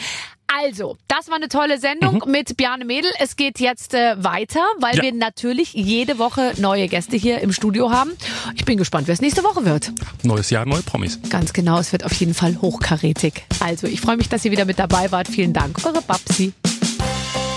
Also, 0.47 0.97
das 1.09 1.27
war 1.27 1.35
eine 1.35 1.49
tolle 1.49 1.77
Sendung 1.77 2.23
mit 2.27 2.55
Bjarne 2.55 2.85
Mädel. 2.85 3.11
Es 3.19 3.35
geht 3.35 3.59
jetzt 3.59 3.93
äh, 3.93 4.15
weiter, 4.23 4.61
weil 4.79 4.95
Ja. 4.95 5.03
wir 5.03 5.13
natürlich 5.13 5.73
jede 5.73 6.19
Woche 6.19 6.53
neue 6.57 6.87
Gäste 6.87 7.17
hier 7.17 7.39
im 7.41 7.51
Studio 7.51 7.91
haben. 7.91 8.11
Ich 8.55 8.63
bin 8.63 8.77
gespannt, 8.77 9.07
wer 9.07 9.13
es 9.13 9.21
nächste 9.21 9.43
Woche 9.43 9.65
wird. 9.65 9.91
Neues 10.23 10.49
Jahr, 10.49 10.65
neue 10.65 10.81
Promis. 10.83 11.19
Ganz 11.29 11.51
genau, 11.51 11.79
es 11.79 11.91
wird 11.91 12.05
auf 12.05 12.13
jeden 12.13 12.33
Fall 12.33 12.57
hochkarätig. 12.61 13.43
Also, 13.59 13.87
ich 13.87 13.99
freue 13.99 14.15
mich, 14.17 14.29
dass 14.29 14.45
ihr 14.45 14.51
wieder 14.51 14.63
mit 14.65 14.79
dabei 14.79 15.11
wart. 15.11 15.27
Vielen 15.27 15.51
Dank, 15.53 15.77
eure 15.85 16.01
Babsi. 16.01 16.53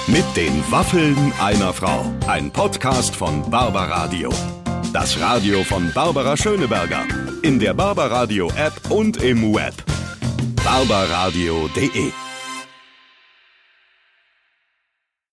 Mit 0.09 0.25
den 0.37 0.63
Waffeln 0.71 1.33
einer 1.41 1.73
Frau. 1.73 2.05
Ein 2.27 2.51
Podcast 2.51 3.15
von 3.15 3.49
Barbaradio. 3.49 4.31
Das 4.93 5.19
Radio 5.21 5.63
von 5.63 5.93
Barbara 5.95 6.37
Schöneberger. 6.37 7.07
In 7.43 7.61
der 7.61 7.73
Barbaradio 7.75 8.49
App 8.57 8.91
und 8.91 9.23
im 9.23 9.55
Web. 9.55 9.75
barbaradio.de 10.65 12.11